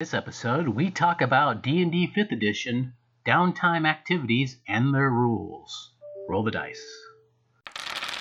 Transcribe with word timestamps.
This 0.00 0.14
episode, 0.14 0.68
we 0.68 0.92
talk 0.92 1.20
about 1.20 1.60
D&D 1.60 2.12
5th 2.16 2.30
Edition, 2.30 2.92
downtime 3.26 3.84
activities, 3.84 4.58
and 4.68 4.94
their 4.94 5.10
rules. 5.10 5.90
Roll 6.28 6.44
the 6.44 6.52
dice. 6.52 6.80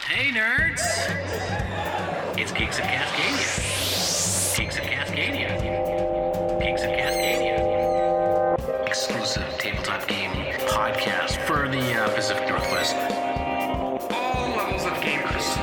Hey, 0.08 0.32
nerds! 0.32 0.82
It's 2.36 2.52
Geeks 2.52 2.80
of 2.80 2.86
Cascadia. 2.86 4.58
Geeks 4.58 4.78
of 4.80 4.86
Cascadia. 4.86 5.50
Geeks 6.64 6.82
of 6.82 6.90
Cascadia. 6.90 8.88
Exclusive 8.88 9.48
tabletop 9.60 10.08
game 10.08 10.32
podcast 10.68 11.38
for 11.46 11.70
the 11.70 11.94
uh, 11.94 12.10
Pacific 12.16 12.50
Northwest. 12.50 12.96
All 14.16 14.50
levels 14.58 14.84
of 14.84 14.94
gamers. 14.94 15.58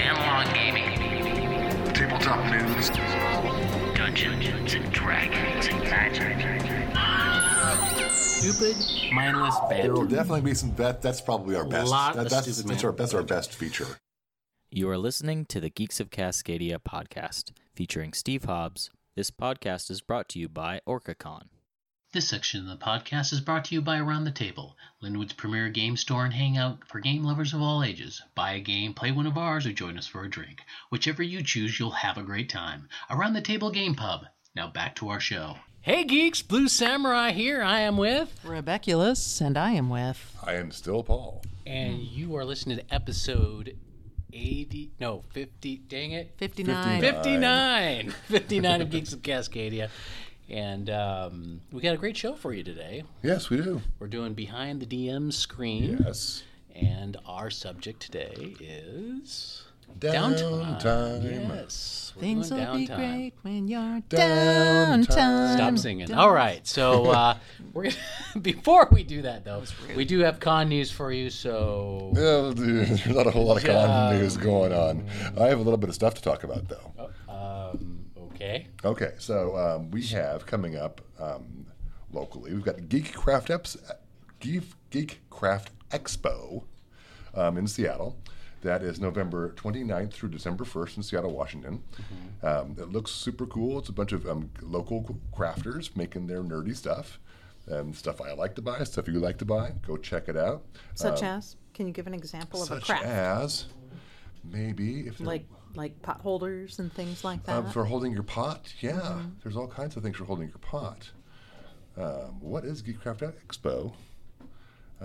Analog 0.00 0.52
gaming. 0.54 1.92
Tabletop 1.94 2.44
news. 2.50 2.90
Dungeons 4.04 4.74
and 4.74 4.92
Dragons 4.92 5.66
and 5.68 5.80
magic. 5.84 6.36
Stupid, 8.12 8.76
mindless, 9.14 9.54
bad. 9.70 9.84
There 9.84 9.94
will 9.94 10.04
definitely 10.04 10.42
be 10.42 10.52
some. 10.52 10.74
That, 10.74 11.00
that's 11.00 11.22
probably 11.22 11.56
our 11.56 11.64
best. 11.64 11.90
lot 11.90 12.14
that- 12.16 12.28
that's, 12.28 12.44
that's, 12.44 12.84
our, 12.84 12.90
man- 12.90 12.96
that's 12.98 13.14
our 13.14 13.22
best 13.22 13.54
feature. 13.54 13.86
You 14.70 14.90
are 14.90 14.98
listening 14.98 15.46
to 15.46 15.58
the 15.58 15.70
Geeks 15.70 16.00
of 16.00 16.10
Cascadia 16.10 16.76
podcast 16.80 17.52
featuring 17.74 18.12
Steve 18.12 18.44
Hobbs. 18.44 18.90
This 19.16 19.30
podcast 19.30 19.90
is 19.90 20.02
brought 20.02 20.28
to 20.30 20.38
you 20.38 20.50
by 20.50 20.82
OrcaCon. 20.86 21.44
This 22.14 22.28
section 22.28 22.60
of 22.60 22.66
the 22.68 22.84
podcast 22.84 23.32
is 23.32 23.40
brought 23.40 23.64
to 23.64 23.74
you 23.74 23.82
by 23.82 23.98
Around 23.98 24.22
the 24.22 24.30
Table, 24.30 24.76
Lynnwood's 25.02 25.32
premier 25.32 25.68
game 25.68 25.96
store 25.96 26.24
and 26.24 26.32
hangout 26.32 26.86
for 26.86 27.00
game 27.00 27.24
lovers 27.24 27.52
of 27.52 27.60
all 27.60 27.82
ages. 27.82 28.22
Buy 28.36 28.52
a 28.52 28.60
game, 28.60 28.94
play 28.94 29.10
one 29.10 29.26
of 29.26 29.36
ours, 29.36 29.66
or 29.66 29.72
join 29.72 29.98
us 29.98 30.06
for 30.06 30.22
a 30.22 30.30
drink. 30.30 30.60
Whichever 30.90 31.24
you 31.24 31.42
choose, 31.42 31.76
you'll 31.76 31.90
have 31.90 32.16
a 32.16 32.22
great 32.22 32.48
time. 32.48 32.88
Around 33.10 33.32
the 33.32 33.40
Table 33.40 33.72
Game 33.72 33.96
Pub. 33.96 34.26
Now 34.54 34.68
back 34.68 34.94
to 34.96 35.08
our 35.08 35.18
show. 35.18 35.56
Hey 35.80 36.04
geeks, 36.04 36.40
Blue 36.40 36.68
Samurai 36.68 37.32
here. 37.32 37.64
I 37.64 37.80
am 37.80 37.96
with, 37.96 38.38
Rebeculus, 38.44 39.40
and 39.40 39.58
I 39.58 39.72
am 39.72 39.90
with. 39.90 40.36
I 40.40 40.54
am 40.54 40.70
still 40.70 41.02
Paul. 41.02 41.42
and 41.66 41.94
hmm. 41.94 42.04
you 42.12 42.36
are 42.36 42.44
listening 42.44 42.78
to 42.78 42.94
episode 42.94 43.76
80, 44.32 44.92
no, 45.00 45.24
50, 45.32 45.78
dang 45.88 46.12
it, 46.12 46.34
59. 46.36 47.00
59, 47.00 48.10
59 48.28 48.80
of 48.82 48.90
Geeks 48.90 49.12
of 49.12 49.22
Cascadia. 49.22 49.90
And 50.48 50.90
um, 50.90 51.60
we 51.72 51.80
got 51.80 51.94
a 51.94 51.98
great 51.98 52.16
show 52.16 52.34
for 52.34 52.52
you 52.52 52.62
today. 52.62 53.04
Yes, 53.22 53.48
we 53.50 53.56
do. 53.58 53.80
We're 53.98 54.08
doing 54.08 54.34
Behind 54.34 54.80
the 54.80 54.86
DM 54.86 55.32
screen. 55.32 55.98
Yes. 56.04 56.42
And 56.74 57.16
our 57.24 57.50
subject 57.50 58.00
today 58.00 58.54
is 58.60 59.64
Downtime. 60.00 61.22
Yes. 61.22 62.12
we're 62.16 62.20
Things 62.20 62.48
doing 62.50 62.66
will 62.66 62.76
be 62.76 62.86
great 62.86 63.32
when 63.42 63.68
you're 63.68 64.00
Downtime. 64.10 65.06
downtime. 65.06 65.54
Stop 65.54 65.78
singing. 65.78 66.12
All 66.12 66.32
right. 66.32 66.66
So 66.66 67.06
uh, 67.10 67.36
we're 67.72 67.84
gonna, 67.84 67.96
before 68.42 68.88
we 68.90 69.04
do 69.04 69.22
that, 69.22 69.44
though, 69.44 69.62
we 69.96 70.04
do 70.04 70.18
have 70.20 70.40
con 70.40 70.68
news 70.68 70.90
for 70.90 71.12
you. 71.12 71.30
So 71.30 72.10
Well, 72.12 72.52
dude, 72.52 72.86
there's 72.88 73.06
not 73.06 73.26
a 73.26 73.30
whole 73.30 73.46
lot 73.46 73.58
of 73.58 73.64
Yeah. 73.64 73.86
con 73.86 74.18
news 74.18 74.36
going 74.36 74.72
on. 74.72 75.06
I 75.38 75.44
have 75.46 75.58
a 75.60 75.62
little 75.62 75.78
bit 75.78 75.88
of 75.88 75.94
stuff 75.94 76.14
to 76.14 76.22
talk 76.22 76.42
about, 76.44 76.68
though. 76.68 77.10
um, 77.28 77.93
okay. 78.34 78.66
Okay, 78.84 79.12
so 79.18 79.56
um, 79.56 79.90
we 79.90 80.02
have 80.06 80.46
coming 80.46 80.76
up 80.76 81.00
um, 81.18 81.66
locally, 82.12 82.52
we've 82.52 82.64
got 82.64 82.76
the 82.76 82.82
Geek 82.82 83.12
Craft, 83.14 83.48
Eps- 83.48 83.76
Geek, 84.40 84.62
Geek 84.90 85.20
Craft 85.30 85.70
Expo 85.90 86.64
um, 87.34 87.56
in 87.58 87.66
Seattle. 87.66 88.16
That 88.62 88.82
is 88.82 88.98
November 88.98 89.50
29th 89.56 90.12
through 90.14 90.30
December 90.30 90.64
1st 90.64 90.96
in 90.96 91.02
Seattle, 91.02 91.32
Washington. 91.32 91.82
Um, 92.42 92.74
it 92.78 92.88
looks 92.90 93.10
super 93.10 93.44
cool. 93.46 93.78
It's 93.78 93.90
a 93.90 93.92
bunch 93.92 94.12
of 94.12 94.26
um, 94.26 94.50
local 94.62 95.18
crafters 95.36 95.94
making 95.94 96.26
their 96.28 96.42
nerdy 96.42 96.74
stuff. 96.74 97.20
Um, 97.70 97.92
stuff 97.92 98.20
I 98.22 98.32
like 98.32 98.54
to 98.56 98.62
buy, 98.62 98.82
stuff 98.84 99.06
you 99.06 99.20
like 99.20 99.36
to 99.38 99.44
buy. 99.44 99.72
Go 99.86 99.98
check 99.98 100.28
it 100.28 100.36
out. 100.38 100.64
Such 100.94 101.22
as, 101.22 101.56
can 101.74 101.86
you 101.86 101.92
give 101.92 102.06
an 102.06 102.14
example 102.14 102.62
of 102.62 102.70
a 102.70 102.80
craft? 102.80 103.02
Such 103.02 103.12
as 103.12 103.66
maybe 104.42 105.00
if 105.08 105.18
they're- 105.18 105.26
like 105.26 105.46
like 105.74 106.00
pot 106.02 106.20
holders 106.20 106.78
and 106.78 106.92
things 106.92 107.24
like 107.24 107.44
that. 107.44 107.56
Um, 107.56 107.70
for 107.70 107.84
holding 107.84 108.12
your 108.12 108.22
pot, 108.22 108.72
yeah. 108.80 109.22
There's 109.42 109.56
all 109.56 109.68
kinds 109.68 109.96
of 109.96 110.02
things 110.02 110.16
for 110.16 110.24
holding 110.24 110.48
your 110.48 110.58
pot. 110.58 111.10
Um, 111.96 112.40
what 112.40 112.64
is 112.64 112.82
Geekcraft 112.82 113.32
Expo? 113.46 113.92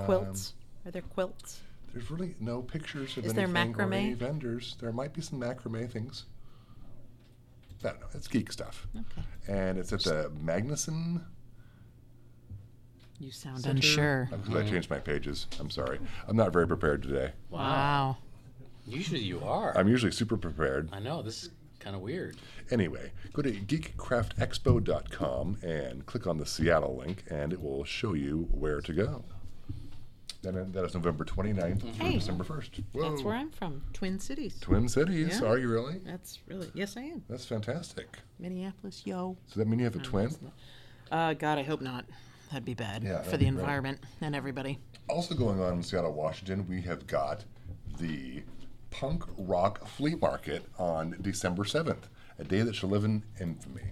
quilts. 0.06 0.54
Are 0.86 0.92
there 0.92 1.02
quilts? 1.02 1.62
There's 1.94 2.10
really 2.12 2.36
no 2.40 2.62
pictures 2.62 3.18
of 3.18 3.26
Is 3.26 3.34
there 3.34 3.46
anything 3.46 3.76
or 3.76 3.92
any 3.94 4.14
macrame? 4.14 4.18
vendors. 4.18 4.76
There 4.80 4.92
might 4.92 5.14
be 5.14 5.22
some 5.22 5.40
macrame 5.40 5.90
things. 5.92 6.26
I 7.84 7.90
don't 7.90 8.00
know. 8.02 8.08
It's 8.14 8.28
geek 8.28 8.52
stuff. 8.52 8.88
Okay. 8.96 9.26
And 9.48 9.78
it's 9.78 9.92
at 9.94 10.04
the 10.04 10.32
Magnuson. 10.44 11.22
You 13.20 13.32
sound 13.32 13.60
Center. 13.62 13.76
unsure. 13.76 14.30
I'm 14.32 14.42
glad 14.44 14.66
I 14.66 14.70
changed 14.70 14.90
my 14.90 15.00
pages. 15.00 15.48
I'm 15.60 15.70
sorry. 15.70 16.00
I'm 16.28 16.38
not 16.38 16.54
very 16.54 16.68
prepared 16.68 17.04
today. 17.04 17.32
Wow. 17.50 18.18
Usually 18.90 19.22
you 19.22 19.42
are. 19.44 19.78
I'm 19.78 19.88
usually 19.88 20.12
super 20.12 20.38
prepared. 20.38 20.90
I 20.92 21.00
know 21.00 21.22
this 21.22 21.44
is 21.44 21.50
kind 21.80 21.96
of 21.96 22.02
weird. 22.02 22.38
Anyway, 22.72 23.12
go 23.34 23.42
to 23.42 23.52
geekcraftexpo.com 23.52 25.58
and 25.62 26.06
click 26.06 26.28
on 26.28 26.38
the 26.38 26.46
Seattle 26.46 26.98
link, 26.98 27.24
and 27.30 27.54
it 27.54 27.62
will 27.62 27.84
show 27.84 28.14
you 28.14 28.48
where 28.52 28.82
to 28.82 28.94
go. 28.94 29.24
Then 30.42 30.72
that 30.72 30.86
is 30.86 30.94
November 30.94 31.26
29th 31.26 31.82
through 31.82 31.92
Hey, 32.08 32.14
December 32.14 32.46
1st. 32.46 32.84
Whoa. 32.94 33.10
That's 33.10 33.24
where 33.24 33.36
I'm 33.36 33.52
from. 33.52 33.82
Twin 33.92 34.20
Cities. 34.20 34.58
Twin 34.62 34.88
Cities. 34.88 35.40
Yeah. 35.42 35.48
Are 35.50 35.58
you 35.58 35.68
really? 35.70 36.00
That's 36.06 36.40
really 36.48 36.72
yes, 36.74 36.96
I 36.96 37.02
am. 37.02 37.24
That's 37.30 37.46
fantastic. 37.46 38.20
Minneapolis, 38.40 39.02
yo. 39.06 39.36
Does 39.48 39.56
that 39.56 39.68
mean 39.68 39.80
you 39.80 39.86
have 39.86 39.98
a 39.98 40.00
twin? 40.00 40.34
Uh, 41.12 41.34
God, 41.34 41.58
I 41.58 41.64
hope 41.64 41.82
not. 41.82 42.06
That'd 42.52 42.64
be 42.66 42.74
bad 42.74 43.04
Yeah, 43.04 43.18
for 43.22 43.32
that'd 43.32 43.42
the 43.42 43.46
be 43.46 43.52
bad. 43.52 43.60
environment 43.60 44.00
and 44.22 44.34
everybody. 44.34 44.80
Also 45.10 45.36
going 45.36 45.60
on 45.62 45.74
in 45.74 45.84
Seattle, 45.84 46.14
Washington, 46.14 46.66
we 46.70 46.82
have 46.84 47.06
got 47.06 47.44
the 48.00 48.42
Punk 48.92 49.24
Rock 49.38 49.88
Flea 49.88 50.16
Market 50.16 50.66
on 50.78 51.16
December 51.22 51.64
7th, 51.64 52.04
a 52.38 52.44
day 52.44 52.62
that 52.62 52.76
shall 52.76 52.90
live 52.90 53.04
in 53.04 53.24
infamy. 53.40 53.84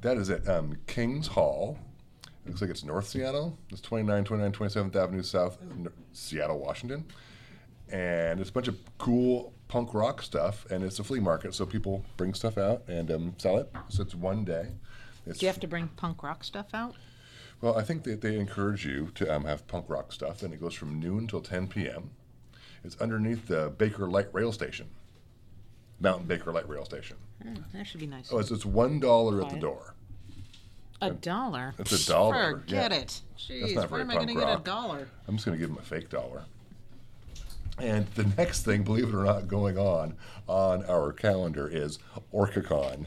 That 0.00 0.16
is 0.16 0.30
at 0.30 0.48
um, 0.48 0.76
Kings 0.86 1.28
Hall. 1.28 1.78
It 2.44 2.48
looks 2.48 2.60
like 2.60 2.70
it's 2.70 2.82
North 2.84 3.06
Seattle. 3.06 3.56
It's 3.70 3.80
29, 3.80 4.24
29, 4.24 4.52
27th 4.52 4.96
Avenue 4.96 5.22
South, 5.22 5.58
N- 5.70 5.88
Seattle, 6.12 6.58
Washington. 6.58 7.04
And 7.90 8.40
it's 8.40 8.50
a 8.50 8.52
bunch 8.52 8.68
of 8.68 8.76
cool 8.98 9.52
punk 9.68 9.94
rock 9.94 10.22
stuff, 10.22 10.66
and 10.70 10.82
it's 10.82 10.98
a 10.98 11.04
flea 11.04 11.20
market, 11.20 11.54
so 11.54 11.64
people 11.64 12.04
bring 12.16 12.34
stuff 12.34 12.58
out 12.58 12.82
and 12.88 13.10
um, 13.10 13.34
sell 13.38 13.58
it. 13.58 13.70
So 13.88 14.02
it's 14.02 14.14
one 14.14 14.44
day. 14.44 14.68
It's 15.24 15.38
Do 15.38 15.46
you 15.46 15.52
have 15.52 15.60
to 15.60 15.68
bring 15.68 15.88
punk 15.88 16.22
rock 16.22 16.42
stuff 16.42 16.66
out? 16.74 16.94
well, 17.60 17.78
I 17.78 17.82
think 17.84 18.02
that 18.04 18.20
they 18.22 18.36
encourage 18.38 18.84
you 18.84 19.12
to 19.14 19.32
um, 19.32 19.44
have 19.44 19.66
punk 19.68 19.88
rock 19.88 20.10
stuff, 20.12 20.42
and 20.42 20.52
it 20.52 20.60
goes 20.60 20.74
from 20.74 20.98
noon 20.98 21.28
till 21.28 21.40
10 21.40 21.68
p.m. 21.68 22.10
It's 22.84 23.00
underneath 23.00 23.46
the 23.46 23.72
Baker 23.78 24.06
Light 24.08 24.28
Rail 24.32 24.52
Station, 24.52 24.88
Mountain 26.00 26.26
Baker 26.26 26.52
Light 26.52 26.68
Rail 26.68 26.84
Station. 26.84 27.16
Hmm, 27.42 27.54
that 27.72 27.86
should 27.86 28.00
be 28.00 28.06
nice. 28.06 28.30
Oh, 28.32 28.38
it's, 28.38 28.50
it's 28.50 28.64
one 28.66 28.98
dollar 29.00 29.42
at 29.44 29.50
the 29.50 29.58
door. 29.58 29.94
a 31.00 31.10
dollar. 31.10 31.74
It's 31.78 31.92
a 31.92 32.10
dollar, 32.10 32.58
Forget 32.60 32.90
yeah. 32.90 32.98
it. 32.98 33.20
That's 33.30 33.48
Jeez, 33.48 33.74
not 33.74 33.90
where 33.90 33.98
very 33.98 34.02
am 34.02 34.10
I 34.10 34.14
going 34.14 34.28
to 34.28 34.34
get 34.34 34.60
a 34.60 34.62
dollar? 34.62 35.08
I'm 35.26 35.36
just 35.36 35.46
going 35.46 35.56
to 35.58 35.60
give 35.60 35.68
them 35.74 35.78
a 35.78 35.86
fake 35.86 36.08
dollar. 36.10 36.44
And 37.78 38.06
the 38.14 38.24
next 38.36 38.64
thing, 38.64 38.82
believe 38.82 39.08
it 39.08 39.14
or 39.14 39.24
not, 39.24 39.48
going 39.48 39.78
on 39.78 40.14
on 40.46 40.84
our 40.84 41.12
calendar 41.12 41.68
is 41.68 41.98
OrcaCon. 42.32 43.06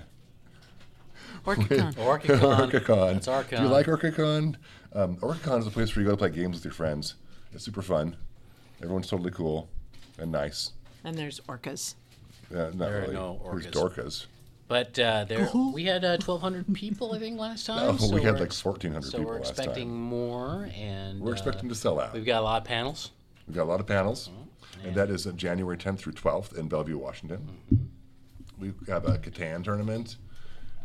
Orcacon. 1.45 1.93
Orcacon. 1.95 2.39
OrcaCon. 2.39 3.13
That's 3.13 3.27
our 3.27 3.43
Do 3.43 3.57
you 3.57 3.67
like 3.67 3.85
OrcaCon? 3.85 4.55
Um, 4.93 5.17
OrcaCon 5.17 5.59
is 5.59 5.67
a 5.67 5.71
place 5.71 5.95
where 5.95 6.03
you 6.03 6.09
go 6.09 6.15
to 6.15 6.17
play 6.17 6.31
games 6.31 6.57
with 6.57 6.65
your 6.65 6.73
friends. 6.73 7.15
It's 7.53 7.63
super 7.63 7.81
fun. 7.83 8.15
Everyone's 8.81 9.07
totally 9.07 9.31
cool 9.31 9.69
and 10.17 10.31
nice. 10.31 10.71
and 11.03 11.17
there's 11.17 11.39
orcas. 11.41 11.95
Uh, 12.51 12.55
not 12.57 12.77
There 12.77 12.97
are 12.97 13.01
really. 13.01 13.13
no 13.15 13.41
There's 13.51 13.65
orcas. 13.67 13.71
Dorcas. 13.71 14.27
But 14.67 14.97
uh, 14.97 15.25
there, 15.25 15.47
we 15.73 15.85
had 15.85 16.03
uh, 16.03 16.17
1,200 16.17 16.73
people, 16.73 17.13
I 17.13 17.19
think, 17.19 17.39
last 17.39 17.67
time. 17.67 17.97
No, 17.97 18.07
we 18.09 18.21
had 18.23 18.33
we're 18.33 18.39
like 18.39 18.41
ex- 18.47 18.65
1,400 18.65 19.03
So 19.03 19.17
people 19.19 19.31
we're 19.31 19.37
last 19.37 19.49
expecting 19.51 19.89
time. 19.89 20.01
more, 20.01 20.69
and 20.75 21.21
We're 21.21 21.29
uh, 21.31 21.33
expecting 21.33 21.69
to 21.69 21.75
sell 21.75 21.99
out. 21.99 22.13
We've 22.13 22.25
got 22.25 22.41
a 22.41 22.43
lot 22.45 22.61
of 22.63 22.67
panels. 22.67 23.11
We've 23.47 23.55
got 23.55 23.63
a 23.63 23.69
lot 23.69 23.79
of 23.79 23.85
panels, 23.85 24.29
Oh, 24.33 24.47
and 24.87 24.95
that 24.95 25.11
is 25.11 25.27
uh, 25.27 25.33
January 25.33 25.77
10th 25.77 25.99
through 25.99 26.13
12th 26.13 26.57
in 26.57 26.67
Bellevue, 26.67 26.97
Washington. 26.97 27.47
We 28.59 28.73
have 28.87 29.05
a 29.07 29.19
Catan 29.19 29.63
tournament. 29.63 30.17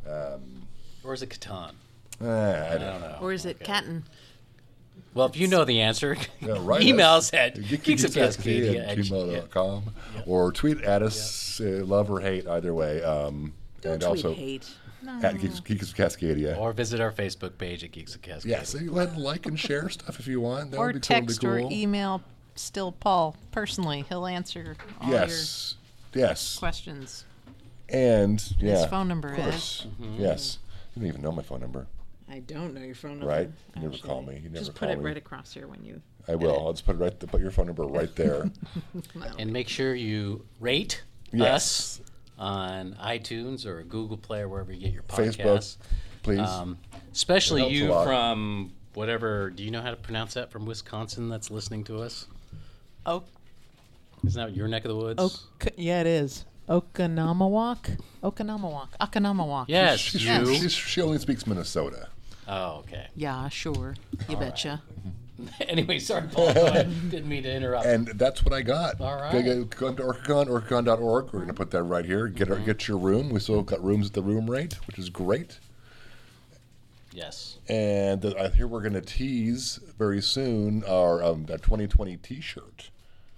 Um, 0.06 0.66
Or 1.02 1.14
is 1.14 1.22
it 1.22 1.30
Catan? 1.30 1.72
eh, 2.20 2.74
I 2.74 2.76
don't 2.76 3.00
know. 3.00 3.16
Or 3.22 3.32
is 3.32 3.46
it 3.46 3.60
Catton? 3.60 4.04
Well, 5.12 5.26
if 5.26 5.36
you 5.36 5.48
know 5.48 5.64
the 5.64 5.80
answer, 5.80 6.16
Yeah, 6.40 6.56
write 6.60 6.82
email 6.82 7.10
us. 7.10 7.32
us 7.32 7.34
at 7.34 7.54
Geek- 7.56 7.82
geeksofcascadia 7.82 8.80
at 8.82 8.90
at 8.90 8.98
gmail.com 8.98 9.92
or 10.26 10.52
tweet 10.52 10.80
at 10.82 11.02
us, 11.02 11.60
uh, 11.60 11.82
love 11.84 12.10
or 12.10 12.20
hate, 12.20 12.46
either 12.46 12.72
way. 12.72 13.02
Um, 13.02 13.52
Don't 13.80 13.94
and 13.94 14.02
tweet 14.02 14.24
also 14.24 14.34
hate. 14.34 14.68
No. 15.02 15.18
at 15.22 15.40
Geeks, 15.40 15.60
Geeks 15.60 15.90
of 15.90 15.96
Cascadia. 15.96 16.58
or 16.58 16.72
visit 16.74 17.00
our 17.00 17.10
Facebook 17.10 17.56
page 17.58 17.82
at 17.82 17.90
Geeks 17.90 18.14
of 18.14 18.20
Cascadia. 18.22 18.44
yeah, 18.44 18.62
so 18.64 18.78
you 18.78 18.90
go 18.90 18.98
ahead 18.98 19.14
and 19.14 19.22
like 19.22 19.46
and 19.46 19.58
share 19.58 19.88
stuff 19.88 20.20
if 20.20 20.26
you 20.28 20.40
want. 20.42 20.70
That 20.72 20.76
or 20.76 20.86
would 20.86 20.94
be 20.96 21.00
text 21.00 21.40
totally 21.40 21.64
or 21.64 21.68
email 21.72 22.22
still 22.54 22.92
Paul 22.92 23.34
personally. 23.50 24.04
He'll 24.10 24.26
answer 24.26 24.76
all 25.00 25.10
Yes, 25.10 25.76
yes. 26.12 26.58
questions. 26.58 27.24
And 27.88 28.44
yeah, 28.60 28.86
phone 28.88 29.08
number 29.08 29.28
of 29.32 29.38
is? 29.38 29.44
course. 29.44 29.86
Yes. 30.18 30.58
You 30.94 31.00
don't 31.02 31.08
even 31.08 31.22
know 31.22 31.32
my 31.32 31.42
phone 31.42 31.60
number. 31.60 31.86
I 32.30 32.38
don't 32.40 32.74
know 32.74 32.80
your 32.82 32.94
phone 32.94 33.18
number. 33.18 33.26
Right? 33.26 33.50
You 33.74 33.82
never 33.82 33.94
actually. 33.94 34.08
call 34.08 34.22
me. 34.22 34.34
You 34.36 34.48
never 34.48 34.58
Just 34.58 34.70
put 34.74 34.80
call 34.86 34.90
it 34.90 34.98
me. 34.98 35.04
right 35.04 35.16
across 35.16 35.52
here 35.52 35.66
when 35.66 35.82
you. 35.84 36.00
I 36.28 36.34
will. 36.36 36.64
I'll 36.66 36.72
just 36.72 36.86
put 36.86 36.94
it 36.96 36.98
right. 36.98 37.18
Put 37.18 37.40
your 37.40 37.50
phone 37.50 37.66
number 37.66 37.84
right 37.84 38.14
there. 38.14 38.50
And 39.38 39.52
make 39.52 39.68
sure 39.68 39.94
you 39.94 40.44
rate 40.60 41.02
Yes. 41.32 42.00
us 42.00 42.00
on 42.38 42.96
iTunes 43.02 43.66
or 43.66 43.82
Google 43.82 44.16
Play 44.16 44.40
or 44.40 44.48
wherever 44.48 44.72
you 44.72 44.80
get 44.80 44.92
your 44.92 45.02
Facebook, 45.04 45.44
podcasts. 45.44 45.76
please. 46.22 46.38
Um, 46.40 46.78
especially 47.12 47.60
helps 47.62 47.74
a 47.74 47.76
you 47.78 47.88
lot. 47.88 48.06
from 48.06 48.72
whatever. 48.94 49.50
Do 49.50 49.62
you 49.64 49.70
know 49.70 49.82
how 49.82 49.90
to 49.90 49.96
pronounce 49.96 50.34
that 50.34 50.50
from 50.52 50.66
Wisconsin? 50.66 51.28
That's 51.28 51.50
listening 51.50 51.84
to 51.84 52.00
us. 52.00 52.26
Oh, 53.06 53.24
Isn't 54.24 54.40
that 54.40 54.54
your 54.56 54.68
neck 54.68 54.84
of 54.84 54.90
the 54.90 54.96
woods? 54.96 55.20
Ok- 55.22 55.72
yeah, 55.76 56.00
it 56.00 56.06
is. 56.06 56.44
Oconomowoc? 56.68 57.98
Oconomowoc. 58.22 58.88
Oconomowoc. 59.00 59.64
Yes, 59.68 59.98
She- 60.00 60.18
you. 60.18 60.54
she, 60.54 60.68
she 60.68 61.00
only 61.02 61.18
speaks 61.18 61.46
Minnesota. 61.46 62.08
Oh, 62.48 62.78
okay. 62.80 63.06
Yeah, 63.14 63.48
sure. 63.48 63.94
You 64.28 64.36
betcha. 64.36 64.82
anyway, 65.68 65.98
sorry, 65.98 66.28
Paul. 66.28 66.52
Go 66.52 66.66
ahead. 66.66 67.10
Didn't 67.10 67.28
mean 67.28 67.44
to 67.44 67.52
interrupt. 67.54 67.86
And 67.86 68.08
that's 68.08 68.44
what 68.44 68.52
I 68.52 68.62
got. 68.62 69.00
All 69.00 69.16
right. 69.16 69.32
Go, 69.32 69.64
go, 69.64 69.64
go 69.64 69.88
up 69.88 69.96
to 69.96 70.02
OrcaCon, 70.02 70.46
orcacon.org. 70.48 71.26
We're 71.26 71.30
going 71.40 71.46
to 71.46 71.54
put 71.54 71.70
that 71.70 71.82
right 71.84 72.04
here. 72.04 72.26
Get 72.28 72.50
our, 72.50 72.58
get 72.58 72.88
your 72.88 72.98
room. 72.98 73.30
We 73.30 73.40
still 73.40 73.62
got 73.62 73.82
rooms 73.82 74.08
at 74.08 74.12
the 74.14 74.22
room 74.22 74.50
rate, 74.50 74.74
which 74.86 74.98
is 74.98 75.08
great. 75.08 75.58
yes. 77.12 77.58
And 77.68 78.24
uh, 78.24 78.34
I 78.38 78.48
hear 78.48 78.66
we're 78.66 78.80
going 78.82 78.94
to 78.94 79.00
tease 79.00 79.78
very 79.98 80.20
soon 80.20 80.82
our 80.84 81.22
um, 81.22 81.46
that 81.46 81.62
2020 81.62 82.16
T-shirt 82.18 82.90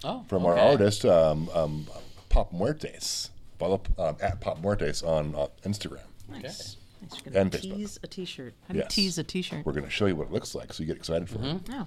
Oh, 0.05 0.25
from 0.29 0.45
our 0.47 0.55
okay. 0.55 0.71
artist 0.71 1.05
um, 1.05 1.49
um, 1.55 1.87
Pop 2.29 2.53
Muertes. 2.53 3.29
Follow 3.59 3.81
um, 3.99 4.17
at 4.21 4.41
Pop 4.41 4.61
Muertes 4.61 5.07
on 5.07 5.35
uh, 5.37 5.47
Instagram. 5.65 6.01
Okay. 6.33 6.43
Nice. 6.43 6.77
Nice. 7.03 7.21
You're 7.25 7.37
And 7.39 7.51
gonna 7.51 7.63
Facebook. 7.63 7.77
tease 7.77 7.99
a 8.03 8.07
T-shirt. 8.07 8.55
How 8.69 8.73
do 8.73 8.79
you 8.79 8.85
Yes. 8.85 8.95
tease 8.95 9.19
a 9.19 9.25
T-shirt? 9.25 9.67
We're 9.67 9.73
going 9.73 9.85
to 9.85 9.91
show 9.91 10.07
you 10.07 10.17
what 10.17 10.29
it 10.29 10.33
looks 10.33 10.55
like, 10.55 10.73
so 10.73 10.83
you 10.83 10.87
get 10.87 10.97
excited 10.97 11.29
for 11.29 11.37
it. 11.37 11.43
Mm-hmm. 11.43 11.75
Oh. 11.75 11.87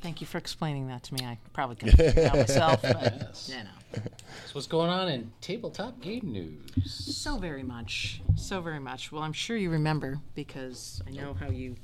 Thank 0.00 0.20
you 0.20 0.28
for 0.28 0.38
explaining 0.38 0.86
that 0.88 1.02
to 1.04 1.14
me. 1.14 1.24
I 1.24 1.38
probably 1.52 1.74
could 1.74 1.88
have 1.94 1.96
figured 2.14 2.18
it 2.18 2.30
out 2.30 2.36
myself, 2.36 2.82
but 2.82 3.44
you 3.48 3.56
know. 3.56 4.02
So 4.46 4.52
what's 4.52 4.68
going 4.68 4.90
on 4.90 5.08
in 5.08 5.32
tabletop 5.40 6.00
game 6.00 6.30
news? 6.32 6.92
So 7.16 7.36
very 7.38 7.64
much. 7.64 8.20
So 8.36 8.60
very 8.60 8.78
much. 8.78 9.10
Well, 9.10 9.24
I'm 9.24 9.32
sure 9.32 9.56
you 9.56 9.70
remember 9.70 10.20
because 10.36 11.02
I 11.06 11.10
know 11.10 11.34
how 11.34 11.48
you 11.50 11.74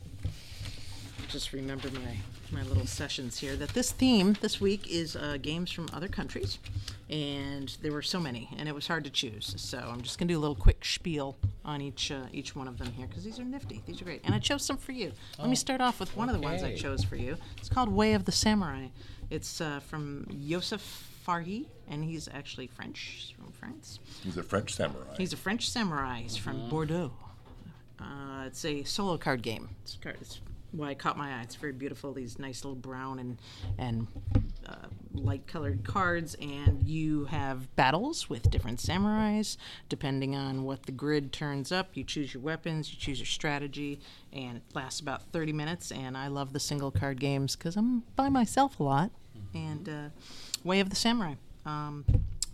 just 1.29 1.53
remember 1.53 1.91
my 1.91 2.17
my 2.51 2.63
little 2.63 2.87
sessions 2.87 3.39
here 3.39 3.57
that 3.57 3.71
this 3.71 3.93
theme 3.93 4.37
this 4.41 4.61
week 4.61 4.91
is 4.91 5.17
uh, 5.17 5.37
games 5.41 5.71
from 5.71 5.89
other 5.93 6.09
countries 6.09 6.59
and 7.11 7.77
there 7.83 7.93
were 7.93 8.03
so 8.03 8.21
many 8.21 8.49
and 8.59 8.69
it 8.69 8.75
was 8.75 8.87
hard 8.87 9.05
to 9.05 9.11
choose 9.11 9.55
so 9.57 9.79
i'm 9.79 10.03
just 10.03 10.19
going 10.19 10.29
to 10.29 10.35
do 10.35 10.39
a 10.39 10.41
little 10.41 10.55
quick 10.55 10.85
spiel 10.85 11.37
on 11.65 11.81
each 11.81 12.11
uh, 12.11 12.27
each 12.33 12.55
one 12.55 12.69
of 12.69 12.79
them 12.79 12.91
here 12.93 13.07
because 13.07 13.25
these 13.25 13.39
are 13.39 13.45
nifty 13.45 13.83
these 13.87 14.01
are 14.01 14.05
great 14.05 14.21
and 14.25 14.35
i 14.35 14.39
chose 14.39 14.65
some 14.65 14.77
for 14.77 14.93
you 14.93 15.13
let 15.39 15.49
me 15.49 15.57
start 15.57 15.81
off 15.81 16.01
with 16.01 16.17
one 16.17 16.29
of 16.29 16.35
the 16.35 16.41
ones 16.41 16.63
i 16.63 16.69
okay. 16.69 16.77
chose 16.77 17.05
for 17.05 17.17
you 17.17 17.37
it's 17.57 17.69
called 17.69 17.89
way 17.89 18.15
of 18.15 18.25
the 18.25 18.33
samurai 18.33 18.87
it's 19.31 19.61
uh, 19.61 19.81
from 19.81 20.27
Joseph 20.47 21.11
Farhi, 21.27 21.67
and 21.89 22.05
he's 22.05 22.29
actually 22.33 22.67
French. 22.67 23.27
He's 23.27 23.31
from 23.31 23.53
France. 23.53 23.99
He's 24.23 24.37
a 24.37 24.43
French 24.43 24.75
samurai. 24.75 25.15
He's 25.17 25.33
a 25.33 25.37
French 25.37 25.69
samurai. 25.69 26.21
He's 26.23 26.37
from 26.37 26.69
Bordeaux. 26.69 27.13
Uh, 27.99 28.45
it's 28.47 28.65
a 28.65 28.85
solo 28.85 29.17
card 29.17 29.43
game. 29.43 29.71
It's, 29.83 29.95
a 29.95 29.99
card, 29.99 30.17
it's 30.21 30.41
why 30.77 30.91
it 30.91 30.99
caught 30.99 31.17
my 31.17 31.31
eye. 31.39 31.43
It's 31.43 31.55
very 31.55 31.73
beautiful. 31.73 32.13
These 32.13 32.39
nice 32.39 32.65
little 32.65 32.77
brown 32.77 33.19
and 33.19 33.39
and 33.79 34.07
uh, 34.67 34.89
light 35.13 35.47
colored 35.47 35.85
cards, 35.85 36.35
and 36.41 36.83
you 36.83 37.27
have 37.27 37.75
battles 37.77 38.29
with 38.29 38.51
different 38.51 38.79
samurais. 38.81 39.57
Depending 39.89 40.35
on 40.35 40.65
what 40.65 40.85
the 40.85 40.93
grid 40.93 41.33
turns 41.33 41.71
up, 41.71 41.91
you 41.95 42.05
choose 42.05 42.35
your 42.35 42.43
weapons, 42.43 42.93
you 42.93 42.99
choose 42.99 43.19
your 43.19 43.27
strategy, 43.27 44.01
and 44.33 44.59
it 44.59 44.63
lasts 44.75 45.01
about 45.01 45.23
30 45.33 45.53
minutes. 45.53 45.93
And 45.93 46.17
I 46.17 46.29
love 46.29 46.53
the 46.53 46.61
single 46.61 46.91
card 46.91 47.21
games 47.21 47.57
because 47.57 47.77
I'm 47.77 48.03
by 48.17 48.29
myself 48.29 48.81
a 48.81 48.83
lot. 48.83 49.11
And 49.55 49.89
uh, 49.89 50.09
Way 50.65 50.81
of 50.81 50.91
the 50.91 50.97
Samurai 50.97 51.35
um, 51.65 52.05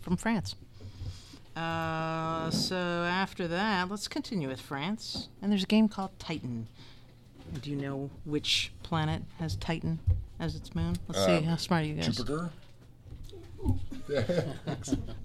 from 0.01 0.17
France. 0.17 0.55
Uh, 1.55 2.49
so 2.49 2.75
after 2.75 3.47
that, 3.47 3.89
let's 3.89 4.07
continue 4.07 4.47
with 4.47 4.61
France. 4.61 5.29
And 5.41 5.51
there's 5.51 5.63
a 5.63 5.67
game 5.67 5.89
called 5.89 6.11
Titan. 6.19 6.67
Do 7.61 7.69
you 7.69 7.75
know 7.75 8.09
which 8.25 8.71
planet 8.83 9.23
has 9.39 9.55
Titan 9.57 9.99
as 10.39 10.55
its 10.55 10.73
moon? 10.73 10.95
Let's 11.07 11.25
see 11.25 11.41
how 11.41 11.55
smart 11.57 11.83
are 11.83 11.87
you 11.87 11.95
guys. 11.95 12.15
Jupiter. 12.15 12.49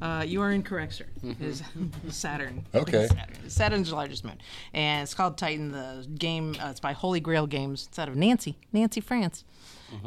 Uh, 0.00 0.22
you 0.24 0.40
are 0.42 0.52
incorrect, 0.52 0.92
sir. 0.94 1.06
It 1.24 1.40
is 1.40 1.62
Saturn. 2.08 2.64
Okay. 2.74 3.08
Saturn. 3.08 3.48
Saturn's 3.50 3.88
the 3.88 3.96
largest 3.96 4.24
moon, 4.24 4.38
and 4.72 5.02
it's 5.02 5.14
called 5.14 5.36
Titan. 5.38 5.72
The 5.72 6.06
game 6.18 6.54
uh, 6.62 6.68
it's 6.68 6.78
by 6.78 6.92
Holy 6.92 7.18
Grail 7.18 7.46
Games. 7.48 7.86
It's 7.88 7.98
out 7.98 8.08
of 8.08 8.14
Nancy, 8.14 8.58
Nancy, 8.72 9.00
France, 9.00 9.44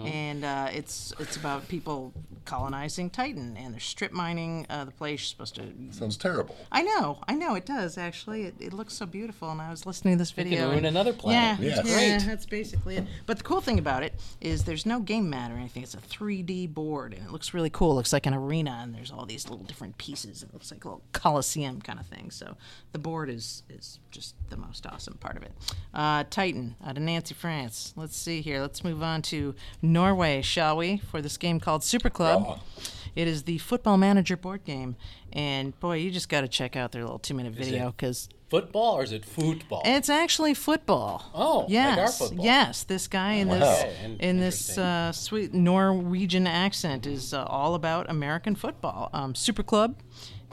and 0.06 0.44
uh, 0.46 0.68
it's 0.74 1.14
it's 1.20 1.36
about 1.38 1.68
people 1.68 2.14
colonizing 2.46 3.10
Titan, 3.10 3.56
and 3.58 3.74
they're 3.74 3.80
strip 3.80 4.12
mining 4.12 4.66
uh, 4.70 4.86
the 4.86 4.92
place. 4.92 5.20
You're 5.22 5.46
supposed 5.48 5.56
to 5.56 5.64
Sounds 5.92 6.18
terrible. 6.18 6.56
I 6.72 6.81
know, 6.81 7.20
I 7.28 7.36
know, 7.36 7.56
it 7.56 7.66
does 7.66 7.98
actually. 7.98 8.44
It, 8.46 8.56
it 8.60 8.74
looks 8.74 8.94
so 8.94 9.06
beautiful, 9.06 9.52
and 9.52 9.62
I 9.62 9.70
was 9.70 9.86
listening 9.86 10.16
to 10.16 10.18
this 10.20 10.31
video. 10.31 10.66
ruin 10.68 10.78
and- 10.80 10.88
another 10.88 11.14
planet. 11.14 11.60
Yeah, 11.60 11.76
Yes. 11.76 11.86
yeah, 11.88 11.94
Great. 12.18 12.26
that's 12.28 12.46
basically 12.46 12.98
it. 12.98 13.06
But 13.26 13.38
the 13.38 13.44
cool 13.44 13.62
thing 13.62 13.78
about 13.80 14.04
it 14.04 14.14
is 14.42 14.64
there's 14.64 14.86
no 14.86 15.00
game 15.00 15.30
mat 15.30 15.52
or 15.52 15.56
anything. 15.56 15.84
It's 15.84 15.94
a 15.94 15.98
3D 15.98 16.74
board, 16.74 17.14
and 17.14 17.26
it 17.26 17.31
looks 17.31 17.54
really 17.54 17.70
cool. 17.70 17.92
It 17.92 17.96
looks 17.96 18.14
like 18.14 18.26
an 18.26 18.34
arena, 18.34 18.80
and 18.81 18.94
there's 18.96 19.12
all 19.12 19.26
these 19.26 19.50
little 19.50 19.66
different 19.66 19.98
pieces. 19.98 20.42
It 20.44 20.54
looks 20.54 20.72
like 20.72 20.84
a 20.86 20.88
little 20.88 21.04
coliseum 21.14 21.81
kind 21.81 22.00
of 22.00 22.06
thing. 22.08 22.31
So 22.31 22.58
the 22.94 23.00
board 23.00 23.30
is 23.30 23.64
is 23.70 24.00
just 24.12 24.36
the 24.50 24.58
most 24.58 24.86
awesome 24.88 25.16
part 25.16 25.38
of 25.38 25.44
it. 25.44 25.52
Uh, 25.94 26.24
Titan 26.30 26.76
out 26.84 26.98
of 26.98 27.04
Nancy, 27.04 27.36
France. 27.36 27.94
Let's 27.96 28.18
see 28.18 28.42
here. 28.42 28.62
Let's 28.62 28.84
move 28.84 29.04
on 29.04 29.22
to 29.24 29.54
Norway, 29.81 30.42
shall 30.42 30.77
we? 30.77 30.98
For 30.98 31.21
this 31.21 31.38
game 31.38 31.60
called 31.60 31.83
Super 31.83 32.10
Club. 32.10 32.44
Yeah. 32.48 32.83
It 33.16 33.27
is 33.27 33.44
the 33.44 33.57
Football 33.57 33.98
Manager 33.98 34.38
board 34.38 34.63
game, 34.63 34.95
and 35.33 35.77
boy, 35.80 35.98
you 35.98 36.12
just 36.12 36.30
got 36.30 36.42
to 36.42 36.48
check 36.48 36.75
out 36.75 36.92
their 36.92 37.01
little 37.01 37.19
two-minute 37.19 37.54
video 37.54 37.88
because 37.92 38.30
Football 38.50 38.98
or 38.98 39.04
is 39.04 39.12
it 39.12 39.25
football? 39.25 39.81
it's 39.86 40.10
actually 40.10 40.54
football. 40.54 41.24
Oh, 41.33 41.60
like 41.62 41.69
yes, 41.69 41.98
our 42.00 42.07
football. 42.27 42.45
yes. 42.45 42.83
This 42.83 43.07
guy 43.07 43.33
in 43.33 43.48
Wow. 43.50 43.60
this 43.60 43.83
in- 44.06 44.18
in 44.19 44.39
this 44.39 44.77
uh, 44.77 45.12
sweet 45.12 45.54
Norwegian 45.54 46.48
accent 46.48 47.06
is 47.07 47.33
uh, 47.33 47.44
all 47.44 47.75
about 47.75 48.10
American 48.10 48.56
football. 48.56 49.10
Um, 49.13 49.36
Super 49.36 49.63
Club 49.63 49.95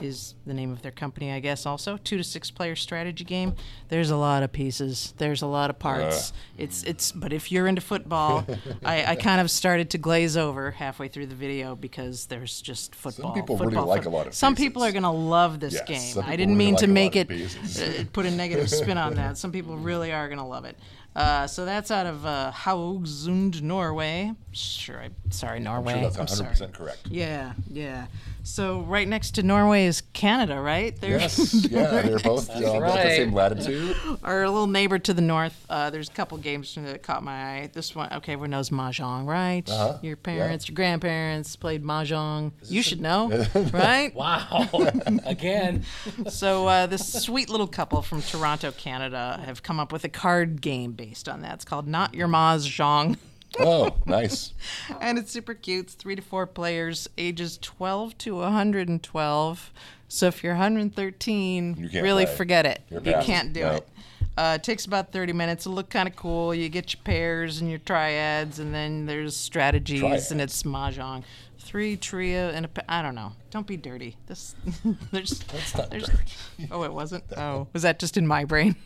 is 0.02 0.34
the 0.46 0.54
name 0.54 0.70
of 0.72 0.82
their 0.82 0.90
company, 0.90 1.32
I 1.32 1.40
guess. 1.40 1.66
Also, 1.66 1.96
two 1.96 2.16
to 2.16 2.24
six 2.24 2.50
player 2.50 2.76
strategy 2.76 3.24
game. 3.24 3.54
There's 3.88 4.10
a 4.10 4.16
lot 4.16 4.42
of 4.42 4.52
pieces. 4.52 5.14
There's 5.16 5.42
a 5.42 5.46
lot 5.46 5.70
of 5.70 5.78
parts. 5.78 6.32
It's 6.58 6.82
it's. 6.82 7.12
But 7.12 7.32
if 7.32 7.50
you're 7.50 7.66
into 7.66 7.80
football, 7.80 8.46
I, 8.84 9.04
I 9.12 9.16
kind 9.16 9.40
of 9.40 9.50
started 9.50 9.90
to 9.90 9.98
glaze 9.98 10.36
over 10.36 10.70
halfway 10.72 11.08
through 11.08 11.26
the 11.26 11.34
video 11.34 11.74
because 11.76 12.26
there's 12.26 12.60
just 12.60 12.94
football. 12.94 13.34
Some 13.34 13.34
people 13.34 13.56
really 13.56 13.70
football, 13.74 13.86
like 13.88 14.02
foot- 14.04 14.12
a 14.12 14.16
lot 14.16 14.26
of 14.26 14.34
Some 14.34 14.54
people 14.56 14.84
are 14.84 14.92
gonna 14.92 15.12
love 15.12 15.60
this 15.60 15.74
Yes, 15.74 16.14
game. 16.14 16.24
I 16.26 16.36
didn't 16.36 16.54
really 16.56 16.64
mean 16.66 16.74
like 16.74 16.80
to 16.80 16.86
make 16.88 17.16
it 17.16 17.30
uh, 17.30 18.04
put 18.12 18.26
a 18.26 18.30
negative 18.30 18.70
spin 18.70 18.98
on 18.98 19.14
that. 19.14 19.38
Some 19.38 19.52
people 19.52 19.76
really 19.76 20.12
are 20.12 20.28
going 20.28 20.38
to 20.38 20.44
love 20.44 20.64
it. 20.64 20.76
Uh, 21.16 21.46
so 21.46 21.64
that's 21.64 21.90
out 21.90 22.04
of 22.04 22.26
uh, 22.26 22.52
Haugesund, 22.54 23.62
Norway. 23.62 24.32
Sure, 24.52 25.00
I, 25.00 25.08
sorry, 25.30 25.60
Norway. 25.60 25.94
I'm 25.94 26.02
Sure, 26.12 26.24
that's 26.24 26.40
100% 26.40 26.74
correct. 26.74 27.08
Yeah, 27.10 27.54
yeah. 27.70 28.06
So 28.42 28.82
right 28.82 29.08
next 29.08 29.32
to 29.32 29.42
Norway 29.42 29.86
is 29.86 30.02
Canada, 30.12 30.60
right? 30.60 30.98
They're 31.00 31.18
Yes, 31.18 31.52
yeah, 31.70 32.00
they're 32.02 32.18
both, 32.20 32.48
uh, 32.48 32.60
both 32.60 32.74
the 32.74 32.80
right. 32.80 33.16
same 33.16 33.32
latitude. 33.32 33.96
our 34.22 34.48
little 34.48 34.68
neighbor 34.68 35.00
to 35.00 35.12
the 35.12 35.20
north. 35.20 35.66
Uh, 35.68 35.90
there's 35.90 36.08
a 36.08 36.12
couple 36.12 36.38
games 36.38 36.72
that 36.76 37.02
caught 37.02 37.24
my 37.24 37.32
eye. 37.32 37.70
This 37.72 37.94
one, 37.94 38.12
okay, 38.12 38.34
everyone 38.34 38.50
knows 38.50 38.70
mahjong, 38.70 39.26
right? 39.26 39.68
Uh-huh, 39.68 39.98
Your 40.00 40.16
parents, 40.16 40.68
your 40.68 40.76
grandparents 40.76 41.56
played 41.56 41.82
mahjong. 41.82 42.52
You 42.68 42.82
should 42.82 43.00
know, 43.00 43.46
right? 43.72 44.14
wow. 44.14 44.68
Again. 45.24 45.84
So 46.28 46.68
uh, 46.68 46.86
this 46.86 47.12
sweet 47.24 47.48
little 47.48 47.66
couple 47.66 48.00
from 48.00 48.22
Toronto, 48.22 48.70
Canada, 48.70 49.42
have 49.44 49.64
come 49.64 49.80
up 49.80 49.92
with 49.92 50.04
a 50.04 50.08
card 50.08 50.60
game 50.60 50.92
based 51.08 51.28
on 51.28 51.42
that. 51.42 51.54
It's 51.54 51.64
called 51.64 51.86
Not 51.86 52.14
Your 52.14 52.28
Ma's 52.28 52.66
Mahjong. 52.66 53.16
Oh, 53.60 53.96
nice. 54.04 54.52
and 55.00 55.16
it's 55.16 55.30
super 55.30 55.54
cute. 55.54 55.86
It's 55.86 55.94
three 55.94 56.14
to 56.16 56.20
four 56.20 56.46
players, 56.46 57.08
ages 57.16 57.58
12 57.62 58.18
to 58.18 58.34
112. 58.36 59.72
So 60.08 60.26
if 60.26 60.44
you're 60.44 60.52
113, 60.54 61.88
You 61.90 62.02
really 62.02 62.26
forget 62.26 62.66
it. 62.66 62.82
You 62.90 63.14
can't 63.22 63.54
do 63.54 63.60
No. 63.60 63.70
it. 63.76 63.88
Uh, 64.36 64.58
it 64.60 64.62
takes 64.64 64.84
about 64.84 65.10
30 65.12 65.32
minutes. 65.32 65.64
It'll 65.64 65.74
look 65.74 65.88
kind 65.88 66.06
of 66.06 66.14
cool. 66.16 66.54
You 66.54 66.68
get 66.68 66.92
your 66.92 67.00
pairs 67.04 67.60
and 67.60 67.70
your 67.70 67.78
triads, 67.78 68.58
and 68.58 68.74
then 68.74 69.06
there's 69.06 69.34
strategies, 69.34 70.00
Triads. 70.00 70.30
and 70.32 70.40
it's 70.40 70.62
mahjong. 70.64 71.22
Three 71.58 71.96
trio 71.96 72.50
and 72.50 72.66
a 72.66 72.68
pa- 72.68 72.82
I 72.88 73.00
don't 73.00 73.14
know. 73.14 73.32
Don't 73.50 73.66
be 73.66 73.78
dirty. 73.78 74.16
This 74.26 74.54
there's 75.12 75.40
not 75.74 75.88
there's 75.90 76.06
dirty. 76.08 76.68
oh 76.70 76.82
it 76.82 76.92
wasn't. 76.92 77.24
Oh, 77.38 77.68
was 77.72 77.82
that 77.82 77.98
just 78.00 78.18
in 78.18 78.26
my 78.26 78.44
brain? 78.44 78.76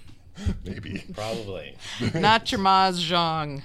Maybe. 0.65 1.05
Probably. 1.15 1.77
Not 2.15 2.51
your 2.53 2.61
mahjong. 2.61 3.63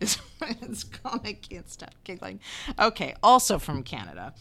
Is 0.00 0.14
what 0.38 0.56
it's 0.62 0.84
called. 0.84 1.20
I 1.24 1.32
can't 1.32 1.68
stop 1.68 1.90
giggling. 2.04 2.40
Okay, 2.78 3.14
also 3.22 3.58
from 3.58 3.82
Canada, 3.82 4.32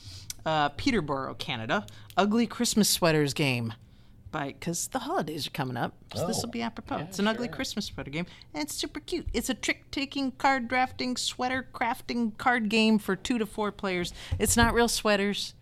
uh, 0.46 0.70
Peterborough, 0.70 1.34
Canada. 1.36 1.86
Ugly 2.16 2.48
Christmas 2.48 2.90
sweaters 2.90 3.34
game. 3.34 3.74
by 4.30 4.48
because 4.50 4.88
the 4.90 5.00
holidays 5.00 5.48
are 5.48 5.52
coming 5.52 5.78
up. 5.78 5.94
So 6.14 6.28
this 6.28 6.38
Oh. 6.40 6.42
will 6.44 6.52
be 6.52 6.62
apropos. 6.62 6.98
it's 6.98 7.18
an 7.18 7.28
ugly 7.28 7.48
Christmas 7.48 7.86
sweater 7.86 8.12
game, 8.12 8.26
and 8.54 8.62
it's 8.62 8.76
super 8.76 9.00
cute. 9.00 9.26
It's 9.34 9.50
a 9.50 9.54
trick-taking, 9.54 10.34
card 10.34 10.68
drafting, 10.68 11.16
sweater 11.16 11.66
crafting 11.74 12.38
card 12.38 12.68
game 12.70 13.00
for 13.00 13.16
two 13.16 13.38
to 13.40 13.46
four 13.46 13.72
players. 13.72 14.14
It's 14.38 14.58
not 14.58 14.74
real 14.74 14.90
sweaters. 14.90 15.54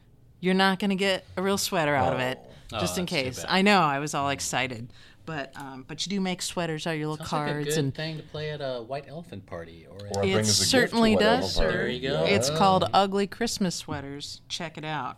You're 0.41 0.55
not 0.55 0.79
going 0.79 0.89
to 0.89 0.95
get 0.95 1.25
a 1.37 1.41
real 1.43 1.57
sweater 1.59 1.95
out 1.95 2.13
of 2.13 2.19
it, 2.19 2.39
just 2.71 2.97
in 2.97 3.05
case. 3.05 3.45
I 3.47 3.61
know. 3.61 3.79
I 3.81 3.99
was 3.99 4.13
all 4.15 4.29
excited, 4.29 4.91
but 5.25 5.51
um, 5.55 5.85
but 5.87 6.05
you 6.05 6.09
do 6.09 6.19
make 6.21 6.41
sweaters 6.41 6.85
out 6.87 6.93
of 6.93 6.99
your 6.99 7.09
little 7.09 7.25
Sounds 7.25 7.31
like 7.33 7.49
a 7.49 7.53
cards 7.53 7.69
good 7.75 7.77
and. 7.77 7.95
thing 7.95 8.17
to 8.17 8.23
play 8.23 8.51
at 8.51 8.61
a 8.61 8.81
white 8.81 9.05
elephant 9.07 9.45
party 9.45 9.85
or. 9.89 9.95
Or 9.95 10.07
At, 10.07 10.13
bring 10.13 10.29
It 10.29 10.35
us 10.39 10.47
a 10.47 10.47
gift 10.47 10.47
to 10.59 10.65
certainly 10.65 11.15
whatever 11.15 11.41
does, 11.41 11.57
party. 11.57 11.73
There 11.77 11.87
you 11.89 12.09
go. 12.09 12.25
It's 12.25 12.49
called 12.49 12.89
Ugly 12.93 13.27
Christmas 13.27 13.75
Sweaters. 13.75 14.41
Check 14.49 14.77
it 14.77 14.85
out. 14.85 15.17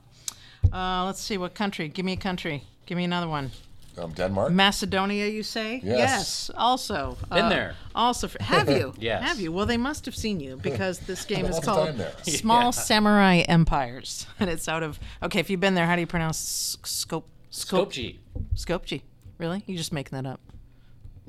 Uh, 0.74 1.06
let's 1.06 1.22
see 1.22 1.38
what 1.38 1.54
country. 1.54 1.88
Give 1.90 2.06
me 2.06 2.14
a 2.14 2.18
country. 2.18 2.64
Give 2.86 2.98
me 2.98 3.04
another 3.04 3.28
one. 3.28 3.52
Um, 3.98 4.12
Denmark. 4.12 4.52
Macedonia, 4.52 5.26
you 5.28 5.42
say? 5.42 5.82
Yes. 5.84 6.52
Also, 6.56 7.18
Been 7.32 7.46
uh, 7.46 7.50
there. 7.50 7.76
Also, 7.96 8.28
for, 8.28 8.42
have 8.44 8.70
you? 8.70 8.94
Yes. 9.00 9.24
Have 9.24 9.40
you? 9.40 9.52
Well, 9.52 9.66
they 9.66 9.78
must 9.78 10.06
have 10.06 10.16
seen 10.16 10.40
you 10.40 10.58
because 10.58 11.00
this 11.00 11.26
game 11.26 11.46
is 11.46 11.56
Lots 11.56 11.68
of 11.68 11.74
called 11.74 11.98
there. 11.98 12.14
Small 12.24 12.66
Yeah. 12.66 12.70
Samurai 12.72 13.38
Empires, 13.48 14.28
and 14.40 14.52
it's 14.52 14.68
out 14.68 14.84
of. 14.84 15.00
Okay, 15.24 15.40
if 15.40 15.50
you've 15.50 15.60
been 15.60 15.74
there, 15.74 15.88
how 15.88 15.96
do 15.96 16.02
you 16.02 16.08
pronounce 16.08 16.38
s- 16.38 16.78
scope? 16.90 17.28
Scope. 17.50 17.92
Skopje. 17.92 18.18
Skopje. 18.56 19.02
Really? 19.38 19.64
You 19.68 19.78
just 19.78 19.94
making 19.94 20.22
that 20.22 20.28
up? 20.28 20.40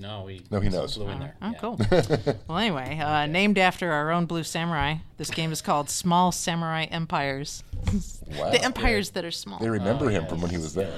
No, 0.00 0.22
we. 0.22 0.42
No, 0.50 0.60
he 0.60 0.68
knows. 0.68 0.94
Flew 0.94 1.08
in 1.08 1.18
there. 1.18 1.34
Oh, 1.42 1.50
yeah. 1.50 1.58
cool. 1.58 1.80
well, 2.48 2.58
anyway, 2.58 3.00
uh, 3.00 3.26
named 3.26 3.58
after 3.58 3.90
our 3.90 4.12
own 4.12 4.26
Blue 4.26 4.44
Samurai, 4.44 4.96
this 5.16 5.28
game 5.28 5.50
is 5.50 5.60
called 5.60 5.90
Small 5.90 6.30
Samurai 6.30 6.84
Empires. 6.84 7.64
Wow. 8.36 8.50
the 8.50 8.62
empires 8.62 9.10
that 9.10 9.24
are 9.24 9.30
small. 9.30 9.58
They 9.58 9.70
remember 9.70 10.10
him 10.10 10.26
from 10.26 10.40
when 10.40 10.50
he 10.50 10.58
was 10.58 10.74
there. 10.74 10.92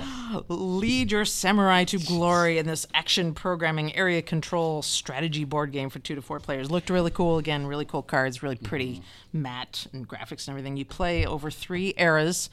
Lead 0.48 1.12
your 1.12 1.24
samurai 1.24 1.84
to 1.84 1.98
glory 1.98 2.58
in 2.58 2.66
this 2.66 2.86
action 2.92 3.34
programming 3.34 3.94
area 3.94 4.20
control 4.20 4.82
strategy 4.82 5.44
board 5.44 5.72
game 5.72 5.90
for 5.90 6.00
two 6.00 6.14
to 6.14 6.22
four 6.22 6.40
players. 6.40 6.70
Looked 6.70 6.90
really 6.90 7.10
cool. 7.10 7.38
Again, 7.38 7.66
really 7.66 7.84
cool 7.84 8.02
cards, 8.02 8.42
really 8.42 8.56
pretty 8.56 9.02
matte 9.32 9.86
and 9.92 10.08
graphics 10.08 10.48
and 10.48 10.50
everything. 10.50 10.76
You 10.76 10.84
play 10.84 11.24
over 11.24 11.50
three 11.50 11.94
eras, 11.96 12.50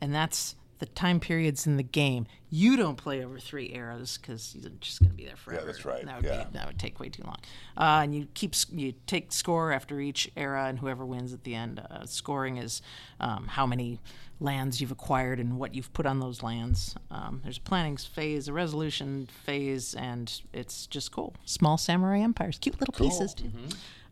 and 0.00 0.14
that's 0.14 0.54
the 0.80 0.86
time 0.86 1.20
periods 1.20 1.66
in 1.66 1.76
the 1.76 1.82
game. 1.82 2.26
You 2.50 2.76
don't 2.76 2.96
play 2.96 3.24
over 3.24 3.38
three 3.38 3.70
eras 3.72 4.18
because 4.20 4.56
you're 4.58 4.72
just 4.80 5.00
going 5.00 5.10
to 5.10 5.16
be 5.16 5.24
there 5.24 5.36
forever. 5.36 5.60
Yeah, 5.62 5.66
that's 5.66 5.84
right, 5.84 6.04
That 6.04 6.16
would, 6.16 6.24
yeah. 6.24 6.44
be, 6.44 6.50
that 6.54 6.66
would 6.66 6.78
take 6.78 6.98
way 6.98 7.08
too 7.08 7.22
long. 7.22 7.36
Uh, 7.76 8.00
and 8.02 8.14
you 8.14 8.26
keep 8.34 8.54
you 8.72 8.94
take 9.06 9.30
score 9.32 9.70
after 9.72 10.00
each 10.00 10.30
era, 10.36 10.64
and 10.64 10.80
whoever 10.80 11.06
wins 11.06 11.32
at 11.32 11.44
the 11.44 11.54
end. 11.54 11.80
Uh, 11.88 12.04
scoring 12.06 12.56
is 12.56 12.82
um, 13.20 13.46
how 13.46 13.66
many 13.66 14.00
lands 14.40 14.80
you've 14.80 14.90
acquired 14.90 15.38
and 15.38 15.58
what 15.58 15.74
you've 15.74 15.92
put 15.92 16.06
on 16.06 16.18
those 16.18 16.42
lands. 16.42 16.96
Um, 17.10 17.40
there's 17.44 17.58
a 17.58 17.60
planning 17.60 17.96
phase, 17.98 18.48
a 18.48 18.52
resolution 18.52 19.28
phase, 19.44 19.94
and 19.94 20.40
it's 20.52 20.86
just 20.86 21.12
cool. 21.12 21.34
Small 21.44 21.76
samurai 21.78 22.18
empires, 22.20 22.58
cute 22.58 22.80
little 22.80 22.94
pieces 22.94 23.34
too. 23.34 23.50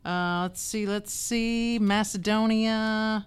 Uh, 0.05 0.43
let's 0.43 0.61
see, 0.61 0.85
let's 0.85 1.11
see, 1.11 1.77
Macedonia. 1.79 3.25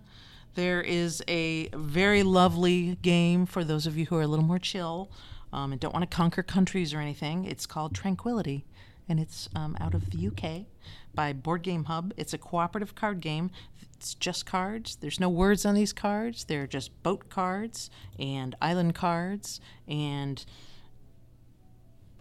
There 0.54 0.82
is 0.82 1.22
a 1.28 1.68
very 1.72 2.22
lovely 2.22 2.96
game 2.96 3.46
for 3.46 3.64
those 3.64 3.86
of 3.86 3.96
you 3.96 4.06
who 4.06 4.16
are 4.16 4.22
a 4.22 4.26
little 4.26 4.44
more 4.44 4.58
chill 4.58 5.10
um, 5.52 5.72
and 5.72 5.80
don't 5.80 5.94
want 5.94 6.08
to 6.08 6.14
conquer 6.14 6.42
countries 6.42 6.92
or 6.92 7.00
anything. 7.00 7.44
It's 7.44 7.66
called 7.66 7.94
Tranquility, 7.94 8.66
and 9.08 9.18
it's 9.18 9.48
um, 9.54 9.76
out 9.80 9.94
of 9.94 10.10
the 10.10 10.26
UK 10.26 10.66
by 11.14 11.32
Board 11.32 11.62
Game 11.62 11.84
Hub. 11.84 12.12
It's 12.16 12.32
a 12.32 12.38
cooperative 12.38 12.94
card 12.94 13.20
game. 13.20 13.50
It's 13.94 14.14
just 14.14 14.46
cards. 14.46 14.96
There's 14.96 15.20
no 15.20 15.28
words 15.28 15.64
on 15.64 15.74
these 15.74 15.92
cards. 15.92 16.44
They're 16.44 16.66
just 16.66 17.02
boat 17.02 17.28
cards 17.28 17.88
and 18.18 18.54
island 18.60 18.94
cards 18.94 19.60
and 19.86 20.44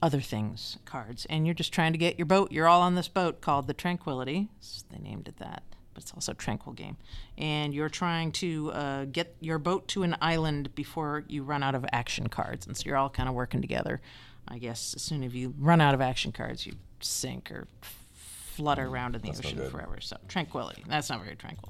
other 0.02 0.20
things 0.20 0.80
cards 0.84 1.28
and 1.30 1.46
you're 1.46 1.54
just 1.54 1.72
trying 1.72 1.92
to 1.92 1.98
get 1.98 2.18
your 2.18 2.26
boat 2.26 2.52
you're 2.52 2.68
all 2.68 2.82
on 2.82 2.96
this 2.96 3.08
boat 3.08 3.40
called 3.40 3.68
the 3.68 3.74
tranquility 3.74 4.50
S- 4.60 4.84
they 4.90 4.98
named 4.98 5.28
it 5.28 5.38
that 5.38 5.62
but 5.94 6.04
it's 6.04 6.14
also 6.14 6.32
a 6.32 6.36
tranquil 6.36 6.74
game. 6.74 6.98
And 7.38 7.74
you're 7.74 7.90
trying 7.90 8.32
to 8.34 8.72
uh, 8.72 9.06
get 9.06 9.36
your 9.40 9.60
boat 9.60 9.88
to 9.90 10.04
an 10.04 10.16
island 10.22 10.74
before 10.76 11.24
you 11.28 11.44
run 11.44 11.64
out 11.64 11.76
of 11.76 11.86
action 11.92 12.28
cards. 12.28 12.68
And 12.68 12.76
so 12.76 12.84
you're 12.86 12.98
all 12.98 13.10
kind 13.10 13.28
of 13.28 13.36
working 13.36 13.62
together. 13.62 14.02
I 14.48 14.58
guess 14.58 14.94
as 14.96 15.02
soon 15.02 15.24
as 15.24 15.34
you 15.34 15.54
run 15.60 15.82
out 15.82 15.94
of 15.94 16.02
action 16.02 16.32
cards 16.32 16.66
you 16.66 16.74
sink 17.00 17.52
or 17.52 17.68
flutter 17.82 18.86
around 18.86 19.16
in 19.16 19.22
the 19.22 19.30
ocean 19.30 19.58
good. 19.58 19.72
forever. 19.72 20.00
So 20.02 20.18
tranquility. 20.28 20.84
That's 20.88 21.10
not 21.10 21.24
very 21.24 21.36
tranquil. 21.36 21.70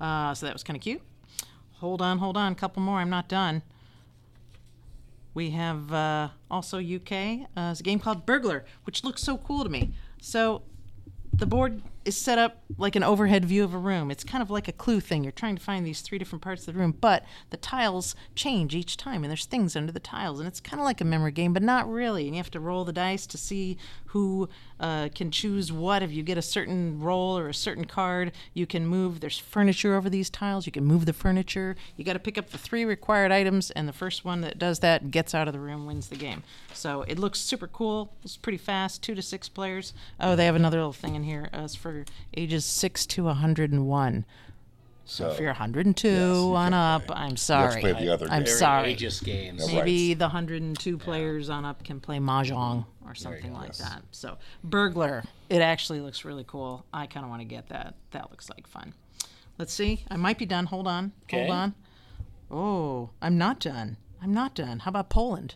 Uh, 0.00 0.34
so 0.34 0.46
that 0.46 0.52
was 0.52 0.62
kind 0.62 0.76
of 0.76 0.82
cute. 0.82 1.02
Hold 1.74 2.02
on 2.02 2.18
hold 2.18 2.36
on. 2.36 2.52
A 2.52 2.54
couple 2.54 2.82
more. 2.82 2.98
I'm 2.98 3.10
not 3.10 3.28
done. 3.28 3.62
We 5.34 5.50
have 5.50 5.92
uh, 5.92 6.28
also 6.50 6.78
UK. 6.78 7.12
Uh, 7.56 7.70
it's 7.70 7.80
a 7.80 7.84
game 7.84 8.00
called 8.00 8.26
Burglar, 8.26 8.64
which 8.84 9.04
looks 9.04 9.22
so 9.22 9.36
cool 9.36 9.62
to 9.62 9.70
me. 9.70 9.92
So 10.20 10.62
the 11.32 11.46
board 11.46 11.82
is 12.04 12.16
set 12.16 12.38
up 12.38 12.62
like 12.76 12.96
an 12.96 13.02
overhead 13.02 13.44
view 13.44 13.64
of 13.64 13.74
a 13.74 13.78
room. 13.78 14.10
It's 14.10 14.24
kind 14.24 14.42
of 14.42 14.50
like 14.50 14.68
a 14.68 14.72
clue 14.72 15.00
thing. 15.00 15.24
You're 15.24 15.32
trying 15.32 15.56
to 15.56 15.62
find 15.62 15.84
these 15.84 16.00
three 16.00 16.18
different 16.18 16.42
parts 16.42 16.66
of 16.66 16.74
the 16.74 16.80
room, 16.80 16.94
but 17.00 17.24
the 17.50 17.56
tiles 17.56 18.14
change 18.34 18.74
each 18.74 18.96
time, 18.96 19.24
and 19.24 19.30
there's 19.30 19.46
things 19.46 19.76
under 19.76 19.92
the 19.92 20.00
tiles, 20.00 20.38
and 20.38 20.48
it's 20.48 20.60
kind 20.60 20.80
of 20.80 20.84
like 20.84 21.00
a 21.00 21.04
memory 21.04 21.32
game, 21.32 21.52
but 21.52 21.62
not 21.62 21.90
really. 21.90 22.26
And 22.26 22.34
you 22.34 22.40
have 22.40 22.50
to 22.52 22.60
roll 22.60 22.84
the 22.84 22.92
dice 22.92 23.26
to 23.26 23.38
see 23.38 23.76
who 24.06 24.48
uh, 24.80 25.08
can 25.14 25.30
choose 25.30 25.70
what. 25.70 26.02
If 26.02 26.12
you 26.12 26.22
get 26.22 26.38
a 26.38 26.42
certain 26.42 27.00
roll 27.00 27.36
or 27.36 27.48
a 27.48 27.54
certain 27.54 27.84
card, 27.84 28.32
you 28.54 28.66
can 28.66 28.86
move. 28.86 29.20
There's 29.20 29.38
furniture 29.38 29.94
over 29.94 30.08
these 30.08 30.30
tiles. 30.30 30.66
You 30.66 30.72
can 30.72 30.84
move 30.84 31.04
the 31.04 31.12
furniture. 31.12 31.76
You 31.96 32.04
got 32.04 32.14
to 32.14 32.18
pick 32.18 32.38
up 32.38 32.50
the 32.50 32.58
three 32.58 32.84
required 32.84 33.32
items, 33.32 33.70
and 33.72 33.86
the 33.86 33.92
first 33.92 34.24
one 34.24 34.40
that 34.42 34.58
does 34.58 34.78
that 34.80 35.10
gets 35.10 35.34
out 35.34 35.48
of 35.48 35.52
the 35.52 35.60
room 35.60 35.86
wins 35.86 36.08
the 36.08 36.16
game. 36.16 36.42
So 36.72 37.02
it 37.02 37.18
looks 37.18 37.38
super 37.38 37.66
cool. 37.66 38.12
It's 38.24 38.36
pretty 38.36 38.58
fast, 38.58 39.02
two 39.02 39.14
to 39.14 39.22
six 39.22 39.48
players. 39.48 39.92
Oh, 40.20 40.36
they 40.36 40.46
have 40.46 40.56
another 40.56 40.78
little 40.78 40.92
thing 40.92 41.14
in 41.14 41.24
here. 41.24 41.50
Uh, 41.52 41.62
it's 41.62 41.74
for 42.04 42.12
ages 42.36 42.64
six 42.64 43.06
to 43.06 43.24
101. 43.24 44.24
So 45.04 45.30
if 45.30 45.38
you're 45.38 45.48
102 45.48 46.08
you 46.08 46.54
on 46.54 46.74
up, 46.74 47.06
play. 47.06 47.16
I'm 47.16 47.30
Let's 47.30 47.42
sorry. 47.42 47.80
play 47.80 47.92
the 47.94 48.12
other 48.12 48.26
I'm 48.30 48.44
game. 48.44 48.54
Sorry. 48.54 48.94
ageist 48.94 49.24
games. 49.24 49.66
Yeah, 49.66 49.78
Maybe 49.78 50.10
Right. 50.10 50.18
the 50.18 50.26
102 50.26 50.98
players 50.98 51.48
on 51.48 51.64
up 51.64 51.82
can 51.82 51.98
play 51.98 52.18
mahjong 52.18 52.84
or 53.06 53.14
something 53.14 53.54
like 53.54 53.74
that. 53.78 54.02
So, 54.10 54.36
burglar. 54.62 55.24
It 55.48 55.62
actually 55.62 56.00
looks 56.00 56.26
really 56.26 56.44
cool. 56.46 56.84
I 56.92 57.06
kind 57.06 57.24
of 57.24 57.30
want 57.30 57.40
to 57.40 57.46
get 57.46 57.68
that. 57.70 57.94
That 58.10 58.30
looks 58.30 58.50
like 58.50 58.66
fun. 58.66 58.92
Let's 59.56 59.72
see. 59.72 60.04
I 60.10 60.16
might 60.16 60.36
be 60.38 60.44
done. 60.44 60.66
Hold 60.66 60.86
on. 60.86 61.12
Hold 61.30 61.50
on. 61.50 61.74
Oh, 62.50 63.10
I'm 63.22 63.38
not 63.38 63.60
done. 63.60 63.96
I'm 64.22 64.34
not 64.34 64.54
done. 64.54 64.80
How 64.80 64.90
about 64.90 65.08
Poland? 65.08 65.54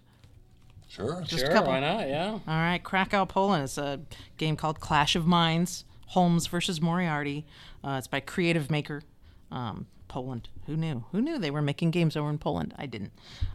Sure. 0.89 1.21
Just 1.23 1.33
a 1.35 1.47
Sure, 1.47 1.49
couple. 1.53 1.73
why 1.73 1.81
not? 1.81 2.09
Yeah. 2.09 2.31
All 2.33 2.41
right, 2.47 2.83
Krakow, 2.83 3.27
Poland. 3.27 3.65
It's 3.65 3.77
a 3.79 4.01
game 4.39 4.57
called 4.57 4.81
Clash 4.81 5.15
of 5.17 5.27
Minds, 5.27 5.85
Holmes 6.13 6.47
versus 6.47 6.79
Moriarty. 6.79 7.47
Uh, 7.83 7.97
it's 7.97 8.07
by 8.07 8.21
Creative 8.21 8.71
Maker, 8.71 9.03
um, 9.51 9.87
Poland. 10.09 10.51
Who 10.67 10.77
knew? 10.77 11.05
Who 11.11 11.23
knew 11.23 11.39
they 11.39 11.51
were 11.51 11.63
making 11.63 11.91
games 11.91 12.19
over 12.19 12.29
in 12.29 12.37
Poland? 12.37 12.75
I 12.77 12.85
didn't. 12.85 13.13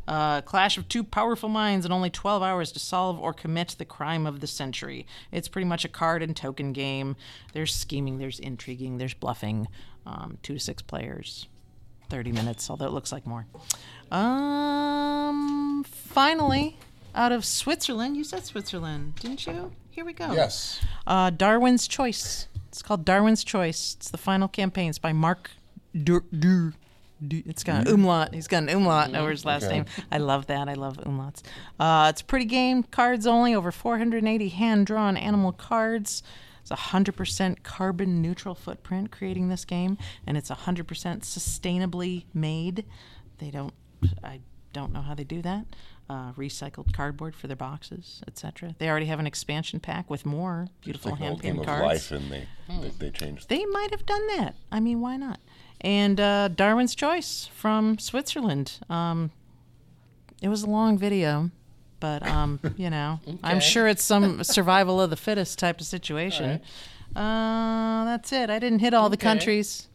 Uh, 0.08 0.42
clash 0.42 0.76
of 0.76 0.90
two 0.90 1.04
powerful 1.04 1.50
minds 1.50 1.86
in 1.86 1.92
only 1.92 2.10
12 2.10 2.42
hours 2.42 2.72
to 2.72 2.80
solve 2.80 3.20
or 3.20 3.32
commit 3.32 3.76
the 3.78 3.86
crime 3.86 4.26
of 4.26 4.40
the 4.40 4.48
century. 4.48 5.06
It's 5.32 5.48
pretty 5.48 5.68
much 5.68 5.86
a 5.86 5.88
card 5.88 6.24
and 6.24 6.36
token 6.36 6.74
game. 6.74 7.16
There's 7.54 7.76
scheming, 7.76 8.18
there's 8.18 8.40
intriguing, 8.40 8.98
there's 8.98 9.14
bluffing. 9.14 9.68
Um, 10.08 10.40
two 10.42 10.56
to 10.56 10.60
six 10.60 10.82
players. 10.82 11.48
30 12.10 12.32
minutes, 12.32 12.72
although 12.72 12.88
it 12.88 12.94
looks 12.94 13.12
like 13.12 13.28
more. 13.28 13.46
Um, 14.12 15.84
finally, 15.84 16.78
out 17.18 17.32
of 17.32 17.44
Switzerland, 17.44 18.16
you 18.16 18.24
said 18.24 18.46
Switzerland, 18.46 19.16
didn't 19.16 19.46
you? 19.48 19.72
Here 19.92 20.06
we 20.06 20.14
go. 20.14 20.32
Yes. 20.32 20.80
Uh, 21.06 21.30
Darwin's 21.32 21.88
Choice. 21.88 22.48
It's 22.70 22.82
called 22.82 23.04
Darwin's 23.04 23.44
Choice. 23.44 23.96
It's 23.98 24.10
the 24.12 24.18
final 24.18 24.48
campaign. 24.48 24.90
It's 24.90 25.00
by 25.00 25.12
Mark 25.14 25.52
Dur. 26.04 26.24
Dur. 26.38 26.74
Du- 27.28 27.42
It's 27.48 27.64
got 27.64 27.88
an 27.88 27.94
umlaut. 27.96 28.34
He's 28.36 28.48
got 28.48 28.62
an 28.64 28.70
umlaut 28.70 29.16
over 29.16 29.32
his 29.32 29.44
last 29.44 29.64
Okay. 29.64 29.74
name. 29.78 29.86
I 30.12 30.20
love 30.20 30.46
that. 30.48 30.70
I 30.70 30.76
love 30.76 30.98
umlauts. 30.98 31.42
Uh, 31.80 32.08
it's 32.12 32.22
a 32.22 32.26
pretty 32.26 32.46
game. 32.46 32.84
Cards 32.84 33.26
only. 33.26 33.56
Over 33.56 33.72
480 33.72 34.50
hand 34.50 34.86
drawn 34.86 35.18
animal 35.18 35.52
cards. 35.52 36.22
It's 36.62 36.70
a 36.70 36.76
100% 36.76 37.64
carbon 37.64 38.22
neutral 38.22 38.54
footprint 38.54 39.10
creating 39.10 39.50
this 39.50 39.66
game, 39.66 39.98
and 40.28 40.38
it's 40.38 40.52
100% 40.52 40.84
sustainably 41.24 42.26
made. 42.34 42.86
They 43.40 43.50
don't. 43.50 43.74
I 44.24 44.42
don't 44.74 44.92
know 44.94 45.02
how 45.02 45.16
they 45.16 45.24
do 45.24 45.42
that. 45.42 45.66
Uh, 46.10 46.32
recycled 46.38 46.94
cardboard 46.94 47.36
for 47.36 47.48
their 47.48 47.58
boxes, 47.58 48.22
etc. 48.30 48.74
They 48.80 48.88
already 48.90 49.08
have 49.08 49.20
an 49.20 49.28
expansion 49.28 49.82
pack 49.82 50.10
with 50.10 50.26
more 50.26 50.70
beautiful 50.80 51.12
Like 51.12 51.20
an 51.20 51.24
hand 51.24 51.32
old 51.34 51.42
game 51.42 51.56
painted 51.56 51.70
of 51.70 51.80
cards. 51.80 51.84
life, 51.86 52.12
and 52.14 52.32
they, 52.32 52.48
they 52.70 52.90
they 52.98 53.10
changed. 53.10 53.50
They 53.50 53.66
might 53.66 53.92
have 53.92 54.06
done 54.06 54.26
that. 54.38 54.56
I 54.72 54.80
mean, 54.80 55.02
why 55.02 55.18
not? 55.18 55.42
And 55.82 56.18
uh, 56.22 56.48
Darwin's 56.48 56.96
Choice 56.96 57.50
from 57.54 57.98
Switzerland. 58.00 58.80
Um, 58.90 59.32
it 60.42 60.48
was 60.48 60.64
a 60.64 60.70
long 60.70 60.98
video, 60.98 61.52
but 62.00 62.26
um, 62.26 62.62
you 62.78 62.90
know, 62.90 63.20
I'm 63.44 63.60
sure 63.60 63.86
it's 63.90 64.04
some 64.04 64.44
survival 64.56 65.02
of 65.02 65.10
the 65.10 65.18
fittest 65.18 65.60
type 65.60 65.82
of 65.82 65.86
situation. 65.86 66.62
Uh, 67.18 68.06
that's 68.06 68.32
it. 68.32 68.50
I 68.50 68.60
didn't 68.60 68.80
hit 68.80 68.94
all 68.94 69.10
the 69.10 69.18
countries. 69.18 69.88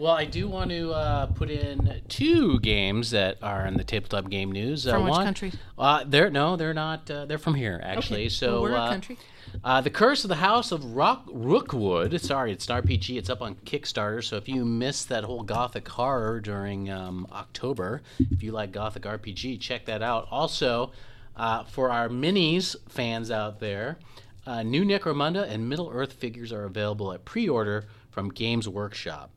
Well, 0.00 0.14
I 0.14 0.24
do 0.24 0.48
want 0.48 0.70
to 0.70 0.92
uh, 0.92 1.26
put 1.26 1.50
in 1.50 2.00
two 2.08 2.58
games 2.60 3.10
that 3.10 3.36
are 3.42 3.66
in 3.66 3.74
the 3.74 3.84
tabletop 3.84 4.30
game 4.30 4.50
news. 4.50 4.84
From 4.84 5.02
uh, 5.02 5.04
which 5.04 5.10
one, 5.10 5.26
country? 5.26 5.52
Uh, 5.76 6.04
they're 6.06 6.30
no, 6.30 6.56
they're 6.56 6.72
not. 6.72 7.10
Uh, 7.10 7.26
they're 7.26 7.36
from 7.36 7.54
here 7.54 7.78
actually. 7.84 8.22
Okay. 8.22 8.28
So 8.30 8.52
Well, 8.52 8.62
we're 8.62 8.76
a 8.76 8.80
uh, 8.80 8.88
country. 8.88 9.18
Uh, 9.62 9.82
the 9.82 9.90
Curse 9.90 10.24
of 10.24 10.28
the 10.28 10.36
House 10.36 10.72
of 10.72 10.96
Rock 10.96 11.28
Rookwood. 11.30 12.18
Sorry, 12.18 12.50
it's 12.50 12.66
an 12.70 12.82
RPG. 12.82 13.18
It's 13.18 13.28
up 13.28 13.42
on 13.42 13.56
Kickstarter. 13.56 14.24
So 14.24 14.36
if 14.36 14.48
you 14.48 14.64
missed 14.64 15.10
that 15.10 15.24
whole 15.24 15.42
Gothic 15.42 15.86
horror 15.86 16.40
during 16.40 16.88
um, 16.88 17.26
October, 17.30 18.00
if 18.18 18.42
you 18.42 18.52
like 18.52 18.72
Gothic 18.72 19.02
RPG, 19.02 19.60
check 19.60 19.84
that 19.84 20.02
out. 20.02 20.26
Also, 20.30 20.92
uh, 21.36 21.64
for 21.64 21.90
our 21.90 22.08
minis 22.08 22.74
fans 22.88 23.30
out 23.30 23.60
there, 23.60 23.98
uh, 24.46 24.62
new 24.62 24.82
Necromunda 24.82 25.46
and 25.46 25.68
Middle 25.68 25.90
Earth 25.92 26.14
figures 26.14 26.54
are 26.54 26.64
available 26.64 27.12
at 27.12 27.26
pre-order 27.26 27.84
from 28.10 28.30
Games 28.30 28.66
Workshop. 28.66 29.30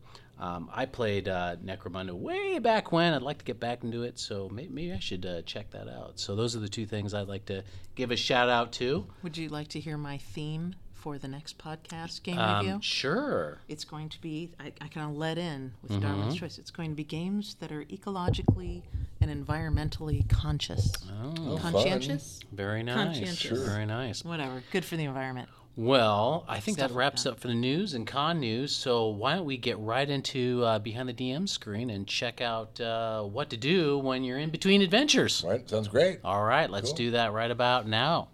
Um, 0.43 0.69
I 0.73 0.85
played 0.85 1.29
uh, 1.29 1.55
Necromunda 1.63 2.11
way 2.11 2.59
back 2.59 2.91
when. 2.91 3.13
I'd 3.13 3.21
like 3.21 3.37
to 3.37 3.45
get 3.45 3.59
back 3.61 3.83
into 3.83 4.03
it, 4.03 4.19
so 4.19 4.49
maybe, 4.51 4.69
maybe 4.69 4.93
I 4.93 4.99
should 4.99 5.25
uh, 5.25 5.41
check 5.43 5.71
that 5.71 5.87
out. 5.87 6.19
So 6.19 6.35
those 6.35 6.53
are 6.55 6.59
the 6.59 6.67
two 6.67 6.85
things 6.85 7.13
I'd 7.13 7.29
like 7.29 7.45
to 7.45 7.63
give 7.95 8.11
a 8.11 8.17
shout 8.17 8.49
out 8.49 8.73
to. 8.73 9.05
Would 9.23 9.37
you 9.37 9.47
like 9.47 9.69
to 9.69 9.79
hear 9.79 9.97
my 9.97 10.17
theme 10.17 10.75
for 10.91 11.17
the 11.17 11.27
next 11.29 11.57
podcast 11.57 12.23
game 12.23 12.37
Um, 12.39 12.65
review? 12.65 12.79
sure. 12.81 13.59
It's 13.69 13.85
going 13.85 14.09
to 14.09 14.19
be, 14.21 14.51
I, 14.59 14.73
I 14.81 14.87
kind 14.89 15.09
of 15.09 15.15
let 15.15 15.37
in 15.37 15.73
with 15.81 15.91
Mm-hmm. 15.93 16.01
Darwin's 16.01 16.35
Choice. 16.35 16.57
It's 16.57 16.71
going 16.71 16.89
to 16.89 16.95
be 16.95 17.03
games 17.05 17.55
that 17.61 17.71
are 17.71 17.85
ecologically 17.85 18.81
and 19.21 19.31
environmentally 19.47 20.27
conscious. 20.29 20.91
Oh, 21.37 21.57
Conscientious? 21.61 22.41
very 22.51 22.83
nice. 22.83 22.95
Conscientious. 22.95 23.39
Sure. 23.39 23.65
Very 23.65 23.85
nice. 23.85 24.25
Whatever. 24.25 24.61
Good 24.73 24.83
for 24.83 24.97
the 24.97 25.05
environment. 25.05 25.47
Well, 25.75 26.45
I 26.47 26.59
think 26.59 26.77
Stuff 26.77 26.89
that 26.89 26.93
like 26.93 26.99
wraps 26.99 27.23
that. 27.23 27.31
up 27.31 27.39
for 27.39 27.47
the 27.47 27.55
news 27.55 27.95
and 27.95 28.05
con 28.05 28.39
news. 28.39 28.75
So 28.75 29.07
why 29.07 29.33
don't 29.35 29.45
we 29.45 29.57
get 29.57 29.79
right 29.79 30.07
into 30.07 30.63
uh, 30.63 30.77
behind 30.79 31.09
the 31.09 31.13
DM 31.13 31.49
screen 31.49 31.89
and 31.89 32.07
check 32.07 32.41
out 32.41 32.79
uh, 32.79 33.23
what 33.23 33.49
to 33.49 33.57
do 33.57 33.97
when 33.97 34.23
you're 34.23 34.37
in 34.37 34.51
between 34.51 34.83
adventures? 34.83 35.43
Right? 35.45 35.67
Sounds 35.67 35.87
great. 35.87 36.19
All 36.23 36.43
right, 36.43 36.69
let's 36.69 36.89
Cool. 36.89 36.97
do 36.97 37.11
that 37.11 37.33
right 37.33 37.49
about 37.49 37.87
now. 37.87 38.29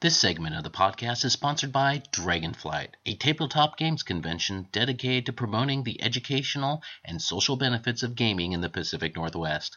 This 0.00 0.16
segment 0.20 0.54
of 0.54 0.62
the 0.62 0.70
podcast 0.70 1.24
is 1.24 1.32
sponsored 1.32 1.72
by 1.72 2.02
Dragonflight, 2.12 2.90
a 3.04 3.16
tabletop 3.16 3.76
games 3.78 4.04
convention 4.04 4.68
dedicated 4.70 5.26
to 5.26 5.32
promoting 5.32 5.82
the 5.82 6.00
educational 6.02 6.82
and 7.04 7.20
social 7.20 7.56
benefits 7.56 8.02
of 8.04 8.14
gaming 8.14 8.52
in 8.52 8.60
the 8.60 8.68
Pacific 8.68 9.16
Northwest. 9.16 9.76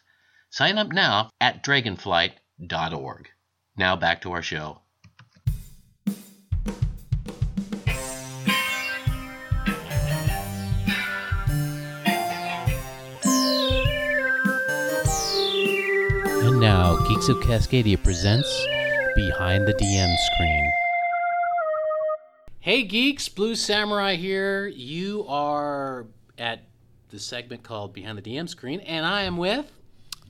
Sign 0.51 0.77
up 0.77 0.91
now 0.91 1.31
at 1.39 1.63
dragonflight.org. 1.63 3.29
Now 3.77 3.95
back 3.95 4.21
to 4.23 4.31
our 4.33 4.41
show. 4.43 4.81
Geeks 17.13 17.27
of 17.27 17.37
Cascadia 17.41 18.01
presents 18.01 18.47
Behind 19.15 19.67
the 19.67 19.73
DM 19.73 20.15
Screen. 20.17 20.71
Hey, 22.61 22.83
geeks, 22.83 23.27
Blue 23.27 23.53
Samurai 23.53 24.15
here. 24.15 24.67
You 24.67 25.25
are 25.27 26.05
at 26.37 26.63
the 27.09 27.19
segment 27.19 27.63
called 27.63 27.91
Behind 27.91 28.17
the 28.17 28.21
DM 28.21 28.47
Screen, 28.47 28.79
and 28.79 29.05
I 29.05 29.23
am 29.23 29.35
with. 29.35 29.69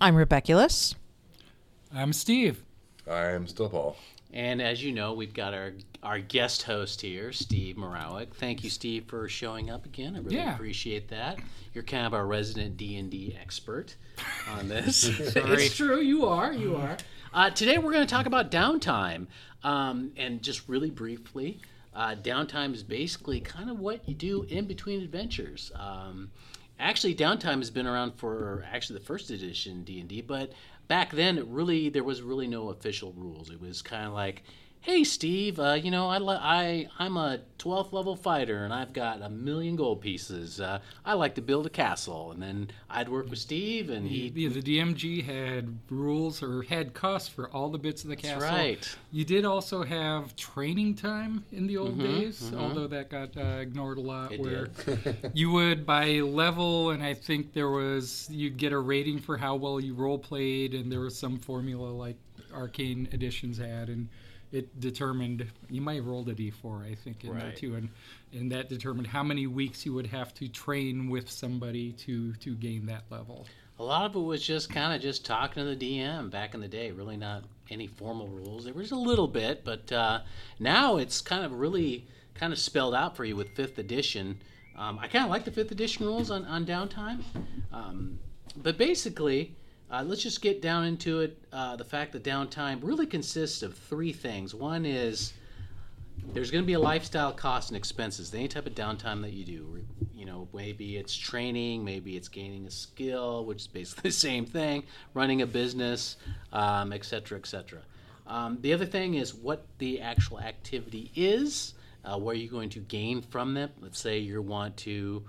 I'm 0.01 0.15
Rebeculus. 0.15 0.95
I'm 1.93 2.13
Steve. 2.13 2.63
I'm 3.07 3.45
still 3.45 3.69
Paul. 3.69 3.95
And 4.33 4.61
as 4.61 4.81
you 4.83 4.91
know, 4.93 5.13
we've 5.13 5.33
got 5.33 5.53
our 5.53 5.73
our 6.03 6.19
guest 6.19 6.63
host 6.63 7.01
here, 7.01 7.31
Steve 7.31 7.75
Morawick. 7.75 8.33
Thank 8.33 8.63
you, 8.63 8.69
Steve, 8.71 9.05
for 9.05 9.29
showing 9.29 9.69
up 9.69 9.85
again. 9.85 10.15
I 10.15 10.19
really 10.19 10.37
Yeah. 10.37 10.55
appreciate 10.55 11.09
that. 11.09 11.37
You're 11.73 11.83
kind 11.83 12.07
of 12.07 12.13
our 12.15 12.25
resident 12.25 12.75
D 12.77 12.97
and 12.97 13.11
D 13.11 13.37
expert 13.39 13.95
on 14.49 14.67
this. 14.69 15.03
It's 15.35 15.75
true, 15.75 15.99
you 15.99 16.25
are. 16.25 16.53
You 16.53 16.75
are. 16.77 16.97
Uh, 17.33 17.49
today 17.51 17.77
we're 17.77 17.91
going 17.91 18.05
to 18.07 18.11
talk 18.11 18.25
about 18.25 18.49
downtime, 18.51 19.27
um, 19.63 20.11
and 20.17 20.41
just 20.41 20.67
really 20.67 20.89
briefly, 20.89 21.59
uh, 21.93 22.15
downtime 22.15 22.73
is 22.73 22.83
basically 22.83 23.39
kind 23.41 23.69
of 23.69 23.79
what 23.79 24.07
you 24.09 24.15
do 24.15 24.43
in 24.43 24.65
between 24.65 25.01
adventures. 25.03 25.71
Um, 25.75 26.31
actually, 26.79 27.13
downtime 27.15 27.59
has 27.59 27.69
been 27.69 27.85
around 27.85 28.13
for 28.15 28.65
actually 28.73 28.99
the 28.99 29.05
first 29.05 29.29
edition 29.29 29.83
D 29.83 29.99
and 29.99 30.09
D, 30.09 30.21
but 30.21 30.51
back 30.91 31.11
then 31.11 31.49
really 31.49 31.87
there 31.87 32.03
was 32.03 32.21
really 32.21 32.47
no 32.47 32.67
official 32.67 33.13
rules. 33.13 33.49
It 33.49 33.61
was 33.61 33.81
kind 33.81 34.05
of 34.07 34.11
like, 34.11 34.43
hey 34.81 35.03
Steve, 35.03 35.59
uh, 35.59 35.73
you 35.73 35.91
know 35.91 36.07
I, 36.09 36.17
li- 36.17 36.37
I 36.39 36.87
I'm 36.97 37.15
a 37.17 37.39
12th 37.59 37.93
level 37.93 38.15
fighter 38.15 38.63
and 38.65 38.73
I've 38.73 38.93
got 38.93 39.21
a 39.21 39.29
million 39.29 39.75
gold 39.75 40.01
pieces. 40.01 40.59
Uh, 40.59 40.79
I 41.05 41.13
like 41.13 41.35
to 41.35 41.41
build 41.41 41.67
a 41.67 41.69
castle, 41.69 42.31
and 42.31 42.41
then 42.41 42.71
I'd 42.89 43.07
work 43.09 43.29
with 43.29 43.37
Steve, 43.39 43.89
and 43.91 44.07
he. 44.07 44.29
The, 44.29 44.47
the 44.47 44.61
DMG 44.61 45.23
had 45.23 45.77
rules 45.89 46.41
or 46.41 46.63
had 46.63 46.93
costs 46.95 47.29
for 47.29 47.49
all 47.51 47.69
the 47.69 47.77
bits 47.77 48.03
of 48.03 48.09
the 48.09 48.15
castle. 48.15 48.41
right. 48.41 48.97
You 49.11 49.23
did 49.23 49.45
also 49.45 49.83
have 49.83 50.35
training 50.35 50.95
time 50.95 51.45
in 51.51 51.67
the 51.67 51.77
old 51.77 51.97
Mm-hmm, 51.97 52.19
days, 52.19 52.51
although 52.57 52.87
that 52.87 53.09
got 53.09 53.35
uh, 53.37 53.59
ignored 53.59 53.97
a 53.97 54.01
lot. 54.01 54.31
It 54.31 54.39
where 54.39 54.67
you 55.33 55.51
would 55.51 55.85
by 55.85 56.19
level, 56.21 56.89
and 56.91 57.03
I 57.03 57.13
think 57.13 57.53
there 57.53 57.69
was 57.69 58.27
you'd 58.31 58.57
get 58.57 58.71
a 58.73 58.79
rating 58.79 59.19
for 59.19 59.37
how 59.37 59.55
well 59.55 59.79
you 59.79 59.93
role 59.93 60.17
played, 60.17 60.73
and 60.73 60.91
there 60.91 61.01
was 61.01 61.15
some 61.17 61.37
formula 61.37 61.89
like 61.89 62.15
Arcane 62.53 63.07
Editions 63.11 63.57
had, 63.57 63.89
and 63.89 64.07
it 64.51 64.79
determined 64.79 65.45
you 65.69 65.81
might 65.81 65.95
have 65.95 66.07
rolled 66.07 66.29
a 66.29 66.35
d4, 66.35 66.91
I 66.91 66.95
think, 66.95 67.23
in 67.23 67.37
there 67.37 67.51
too, 67.51 67.75
and 67.75 67.89
and 68.33 68.51
that 68.51 68.69
determined 68.69 69.07
how 69.07 69.23
many 69.23 69.47
weeks 69.47 69.85
you 69.85 69.93
would 69.93 70.07
have 70.07 70.33
to 70.35 70.47
train 70.47 71.09
with 71.09 71.29
somebody 71.29 71.91
to 71.93 72.33
to 72.33 72.55
gain 72.55 72.85
that 72.87 73.03
level. 73.09 73.45
A 73.79 73.83
lot 73.83 74.05
of 74.05 74.15
it 74.15 74.19
was 74.19 74.45
just 74.45 74.69
kind 74.69 74.93
of 74.93 75.01
just 75.01 75.25
talking 75.25 75.63
to 75.63 75.75
the 75.75 75.99
DM 75.99 76.29
back 76.29 76.53
in 76.53 76.61
the 76.61 76.67
day. 76.67 76.91
Really 76.91 77.17
not 77.17 77.43
any 77.69 77.87
formal 77.87 78.27
rules. 78.27 78.65
There 78.65 78.73
was 78.73 78.91
a 78.91 78.95
little 78.95 79.27
bit, 79.27 79.63
but 79.63 79.91
uh, 79.91 80.21
now 80.59 80.97
it's 80.97 81.21
kind 81.21 81.43
of 81.43 81.53
really 81.53 82.05
kind 82.35 82.53
of 82.53 82.59
spelled 82.59 82.93
out 82.93 83.15
for 83.15 83.25
you 83.25 83.35
with 83.35 83.49
fifth 83.55 83.79
edition. 83.79 84.39
Um, 84.77 84.99
I 84.99 85.07
kind 85.07 85.25
of 85.25 85.31
like 85.31 85.45
the 85.45 85.51
fifth 85.51 85.71
edition 85.71 86.05
rules 86.05 86.31
on, 86.31 86.45
on 86.45 86.65
downtime, 86.65 87.23
um, 87.73 88.19
but 88.55 88.77
basically, 88.77 89.55
uh, 89.91 90.03
let's 90.03 90.23
just 90.23 90.41
get 90.41 90.61
down 90.61 90.85
into 90.85 91.19
it. 91.19 91.37
Uh, 91.51 91.75
the 91.75 91.83
fact 91.83 92.13
that 92.13 92.23
downtime 92.23 92.79
really 92.81 93.05
consists 93.05 93.61
of 93.61 93.75
three 93.75 94.13
things. 94.13 94.55
One 94.55 94.85
is 94.85 95.33
there's 96.33 96.49
going 96.49 96.63
to 96.63 96.67
be 96.67 96.73
a 96.73 96.79
lifestyle 96.79 97.33
cost 97.33 97.69
and 97.69 97.77
expenses. 97.77 98.33
Any 98.33 98.47
type 98.47 98.65
of 98.67 98.73
downtime 98.73 99.21
that 99.21 99.33
you 99.33 99.43
do, 99.43 99.83
you 100.15 100.25
know, 100.25 100.47
maybe 100.53 100.95
it's 100.95 101.15
training, 101.15 101.83
maybe 101.83 102.15
it's 102.15 102.29
gaining 102.29 102.65
a 102.65 102.71
skill, 102.71 103.43
which 103.43 103.61
is 103.61 103.67
basically 103.67 104.01
the 104.09 104.15
same 104.15 104.45
thing, 104.45 104.83
running 105.13 105.41
a 105.41 105.47
business, 105.47 106.15
um, 106.53 106.93
et 106.93 107.03
cetera, 107.03 107.37
et 107.37 107.45
cetera. 107.45 107.81
Um, 108.27 108.59
the 108.61 108.71
other 108.71 108.85
thing 108.85 109.15
is 109.15 109.33
what 109.33 109.65
the 109.79 109.99
actual 109.99 110.39
activity 110.39 111.11
is, 111.15 111.73
uh, 112.05 112.17
where 112.17 112.33
you're 112.33 112.51
going 112.51 112.69
to 112.69 112.79
gain 112.79 113.21
from 113.21 113.53
them. 113.55 113.71
Let's 113.81 113.99
say 113.99 114.19
you 114.19 114.41
want 114.41 114.77
to 114.77 115.23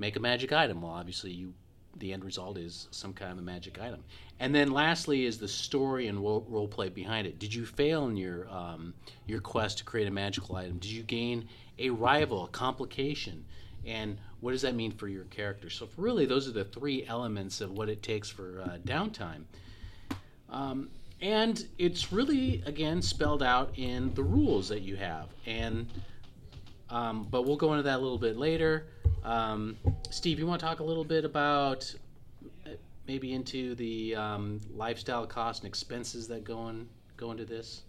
make 0.00 0.16
a 0.16 0.20
magic 0.20 0.52
item. 0.52 0.82
Well, 0.82 0.92
obviously, 0.92 1.30
you 1.30 1.54
the 1.98 2.12
end 2.12 2.24
result 2.24 2.58
is 2.58 2.88
some 2.90 3.12
kind 3.12 3.32
of 3.32 3.38
a 3.38 3.42
magic 3.42 3.80
item. 3.80 4.02
And 4.40 4.54
then 4.54 4.70
lastly 4.70 5.24
is 5.24 5.38
the 5.38 5.48
story 5.48 6.06
and 6.06 6.18
role, 6.18 6.46
role 6.48 6.68
play 6.68 6.88
behind 6.88 7.26
it. 7.26 7.38
Did 7.38 7.52
you 7.52 7.66
fail 7.66 8.06
in 8.08 8.16
your 8.16 8.48
um, 8.48 8.94
your 9.26 9.40
quest 9.40 9.78
to 9.78 9.84
create 9.84 10.06
a 10.06 10.10
magical 10.10 10.56
item? 10.56 10.78
Did 10.78 10.90
you 10.90 11.02
gain 11.02 11.48
a 11.78 11.90
rival, 11.90 12.44
a 12.44 12.48
complication? 12.48 13.44
And 13.84 14.18
what 14.40 14.52
does 14.52 14.62
that 14.62 14.74
mean 14.74 14.92
for 14.92 15.08
your 15.08 15.24
character? 15.24 15.70
So 15.70 15.88
really, 15.96 16.26
those 16.26 16.48
are 16.48 16.52
the 16.52 16.64
three 16.64 17.06
elements 17.06 17.60
of 17.60 17.70
what 17.72 17.88
it 17.88 18.02
takes 18.02 18.28
for 18.28 18.62
uh, 18.62 18.78
downtime. 18.84 19.44
Um, 20.50 20.90
and 21.20 21.66
it's 21.78 22.12
really 22.12 22.62
again 22.64 23.02
spelled 23.02 23.42
out 23.42 23.72
in 23.76 24.14
the 24.14 24.22
rules 24.22 24.68
that 24.68 24.82
you 24.82 24.96
have. 24.96 25.28
And 25.46 25.88
um, 26.90 27.26
but 27.30 27.42
we'll 27.42 27.56
go 27.56 27.72
into 27.72 27.82
that 27.84 27.96
a 27.98 28.02
little 28.02 28.18
bit 28.18 28.36
later. 28.36 28.86
Um, 29.24 29.76
Steve, 30.10 30.38
you 30.38 30.46
want 30.46 30.60
to 30.60 30.66
talk 30.66 30.80
a 30.80 30.84
little 30.84 31.04
bit 31.04 31.24
about 31.24 31.92
uh, 32.66 32.70
maybe 33.06 33.32
into 33.34 33.74
the 33.74 34.14
um, 34.14 34.60
lifestyle 34.74 35.26
costs 35.26 35.62
and 35.62 35.68
expenses 35.68 36.28
that 36.28 36.44
go 36.44 36.68
in 36.68 36.88
go 37.16 37.30
into 37.32 37.44
this? 37.44 37.82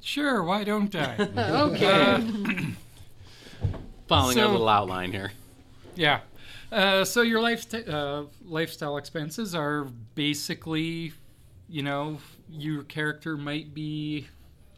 Sure, 0.00 0.42
why 0.42 0.64
don't 0.64 0.94
I? 0.94 1.16
Okay. 1.36 2.72
Following 4.08 4.38
our 4.38 4.46
So- 4.46 4.50
little 4.52 4.68
outline 4.68 5.12
here. 5.12 5.32
yeah. 5.94 6.20
Uh, 6.70 7.04
so 7.04 7.20
your 7.20 7.40
life 7.42 7.66
uh, 7.74 8.24
lifestyle 8.46 8.96
expenses 8.96 9.54
are 9.54 9.84
basically, 10.14 11.12
you 11.68 11.82
know, 11.82 12.16
your 12.50 12.82
character 12.84 13.36
might 13.36 13.74
be, 13.74 14.26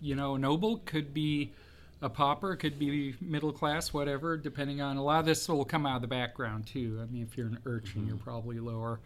you 0.00 0.16
know, 0.16 0.36
noble, 0.36 0.78
could 0.78 1.14
be 1.14 1.52
a 2.02 2.08
pauper, 2.08 2.56
could 2.56 2.78
be 2.78 3.14
middle 3.20 3.52
class, 3.52 3.92
whatever, 3.92 4.36
depending 4.36 4.80
on 4.80 4.96
a 4.96 5.02
lot 5.02 5.20
of 5.20 5.26
this 5.26 5.48
will 5.48 5.64
come 5.64 5.86
out 5.86 5.96
of 5.96 6.02
the 6.02 6.08
background 6.08 6.66
too. 6.66 7.00
I 7.02 7.10
mean, 7.10 7.22
if 7.22 7.36
you're 7.36 7.46
an 7.46 7.58
urchin, 7.64 8.06
you're 8.06 8.16
probably 8.16 8.60
lower, 8.60 9.00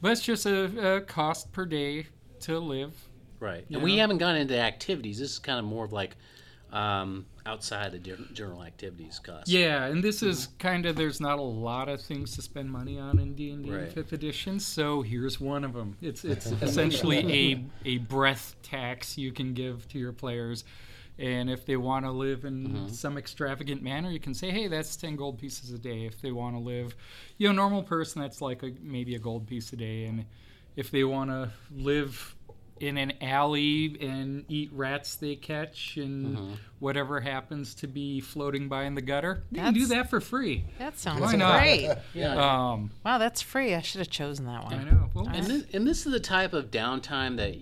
but 0.00 0.12
it's 0.12 0.22
just 0.22 0.46
a, 0.46 0.96
a 0.96 1.00
cost 1.02 1.52
per 1.52 1.66
day 1.66 2.06
to 2.40 2.58
live. 2.58 2.94
Right. 3.40 3.64
And 3.70 3.82
we 3.82 3.98
haven't 3.98 4.18
gone 4.18 4.36
into 4.36 4.58
activities. 4.58 5.18
This 5.18 5.32
is 5.32 5.38
kind 5.38 5.58
of 5.58 5.64
more 5.64 5.84
of 5.84 5.92
like 5.92 6.16
um, 6.72 7.26
outside 7.46 7.92
the 7.92 7.98
gen- 7.98 8.28
general 8.32 8.62
activities 8.62 9.18
cost. 9.18 9.48
Yeah, 9.48 9.86
and 9.86 10.02
this 10.02 10.22
is 10.22 10.48
kind 10.58 10.86
of 10.86 10.96
there's 10.96 11.20
not 11.20 11.38
a 11.38 11.42
lot 11.42 11.88
of 11.88 12.00
things 12.00 12.34
to 12.36 12.42
spend 12.42 12.70
money 12.70 12.98
on 12.98 13.18
in 13.18 13.34
D 13.34 13.50
and 13.50 13.64
D. 13.64 13.70
Fifth 13.94 14.12
Edition, 14.12 14.60
so 14.60 15.02
here's 15.02 15.40
one 15.40 15.64
of 15.64 15.72
them. 15.72 15.96
It's 16.02 16.24
it's 16.24 16.46
essentially 16.62 17.62
a 17.84 17.88
a 17.88 17.98
breath 17.98 18.56
tax 18.62 19.16
you 19.16 19.32
can 19.32 19.54
give 19.54 19.88
to 19.88 19.98
your 19.98 20.12
players, 20.12 20.64
and 21.18 21.50
if 21.50 21.66
they 21.66 21.76
want 21.76 22.04
to 22.04 22.10
live 22.10 22.44
in 22.44 22.88
some 22.88 23.18
extravagant 23.18 23.82
manner, 23.82 24.10
you 24.10 24.20
can 24.20 24.34
say, 24.34 24.50
hey, 24.50 24.68
that's 24.68 24.96
ten 24.96 25.16
gold 25.16 25.38
pieces 25.38 25.72
a 25.72 25.78
day. 25.78 26.06
If 26.06 26.20
they 26.20 26.32
want 26.32 26.54
to 26.56 26.60
live, 26.60 26.94
you 27.36 27.48
know, 27.48 27.54
normal 27.54 27.82
person, 27.82 28.22
that's 28.22 28.40
like 28.40 28.62
a, 28.62 28.72
maybe 28.80 29.14
a 29.14 29.18
gold 29.18 29.46
piece 29.46 29.72
a 29.72 29.76
day, 29.76 30.04
and 30.04 30.24
if 30.76 30.90
they 30.90 31.04
want 31.04 31.30
to 31.30 31.50
live 31.74 32.34
in 32.80 32.96
an 32.96 33.12
alley 33.20 33.96
and 34.00 34.44
eat 34.48 34.70
rats 34.72 35.16
they 35.16 35.34
catch 35.34 35.96
and 35.96 36.56
whatever 36.78 37.20
happens 37.20 37.74
to 37.74 37.86
be 37.86 38.20
floating 38.20 38.68
by 38.68 38.84
in 38.84 38.94
the 38.94 39.02
gutter. 39.02 39.42
You 39.50 39.60
can 39.60 39.74
do 39.74 39.86
that 39.86 40.08
for 40.10 40.20
free. 40.20 40.64
That 40.78 40.98
sounds 40.98 41.20
Why 41.20 41.34
not? 41.34 41.60
great. 41.60 41.90
Yeah. 42.14 42.36
Um, 42.48 42.90
Wow, 43.04 43.18
that's 43.18 43.42
free. 43.42 43.74
I 43.74 43.80
should 43.82 43.98
have 43.98 44.10
chosen 44.10 44.46
that 44.46 44.64
one. 44.64 44.74
I 44.74 44.84
know. 44.84 45.10
Well, 45.12 45.28
and, 45.28 45.46
this, 45.46 45.64
and 45.72 45.86
this 45.86 46.06
is 46.06 46.12
the 46.12 46.20
type 46.20 46.52
of 46.52 46.70
downtime 46.70 47.36
that, 47.36 47.56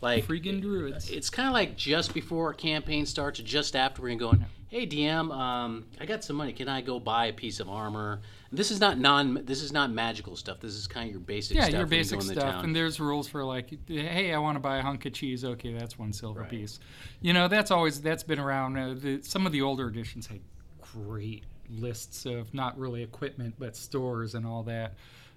like, 0.00 0.26
freaking 0.26 0.60
druids. 0.60 1.10
it's 1.10 1.30
kind 1.30 1.48
of 1.48 1.54
like 1.54 1.76
just 1.76 2.14
before 2.14 2.50
a 2.50 2.54
campaign 2.54 3.06
starts, 3.06 3.40
or 3.40 3.42
just 3.42 3.74
after 3.76 4.02
we're 4.02 4.14
going, 4.16 4.44
hey 4.68 4.86
DM, 4.86 5.32
um, 5.34 5.86
I 6.00 6.06
got 6.06 6.22
some 6.22 6.36
money. 6.36 6.52
Can 6.52 6.68
I 6.68 6.80
go 6.80 7.00
buy 7.00 7.26
a 7.26 7.32
piece 7.32 7.58
of 7.60 7.68
armor? 7.68 8.20
This 8.52 8.70
is 8.70 8.80
not 8.80 8.98
non. 8.98 9.44
This 9.44 9.62
is 9.62 9.72
not 9.72 9.90
magical 9.90 10.36
stuff. 10.36 10.60
This 10.60 10.74
is 10.74 10.86
kind 10.86 11.06
of 11.06 11.12
your 11.12 11.20
basic 11.20 11.56
Yeah, 11.56 11.62
stuff. 11.64 11.72
your 11.72 11.80
you 11.82 11.86
basic 11.86 12.22
stuff, 12.22 12.64
and 12.64 12.74
there's 12.74 13.00
rules 13.00 13.28
for 13.28 13.44
like, 13.44 13.70
hey, 13.88 14.32
I 14.32 14.38
want 14.38 14.56
to 14.56 14.60
buy 14.60 14.78
a 14.78 14.82
hunk 14.82 15.04
of 15.06 15.12
cheese. 15.12 15.44
Okay, 15.44 15.72
that's 15.72 15.98
one 15.98 16.12
silver 16.12 16.44
piece. 16.44 16.80
You 17.20 17.32
know, 17.32 17.48
that's 17.48 17.70
always 17.70 18.00
that's 18.00 18.22
been 18.22 18.38
around. 18.38 18.76
Uh, 18.78 18.94
the, 18.94 19.22
some 19.22 19.46
of 19.46 19.52
the 19.52 19.62
older 19.62 19.88
editions 19.88 20.26
had 20.26 20.40
great 20.80 21.44
lists 21.70 22.24
of 22.24 22.52
not 22.54 22.78
really 22.78 23.02
equipment 23.02 23.54
but 23.58 23.76
stores 23.76 24.34
and 24.34 24.46
all 24.46 24.62
that. 24.62 24.94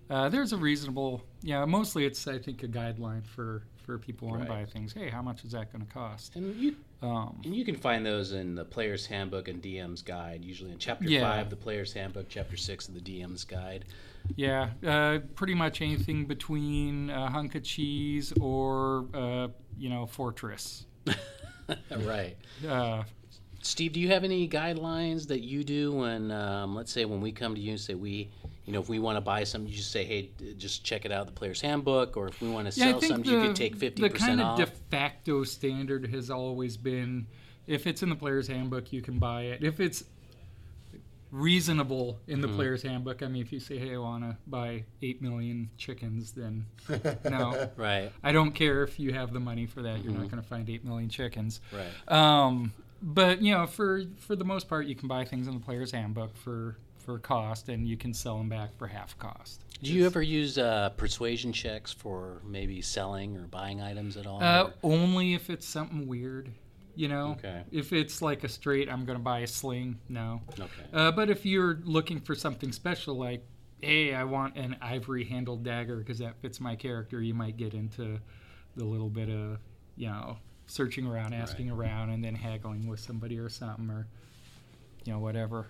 Uh, 0.09 0.29
there's 0.29 0.51
a 0.53 0.57
reasonable, 0.57 1.21
yeah. 1.41 1.63
Mostly, 1.65 2.05
it's 2.05 2.27
I 2.27 2.37
think 2.37 2.63
a 2.63 2.67
guideline 2.67 3.25
for 3.25 3.63
for 3.83 3.97
people 3.97 4.27
who 4.27 4.35
want 4.35 4.49
Right. 4.49 4.59
to 4.61 4.65
buy 4.65 4.71
things. 4.71 4.93
Hey, 4.93 5.09
how 5.09 5.21
much 5.21 5.43
is 5.43 5.51
that 5.51 5.71
going 5.71 5.85
to 5.85 5.91
cost? 5.91 6.35
and 6.35 6.55
you 6.55 6.75
Um, 7.01 7.41
and 7.43 7.55
you 7.55 7.65
can 7.65 7.75
find 7.75 8.05
those 8.05 8.31
in 8.31 8.53
the 8.55 8.63
Player's 8.63 9.07
Handbook 9.07 9.47
and 9.47 9.61
DM's 9.61 10.01
Guide. 10.03 10.45
Usually 10.45 10.71
in 10.71 10.77
Chapter 10.77 11.05
Yeah. 11.09 11.21
Five, 11.21 11.49
the 11.49 11.55
Player's 11.55 11.93
Handbook. 11.93 12.27
Chapter 12.29 12.55
Six 12.57 12.87
of 12.87 12.93
the 12.93 12.99
DM's 13.01 13.43
Guide. 13.43 13.85
Yeah, 14.35 14.69
uh, 14.85 15.19
pretty 15.35 15.55
much 15.55 15.81
anything 15.81 16.25
between 16.27 17.09
a 17.09 17.29
hunk 17.31 17.55
of 17.55 17.63
cheese 17.63 18.31
or 18.39 19.07
uh, 19.15 19.47
you 19.77 19.89
know 19.89 20.05
fortress. 20.05 20.85
right. 21.97 22.37
Uh, 22.67 23.03
Steve, 23.63 23.93
do 23.93 23.99
you 23.99 24.07
have 24.09 24.23
any 24.23 24.47
guidelines 24.47 25.27
that 25.27 25.41
you 25.41 25.63
do 25.63 25.91
when, 25.93 26.31
um, 26.31 26.75
let's 26.75 26.91
say, 26.91 27.05
when 27.05 27.21
we 27.21 27.31
come 27.31 27.53
to 27.55 27.61
you 27.61 27.71
and 27.71 27.79
say 27.79 27.93
we, 27.93 28.29
you 28.65 28.73
know, 28.73 28.79
if 28.79 28.89
we 28.89 28.97
want 28.99 29.17
to 29.17 29.21
buy 29.21 29.43
something, 29.43 29.69
you 29.69 29.77
just 29.77 29.91
say, 29.91 30.03
hey, 30.03 30.29
just 30.57 30.83
check 30.83 31.05
it 31.05 31.11
out, 31.11 31.27
the 31.27 31.31
player's 31.31 31.61
handbook, 31.61 32.17
or 32.17 32.27
if 32.27 32.41
we 32.41 32.49
want 32.49 32.71
to 32.71 32.79
yeah, 32.79 32.91
sell 32.91 33.01
something, 33.01 33.23
the, 33.25 33.31
you 33.43 33.47
could 33.47 33.55
take 33.55 33.75
fifty 33.75 34.01
percent 34.09 34.41
off. 34.41 34.57
the 34.57 34.63
kind 34.63 34.69
of 34.71 34.81
de 34.81 34.87
facto 34.89 35.43
standard 35.43 36.07
has 36.13 36.29
always 36.29 36.75
been 36.77 37.27
if 37.67 37.85
it's 37.87 38.01
in 38.01 38.09
the 38.09 38.15
player's 38.15 38.47
handbook, 38.47 38.91
you 38.91 39.01
can 39.01 39.19
buy 39.19 39.43
it. 39.43 39.63
If 39.63 39.79
it's 39.79 40.03
reasonable 41.31 42.19
in 42.27 42.41
the 42.41 42.47
Mm-hmm. 42.47 42.55
player's 42.57 42.81
handbook, 42.83 43.23
I 43.23 43.27
mean, 43.27 43.41
if 43.41 43.53
you 43.53 43.59
say, 43.59 43.77
hey, 43.77 43.93
I 43.93 43.97
want 43.97 44.23
to 44.23 44.35
buy 44.47 44.83
eight 45.01 45.21
million 45.21 45.69
chickens, 45.77 46.31
then 46.33 46.65
no. 47.29 47.69
right, 47.77 48.11
I 48.23 48.31
don't 48.31 48.51
care 48.51 48.83
if 48.83 48.99
you 48.99 49.13
have 49.13 49.31
the 49.33 49.39
money 49.39 49.65
for 49.65 49.81
that. 49.83 50.03
You're 50.03 50.11
not 50.13 50.23
Mm-hmm. 50.23 50.31
going 50.31 50.43
to 50.43 50.49
find 50.49 50.69
eight 50.69 50.83
million 50.83 51.09
chickens. 51.09 51.61
right. 51.71 51.93
Um, 52.11 52.73
but 53.01 53.41
you 53.41 53.53
know, 53.53 53.65
for 53.67 54.03
for 54.17 54.35
the 54.35 54.45
most 54.45 54.67
part, 54.67 54.85
you 54.85 54.95
can 54.95 55.07
buy 55.07 55.25
things 55.25 55.47
in 55.47 55.53
the 55.53 55.59
player's 55.59 55.91
handbook 55.91 56.35
for 56.37 56.77
for 56.97 57.19
cost, 57.19 57.69
and 57.69 57.87
you 57.87 57.97
can 57.97 58.13
sell 58.13 58.37
them 58.37 58.49
back 58.49 58.77
for 58.77 58.87
half 58.87 59.17
cost. 59.17 59.63
Do 59.81 59.91
you 59.91 60.05
ever 60.05 60.21
use 60.21 60.57
uh, 60.57 60.89
persuasion 60.95 61.51
checks 61.51 61.91
for 61.91 62.41
maybe 62.45 62.81
selling 62.81 63.35
or 63.35 63.47
buying 63.47 63.81
items 63.81 64.15
at 64.15 64.27
all? 64.27 64.41
Uh, 64.41 64.69
only 64.83 65.33
if 65.33 65.49
it's 65.49 65.65
something 65.65 66.07
weird, 66.07 66.51
you 66.95 67.07
know. 67.07 67.31
Okay. 67.39 67.63
If 67.71 67.91
it's 67.91 68.21
like 68.21 68.43
a 68.43 68.49
straight, 68.49 68.89
I'm 68.89 69.05
going 69.05 69.17
to 69.17 69.23
buy 69.23 69.39
a 69.39 69.47
sling. 69.47 69.97
No. 70.07 70.41
okay. 70.53 70.67
Uh, 70.93 71.11
but 71.11 71.31
if 71.31 71.45
you're 71.47 71.79
looking 71.83 72.19
for 72.19 72.35
something 72.35 72.71
special, 72.71 73.15
like, 73.15 73.43
hey, 73.81 74.13
I 74.13 74.23
want 74.23 74.55
an 74.55 74.75
ivory-handled 74.81 75.63
dagger 75.63 75.97
because 75.97 76.19
that 76.19 76.39
fits 76.43 76.59
my 76.59 76.75
character, 76.75 77.19
you 77.19 77.33
might 77.33 77.57
get 77.57 77.73
into 77.73 78.19
the 78.75 78.85
little 78.85 79.09
bit 79.09 79.29
of, 79.29 79.57
you 79.95 80.07
know, 80.07 80.37
searching 80.71 81.05
around, 81.05 81.33
asking 81.33 81.69
around, 81.69 82.09
and 82.11 82.23
then 82.23 82.33
haggling 82.35 82.87
with 82.87 82.99
somebody 82.99 83.37
or 83.37 83.49
something, 83.49 83.89
or, 83.89 84.07
you 85.03 85.11
know, 85.11 85.19
whatever. 85.19 85.67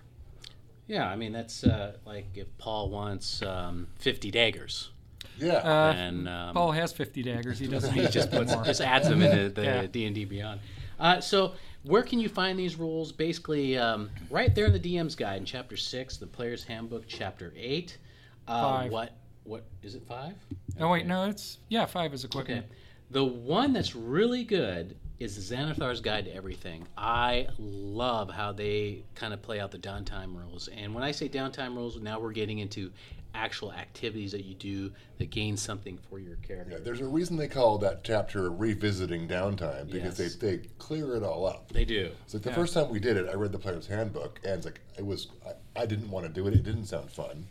yeah, 0.86 1.08
I 1.08 1.16
mean 1.16 1.32
that's 1.32 1.64
uh, 1.64 1.96
like 2.06 2.26
if 2.34 2.46
Paul 2.58 2.90
wants 2.90 3.42
um, 3.42 3.88
fifty 3.98 4.30
daggers, 4.30 4.90
Yeah. 5.38 5.54
Uh, 5.56 5.92
and 5.96 6.28
um, 6.28 6.54
Paul 6.54 6.72
has 6.72 6.92
50 6.92 7.22
daggers. 7.22 7.58
He 7.58 7.66
doesn't 7.66 7.94
need 7.96 8.02
just 8.02 8.12
just 8.30 8.30
puts, 8.30 8.52
more. 8.54 8.64
just 8.64 8.80
adds 8.80 9.08
them 9.08 9.22
into 9.22 9.48
the 9.60 9.88
D 9.90 10.04
and 10.06 10.14
D 10.14 10.24
Beyond. 10.24 10.60
Uh, 11.00 11.20
so 11.20 11.54
where 11.82 12.02
can 12.02 12.20
you 12.20 12.28
find 12.28 12.56
these 12.58 12.76
rules? 12.76 13.10
Basically, 13.10 13.76
um, 13.76 14.08
right 14.30 14.54
there 14.54 14.66
in 14.66 14.72
the 14.72 14.78
DM's 14.80 15.16
guide 15.16 15.38
in 15.38 15.44
Chapter 15.44 15.76
Six, 15.76 16.16
the 16.16 16.26
Player's 16.28 16.62
Handbook, 16.62 17.04
Chapter 17.08 17.52
Eight. 17.56 17.98
Uh, 18.46 18.62
Five. 18.62 18.92
What? 18.92 19.12
What 19.44 19.64
is 19.82 19.96
it? 19.96 20.04
Five? 20.06 20.34
Oh, 20.78 20.88
wait, 20.90 21.04
no, 21.06 21.24
it's, 21.28 21.58
yeah, 21.68 21.84
five 21.86 22.14
is 22.14 22.22
equipment. 22.24 22.66
Okay. 22.66 22.74
The 23.12 23.22
one 23.22 23.74
that's 23.74 23.94
really 23.94 24.42
good 24.42 24.96
is 25.20 25.38
Xanathar's 25.38 26.00
Guide 26.00 26.24
to 26.24 26.34
Everything. 26.34 26.88
I 26.96 27.46
love 27.58 28.30
how 28.30 28.52
they 28.52 29.04
kind 29.14 29.34
of 29.34 29.42
play 29.42 29.60
out 29.60 29.70
the 29.70 29.78
downtime 29.78 30.34
rules. 30.34 30.68
And 30.74 30.94
when 30.94 31.04
I 31.04 31.10
say 31.10 31.28
downtime 31.28 31.76
rules, 31.76 32.00
now 32.00 32.18
we're 32.18 32.32
getting 32.32 32.60
into 32.60 32.90
actual 33.34 33.70
activities 33.70 34.32
that 34.32 34.44
you 34.46 34.54
do 34.54 34.90
that 35.18 35.28
gain 35.30 35.58
something 35.58 35.98
for 36.08 36.20
your 36.20 36.36
character. 36.36 36.72
Yeah, 36.72 36.78
there's 36.82 37.02
a 37.02 37.06
reason 37.06 37.36
they 37.36 37.48
call 37.48 37.76
that 37.78 38.02
chapter 38.02 38.50
revisiting 38.50 39.28
downtime 39.28 39.90
because 39.90 40.18
Yes. 40.18 40.36
they, 40.36 40.56
they 40.56 40.66
clear 40.78 41.14
it 41.14 41.22
all 41.22 41.44
up. 41.44 41.70
They 41.70 41.84
do. 41.84 42.10
It's 42.24 42.32
like 42.32 42.42
the 42.44 42.52
first 42.54 42.72
time 42.72 42.88
we 42.88 42.98
did 42.98 43.18
it, 43.18 43.28
I 43.28 43.34
read 43.34 43.52
the 43.52 43.58
player's 43.58 43.86
handbook, 43.86 44.40
and 44.42 44.54
it's 44.54 44.64
like 44.64 44.80
it 44.98 45.04
was. 45.04 45.28
I, 45.46 45.82
I 45.82 45.84
didn't 45.86 46.10
want 46.10 46.24
to 46.24 46.32
do 46.32 46.46
it. 46.46 46.54
It 46.54 46.62
didn't 46.62 46.86
sound 46.86 47.10
fun. 47.10 47.46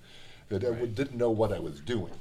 That 0.50 0.63
I 0.63 0.74
didn't 0.88 1.15
know 1.17 1.30
what 1.30 1.54
I 1.54 1.60
was 1.60 1.80
doing 1.80 2.13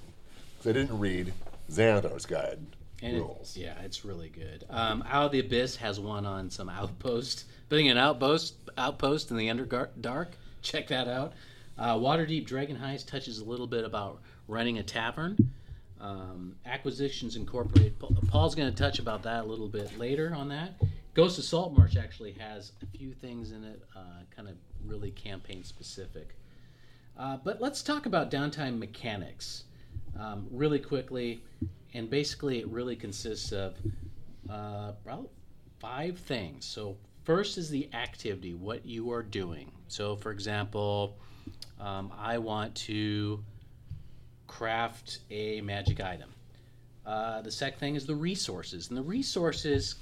because 0.58 0.70
I 0.70 0.72
didn't 0.78 0.98
read 0.98 1.32
Xanathar's 1.70 2.26
guide 2.26 2.58
And 3.02 3.16
it- 3.16 3.56
yeah, 3.56 3.80
it's 3.82 4.04
really 4.04 4.28
good. 4.28 4.64
Um, 4.68 5.02
Out 5.06 5.26
of 5.26 5.32
the 5.32 5.40
Abyss 5.40 5.76
has 5.76 5.98
one 5.98 6.26
on 6.26 6.50
some 6.50 6.68
outpost, 6.80 7.44
building 7.68 7.88
an 7.88 7.98
outpost, 7.98 8.54
outpost 8.76 9.30
in 9.30 9.36
the 9.36 9.48
Underdark. 9.48 10.28
Check 10.62 10.88
that 10.88 11.08
out. 11.08 11.32
Uh, 11.78 11.96
Waterdeep 11.96 12.44
Dragon 12.46 12.76
Heist 12.76 13.06
touches 13.06 13.38
a 13.38 13.44
little 13.44 13.66
bit 13.66 13.84
about 13.84 14.20
running 14.48 14.78
a 14.78 14.82
tavern. 14.82 15.50
Um, 16.00 16.56
Acquisitions 16.66 17.36
Incorporated. 17.36 17.98
Paul's 18.28 18.54
going 18.54 18.70
to 18.70 18.76
touch 18.76 18.98
about 18.98 19.22
that 19.22 19.44
a 19.44 19.46
little 19.46 19.68
bit 19.68 19.98
later 19.98 20.34
on 20.34 20.48
that. 20.48 20.74
Ghost 21.14 21.38
of 21.38 21.44
Saltmarsh 21.44 21.96
actually 21.96 22.32
has 22.32 22.72
a 22.82 22.86
few 22.98 23.12
things 23.12 23.52
in 23.52 23.64
it, 23.64 23.82
uh, 23.96 24.00
kind 24.34 24.48
of 24.48 24.54
really 24.84 25.10
campaign 25.10 25.64
specific. 25.64 26.36
Uh, 27.18 27.36
but 27.42 27.60
let's 27.60 27.82
talk 27.82 28.06
about 28.06 28.30
downtime 28.30 28.78
mechanics 28.78 29.64
um, 30.18 30.46
really 30.50 30.78
quickly. 30.78 31.42
And 31.94 32.08
basically, 32.08 32.60
it 32.60 32.68
really 32.68 32.96
consists 32.96 33.52
of 33.52 33.74
uh, 34.48 34.92
about 35.04 35.28
five 35.80 36.18
things. 36.18 36.64
So, 36.64 36.96
first 37.24 37.58
is 37.58 37.68
the 37.68 37.88
activity, 37.94 38.54
what 38.54 38.86
you 38.86 39.10
are 39.12 39.22
doing. 39.22 39.70
So, 39.88 40.16
for 40.16 40.30
example, 40.30 41.16
um, 41.80 42.12
I 42.16 42.38
want 42.38 42.74
to 42.76 43.42
craft 44.46 45.20
a 45.30 45.60
magic 45.62 46.00
item. 46.00 46.30
Uh, 47.06 47.40
the 47.40 47.50
second 47.50 47.78
thing 47.80 47.94
is 47.96 48.06
the 48.06 48.14
resources, 48.14 48.88
and 48.88 48.96
the 48.96 49.02
resources 49.02 49.96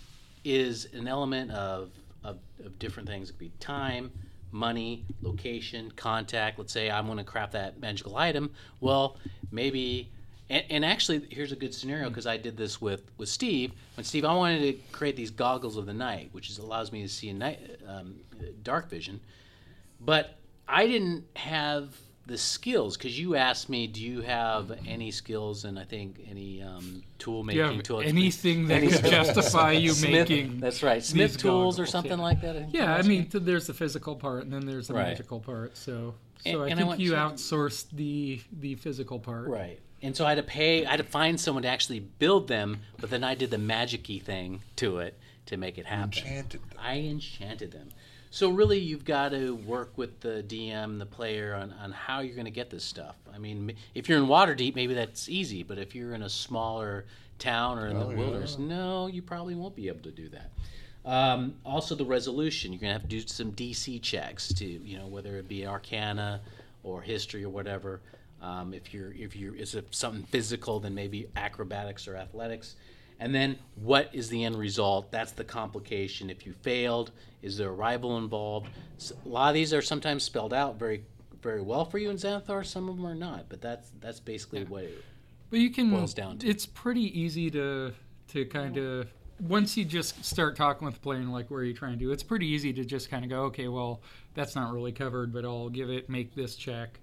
is 0.44 0.88
an 0.92 1.06
element 1.06 1.50
of, 1.52 1.90
of, 2.24 2.38
of 2.64 2.78
different 2.78 3.08
things. 3.08 3.30
It 3.30 3.32
could 3.32 3.38
be 3.38 3.52
time, 3.60 4.10
money, 4.50 5.04
location, 5.22 5.90
contact. 5.96 6.58
Let's 6.58 6.72
say 6.72 6.90
I'm 6.90 7.06
going 7.06 7.18
to 7.18 7.24
craft 7.24 7.52
that 7.52 7.78
magical 7.80 8.16
item. 8.16 8.50
Well, 8.80 9.16
maybe, 9.50 10.10
and, 10.50 10.64
and 10.70 10.84
actually, 10.84 11.26
here's 11.30 11.52
a 11.52 11.56
good 11.56 11.74
scenario 11.74 12.08
because 12.08 12.26
I 12.26 12.36
did 12.36 12.56
this 12.56 12.80
with 12.80 13.02
with 13.18 13.28
Steve. 13.28 13.72
When 13.96 14.04
Steve, 14.04 14.24
I 14.24 14.34
wanted 14.34 14.60
to 14.62 14.72
create 14.92 15.16
these 15.16 15.30
goggles 15.30 15.76
of 15.76 15.86
the 15.86 15.94
night, 15.94 16.30
which 16.32 16.50
is, 16.50 16.58
allows 16.58 16.92
me 16.92 17.02
to 17.02 17.08
see 17.08 17.28
in 17.28 17.38
night, 17.38 17.80
um, 17.86 18.16
dark 18.62 18.88
vision, 18.88 19.20
but 20.00 20.38
I 20.66 20.86
didn't 20.86 21.24
have 21.36 21.94
the 22.28 22.38
skills 22.38 22.96
because 22.96 23.18
you 23.18 23.34
asked 23.34 23.68
me, 23.68 23.86
do 23.86 24.00
you 24.02 24.20
have 24.20 24.70
any 24.86 25.10
skills 25.10 25.64
and 25.64 25.78
I 25.78 25.84
think 25.84 26.20
any 26.30 26.62
um, 26.62 27.02
tool 27.18 27.42
making 27.42 27.62
have 27.62 27.82
tools? 27.82 28.04
anything 28.06 28.68
that 28.68 28.82
could 28.82 29.04
justify 29.10 29.72
you 29.72 29.90
Smith, 29.90 30.28
making 30.28 30.60
that's 30.60 30.82
right, 30.82 31.02
Smith 31.02 31.32
these 31.32 31.42
tools 31.42 31.80
or 31.80 31.86
something 31.86 32.18
yeah. 32.18 32.24
like 32.24 32.40
that. 32.42 32.54
I 32.54 32.60
think 32.60 32.74
Yeah, 32.74 32.94
I 32.94 33.02
mean, 33.02 33.26
th- 33.26 33.42
there's 33.44 33.66
the 33.66 33.74
physical 33.74 34.14
part 34.14 34.44
and 34.44 34.52
then 34.52 34.64
there's 34.66 34.88
the 34.88 34.94
Right. 34.94 35.08
magical 35.08 35.40
part. 35.40 35.76
So, 35.76 36.14
so 36.44 36.50
And- 36.50 36.60
I 36.60 36.64
and 36.66 36.72
I 36.74 36.76
think 36.76 36.88
want 36.88 37.00
you 37.00 37.10
to- 37.10 37.16
outsourced 37.16 37.86
the 37.92 38.40
the 38.52 38.74
physical 38.76 39.18
part. 39.18 39.48
right. 39.48 39.80
And 40.00 40.14
so 40.16 40.24
I 40.24 40.28
had 40.28 40.36
to 40.36 40.44
pay, 40.44 40.86
I 40.86 40.90
had 40.92 40.98
to 40.98 41.02
find 41.04 41.40
someone 41.40 41.62
to 41.64 41.68
actually 41.68 41.98
build 41.98 42.46
them, 42.46 42.82
but 43.00 43.10
then 43.10 43.24
I 43.24 43.34
did 43.34 43.50
the 43.50 43.58
magic-y 43.58 44.20
thing 44.22 44.60
to 44.76 44.98
it 44.98 45.18
to 45.46 45.56
make 45.56 45.76
it 45.76 45.86
happen. 45.86 46.12
Enchanted 46.18 46.60
them. 46.60 46.78
I 46.78 46.98
enchanted 46.98 47.72
them. 47.72 47.88
So 48.30 48.50
really, 48.50 48.78
you've 48.78 49.04
got 49.04 49.30
to 49.30 49.54
work 49.56 49.92
with 49.96 50.20
the 50.20 50.44
DM, 50.46 50.98
the 50.98 51.06
player, 51.06 51.54
on, 51.54 51.72
on 51.82 51.92
how 51.92 52.20
you're 52.20 52.34
going 52.34 52.44
to 52.44 52.50
get 52.50 52.68
this 52.70 52.84
stuff. 52.84 53.16
I 53.34 53.38
mean, 53.38 53.72
if 53.94 54.08
you're 54.08 54.18
in 54.18 54.26
Waterdeep, 54.26 54.74
maybe 54.74 54.94
that's 54.94 55.28
easy, 55.28 55.62
but 55.62 55.78
if 55.78 55.94
you're 55.94 56.12
in 56.14 56.22
a 56.22 56.28
smaller 56.28 57.06
town 57.38 57.78
or 57.78 57.88
in 57.88 57.96
Oh, 57.96 58.04
the 58.04 58.10
yeah. 58.10 58.18
wilderness, 58.18 58.58
no, 58.58 59.06
you 59.06 59.22
probably 59.22 59.54
won't 59.54 59.74
be 59.74 59.88
able 59.88 60.02
to 60.02 60.10
do 60.10 60.28
that. 60.28 60.50
Um, 61.10 61.54
also, 61.64 61.94
the 61.94 62.04
resolution. 62.04 62.70
You're 62.72 62.80
going 62.80 62.90
to 62.94 63.00
have 63.00 63.08
to 63.08 63.08
do 63.08 63.20
some 63.26 63.52
DC 63.52 64.02
checks 64.02 64.52
to, 64.54 64.64
you 64.66 64.98
know, 64.98 65.06
whether 65.06 65.36
it 65.38 65.48
be 65.48 65.66
Arcana 65.66 66.40
or 66.82 67.00
History 67.00 67.44
or 67.44 67.48
whatever. 67.50 68.00
Um, 68.42 68.72
if 68.74 68.92
you're 68.94 69.12
if 69.14 69.34
you're 69.34 69.54
is 69.56 69.74
it 69.74 69.86
something 69.90 70.22
physical, 70.24 70.78
then 70.80 70.94
maybe 70.94 71.28
acrobatics 71.34 72.06
or 72.06 72.14
athletics. 72.16 72.76
And 73.20 73.34
then 73.34 73.58
what 73.74 74.10
is 74.12 74.28
the 74.28 74.44
end 74.44 74.56
result? 74.56 75.10
That's 75.10 75.32
the 75.32 75.44
complication. 75.44 76.30
If 76.30 76.46
you 76.46 76.52
failed, 76.52 77.10
is 77.42 77.56
there 77.56 77.68
a 77.68 77.72
rival 77.72 78.16
involved? 78.18 78.68
A 79.24 79.28
lot 79.28 79.48
of 79.48 79.54
these 79.54 79.74
are 79.74 79.82
sometimes 79.82 80.22
spelled 80.22 80.54
out 80.54 80.78
very 80.78 81.04
very 81.42 81.60
well 81.60 81.84
for 81.84 81.98
you 81.98 82.10
in 82.10 82.16
Xanathar. 82.16 82.66
Some 82.66 82.88
of 82.88 82.96
them 82.96 83.06
are 83.06 83.14
not, 83.14 83.48
but 83.48 83.60
that's 83.60 83.90
that's 84.00 84.20
basically 84.20 84.64
what 84.64 84.84
it. 84.84 85.04
But 85.50 85.60
you 85.60 85.70
can. 85.70 85.90
boils 85.90 86.14
down 86.14 86.38
to. 86.38 86.48
It's 86.48 86.66
pretty 86.66 87.18
easy 87.18 87.50
to 87.50 87.92
to 88.28 88.44
kind 88.46 88.76
of 88.76 89.08
once 89.40 89.76
you 89.76 89.84
just 89.84 90.24
start 90.24 90.56
talking 90.56 90.84
with 90.84 90.94
the 90.94 91.00
player 91.00 91.20
and 91.20 91.32
like, 91.32 91.50
where 91.50 91.60
are 91.60 91.64
you 91.64 91.74
trying 91.74 91.92
to 91.92 91.98
do? 91.98 92.10
It's 92.10 92.22
pretty 92.22 92.46
easy 92.46 92.72
to 92.72 92.84
just 92.84 93.10
kind 93.10 93.24
of 93.24 93.30
go, 93.30 93.42
okay, 93.44 93.68
well, 93.68 94.02
that's 94.34 94.56
not 94.56 94.72
really 94.72 94.92
covered, 94.92 95.32
but 95.32 95.44
I'll 95.44 95.68
give 95.68 95.90
it, 95.90 96.08
make 96.08 96.34
this 96.34 96.56
check. 96.56 96.98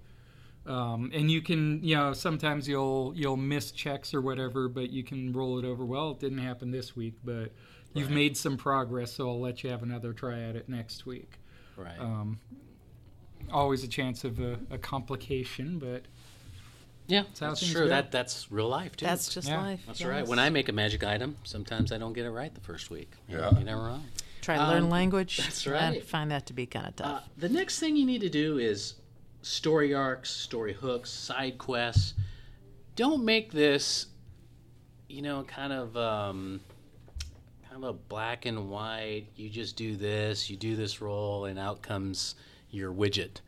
Um, 0.66 1.10
and 1.14 1.30
you 1.30 1.42
can, 1.42 1.82
you 1.84 1.94
know, 1.94 2.12
sometimes 2.12 2.66
you'll 2.68 3.12
you'll 3.14 3.36
miss 3.36 3.70
checks 3.70 4.12
or 4.12 4.20
whatever, 4.20 4.68
but 4.68 4.90
you 4.90 5.04
can 5.04 5.32
roll 5.32 5.58
it 5.58 5.64
over. 5.64 5.84
Well, 5.84 6.10
it 6.12 6.18
didn't 6.20 6.38
happen 6.38 6.70
this 6.72 6.96
week, 6.96 7.14
but 7.24 7.52
you've 7.94 8.10
made 8.10 8.36
some 8.36 8.56
progress, 8.56 9.12
so 9.12 9.28
I'll 9.28 9.40
let 9.40 9.62
you 9.62 9.70
have 9.70 9.82
another 9.82 10.12
try 10.12 10.40
at 10.42 10.56
it 10.56 10.68
next 10.68 11.06
week. 11.06 11.38
Right. 11.76 11.98
Um, 12.00 12.40
always 13.52 13.84
a 13.84 13.88
chance 13.88 14.24
of 14.24 14.40
a, 14.40 14.58
a 14.70 14.78
complication, 14.78 15.78
but 15.78 16.02
yeah, 17.06 17.22
how 17.38 17.48
that's 17.50 17.60
things 17.60 17.72
true. 17.72 17.82
go. 17.84 17.88
That 17.88 18.10
that's 18.10 18.50
real 18.50 18.68
life 18.68 18.96
too. 18.96 19.06
That's 19.06 19.32
just 19.32 19.46
Yeah. 19.48 19.60
life. 19.62 19.80
That's 19.86 20.00
yes. 20.00 20.08
right. 20.08 20.26
When 20.26 20.38
I 20.40 20.50
make 20.50 20.68
a 20.68 20.72
magic 20.72 21.04
item, 21.04 21.36
sometimes 21.44 21.92
I 21.92 21.98
don't 21.98 22.12
get 22.12 22.26
it 22.26 22.30
right 22.30 22.52
the 22.52 22.60
first 22.60 22.90
week. 22.90 23.12
You 23.28 23.36
know, 23.36 23.42
Yeah. 23.52 23.56
You're 23.58 23.64
never 23.66 23.82
wrong. 23.82 24.04
try 24.40 24.56
to 24.56 24.66
learn 24.66 24.84
Um, 24.84 24.90
language, 24.90 25.36
that's 25.42 25.64
right. 25.66 25.80
I 25.82 25.88
right. 25.90 26.04
find 26.04 26.30
that 26.32 26.46
to 26.46 26.52
be 26.52 26.66
kind 26.66 26.86
of 26.88 26.94
Uh, 27.00 27.04
tough. 27.20 27.28
the 27.36 27.48
next 27.48 27.78
thing 27.78 27.96
you 27.96 28.04
need 28.06 28.20
to 28.22 28.28
do 28.28 28.58
is 28.58 28.94
story 29.50 29.94
arcs, 29.94 30.30
story 30.30 30.72
hooks, 30.72 31.10
side 31.10 31.56
quests. 31.58 32.14
Don't 32.96 33.24
make 33.24 33.52
this, 33.52 34.06
you 35.08 35.22
know, 35.22 35.44
kind 35.44 35.72
of 35.72 35.96
um, 35.96 36.60
kind 37.68 37.82
of 37.84 37.88
a 37.88 37.92
black 37.92 38.44
and 38.46 38.70
white. 38.70 39.26
You 39.36 39.48
just 39.48 39.76
do 39.76 39.96
this, 39.96 40.50
you 40.50 40.56
do 40.56 40.74
this 40.76 41.00
role, 41.00 41.44
and 41.44 41.58
out 41.58 41.82
comes 41.82 42.34
your 42.70 42.92
widget. 42.92 43.40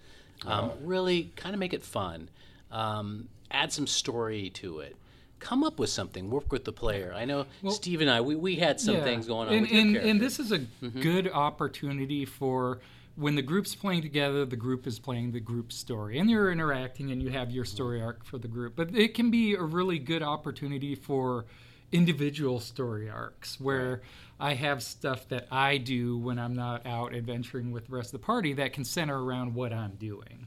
Um, 0.47 0.71
Really, 0.83 1.33
kind 1.35 1.55
of 1.55 1.59
make 1.59 1.73
it 1.75 1.83
fun. 1.83 2.29
Um, 2.71 3.29
add 3.51 3.73
some 3.73 3.87
story 3.87 4.51
to 4.51 4.81
it. 4.81 4.95
Come 5.41 5.65
up 5.65 5.79
with 5.79 5.91
something. 5.91 6.31
Work 6.31 6.53
with 6.53 6.65
the 6.65 6.73
player. 6.73 7.13
I 7.17 7.25
know 7.25 7.47
Steve 7.71 8.01
and 8.01 8.11
I. 8.11 8.21
We, 8.21 8.35
we 8.37 8.57
had 8.57 8.81
some 8.81 8.97
Yeah. 8.97 9.05
things 9.05 9.27
going 9.27 9.49
on 9.49 9.55
and, 9.55 9.71
and, 9.71 9.97
and 9.97 10.21
this 10.21 10.39
is 10.39 10.53
a 10.53 10.59
good 11.01 11.29
opportunity 11.29 12.25
for 12.25 12.81
when 13.19 13.35
the 13.35 13.43
group's 13.43 13.75
playing 13.75 14.03
together, 14.03 14.45
the 14.45 14.57
group 14.57 14.87
is 14.87 15.01
playing 15.01 15.33
the 15.33 15.41
group 15.41 15.73
story, 15.73 16.19
and 16.19 16.31
you're 16.31 16.53
interacting, 16.53 17.11
and 17.11 17.21
you 17.21 17.31
have 17.31 17.51
your 17.51 17.65
story 17.65 18.01
arc 18.01 18.25
for 18.25 18.39
the 18.39 18.47
group. 18.47 18.77
But 18.77 18.95
it 18.95 19.15
can 19.15 19.31
be 19.31 19.55
a 19.55 19.63
really 19.63 19.99
good 19.99 20.23
opportunity 20.23 20.95
for 20.95 21.45
individual 21.91 22.61
story 22.61 23.11
arcs 23.11 23.59
where 23.61 24.03
I 24.39 24.55
have 24.55 24.83
stuff 24.83 25.29
that 25.31 25.49
I 25.51 25.79
do 25.79 26.17
when 26.19 26.39
I'm 26.39 26.55
not 26.55 26.87
out 26.87 27.13
adventuring 27.13 27.73
with 27.73 27.87
the 27.89 27.97
rest 27.97 28.15
of 28.15 28.21
the 28.21 28.27
party 28.27 28.53
that 28.53 28.73
can 28.73 28.85
center 28.85 29.21
around 29.21 29.55
what 29.55 29.73
I'm 29.73 29.97
doing 29.97 30.47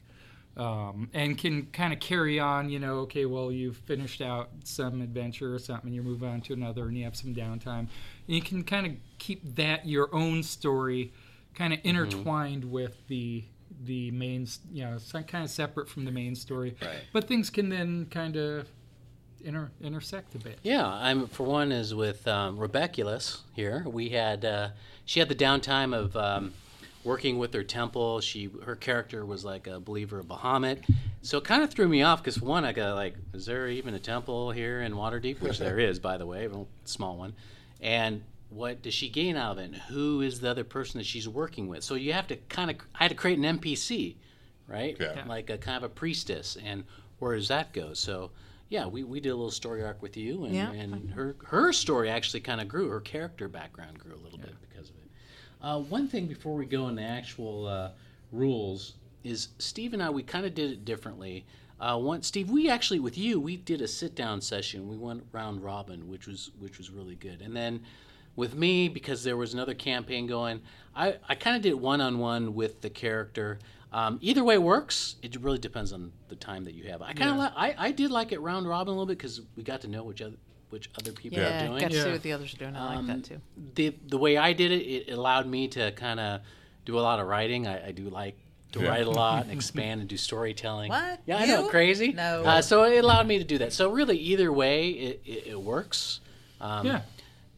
um, 0.56 1.10
and 1.14 1.38
can 1.38 1.66
kind 1.68 1.94
of 1.94 2.00
carry 2.00 2.40
on. 2.40 2.70
You 2.70 2.80
know, 2.80 3.00
okay, 3.00 3.26
well, 3.26 3.52
you've 3.52 3.78
finished 3.78 4.22
out 4.22 4.50
some 4.64 5.02
adventure 5.02 5.54
or 5.54 5.60
something, 5.60 5.92
you 5.92 6.04
move 6.04 6.24
on 6.24 6.42
to 6.42 6.54
another, 6.54 6.88
and 6.88 6.98
you 6.98 7.04
have 7.04 7.16
some 7.16 7.34
downtime. 7.34 7.80
And 7.80 7.90
you 8.28 8.42
can 8.42 8.64
kind 8.64 8.86
of 8.86 8.94
keep 9.18 9.56
that 9.56 9.88
your 9.88 10.14
own 10.14 10.44
story, 10.44 11.12
kind 11.56 11.74
of 11.74 11.80
intertwined 11.84 12.66
with 12.66 13.08
the 13.08 13.44
the 13.84 14.12
main, 14.12 14.48
you 14.72 14.84
know, 14.84 14.98
kind 15.28 15.44
of 15.44 15.50
separate 15.50 15.90
from 15.90 16.06
the 16.06 16.12
main 16.12 16.36
story. 16.36 16.76
Right. 16.82 17.00
But 17.14 17.28
things 17.28 17.50
can 17.50 17.70
then 17.70 18.06
kind 18.12 18.36
of 18.36 18.68
inter- 19.44 19.72
intersect 19.82 20.36
a 20.36 20.40
bit. 20.40 20.60
Yeah, 20.64 20.86
I'm 20.86 21.28
for 21.28 21.44
one 21.44 21.72
is 21.72 21.94
with 21.94 22.28
um, 22.28 22.58
Rebeculus 22.58 23.40
here. 23.54 23.84
We 23.88 24.10
had 24.10 24.46
uh, 24.46 24.70
she 25.06 25.20
had 25.20 25.30
the 25.30 25.36
downtime 25.36 25.96
of 25.96 26.16
um, 26.16 26.54
working 27.04 27.38
with 27.38 27.54
her 27.54 27.64
temple. 27.64 28.22
She 28.22 28.50
her 28.66 28.76
character 28.76 29.26
was 29.26 29.44
like 29.44 29.68
a 29.68 29.80
believer 29.80 30.20
of 30.20 30.28
Bahamut, 30.28 30.84
so 31.22 31.38
it 31.38 31.44
kind 31.44 31.64
of 31.64 31.72
threw 31.72 31.88
me 31.88 32.04
off 32.04 32.24
because 32.24 32.42
one, 32.42 32.66
I 32.66 32.74
got 32.74 32.96
like, 32.96 33.16
is 33.34 33.46
there 33.46 33.68
even 33.68 33.94
a 33.94 34.00
temple 34.00 34.52
here 34.52 34.82
in 34.82 34.94
Waterdeep? 34.94 35.42
Which 35.42 35.60
there 35.60 35.80
is, 35.90 36.00
by 36.00 36.18
the 36.18 36.26
way, 36.26 36.46
a 36.46 36.66
small 36.86 37.18
one. 37.18 37.34
And 37.80 38.24
what 38.52 38.82
does 38.82 38.94
she 38.94 39.10
gain 39.10 39.38
out 39.38 39.54
of 39.54 39.58
it? 39.60 39.64
And 39.66 39.76
who 39.76 40.22
is 40.22 40.40
the 40.42 40.50
other 40.52 40.64
person 40.64 40.98
that 41.00 41.06
she's 41.06 41.28
working 41.28 41.68
with? 41.68 41.84
So 41.84 41.96
you 41.96 42.14
have 42.14 42.28
to 42.28 42.36
kind 42.36 42.70
of 42.70 42.78
I 42.94 43.04
had 43.04 43.10
to 43.10 43.16
create 43.16 43.40
an 43.40 43.60
NPC, 43.60 44.16
right? 44.68 44.96
Yeah. 45.00 45.24
Like 45.28 45.50
a 45.50 45.58
kind 45.58 45.78
of 45.78 45.84
a 45.84 45.90
priestess, 45.90 46.58
and 46.64 46.84
where 47.20 47.36
does 47.36 47.48
that 47.48 47.74
go? 47.74 47.94
So 47.94 48.32
yeah, 48.70 48.86
we, 48.86 49.04
we 49.04 49.20
did 49.20 49.30
a 49.30 49.36
little 49.36 49.52
story 49.52 49.84
arc 49.84 50.02
with 50.02 50.16
you, 50.16 50.46
and, 50.46 50.54
Yeah. 50.56 50.72
and 50.72 51.12
her 51.12 51.36
her 51.46 51.72
story 51.74 52.10
actually 52.10 52.42
kind 52.42 52.62
of 52.62 52.68
grew. 52.68 52.90
Her 52.90 53.00
character 53.02 53.48
background 53.48 54.00
grew 54.00 54.14
a 54.16 54.22
little 54.24 54.38
bit 54.40 54.54
because 54.62 54.90
of 54.90 54.96
it. 54.96 55.02
Uh, 55.62 55.80
one 55.80 56.08
thing 56.08 56.28
before 56.28 56.56
we 56.56 56.66
go 56.66 56.88
into 56.90 57.02
actual 57.04 57.68
uh, 57.68 57.92
rules 58.32 58.94
is 59.24 59.50
Steve 59.60 59.94
and 59.94 60.02
I 60.04 60.10
we 60.10 60.24
kind 60.24 60.46
of 60.46 60.54
did 60.54 60.72
it 60.72 60.86
differently. 60.86 61.46
Uh, 61.80 61.98
one, 61.98 62.22
Steve, 62.22 62.50
we 62.50 62.70
actually 62.70 63.00
with 63.00 63.18
you 63.18 63.40
we 63.40 63.56
did 63.58 63.82
a 63.82 63.88
sit 63.88 64.14
down 64.14 64.42
session. 64.42 64.90
We 64.90 64.98
went 64.98 65.24
round 65.32 65.64
robin, 65.64 66.10
which 66.10 66.28
was 66.28 66.52
which 66.60 66.78
was 66.78 66.90
really 66.90 67.16
good. 67.16 67.42
And 67.42 67.56
then 67.56 67.82
with 68.36 68.56
me 68.56 68.88
because 68.90 69.24
there 69.24 69.38
was 69.38 69.54
another 69.54 69.74
campaign 69.74 70.28
going, 70.28 70.62
I, 70.96 71.18
I 71.28 71.36
kind 71.36 71.56
of 71.56 71.62
did 71.62 71.74
one 71.76 72.02
on 72.02 72.20
one 72.20 72.54
with 72.54 72.82
the 72.82 72.90
character. 72.90 73.60
Um, 73.94 74.20
either 74.22 74.44
way 74.44 74.58
works. 74.58 75.16
It 75.22 75.36
really 75.42 75.58
depends 75.58 75.92
on 75.92 76.12
the 76.30 76.36
time 76.36 76.64
that 76.64 76.74
you 76.74 76.86
have. 76.90 77.02
I 77.02 77.14
kind 77.14 77.32
of 77.32 77.38
li- 77.38 77.54
I, 77.56 77.76
I 77.88 77.92
did 77.92 78.10
like 78.10 78.32
it 78.32 78.40
round 78.40 78.68
robin 78.68 78.88
a 78.90 78.92
little 78.92 79.06
bit 79.06 79.18
because 79.18 79.42
we 79.58 79.64
got 79.64 79.82
to 79.82 79.88
know 79.88 80.04
which 80.04 80.22
other 80.22 80.38
which 80.70 80.90
other 80.98 81.12
people 81.12 81.38
yeah, 81.40 81.66
are 81.66 81.68
doing 81.68 81.74
Yeah, 81.74 81.80
got 81.82 81.92
to 81.92 82.04
see 82.04 82.12
what 82.12 82.24
the 82.24 82.32
others 82.32 82.54
are 82.54 82.58
doing. 82.58 82.76
I 82.78 82.96
like 82.96 83.08
that 83.08 83.24
too. 83.26 83.42
the 83.76 83.94
the 84.08 84.18
way 84.18 84.38
I 84.38 84.54
did 84.54 84.72
it, 84.72 84.86
it 85.10 85.12
allowed 85.12 85.46
me 85.46 85.68
to 85.70 85.92
kind 85.92 86.20
of 86.22 86.40
do 86.86 86.98
a 86.98 87.02
lot 87.02 87.20
of 87.20 87.28
writing. 87.28 87.68
I, 87.68 87.88
I 87.88 87.92
do 87.92 88.10
like 88.10 88.38
to 88.72 88.80
Yeah. 88.80 88.88
write 88.88 89.06
a 89.08 89.12
lot 89.12 89.44
and 89.44 89.52
expand 89.60 90.00
and 90.00 90.10
do 90.10 90.16
storytelling. 90.16 90.90
What? 90.90 91.20
Yeah, 91.26 91.40
I 91.40 91.46
know, 91.46 91.68
crazy. 91.68 92.14
No. 92.14 92.44
Uh, 92.46 92.62
so 92.62 92.86
it 92.86 93.04
allowed 93.04 93.28
me 93.28 93.38
to 93.40 93.44
do 93.44 93.58
that. 93.58 93.74
So 93.74 93.92
really, 93.92 94.18
either 94.18 94.54
way, 94.54 94.90
it, 94.92 95.22
it, 95.26 95.48
it 95.48 95.62
works. 95.62 96.22
Um, 96.62 96.86
Yeah. 96.88 97.02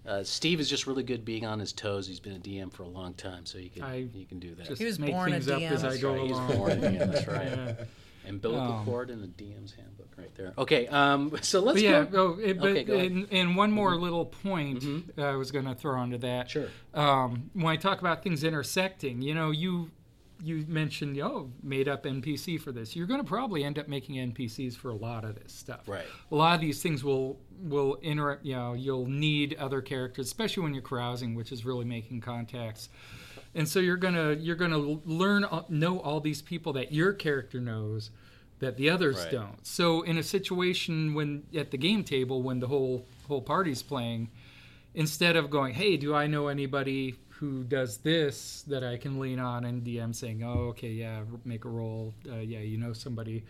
Uh, 0.05 0.23
Steve 0.23 0.59
is 0.59 0.69
just 0.69 0.85
really 0.85 1.03
good 1.03 1.23
being 1.23 1.45
on 1.45 1.59
his 1.59 1.71
toes. 1.71 2.07
He's 2.07 2.19
been 2.19 2.33
a 2.35 2.39
DM 2.39 2.71
for 2.73 2.83
a 2.83 2.87
long 2.87 3.13
time, 3.13 3.45
so 3.45 3.57
you 3.57 3.69
can 3.69 3.83
I 3.83 4.07
you 4.13 4.25
can 4.25 4.39
do 4.39 4.53
that. 4.55 4.65
Just 4.67 4.79
He 4.79 4.85
was 4.85 4.99
make 4.99 5.11
born 5.11 5.29
a 5.29 5.33
things 5.35 5.49
up 5.49 5.61
DM. 5.61 5.71
as 5.71 5.83
I 5.83 5.89
That's 5.89 6.01
go 6.01 6.13
right, 6.13 6.21
he's 6.23 6.31
along. 6.31 6.57
born 6.57 6.71
a 6.71 6.75
DM, 6.75 7.11
that's 7.11 7.27
right. 7.27 7.47
Yeah. 7.47 7.73
Umbilical 8.25 8.71
Um, 8.71 8.85
cord 8.85 9.09
in 9.09 9.19
the 9.21 9.27
DM's 9.27 9.73
handbook, 9.73 10.07
right 10.17 10.33
there. 10.35 10.53
Okay, 10.57 10.87
um, 10.87 11.33
so 11.41 11.59
let's 11.59 11.75
But 11.75 11.81
yeah, 11.83 12.05
go. 12.05 12.37
oh, 12.37 12.39
it, 12.41 12.57
but 12.59 12.69
Okay, 12.71 12.83
go 12.85 12.93
ahead. 12.95 13.11
and, 13.11 13.27
and 13.31 13.55
one 13.57 13.69
more 13.71 13.95
little 13.97 14.25
point 14.25 14.83
I 15.17 15.35
was 15.35 15.51
going 15.51 15.65
to 15.65 15.75
throw 15.75 15.99
onto 15.99 16.17
that. 16.19 16.49
Sure. 16.49 16.67
Um, 16.93 17.49
when 17.53 17.67
I 17.67 17.75
talk 17.75 17.99
about 17.99 18.23
things 18.23 18.45
intersecting, 18.45 19.21
you 19.21 19.35
know, 19.35 19.51
you 19.51 19.91
you 20.43 20.65
mentioned 20.67 21.17
oh 21.19 21.51
made 21.61 21.87
up 21.87 22.03
NPC 22.03 22.59
for 22.59 22.71
this. 22.71 22.95
You're 22.95 23.07
going 23.07 23.21
to 23.21 23.27
probably 23.27 23.63
end 23.63 23.79
up 23.79 23.87
making 23.87 24.15
NPCs 24.15 24.75
for 24.75 24.89
a 24.89 24.95
lot 24.95 25.23
of 25.23 25.35
this 25.35 25.53
stuff. 25.53 25.87
Right. 25.87 26.05
A 26.31 26.35
lot 26.35 26.55
of 26.55 26.61
these 26.61 26.81
things 26.81 27.03
will 27.03 27.39
will 27.61 27.95
inter 28.01 28.39
you 28.43 28.55
know 28.55 28.73
you'll 28.73 29.07
need 29.07 29.55
other 29.55 29.81
characters, 29.81 30.27
especially 30.27 30.63
when 30.63 30.73
you're 30.73 30.83
carousing, 30.83 31.33
which 31.35 31.51
is 31.51 31.65
really 31.65 31.85
making 31.85 32.21
contacts. 32.21 32.89
And 33.55 33.67
so 33.69 33.79
you're 33.79 33.97
gonna 33.97 34.33
you're 34.33 34.55
gonna 34.55 34.77
learn 35.05 35.45
know 35.69 35.99
all 35.99 36.19
these 36.19 36.41
people 36.41 36.73
that 36.73 36.91
your 36.91 37.13
character 37.13 37.59
knows 37.61 38.09
that 38.59 38.77
the 38.77 38.89
others 38.89 39.17
Right. 39.17 39.31
don't. 39.31 39.65
So 39.65 40.01
in 40.03 40.17
a 40.17 40.23
situation 40.23 41.13
when 41.13 41.43
at 41.55 41.71
the 41.71 41.77
game 41.77 42.03
table 42.03 42.41
when 42.41 42.59
the 42.59 42.67
whole 42.67 43.05
whole 43.27 43.41
party's 43.41 43.83
playing, 43.83 44.29
instead 44.95 45.35
of 45.35 45.49
going, 45.49 45.73
"Hey, 45.73 45.97
do 45.97 46.13
I 46.15 46.27
know 46.27 46.47
anybody 46.47 47.15
who 47.39 47.63
does 47.63 47.97
this 47.97 48.63
that 48.67 48.83
I 48.83 48.97
can 48.97 49.19
lean 49.19 49.39
on?" 49.39 49.65
and 49.65 49.83
DM 49.83 50.13
saying, 50.13 50.43
"Oh, 50.43 50.69
okay, 50.69 50.91
yeah, 50.91 51.21
make 51.45 51.65
a 51.65 51.69
roll. 51.69 52.13
Uh, 52.29 52.37
yeah, 52.37 52.59
you 52.59 52.77
know 52.77 52.93
somebody." 52.93 53.43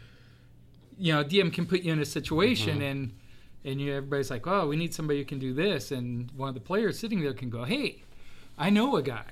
You 0.98 1.14
know, 1.14 1.24
DM 1.24 1.52
can 1.52 1.66
put 1.66 1.82
you 1.82 1.92
in 1.94 2.00
a 2.00 2.06
situation 2.06 2.82
and 2.82 3.14
and 3.66 3.80
you 3.80 3.94
everybody's 3.94 4.30
like, 4.30 4.46
"Oh, 4.48 4.68
we 4.68 4.76
need 4.76 4.94
somebody 4.94 5.20
who 5.20 5.26
can 5.26 5.40
do 5.40 5.54
this," 5.54 5.92
and 5.92 6.30
one 6.36 6.50
of 6.50 6.56
the 6.56 6.62
players 6.62 7.00
sitting 7.00 7.22
there 7.22 7.34
can 7.34 7.50
go, 7.50 7.64
"Hey, 7.64 8.04
I 8.58 8.70
know 8.70 8.96
a 8.98 9.02
guy." 9.02 9.26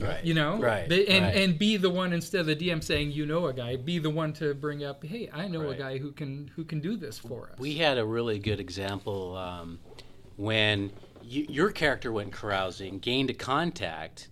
Right. 0.00 0.24
You 0.24 0.32
know, 0.34 0.58
Right, 0.58 0.88
They- 0.88 1.06
and 1.06 1.24
right. 1.26 1.36
and 1.36 1.58
be 1.58 1.76
the 1.76 1.90
one 1.90 2.12
instead 2.14 2.40
of 2.40 2.46
the 2.46 2.56
DM 2.56 2.80
saying 2.82 3.12
you 3.12 3.26
know 3.26 3.46
a 3.46 3.52
guy, 3.52 3.76
be 3.76 3.98
the 3.98 4.08
one 4.10 4.32
to 4.34 4.54
bring 4.54 4.82
up, 4.82 5.04
"Hey, 5.04 5.28
I 5.32 5.48
know 5.48 5.68
a 5.68 5.74
guy 5.76 5.98
who 5.98 6.12
can 6.12 6.50
who 6.56 6.64
can 6.64 6.80
do 6.80 6.96
this 6.96 7.18
for 7.18 7.50
us." 7.52 7.58
We 7.58 7.74
had 7.74 7.98
a 7.98 8.04
really 8.04 8.38
good 8.38 8.58
example 8.58 9.36
um, 9.36 9.78
when 10.36 10.90
you, 11.24 11.46
your 11.48 11.70
character 11.70 12.12
went 12.12 12.32
carousing, 12.32 12.98
gained 12.98 13.30
a 13.30 13.34
contact, 13.34 14.28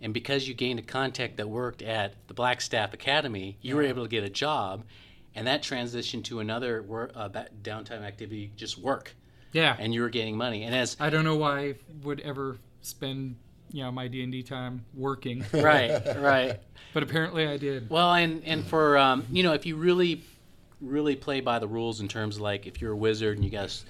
and 0.00 0.12
because 0.12 0.48
you 0.48 0.54
gained 0.54 0.78
a 0.78 0.82
contact 0.82 1.36
that 1.36 1.48
worked 1.48 1.82
at 1.82 2.14
the 2.28 2.34
Blackstaff 2.34 2.92
Academy, 2.92 3.56
you 3.60 3.76
were 3.76 3.82
able 3.82 4.02
to 4.04 4.08
get 4.08 4.24
a 4.24 4.28
job, 4.30 4.84
and 5.34 5.46
that 5.46 5.62
transitioned 5.62 6.24
to 6.24 6.40
another 6.40 6.82
work, 6.82 7.12
uh, 7.14 7.28
downtime 7.62 8.02
activity, 8.02 8.50
just 8.56 8.78
work, 8.78 9.14
Yeah. 9.52 9.76
and 9.78 9.94
you 9.94 10.00
were 10.02 10.08
getting 10.10 10.36
money. 10.36 10.64
And 10.64 10.74
as 10.74 10.96
I 11.00 11.10
don't 11.10 11.24
know 11.24 11.36
why 11.36 11.58
I 11.60 11.74
would 12.02 12.20
ever 12.20 12.58
spend, 12.82 13.36
you 13.72 13.82
know, 13.84 13.90
my 13.92 14.08
D 14.08 14.22
and 14.22 14.32
D 14.32 14.42
time 14.42 14.84
working, 14.94 15.44
right, 15.52 16.02
right. 16.18 16.60
but 16.92 17.02
apparently 17.02 17.46
I 17.46 17.56
did. 17.56 17.88
Well, 17.88 18.12
and 18.12 18.42
and 18.44 18.64
for 18.66 18.98
um, 18.98 19.24
you 19.30 19.42
know, 19.42 19.52
if 19.52 19.64
you 19.66 19.76
really, 19.76 20.22
really 20.80 21.14
play 21.16 21.40
by 21.40 21.58
the 21.60 21.68
rules 21.68 22.00
in 22.00 22.08
terms 22.08 22.36
of 22.36 22.42
like 22.42 22.66
if 22.66 22.80
you're 22.80 22.92
a 22.92 22.96
wizard 22.96 23.36
and 23.36 23.44
you 23.44 23.50
guys. 23.50 23.84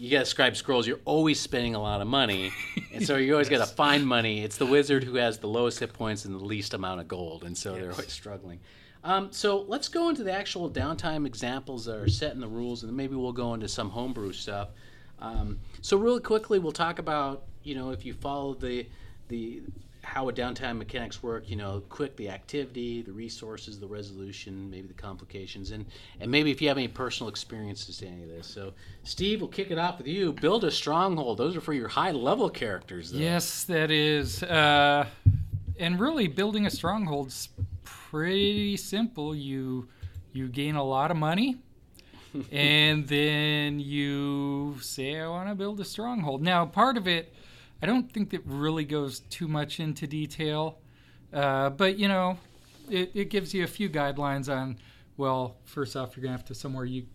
You 0.00 0.10
got 0.10 0.20
to 0.20 0.24
scribe 0.24 0.56
scrolls. 0.56 0.86
You're 0.86 1.00
always 1.04 1.38
spending 1.38 1.74
a 1.74 1.82
lot 1.82 2.00
of 2.00 2.06
money, 2.06 2.52
and 2.94 3.06
so 3.06 3.16
you 3.16 3.34
always 3.34 3.50
got 3.50 3.58
to 3.58 3.74
find 3.74 4.06
money. 4.06 4.42
It's 4.42 4.56
the 4.56 4.64
wizard 4.64 5.04
who 5.04 5.16
has 5.16 5.36
the 5.36 5.46
lowest 5.46 5.78
hit 5.78 5.92
points 5.92 6.24
and 6.24 6.34
the 6.34 6.42
least 6.42 6.72
amount 6.72 7.02
of 7.02 7.08
gold, 7.08 7.44
and 7.44 7.56
so 7.56 7.74
they're 7.74 7.90
always 7.90 8.10
struggling. 8.10 8.60
Um, 9.04 9.30
so 9.30 9.60
let's 9.68 9.88
go 9.88 10.08
into 10.08 10.24
the 10.24 10.32
actual 10.32 10.70
downtime 10.70 11.26
examples 11.26 11.84
that 11.84 11.96
are 11.96 12.08
set 12.08 12.32
in 12.32 12.40
the 12.40 12.48
rules, 12.48 12.82
and 12.82 12.88
then 12.88 12.96
maybe 12.96 13.14
we'll 13.14 13.32
go 13.32 13.52
into 13.52 13.68
some 13.68 13.90
homebrew 13.90 14.32
stuff. 14.32 14.68
Um, 15.18 15.58
so 15.82 15.98
really 15.98 16.22
quickly, 16.22 16.58
we'll 16.58 16.72
talk 16.72 16.98
about 16.98 17.42
you 17.62 17.74
know 17.74 17.90
if 17.90 18.06
you 18.06 18.14
follow 18.14 18.54
the 18.54 18.86
the 19.28 19.60
how 20.02 20.28
a 20.28 20.32
downtime 20.32 20.78
mechanics 20.78 21.22
work. 21.22 21.48
You 21.48 21.56
know, 21.56 21.82
quick 21.88 22.16
the 22.16 22.30
activity, 22.30 23.02
the 23.02 23.12
resources, 23.12 23.78
the 23.78 23.86
resolution, 23.86 24.70
maybe 24.70 24.88
the 24.88 24.94
complications, 24.94 25.70
and 25.70 25.86
and 26.20 26.30
maybe 26.30 26.50
if 26.50 26.60
you 26.62 26.68
have 26.68 26.78
any 26.78 26.88
personal 26.88 27.28
experiences 27.28 27.98
to 27.98 28.06
any 28.06 28.22
of 28.22 28.28
this. 28.28 28.46
So 28.46 28.72
Steve, 29.04 29.40
we'll 29.40 29.50
kick 29.50 29.70
it 29.70 29.78
off 29.78 29.98
with 29.98 30.06
you. 30.06 30.32
Build 30.32 30.64
a 30.64 30.70
stronghold. 30.70 31.38
Those 31.38 31.56
are 31.56 31.60
for 31.60 31.74
your 31.74 31.88
high 31.88 32.12
level 32.12 32.48
characters. 32.50 33.12
Though. 33.12 33.18
Yes, 33.18 33.64
that 33.64 33.90
is. 33.90 34.42
Uh, 34.42 35.06
and 35.78 35.98
really, 35.98 36.28
building 36.28 36.66
a 36.66 36.70
stronghold's 36.70 37.48
pretty 37.84 38.76
simple. 38.76 39.34
You 39.34 39.88
you 40.32 40.48
gain 40.48 40.76
a 40.76 40.84
lot 40.84 41.10
of 41.10 41.16
money, 41.16 41.58
and 42.52 43.06
then 43.06 43.80
you 43.80 44.76
say, 44.80 45.20
"I 45.20 45.28
want 45.28 45.48
to 45.48 45.54
build 45.54 45.80
a 45.80 45.84
stronghold." 45.84 46.42
Now, 46.42 46.66
part 46.66 46.96
of 46.96 47.06
it, 47.06 47.32
I 47.82 47.86
don't 47.86 48.12
think 48.12 48.34
it 48.34 48.42
really 48.44 48.84
goes 48.84 49.20
too 49.20 49.48
much 49.48 49.80
into 49.80 50.06
detail, 50.06 50.78
uh, 51.32 51.70
but 51.70 51.98
you 51.98 52.08
know, 52.08 52.38
it, 52.90 53.10
it 53.14 53.30
gives 53.30 53.54
you 53.54 53.64
a 53.64 53.66
few 53.68 53.88
guidelines 53.88 54.54
on. 54.54 54.76
Well, 55.16 55.56
first 55.64 55.96
off, 55.96 56.16
you're 56.16 56.22
gonna 56.22 56.36
have 56.36 56.44
to 56.46 56.54
somewhere 56.54 56.84
you 56.84 57.06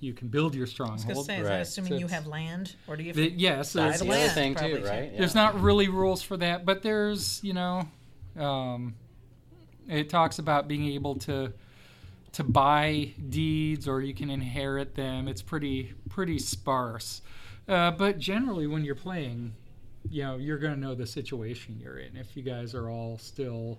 you 0.00 0.12
can 0.12 0.26
build 0.28 0.54
your 0.54 0.66
stronghold. 0.66 1.04
I 1.04 1.08
was 1.08 1.14
gonna 1.14 1.24
stronghold. 1.24 1.26
say, 1.26 1.36
is 1.36 1.42
Right. 1.44 1.56
that 1.58 1.62
assuming 1.62 1.92
So 1.92 1.98
you 1.98 2.06
have 2.08 2.26
land, 2.26 2.74
or 2.88 2.96
do 2.96 3.02
you 3.04 3.08
have 3.10 3.16
The- 3.16 3.30
yes, 3.30 3.72
buy 3.74 3.82
there's- 3.82 3.98
the 4.00 4.04
the 4.06 4.12
other 4.12 4.28
thing 4.30 4.54
too, 4.56 4.82
right? 4.84 5.16
there's 5.16 5.34
not 5.34 5.60
really 5.60 5.88
rules 5.88 6.22
for 6.22 6.36
that, 6.38 6.64
but 6.64 6.82
there's 6.82 7.40
you 7.44 7.52
know, 7.52 7.88
um, 8.36 8.94
it 9.88 10.08
talks 10.10 10.38
about 10.38 10.68
being 10.68 10.86
able 10.86 11.14
to 11.16 11.52
to 12.32 12.44
buy 12.44 13.12
deeds 13.28 13.88
or 13.88 14.00
you 14.00 14.14
can 14.14 14.30
inherit 14.30 14.94
them. 14.94 15.28
It's 15.28 15.42
pretty 15.42 15.94
pretty 16.08 16.38
sparse, 16.38 17.22
uh, 17.68 17.90
but 17.92 18.18
generally 18.18 18.66
when 18.66 18.84
you're 18.84 18.94
playing, 18.94 19.54
you 20.08 20.22
know, 20.22 20.36
you're 20.36 20.58
gonna 20.58 20.76
know 20.76 20.94
the 20.94 21.06
situation 21.06 21.78
you're 21.82 21.98
in. 21.98 22.16
If 22.16 22.36
you 22.36 22.42
guys 22.42 22.74
are 22.74 22.88
all 22.88 23.18
still 23.18 23.78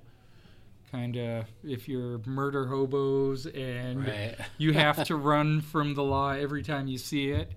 kind 0.92 1.16
of 1.16 1.46
if 1.64 1.88
you're 1.88 2.20
murder 2.26 2.68
hobos 2.68 3.46
and 3.48 4.06
Right. 4.06 4.36
you 4.58 4.74
have 4.74 5.04
to 5.08 5.16
run 5.16 5.62
from 5.62 5.96
the 5.96 6.04
law 6.04 6.32
every 6.32 6.64
time 6.64 6.88
you 6.88 6.98
see 6.98 7.30
it, 7.30 7.52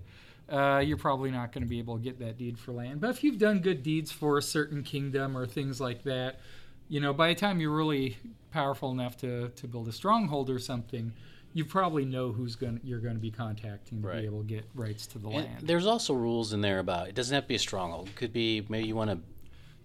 uh, 0.49 0.81
you're 0.85 0.95
probably 0.97 1.31
not 1.31 1.51
going 1.51 1.63
to 1.63 1.67
be 1.69 1.79
able 1.79 1.97
to 1.97 2.03
get 2.03 2.19
that 2.19 2.37
deed 2.37 2.57
for 2.57 2.71
land. 2.71 3.01
But 3.01 3.09
if 3.09 3.23
you've 3.23 3.37
done 3.39 3.59
good 3.59 3.83
deeds 3.83 4.11
for 4.11 4.37
a 4.37 4.41
certain 4.41 4.83
kingdom 4.83 5.35
or 5.37 5.45
things 5.45 5.81
like 5.81 6.03
that, 6.03 6.39
you 6.87 6.99
know, 7.01 7.13
by 7.13 7.29
the 7.29 7.35
time 7.35 7.59
you're 7.59 7.75
really 7.75 8.17
powerful 8.51 8.91
enough 8.91 9.17
to, 9.17 9.49
to 9.49 9.67
build 9.67 9.87
a 9.87 9.91
stronghold 9.91 10.49
or 10.49 10.59
something, 10.59 11.11
you 11.55 11.63
probably 11.65 12.03
know 12.05 12.31
who's 12.33 12.55
going 12.55 12.79
you're 12.83 12.99
going 12.99 13.15
to 13.15 13.19
be 13.21 13.31
contacting 13.31 14.01
to 14.01 14.07
Right. 14.07 14.19
be 14.19 14.25
able 14.25 14.41
to 14.41 14.47
get 14.47 14.65
rights 14.75 15.07
to 15.07 15.17
the 15.19 15.27
And 15.29 15.37
land. 15.37 15.57
there's 15.67 15.85
also 15.87 16.13
rules 16.13 16.51
in 16.53 16.59
there 16.61 16.79
about 16.79 17.07
it 17.07 17.15
doesn't 17.15 17.33
have 17.33 17.45
to 17.45 17.47
be 17.47 17.55
a 17.55 17.59
stronghold. 17.59 18.09
It 18.09 18.15
could 18.15 18.33
be 18.33 18.65
maybe 18.69 18.87
you 18.87 18.95
want 18.95 19.09
to 19.11 19.19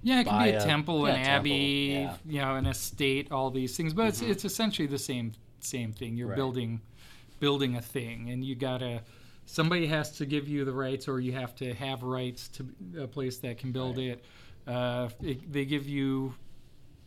Yeah, 0.03 0.21
it 0.21 0.25
can 0.25 0.43
be 0.43 0.51
a, 0.51 0.59
a- 0.61 0.65
temple, 0.65 1.07
yeah, 1.07 1.15
an 1.15 1.25
temple, 1.25 1.31
abbey, 1.53 1.91
yeah. 1.93 2.17
you 2.27 2.41
know, 2.41 2.57
an 2.57 2.67
estate, 2.67 3.31
all 3.31 3.51
these 3.51 3.77
things. 3.77 3.95
But 3.95 4.09
it's, 4.09 4.21
it's 4.21 4.45
essentially 4.45 4.89
the 4.89 4.99
same 4.99 5.33
same 5.61 5.93
thing. 5.93 6.17
You're 6.17 6.29
Right. 6.29 6.37
building 6.37 6.81
building 7.39 7.77
a 7.77 7.81
thing, 7.83 8.31
and 8.31 8.45
you 8.45 8.55
gotta 8.57 9.03
somebody 9.47 9.87
has 9.87 10.11
to 10.19 10.27
give 10.27 10.49
you 10.49 10.65
the 10.65 10.73
rights, 10.73 11.07
or 11.09 11.21
you 11.21 11.33
have 11.33 11.55
to 11.57 11.73
have 11.75 12.03
rights 12.03 12.49
to 12.49 12.67
a 13.01 13.07
place 13.07 13.39
that 13.39 13.59
can 13.59 13.71
build 13.73 13.99
it. 13.99 14.25
Uh, 14.67 15.09
it. 15.23 15.51
They 15.53 15.65
give 15.65 15.87
you, 15.89 16.35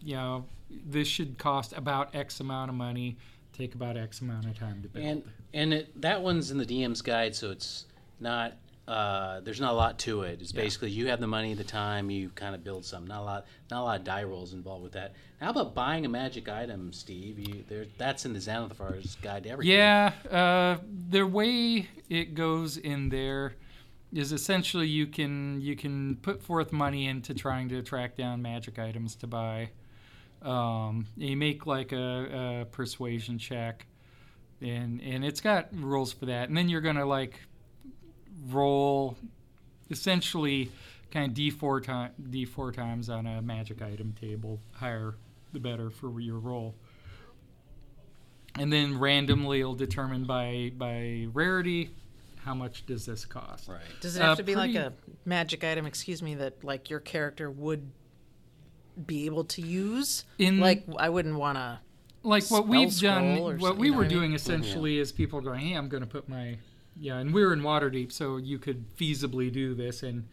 you 0.01 0.15
know, 0.15 0.45
this 0.85 1.07
should 1.07 1.37
cost 1.37 1.73
about 1.73 2.15
X 2.15 2.39
amount 2.39 2.69
of 2.69 2.75
money, 2.75 3.17
take 3.53 3.75
about 3.75 3.97
X 3.97 4.21
amount 4.21 4.45
of 4.45 4.57
time 4.57 4.81
to 4.81 4.89
build. 4.89 5.05
and 5.05 5.23
and 5.53 5.73
it, 5.73 6.01
that 6.01 6.21
one's 6.21 6.51
in 6.51 6.57
the 6.57 6.65
DM's 6.65 7.01
guide, 7.01 7.35
so 7.35 7.51
it's 7.51 7.85
not. 8.19 8.53
Uh, 8.85 9.39
there's 9.39 9.61
not 9.61 9.71
a 9.71 9.75
lot 9.77 9.97
to 9.97 10.23
it. 10.23 10.41
It's 10.41 10.51
basically 10.51 10.91
you 10.91 11.07
have 11.07 11.21
the 11.21 11.27
money, 11.27 11.53
the 11.53 11.63
time, 11.63 12.11
you 12.11 12.27
kind 12.35 12.53
of 12.53 12.65
build 12.65 12.83
something. 12.83 13.07
Not 13.07 13.21
a 13.21 13.23
lot, 13.23 13.45
not 13.71 13.79
a 13.79 13.83
lot 13.83 13.99
of 13.99 14.03
die 14.03 14.23
rolls 14.23 14.51
involved 14.51 14.83
with 14.83 14.91
that. 14.91 15.13
How 15.39 15.51
about 15.51 15.73
buying 15.73 16.05
a 16.05 16.09
magic 16.09 16.49
item, 16.49 16.91
Steve? 16.91 17.39
You, 17.39 17.63
there, 17.69 17.85
that's 17.97 18.25
in 18.25 18.33
the 18.33 18.39
Xanathar's 18.39 19.15
guide 19.21 19.43
to 19.43 19.51
everything. 19.51 19.73
Yeah, 19.77 20.11
uh, 20.29 20.83
the 21.09 21.23
way 21.23 21.87
it 22.09 22.35
goes 22.35 22.75
in 22.75 23.07
there 23.07 23.53
is 24.11 24.33
essentially 24.33 24.87
you 24.87 25.07
can 25.07 25.61
you 25.61 25.77
can 25.77 26.17
put 26.17 26.41
forth 26.43 26.73
money 26.73 27.07
into 27.07 27.33
trying 27.33 27.69
to 27.69 27.81
track 27.81 28.17
down 28.17 28.41
magic 28.41 28.79
items 28.79 29.15
to 29.15 29.27
buy. 29.27 29.69
Um, 30.43 31.07
you 31.15 31.37
make 31.37 31.65
like 31.65 31.91
a, 31.91 32.61
a 32.61 32.65
persuasion 32.65 33.37
check, 33.37 33.85
and 34.61 35.01
and 35.01 35.23
it's 35.23 35.41
got 35.41 35.69
rules 35.71 36.11
for 36.11 36.25
that. 36.25 36.49
And 36.49 36.57
then 36.57 36.69
you're 36.69 36.81
gonna 36.81 37.05
like 37.05 37.39
roll, 38.47 39.17
essentially, 39.89 40.71
kind 41.11 41.27
of 41.29 41.33
d 41.33 41.49
four 41.49 41.79
time 41.81 42.11
d 42.29 42.45
four 42.45 42.71
times 42.71 43.09
on 43.09 43.25
a 43.25 43.41
magic 43.41 43.81
item 43.81 44.13
table. 44.19 44.59
Higher 44.73 45.15
the 45.53 45.59
better 45.59 45.89
for 45.91 46.19
your 46.19 46.39
roll 46.39 46.75
and 48.57 48.71
then 48.71 48.99
randomly 48.99 49.59
it'll 49.59 49.75
determine 49.75 50.25
by 50.25 50.71
by 50.77 51.27
rarity 51.33 51.91
how 52.37 52.53
much 52.53 52.85
does 52.85 53.05
this 53.05 53.23
cost. 53.23 53.69
Right. 53.69 53.79
Does 54.01 54.17
it 54.17 54.21
Uh, 54.21 54.25
have 54.29 54.37
to 54.37 54.43
be 54.43 54.55
like 54.55 54.75
a 54.75 54.91
magic 55.25 55.63
item? 55.63 55.85
Excuse 55.85 56.21
me, 56.21 56.35
that 56.35 56.63
like 56.63 56.89
your 56.89 56.99
character 56.99 57.49
would 57.49 57.89
be 59.05 59.25
able 59.25 59.43
to 59.45 59.61
use? 59.61 60.25
In- 60.37 60.59
like 60.59 60.83
I 60.97 61.09
wouldn't 61.09 61.35
want 61.35 61.57
to. 61.57 61.79
Like 62.25 62.43
what 62.49 62.63
spell 62.63 62.63
we've 62.63 62.97
done, 62.99 63.37
or 63.39 63.55
what 63.57 63.75
we 63.77 63.91
were 63.91 63.97
what 63.97 64.05
I 64.05 64.07
mean? 64.07 64.17
doing 64.17 64.33
essentially 64.33 64.97
is 64.97 65.11
people 65.11 65.41
going, 65.41 65.59
"Hey, 65.59 65.73
I'm 65.73 65.89
going 65.89 66.01
to 66.03 66.07
put 66.07 66.29
my 66.29 66.57
yeah," 66.95 67.17
and 67.17 67.33
we're 67.33 67.51
in 67.51 67.59
Waterdeep, 67.61 68.11
so 68.13 68.37
you 68.37 68.59
could 68.59 68.85
feasibly 68.95 69.51
do 69.51 69.73
this, 69.75 70.03
and 70.03 70.27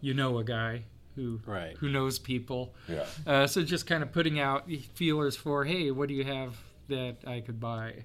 you 0.00 0.14
know 0.14 0.38
a 0.38 0.44
guy 0.44 0.84
who 1.16 1.40
Right. 1.44 1.76
who 1.76 1.90
knows 1.90 2.18
people. 2.18 2.74
Yeah. 2.88 3.04
Uh, 3.26 3.46
so 3.46 3.62
just 3.62 3.86
kind 3.86 4.02
of 4.02 4.10
putting 4.10 4.40
out 4.40 4.70
feelers 4.94 5.36
for, 5.36 5.64
"Hey, 5.66 5.90
what 5.90 6.08
do 6.08 6.14
you 6.14 6.24
have 6.24 6.56
that 6.88 7.16
I 7.26 7.40
could 7.40 7.60
buy?" 7.60 8.04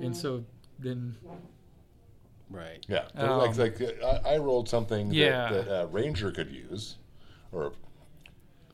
And 0.00 0.16
so 0.16 0.44
then 0.78 1.16
Right. 2.48 2.84
Yeah. 2.88 3.06
Um, 3.16 3.38
like 3.38 3.56
like 3.56 3.80
uh, 3.80 4.20
I, 4.24 4.34
I 4.34 4.38
rolled 4.38 4.68
something 4.68 5.12
Yeah. 5.12 5.50
that, 5.52 5.64
that 5.66 5.82
uh, 5.82 5.86
Ranger 5.88 6.30
could 6.30 6.52
use, 6.52 6.98
or 7.50 7.72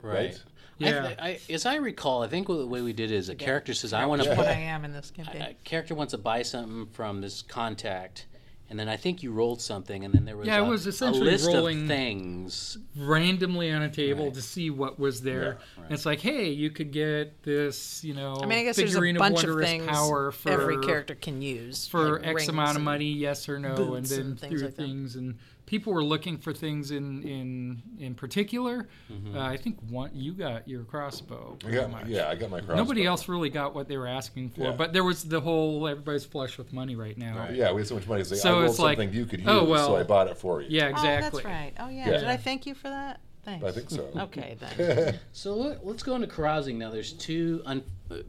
Right. 0.03 0.13
right. 0.13 0.43
I 0.85 0.89
Yeah. 0.89 1.07
th- 1.07 1.19
I, 1.49 1.53
as 1.53 1.65
I 1.65 1.75
recall, 1.75 2.23
I 2.23 2.27
think 2.27 2.47
the 2.47 2.65
way 2.67 2.81
we 2.81 2.93
did 2.93 3.11
it 3.11 3.15
is 3.15 3.29
a 3.29 3.35
character 3.35 3.73
says, 3.73 3.93
"I 3.93 4.05
want 4.05 4.21
to 4.21 4.27
Yeah. 4.29 4.35
What 4.37 4.47
put 4.47 4.55
I 4.55 4.59
am 4.59 4.85
in 4.85 4.93
this 4.93 5.11
campaign. 5.11 5.41
a 5.41 5.53
character 5.63 5.95
wants 5.95 6.11
to 6.11 6.17
buy 6.17 6.41
something 6.43 6.87
from 6.93 7.21
this 7.21 7.41
contact, 7.41 8.25
and 8.69 8.79
then 8.79 8.89
I 8.89 8.97
think 8.97 9.21
you 9.23 9.31
rolled 9.31 9.61
something, 9.61 10.03
and 10.03 10.13
then 10.13 10.25
there 10.25 10.35
was 10.37 10.47
Yeah, 10.47 10.57
it 10.57 10.61
a, 10.61 10.69
was 10.69 10.85
a 10.85 10.89
essentially 10.89 11.25
list 11.31 11.47
rolling- 11.47 11.83
of 11.83 11.87
things. 11.87 12.77
randomly 12.95 13.71
on 13.71 13.81
a 13.83 13.89
table 13.89 14.25
Right. 14.25 14.33
to 14.33 14.41
see 14.41 14.69
what 14.69 14.99
was 14.99 15.21
there. 15.21 15.57
Yeah, 15.77 15.83
And 15.83 15.91
it's 15.93 16.05
like, 16.05 16.19
hey, 16.21 16.49
you 16.49 16.69
could 16.71 16.91
get 16.91 17.43
this, 17.43 18.03
you 18.03 18.13
know, 18.13 18.35
I 18.41 18.45
mean, 18.45 18.59
I 18.59 18.63
guess 18.63 18.77
there's 18.77 18.95
a 18.95 18.99
bunch 18.99 19.43
of 19.43 19.49
of 19.49 19.55
wondrous 19.55 19.69
things 19.69 19.85
power 19.85 20.31
for 20.31 20.49
every 20.49 20.79
character 20.79 21.15
can 21.15 21.41
use 21.41 21.87
for 21.87 22.19
like 22.19 22.27
X 22.27 22.47
amount 22.47 22.77
of 22.77 22.83
money, 22.83 23.11
yes 23.11 23.47
or 23.49 23.59
no, 23.59 23.93
and 23.95 24.05
then 24.05 24.21
and 24.21 24.39
things 24.39 24.51
through 24.59 24.67
like 24.67 24.75
that. 24.75 24.81
things. 24.81 25.15
And 25.15 25.35
people 25.73 25.91
were 25.91 26.03
looking 26.03 26.37
for 26.37 26.53
things 26.53 26.91
in 26.91 27.23
in 27.23 27.81
in 27.97 28.13
particular. 28.13 28.87
Mm-hmm. 29.11 29.35
Uh, 29.35 29.49
I 29.49 29.57
think 29.57 29.79
one 29.89 30.11
you 30.13 30.33
got 30.33 30.67
your 30.67 30.83
crossbow. 30.83 31.57
I 31.65 31.71
got, 31.71 31.89
much. 31.89 32.05
yeah, 32.05 32.29
I 32.29 32.35
got 32.35 32.51
my 32.51 32.59
crossbow. 32.59 32.75
Nobody 32.75 33.07
else 33.07 33.27
really 33.27 33.49
got 33.49 33.73
what 33.73 33.87
they 33.87 33.97
were 33.97 34.05
asking 34.07 34.51
for, 34.51 34.65
Yeah. 34.65 34.71
but 34.73 34.93
there 34.93 35.03
was 35.03 35.23
the 35.23 35.41
whole 35.41 35.87
everybody's 35.87 36.25
flush 36.25 36.59
with 36.59 36.71
money 36.73 36.95
right 36.95 37.17
now. 37.17 37.39
Right. 37.39 37.55
Yeah, 37.55 37.71
we 37.71 37.81
had 37.81 37.87
so 37.87 37.95
much 37.95 38.07
money. 38.07 38.23
So, 38.23 38.35
So 38.35 38.49
I 38.49 38.51
rolled 38.53 38.69
it's 38.69 38.79
like, 38.79 38.99
something 38.99 39.17
you 39.17 39.25
could 39.25 39.39
use, 39.39 39.49
oh, 39.49 39.63
well, 39.63 39.87
so 39.87 39.95
I 39.95 40.03
bought 40.03 40.27
it 40.27 40.37
for 40.37 40.61
you. 40.61 40.67
Yeah, 40.69 40.89
exactly. 40.89 41.09
Oh, 41.09 41.15
exactly. 41.15 41.41
that's 41.41 41.45
right. 41.45 41.73
Oh 41.79 41.89
yeah. 41.89 42.09
Yeah. 42.11 42.19
Did 42.19 42.29
I 42.29 42.37
thank 42.37 42.67
you 42.67 42.75
for 42.75 42.89
that? 42.89 43.19
Thanks. 43.43 43.65
I 43.65 43.71
think 43.71 43.89
so. 43.89 44.09
Okay 44.27 44.55
then. 44.59 45.19
So 45.33 45.55
let, 45.55 45.83
let's 45.85 46.03
go 46.03 46.13
into 46.13 46.27
carousing 46.27 46.77
now. 46.77 46.91
There's 46.91 47.13
two 47.13 47.63
un, 47.65 47.83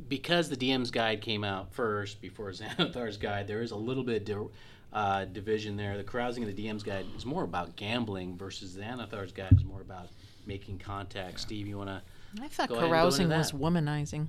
because 0.08 0.48
the 0.48 0.56
DM's 0.56 0.90
guide 0.90 1.20
came 1.20 1.44
out 1.44 1.74
first 1.74 2.22
before 2.22 2.50
Xanathar's 2.58 3.18
guide. 3.18 3.46
There 3.46 3.60
is 3.60 3.70
a 3.70 3.76
little 3.76 4.02
bit 4.04 4.24
di- 4.24 4.48
uh, 4.94 5.24
division 5.26 5.76
there. 5.76 5.96
The 5.96 6.04
carousing 6.04 6.44
of 6.44 6.54
the 6.54 6.66
DM's 6.66 6.82
guide 6.82 7.06
is 7.16 7.26
more 7.26 7.42
about 7.42 7.76
gambling 7.76 8.38
versus 8.38 8.74
the 8.74 8.82
Xanathar's 8.82 9.32
guide 9.32 9.52
is 9.52 9.64
more 9.64 9.80
about 9.80 10.08
making 10.46 10.78
contact. 10.78 11.40
Steve, 11.40 11.66
you 11.66 11.76
want 11.76 11.90
to? 11.90 12.02
I 12.40 12.48
thought 12.48 12.68
Go 12.68 12.76
ahead 12.76 12.84
and 12.84 12.92
go 12.92 12.96
carousing 12.96 13.24
into 13.24 13.36
was 13.36 13.52
womanizing. 13.52 14.28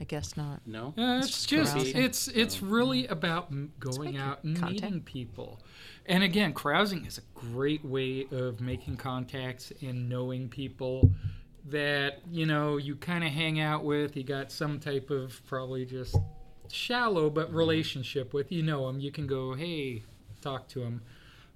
I 0.00 0.04
guess 0.04 0.36
not. 0.36 0.60
No. 0.64 0.94
Uh, 0.96 1.18
it's 1.18 1.44
just 1.44 1.48
carousing. 1.74 1.96
it's 1.96 2.28
it's 2.28 2.62
really 2.62 3.06
about 3.08 3.52
going 3.80 4.16
out 4.16 4.44
and 4.44 4.56
contact. 4.56 4.82
meeting 4.82 5.00
people, 5.00 5.60
and 6.06 6.22
again, 6.22 6.54
carousing 6.54 7.04
is 7.04 7.18
a 7.18 7.22
great 7.34 7.84
way 7.84 8.26
of 8.30 8.60
making 8.60 8.96
contacts 8.96 9.72
and 9.82 10.08
knowing 10.08 10.48
people 10.48 11.10
that 11.66 12.20
you 12.30 12.46
know 12.46 12.76
you 12.76 12.94
kind 12.94 13.24
of 13.24 13.30
hang 13.30 13.58
out 13.58 13.84
with. 13.84 14.16
You 14.16 14.22
got 14.22 14.52
some 14.52 14.78
type 14.78 15.10
of 15.10 15.40
probably 15.46 15.84
just 15.84 16.16
shallow 16.72 17.30
but 17.30 17.52
relationship 17.52 18.32
with. 18.34 18.50
You 18.52 18.62
know 18.62 18.86
them. 18.86 19.00
You 19.00 19.10
can 19.10 19.26
go, 19.26 19.54
hey, 19.54 20.02
talk 20.40 20.68
to 20.68 20.80
them. 20.80 21.02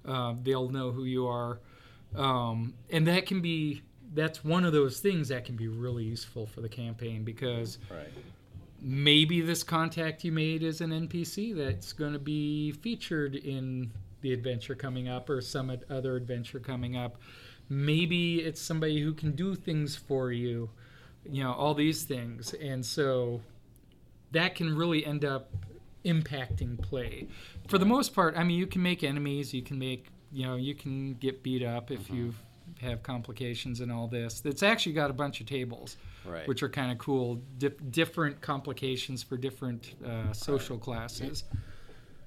Uh, 0.05 0.35
they'll 0.43 0.69
know 0.69 0.91
who 0.91 1.05
you 1.05 1.27
are, 1.27 1.59
um, 2.15 2.73
and 2.89 3.07
that 3.07 3.25
can 3.25 3.41
be. 3.41 3.81
That's 4.13 4.43
one 4.43 4.63
of 4.65 4.73
those 4.73 4.99
things 4.99 5.29
that 5.29 5.43
can 5.45 5.55
be 5.55 5.67
really 5.67 6.03
useful 6.03 6.45
for 6.45 6.61
the 6.61 6.69
campaign 6.69 7.23
because 7.23 7.79
Right. 7.89 8.09
maybe 8.81 9.41
this 9.41 9.63
contact 9.63 10.23
you 10.23 10.31
made 10.31 10.61
is 10.61 10.81
an 10.81 10.91
NPC 10.91 11.55
that's 11.55 11.93
going 11.93 12.13
to 12.13 12.19
be 12.19 12.71
featured 12.71 13.35
in 13.35 13.91
the 14.21 14.31
adventure 14.33 14.75
coming 14.75 15.07
up 15.07 15.29
or 15.29 15.41
some 15.41 15.75
other 15.89 16.15
adventure 16.15 16.59
coming 16.59 16.95
up. 16.95 17.17
Maybe 17.69 18.41
it's 18.41 18.61
somebody 18.61 19.01
who 19.01 19.13
can 19.13 19.31
do 19.31 19.55
things 19.55 19.95
for 19.95 20.31
you, 20.31 20.69
you 21.27 21.43
know, 21.43 21.53
all 21.53 21.73
these 21.73 22.03
things. 22.03 22.53
And 22.53 22.85
so 22.85 23.41
that 24.33 24.55
can 24.55 24.75
really 24.75 25.05
end 25.05 25.23
up 25.25 25.49
impacting 26.05 26.79
play. 26.81 27.27
For 27.67 27.77
the 27.77 27.85
most 27.85 28.13
part, 28.13 28.35
I 28.37 28.43
mean, 28.43 28.59
you 28.59 28.67
can 28.67 28.81
make 28.81 29.03
enemies, 29.03 29.53
you 29.53 29.61
can 29.61 29.79
make, 29.79 30.07
you 30.31 30.45
know, 30.45 30.55
you 30.55 30.75
can 30.75 31.13
get 31.15 31.41
beat 31.43 31.63
up 31.63 31.91
if 31.91 32.09
you 32.09 32.33
have 32.81 33.03
complications 33.03 33.79
and 33.79 33.91
all 33.91 34.07
this. 34.07 34.41
It's 34.45 34.63
actually 34.63 34.93
got 34.93 35.09
a 35.09 35.13
bunch 35.13 35.39
of 35.39 35.45
tables 35.47 35.97
Right. 36.25 36.47
which 36.47 36.63
are 36.63 36.69
kind 36.69 36.91
of 36.91 36.97
cool. 36.97 37.41
Di- 37.57 37.69
different 37.91 38.39
complications 38.41 39.21
for 39.23 39.35
different 39.37 39.93
uh, 40.05 40.31
social 40.33 40.77
classes. 40.77 41.43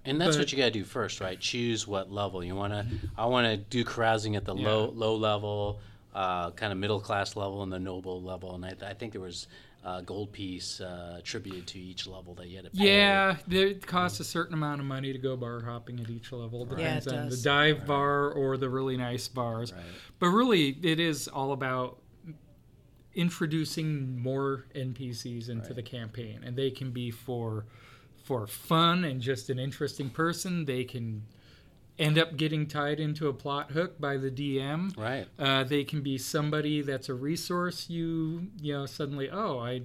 And 0.05 0.21
that's 0.21 0.37
But- 0.37 0.43
what 0.43 0.53
you 0.53 0.59
got 0.59 0.67
to 0.67 0.71
do 0.71 0.85
first, 0.85 1.21
right? 1.21 1.39
Choose 1.41 1.87
what 1.87 2.13
level 2.13 2.45
you 2.45 2.55
want 2.55 2.73
to. 2.75 2.87
I 3.17 3.27
want 3.27 3.47
to 3.47 3.57
do 3.57 3.85
carousing 3.85 4.37
at 4.37 4.45
the 4.45 4.55
low 4.55 4.91
low 4.91 5.17
level, 5.17 5.81
uh, 6.15 6.51
kind 6.53 6.73
of 6.73 6.79
middle 6.79 7.01
class 7.01 7.37
level, 7.37 7.63
and 7.63 7.73
the 7.73 7.79
noble 7.79 8.23
level. 8.23 8.55
And 8.55 8.65
I, 8.65 8.75
I 8.91 8.95
think 8.95 9.13
there 9.13 9.21
was 9.23 9.49
a 9.87 10.03
gold 10.03 10.33
piece 10.33 10.81
uh, 10.81 11.15
attributed 11.19 11.65
to 11.69 11.79
each 11.79 12.09
level 12.09 12.35
that 12.35 12.49
you 12.49 12.57
had 12.57 12.65
to 12.65 12.71
pay. 12.73 12.87
Yeah, 12.89 13.37
it 13.49 13.87
costs 13.87 14.19
a 14.19 14.25
certain 14.25 14.53
amount 14.55 14.81
of 14.81 14.87
money 14.87 15.13
to 15.13 15.19
go 15.19 15.37
bar 15.37 15.63
hopping 15.63 16.01
at 16.01 16.11
each 16.11 16.33
level. 16.33 16.67
Yeah, 16.77 16.99
Depends 16.99 17.07
it 17.07 17.13
on 17.15 17.25
the 17.27 17.31
does. 17.31 17.43
dive 17.43 17.87
bar 17.87 18.33
or 18.33 18.57
the 18.57 18.69
really 18.69 18.97
nice 18.97 19.29
bars. 19.29 19.73
Right. 19.73 19.83
But 20.19 20.31
really, 20.31 20.77
it 20.83 20.99
is 20.99 21.29
all 21.29 21.53
about 21.53 21.99
introducing 23.15 24.21
more 24.21 24.67
NPCs 24.75 25.49
into 25.49 25.73
the 25.73 25.83
campaign, 25.83 26.43
and 26.45 26.57
they 26.57 26.71
can 26.71 26.91
be 26.91 27.11
for 27.13 27.67
for 28.25 28.49
fun 28.49 29.05
and 29.05 29.21
just 29.21 29.51
an 29.51 29.59
interesting 29.61 30.11
person. 30.11 30.65
They 30.65 30.83
can 30.83 31.23
end 31.99 32.19
up 32.19 32.37
getting 32.37 32.67
tied 32.67 33.01
into 33.01 33.29
a 33.29 33.33
plot 33.33 33.71
hook 33.71 34.01
by 34.01 34.17
the 34.17 34.31
DM. 34.31 34.97
Right. 34.97 35.27
Uh, 35.39 35.65
they 35.65 35.85
can 35.85 36.03
be 36.03 36.19
somebody 36.19 36.83
that's 36.83 37.09
a 37.09 37.15
resource. 37.15 37.89
You 37.89 38.49
you 38.61 38.73
know 38.73 38.87
suddenly 38.87 39.31
oh 39.31 39.61
I 39.61 39.83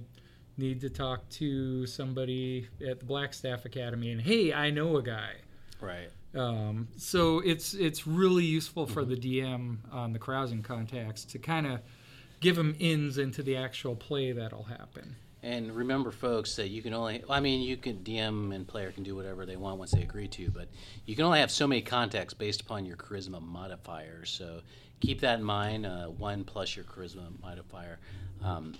need 0.56 0.80
to 0.82 0.90
talk 0.90 1.28
to 1.30 1.86
somebody 1.86 2.68
at 2.86 3.00
the 3.00 3.06
Blackstaff 3.06 3.64
Academy 3.64 4.10
and 4.10 4.20
hey 4.20 4.52
I 4.52 4.70
know 4.70 4.96
a 4.96 5.02
guy. 5.02 5.34
Right. 5.80 6.08
Um, 6.34 6.88
so 6.96 7.40
it's 7.40 7.74
it's 7.74 8.06
really 8.06 8.44
useful 8.44 8.86
for 8.86 9.04
the 9.04 9.16
DM 9.16 9.78
on 9.90 10.12
the 10.12 10.18
carousing 10.18 10.62
contacts 10.62 11.24
to 11.26 11.38
kind 11.38 11.66
of 11.66 11.80
give 12.40 12.56
them 12.56 12.74
ins 12.78 13.18
into 13.18 13.42
the 13.42 13.56
actual 13.56 13.94
play 13.94 14.32
that'll 14.32 14.64
happen. 14.64 15.16
And 15.44 15.74
remember, 15.74 16.12
folks, 16.12 16.54
that 16.56 16.68
you 16.68 16.82
can 16.82 16.94
only, 16.94 17.24
I 17.28 17.40
mean, 17.40 17.62
you 17.62 17.76
can, 17.76 17.98
DM 17.98 18.54
and 18.54 18.66
player 18.66 18.92
can 18.92 19.02
do 19.02 19.16
whatever 19.16 19.44
they 19.44 19.56
want 19.56 19.78
once 19.78 19.90
they 19.90 20.02
agree 20.02 20.28
to, 20.28 20.50
but 20.50 20.68
you 21.04 21.16
can 21.16 21.24
only 21.24 21.40
have 21.40 21.50
so 21.50 21.66
many 21.66 21.82
contacts 21.82 22.32
based 22.32 22.60
upon 22.60 22.86
your 22.86 22.96
charisma 22.96 23.42
modifier. 23.42 24.24
So 24.24 24.60
keep 25.00 25.20
that 25.22 25.40
in 25.40 25.44
mind, 25.44 25.84
uh, 25.84 26.06
one 26.06 26.44
plus 26.44 26.76
your 26.76 26.84
charisma 26.84 27.24
modifier. 27.42 27.98
Um, 28.44 28.74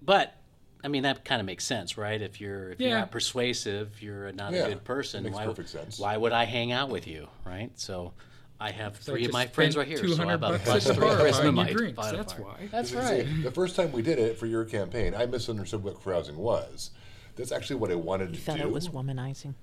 but, 0.00 0.34
I 0.82 0.88
mean, 0.88 1.02
that 1.02 1.26
kind 1.26 1.40
of 1.40 1.46
makes 1.46 1.64
sense, 1.64 1.98
right? 1.98 2.22
If 2.22 2.40
you're, 2.40 2.70
if 2.70 2.80
you're 2.80 2.98
not 2.98 3.10
persuasive, 3.10 4.00
you're 4.02 4.32
not 4.32 4.52
Yeah, 4.54 4.64
a 4.64 4.68
good 4.70 4.84
person. 4.84 5.24
makes 5.24 5.36
why, 5.36 5.44
perfect 5.44 5.68
sense. 5.68 5.98
Why 5.98 6.16
would 6.16 6.32
I 6.32 6.44
hang 6.44 6.72
out 6.72 6.88
with 6.88 7.06
you, 7.06 7.28
right? 7.44 7.70
So 7.78 8.14
I 8.62 8.70
have 8.70 8.96
three 8.96 9.24
of 9.24 9.32
my 9.32 9.46
friends 9.46 9.76
right 9.76 9.88
here. 9.88 9.96
So 9.98 10.04
I 10.04 10.06
200 10.08 10.30
have 10.30 10.42
a 10.42 10.48
bucks 10.52 10.64
plus 10.64 10.86
at 10.86 10.94
the 10.94 11.00
three 11.00 11.08
bar 11.08 11.16
charisma 11.16 11.54
buying 11.56 11.76
you 11.78 11.94
mod- 11.94 12.14
That's 12.14 12.38
why. 12.38 12.68
That's 12.70 12.90
See, 12.90 12.96
right. 12.96 13.26
The 13.42 13.50
first 13.50 13.74
time 13.74 13.90
we 13.90 14.02
did 14.02 14.18
it 14.20 14.38
for 14.38 14.46
your 14.46 14.64
campaign, 14.64 15.14
I 15.16 15.26
misunderstood 15.26 15.82
what 15.82 16.02
carousing 16.02 16.36
was. 16.36 16.90
That's 17.34 17.50
actually 17.50 17.76
what 17.76 17.90
I 17.90 17.96
wanted 17.96 18.34
to 18.34 18.40
Thought 18.40 18.58
do. 18.58 18.62
it 18.64 18.70
was 18.70 18.88
womanizing. 18.90 19.54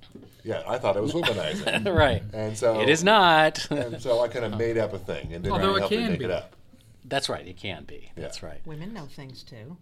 Yeah, 0.43 0.63
I 0.67 0.77
thought 0.79 0.97
it 0.97 1.01
was 1.03 1.13
womanizing. 1.13 1.85
right. 1.95 2.23
and 2.33 2.57
so 2.57 2.81
It 2.81 2.89
is 2.89 3.03
not. 3.03 3.69
And 3.71 4.01
so 4.01 4.21
I 4.21 4.27
kind 4.27 4.43
of 4.43 4.57
made 4.57 4.77
up 4.77 4.91
a 4.93 4.99
thing 4.99 5.33
and 5.33 5.43
didn't 5.43 5.51
Although 5.53 5.75
it 5.75 5.79
help 5.79 5.91
me 5.91 5.97
can 5.97 6.09
make 6.09 6.19
be. 6.19 6.25
it 6.25 6.31
up. 6.31 6.55
That's 7.05 7.29
right. 7.29 7.47
It 7.47 7.57
can 7.57 7.85
be. 7.85 8.11
That's 8.15 8.43
right. 8.43 8.59
Women 8.65 8.93
know 8.93 9.05
things 9.05 9.43
too. 9.43 9.77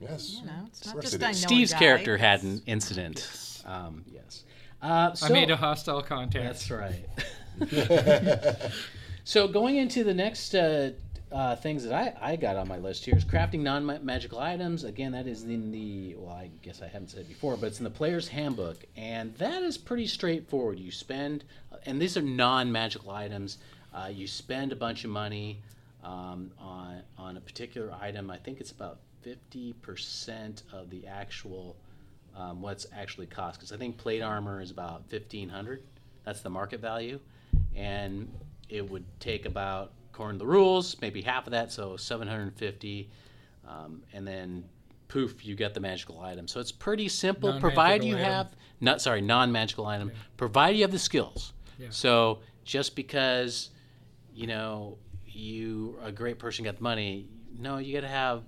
Yes. 0.00 0.36
You 0.40 0.46
know, 0.46 0.52
it's 0.66 0.84
not 0.86 1.00
just 1.00 1.14
I 1.22 1.26
know 1.26 1.30
is. 1.30 1.40
Steve's 1.42 1.72
guy. 1.72 1.78
character 1.78 2.16
had 2.16 2.42
an 2.42 2.60
incident. 2.66 3.62
Um, 3.64 4.04
yes. 4.12 4.44
Uh, 4.82 5.14
so, 5.14 5.26
I 5.26 5.30
made 5.30 5.50
a 5.50 5.56
hostile 5.56 6.02
contact. 6.02 6.44
That's 6.44 6.70
right. 6.70 7.06
so 9.24 9.48
going 9.48 9.76
into 9.76 10.04
the 10.04 10.14
next 10.14 10.54
uh, 10.54 10.90
uh, 11.32 11.56
things 11.56 11.84
that 11.84 11.92
I, 11.92 12.32
I 12.32 12.36
got 12.36 12.56
on 12.56 12.68
my 12.68 12.78
list 12.78 13.04
here 13.04 13.16
is 13.16 13.24
crafting 13.24 13.60
non-magical 13.60 14.38
items. 14.38 14.84
Again, 14.84 15.12
that 15.12 15.26
is 15.26 15.42
in 15.44 15.72
the 15.72 16.14
well, 16.16 16.34
I 16.34 16.50
guess 16.62 16.82
I 16.82 16.86
haven't 16.86 17.10
said 17.10 17.20
it 17.20 17.28
before, 17.28 17.56
but 17.56 17.66
it's 17.66 17.78
in 17.78 17.84
the 17.84 17.90
player's 17.90 18.28
handbook, 18.28 18.84
and 18.96 19.34
that 19.36 19.62
is 19.62 19.76
pretty 19.76 20.06
straightforward. 20.06 20.78
You 20.78 20.92
spend, 20.92 21.44
and 21.84 22.00
these 22.00 22.16
are 22.16 22.22
non-magical 22.22 23.10
items. 23.10 23.58
Uh, 23.92 24.08
you 24.12 24.26
spend 24.26 24.72
a 24.72 24.76
bunch 24.76 25.04
of 25.04 25.10
money 25.10 25.58
um, 26.04 26.52
on 26.58 27.02
on 27.18 27.36
a 27.36 27.40
particular 27.40 27.92
item. 28.00 28.30
I 28.30 28.36
think 28.38 28.60
it's 28.60 28.70
about 28.70 28.98
fifty 29.22 29.72
percent 29.74 30.62
of 30.72 30.90
the 30.90 31.06
actual 31.06 31.76
um, 32.36 32.62
what's 32.62 32.86
actually 32.96 33.26
cost 33.26 33.58
because 33.58 33.72
I 33.72 33.76
think 33.76 33.96
plate 33.96 34.22
armor 34.22 34.60
is 34.60 34.70
about 34.70 35.08
fifteen 35.08 35.48
hundred. 35.48 35.82
That's 36.24 36.40
the 36.40 36.50
market 36.50 36.80
value, 36.80 37.20
and 37.76 38.32
it 38.68 38.88
would 38.90 39.04
take 39.20 39.46
about 39.46 39.92
according 40.12 40.38
to 40.38 40.44
the 40.44 40.50
rules 40.50 40.96
maybe 41.00 41.20
half 41.20 41.46
of 41.46 41.50
that, 41.52 41.70
so 41.70 41.96
seven 41.96 42.26
hundred 42.26 42.42
and 42.44 42.56
fifty, 42.56 43.10
um, 43.68 44.02
and 44.12 44.26
then 44.26 44.64
poof, 45.08 45.44
you 45.46 45.54
get 45.54 45.74
the 45.74 45.80
magical 45.80 46.20
item. 46.20 46.48
So 46.48 46.58
it's 46.58 46.72
pretty 46.72 47.08
simple, 47.08 47.50
Non-magical 47.50 47.70
provided 47.70 48.06
you 48.06 48.16
item. 48.16 48.24
have 48.24 48.48
not 48.80 49.00
sorry 49.00 49.20
non-magical 49.20 49.86
item, 49.86 50.10
provided 50.36 50.76
you 50.78 50.82
have 50.84 50.90
the 50.92 50.98
skills. 50.98 51.52
Yeah. 51.78 51.88
So 51.90 52.40
just 52.64 52.96
because 52.96 53.70
you 54.34 54.46
know 54.46 54.98
you 55.26 55.98
a 56.02 56.10
great 56.10 56.38
person 56.38 56.64
got 56.64 56.76
the 56.78 56.82
money, 56.82 57.28
no, 57.58 57.78
you 57.78 57.94
got 57.94 58.00
to 58.00 58.08
have 58.08 58.42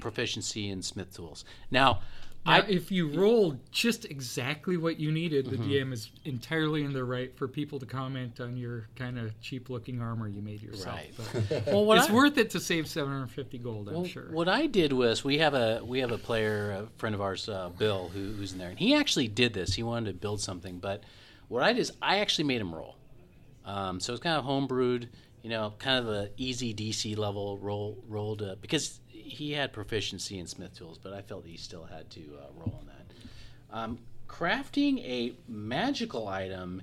proficiency 0.00 0.68
in 0.68 0.82
smith 0.82 1.14
tools. 1.16 1.46
Now, 1.70 2.00
Now, 2.46 2.52
I 2.52 2.58
if 2.60 2.90
you 2.90 3.08
roll 3.08 3.58
just 3.70 4.04
exactly 4.04 4.76
what 4.76 4.98
you 4.98 5.10
needed, 5.12 5.46
Mm-hmm. 5.46 5.68
the 5.68 5.74
DM 5.80 5.92
is 5.92 6.10
entirely 6.24 6.84
in 6.84 6.92
the 6.92 7.04
right 7.04 7.36
for 7.36 7.48
people 7.48 7.78
to 7.80 7.86
comment 7.86 8.40
on 8.40 8.56
your 8.56 8.86
kind 8.96 9.18
of 9.18 9.38
cheap-looking 9.40 10.00
armor 10.00 10.28
you 10.28 10.40
made 10.40 10.62
yourself. 10.62 10.96
Right. 10.96 11.12
But 11.48 11.66
well, 11.66 11.84
what 11.84 11.98
it's 11.98 12.08
I, 12.08 12.12
worth 12.14 12.38
it 12.38 12.50
to 12.50 12.60
save 12.60 12.86
750 12.88 13.58
gold, 13.58 13.88
I'm 13.88 13.94
well, 13.94 14.04
sure. 14.04 14.30
What 14.30 14.48
I 14.48 14.66
did 14.66 14.92
was 14.92 15.24
we 15.24 15.38
have 15.38 15.54
a 15.54 15.82
we 15.84 16.00
have 16.00 16.12
a 16.12 16.18
player, 16.18 16.70
a 16.72 16.98
friend 16.98 17.14
of 17.14 17.20
ours, 17.20 17.48
uh, 17.48 17.70
Bill, 17.70 18.08
who, 18.14 18.32
who's 18.32 18.52
in 18.52 18.58
there, 18.58 18.70
and 18.70 18.78
he 18.78 18.94
actually 18.94 19.28
did 19.28 19.52
this. 19.52 19.74
He 19.74 19.82
wanted 19.82 20.12
to 20.12 20.14
build 20.18 20.40
something, 20.40 20.78
but 20.78 21.02
what 21.48 21.62
I 21.62 21.72
did 21.72 21.80
is 21.80 21.92
I 22.00 22.18
actually 22.18 22.44
made 22.44 22.60
him 22.60 22.74
roll. 22.74 22.96
Um, 23.64 23.98
so 24.00 24.12
it's 24.12 24.22
kind 24.22 24.36
of 24.36 24.44
homebrewed, 24.44 25.08
you 25.42 25.50
know, 25.50 25.74
kind 25.78 25.98
of 25.98 26.06
the 26.06 26.30
easy 26.36 26.72
DC 26.74 27.16
level 27.18 27.58
roll 27.58 27.98
rolled 28.08 28.42
uh, 28.42 28.54
because 28.60 29.00
he 29.26 29.52
had 29.52 29.72
proficiency 29.72 30.38
in 30.38 30.46
smith 30.46 30.74
tools, 30.74 30.98
but 30.98 31.12
I 31.12 31.22
felt 31.22 31.46
he 31.46 31.56
still 31.56 31.84
had 31.84 32.08
to 32.10 32.20
uh, 32.20 32.46
roll 32.56 32.78
on 32.80 32.86
that. 32.86 33.76
Um, 33.76 33.98
crafting 34.28 34.98
a 35.00 35.34
magical 35.48 36.28
item 36.28 36.82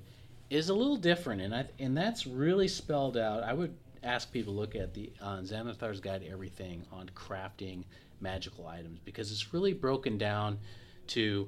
is 0.49 0.69
a 0.69 0.73
little 0.73 0.97
different, 0.97 1.41
and 1.41 1.55
I 1.55 1.65
and 1.79 1.97
that's 1.97 2.27
really 2.27 2.67
spelled 2.67 3.17
out. 3.17 3.43
I 3.43 3.53
would 3.53 3.73
ask 4.03 4.31
people 4.31 4.53
to 4.53 4.59
look 4.59 4.75
at 4.75 4.93
the 4.93 5.11
on 5.21 5.45
Xanathar's 5.45 5.99
Guide 5.99 6.21
to 6.21 6.27
Everything 6.27 6.85
on 6.91 7.09
crafting 7.15 7.83
magical 8.19 8.67
items 8.67 8.99
because 9.03 9.31
it's 9.31 9.53
really 9.53 9.73
broken 9.73 10.17
down 10.17 10.59
to 11.07 11.47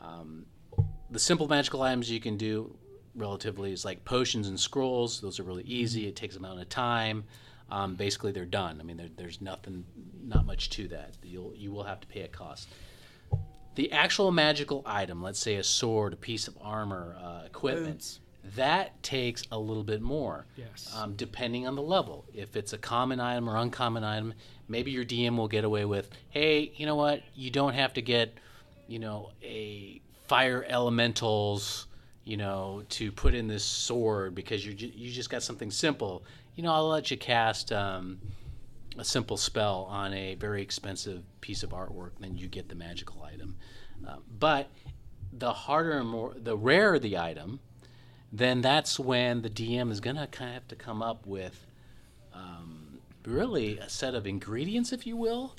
um, 0.00 0.46
the 1.10 1.18
simple 1.18 1.48
magical 1.48 1.82
items 1.82 2.10
you 2.10 2.20
can 2.20 2.36
do 2.36 2.74
relatively 3.14 3.72
is 3.72 3.84
like 3.84 4.04
potions 4.04 4.48
and 4.48 4.58
scrolls. 4.58 5.20
Those 5.20 5.38
are 5.38 5.44
really 5.44 5.64
easy. 5.64 6.06
It 6.06 6.16
takes 6.16 6.36
a 6.36 6.38
amount 6.38 6.60
of 6.60 6.68
time. 6.68 7.24
Um, 7.70 7.94
basically, 7.94 8.32
they're 8.32 8.44
done. 8.44 8.78
I 8.80 8.84
mean, 8.84 8.96
there, 8.96 9.08
there's 9.16 9.40
nothing, 9.40 9.84
not 10.22 10.44
much 10.46 10.70
to 10.70 10.88
that. 10.88 11.16
You'll 11.22 11.54
you 11.54 11.72
will 11.72 11.84
have 11.84 12.00
to 12.00 12.06
pay 12.06 12.22
a 12.22 12.28
cost. 12.28 12.68
The 13.74 13.90
actual 13.90 14.30
magical 14.30 14.82
item, 14.86 15.22
let's 15.22 15.40
say 15.40 15.56
a 15.56 15.64
sword, 15.64 16.12
a 16.12 16.16
piece 16.16 16.46
of 16.46 16.56
armor, 16.60 17.16
uh, 17.20 17.46
equipment, 17.46 18.20
That 18.56 19.02
takes 19.02 19.42
a 19.50 19.58
little 19.58 19.82
bit 19.82 20.00
more. 20.00 20.46
Yes. 20.56 20.94
Um, 20.94 21.14
depending 21.14 21.66
on 21.66 21.74
the 21.74 21.82
level. 21.82 22.24
If 22.32 22.56
it's 22.56 22.72
a 22.72 22.78
common 22.78 23.18
item 23.18 23.48
or 23.48 23.56
uncommon 23.56 24.04
item, 24.04 24.34
maybe 24.68 24.90
your 24.90 25.04
DM 25.04 25.36
will 25.36 25.48
get 25.48 25.64
away 25.64 25.86
with, 25.86 26.10
hey, 26.30 26.72
you 26.76 26.86
know 26.86 26.94
what? 26.94 27.22
You 27.34 27.50
don't 27.50 27.74
have 27.74 27.94
to 27.94 28.02
get, 28.02 28.38
you 28.86 28.98
know, 28.98 29.30
a 29.42 30.00
fire 30.28 30.64
elementals, 30.68 31.86
you 32.24 32.36
know, 32.36 32.82
to 32.90 33.10
put 33.10 33.34
in 33.34 33.48
this 33.48 33.64
sword 33.64 34.34
because 34.34 34.64
you 34.64 34.72
you 34.72 35.10
just 35.10 35.30
got 35.30 35.42
something 35.42 35.70
simple. 35.70 36.24
You 36.54 36.62
know, 36.62 36.72
I'll 36.72 36.88
let 36.88 37.10
you 37.10 37.16
cast 37.16 37.72
um, 37.72 38.20
a 38.96 39.04
simple 39.04 39.36
spell 39.36 39.86
on 39.90 40.14
a 40.14 40.34
very 40.36 40.62
expensive 40.62 41.22
piece 41.40 41.62
of 41.62 41.70
artwork, 41.70 42.12
then 42.20 42.36
you 42.36 42.46
get 42.46 42.68
the 42.68 42.74
magical 42.74 43.22
item. 43.22 43.56
Uh, 44.06 44.16
but 44.38 44.68
the 45.32 45.52
harder 45.52 45.98
and 45.98 46.08
more, 46.08 46.32
the 46.36 46.56
rarer 46.56 46.98
the 46.98 47.18
item, 47.18 47.60
then 48.32 48.60
that's 48.60 48.98
when 48.98 49.42
the 49.42 49.50
DM 49.50 49.90
is 49.90 50.00
gonna 50.00 50.26
kind 50.28 50.50
of 50.50 50.54
have 50.54 50.68
to 50.68 50.76
come 50.76 51.02
up 51.02 51.26
with 51.26 51.66
um, 52.32 52.98
really 53.24 53.78
a 53.78 53.88
set 53.88 54.14
of 54.14 54.26
ingredients, 54.26 54.92
if 54.92 55.06
you 55.06 55.16
will, 55.16 55.54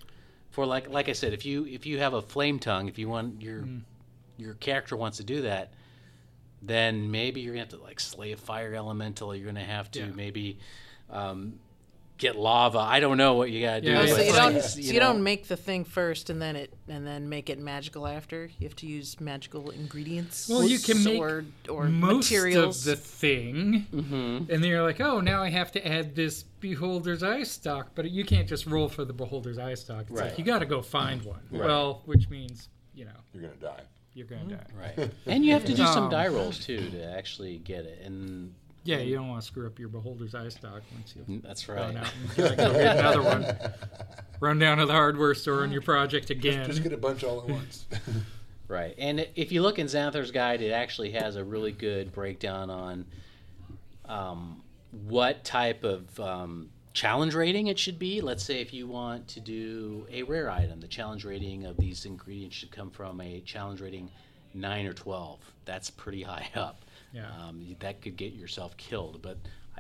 for 0.52 0.66
like 0.66 0.90
like 0.90 1.10
I 1.10 1.14
said, 1.14 1.34
if 1.34 1.46
you 1.46 1.66
if 1.66 1.86
you 1.86 2.00
have 2.00 2.14
a 2.14 2.22
flame 2.22 2.60
tongue, 2.60 2.88
if 2.88 2.98
you 2.98 3.10
want 3.10 3.42
your 3.42 3.66
your 4.38 4.54
character 4.56 4.96
wants 4.96 5.18
to 5.18 5.24
do 5.24 5.42
that, 5.42 5.74
then 6.62 7.12
maybe 7.12 7.42
you're 7.42 7.54
gonna 7.54 7.62
have 7.64 7.70
to 7.70 7.78
like 7.78 8.00
slay 8.00 8.32
a 8.32 8.38
fire 8.38 8.74
elemental. 8.74 9.36
You're 9.36 9.46
gonna 9.46 9.64
have 9.64 9.92
to 9.92 10.00
Yeah. 10.02 10.08
maybe 10.08 10.60
um, 11.10 11.60
get 12.18 12.38
lava. 12.38 12.80
I 12.80 13.02
don't 13.02 13.18
know 13.18 13.34
what 13.34 13.50
you 13.52 13.62
gotta 13.62 13.82
do. 13.82 13.92
Yeah, 13.92 14.00
Oh, 14.02 14.06
so 14.06 14.22
you 14.22 14.32
don't, 14.32 14.54
like- 14.54 14.64
so 14.64 14.80
you, 14.80 14.94
know, 14.94 15.00
don't 15.00 15.22
make 15.24 15.48
the 15.50 15.58
thing 15.58 15.84
first 15.84 16.30
and 16.30 16.42
then 16.42 16.56
it 16.56 16.74
and 16.88 17.06
then 17.06 17.28
make 17.28 17.50
it 17.50 17.60
magical 17.60 18.08
after. 18.08 18.50
You 18.58 18.68
have 18.68 18.76
to 18.78 18.88
use 18.88 19.20
magical 19.20 19.70
ingredients. 19.72 20.48
Well, 20.48 20.64
you 20.64 20.80
can 20.80 21.04
make 21.04 21.20
or, 21.20 21.44
or 21.70 21.86
most 21.88 22.32
materials. 22.32 22.88
of 22.88 22.92
the 22.92 22.96
thing, 23.02 23.86
Mm-hmm. 23.94 24.16
and 24.50 24.64
then 24.64 24.64
you're 24.64 24.84
like, 24.84 25.02
oh, 25.02 25.20
now 25.20 25.44
I 25.44 25.50
have 25.50 25.72
to 25.74 25.86
add 25.88 26.16
this 26.16 26.44
Beholder's 26.62 27.22
Eye 27.22 27.44
stalk, 27.44 27.92
but 27.96 28.10
you 28.10 28.24
can't 28.24 28.48
just 28.48 28.66
roll 28.66 28.88
for 28.88 29.04
the 29.04 29.14
Beholder's 29.14 29.58
Eye 29.58 29.74
stalk. 29.76 30.04
It's 30.10 30.12
Right. 30.12 30.30
like 30.30 30.38
you 30.40 30.46
got 30.46 30.60
to 30.60 30.66
go 30.66 30.82
find 30.82 31.22
one. 31.24 31.42
Well, 31.52 32.02
which 32.06 32.30
means 32.30 32.70
you 32.94 33.04
know 33.06 33.12
You're 33.34 33.44
gonna 33.44 33.56
die. 33.56 33.82
you're 34.14 34.26
gonna 34.28 34.46
die. 34.46 34.66
Right, 34.98 35.12
and 35.26 35.44
you 35.46 35.52
have 35.52 35.66
to 35.66 35.74
do 35.74 35.86
some 35.86 36.04
Um, 36.06 36.10
die 36.12 36.28
rolls 36.30 36.60
too 36.66 36.90
to 36.92 37.04
actually 37.18 37.58
get 37.58 37.84
it, 37.86 38.00
and 38.06 38.54
Yeah, 38.86 39.00
you 39.00 39.16
don't 39.16 39.28
want 39.28 39.42
to 39.42 39.48
screw 39.48 39.66
up 39.66 39.80
your 39.80 39.90
Beholder's 39.90 40.36
Eye 40.36 40.50
stalk 40.50 40.84
once 40.94 41.16
you 41.16 41.42
that's 41.44 41.68
run 41.68 41.96
right. 41.96 42.04
out 42.04 42.14
and 42.38 42.38
gotta 42.58 42.74
get 42.74 42.98
another 42.98 43.24
one. 43.24 43.46
Run 44.40 44.60
down 44.60 44.78
to 44.78 44.86
the 44.86 44.94
hardware 44.94 45.34
store 45.34 45.64
on 45.64 45.72
your 45.72 45.82
project 45.82 46.30
again. 46.30 46.68
Just 46.68 46.84
get 46.84 46.94
a 46.94 46.98
bunch 46.98 47.24
all 47.24 47.42
at 47.42 47.50
once. 47.50 47.86
Right, 48.68 48.96
and 48.98 49.28
if 49.36 49.52
you 49.52 49.62
look 49.62 49.78
in 49.78 49.86
Xanathar's 49.86 50.32
guide, 50.32 50.60
it 50.60 50.72
actually 50.72 51.12
has 51.12 51.36
a 51.36 51.44
really 51.44 51.72
good 51.72 52.12
breakdown 52.12 52.72
on 52.72 53.06
um, 54.06 54.64
what 55.08 55.44
type 55.44 55.84
of 55.84 56.20
um, 56.20 56.72
challenge 56.92 57.36
rating 57.36 57.68
it 57.68 57.78
should 57.78 58.00
be. 58.00 58.22
Let's 58.22 58.44
say 58.44 58.62
if 58.62 58.74
you 58.74 58.88
want 58.88 59.28
to 59.28 59.40
do 59.40 60.08
a 60.12 60.24
rare 60.24 60.50
item, 60.50 60.80
the 60.80 60.88
challenge 60.88 61.26
rating 61.26 61.66
of 61.66 61.78
these 61.78 62.06
ingredients 62.06 62.56
should 62.56 62.72
come 62.72 62.90
from 62.90 63.22
a 63.22 63.40
challenge 63.42 63.82
rating 63.82 64.10
nine 64.56 64.88
or 64.88 64.94
twelve. 64.94 65.40
That's 65.66 65.92
pretty 65.92 66.24
high 66.24 66.50
up. 66.56 66.85
Yeah. 67.16 67.28
Um, 67.40 67.66
that 67.80 68.02
could 68.02 68.18
get 68.18 68.34
yourself 68.34 68.76
killed, 68.76 69.22
but 69.22 69.38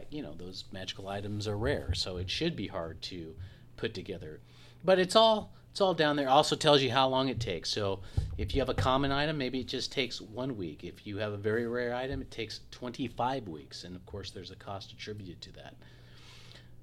you 0.09 0.21
know 0.21 0.33
those 0.33 0.63
magical 0.71 1.09
items 1.09 1.47
are 1.47 1.57
rare, 1.57 1.93
so 1.93 2.17
it 2.17 2.29
should 2.29 2.55
be 2.55 2.67
hard 2.67 3.01
to 3.03 3.36
put 3.75 3.93
together. 3.93 4.39
But 4.86 4.99
it's 4.99 5.17
all 5.17 5.53
it's 5.69 5.81
all 5.81 5.93
down 5.93 6.15
there. 6.15 6.29
Also 6.29 6.55
tells 6.55 6.81
you 6.81 6.91
how 6.91 7.09
long 7.09 7.27
it 7.27 7.41
takes. 7.41 7.69
So 7.69 7.99
if 8.38 8.55
you 8.55 8.61
have 8.61 8.69
a 8.69 8.73
common 8.73 9.11
item, 9.11 9.38
maybe 9.38 9.59
it 9.59 9.67
just 9.67 9.91
takes 9.91 10.21
one 10.21 10.55
week. 10.55 10.86
If 10.86 11.05
you 11.05 11.17
have 11.17 11.33
a 11.33 11.38
very 11.38 11.67
rare 11.67 11.93
item, 11.93 12.21
it 12.21 12.31
takes 12.31 12.61
25 12.71 13.49
weeks, 13.49 13.83
and 13.83 13.97
of 13.97 14.05
course 14.05 14.31
there's 14.31 14.51
a 14.51 14.55
cost 14.55 14.93
attributed 14.93 15.41
to 15.41 15.51
that. 15.53 15.75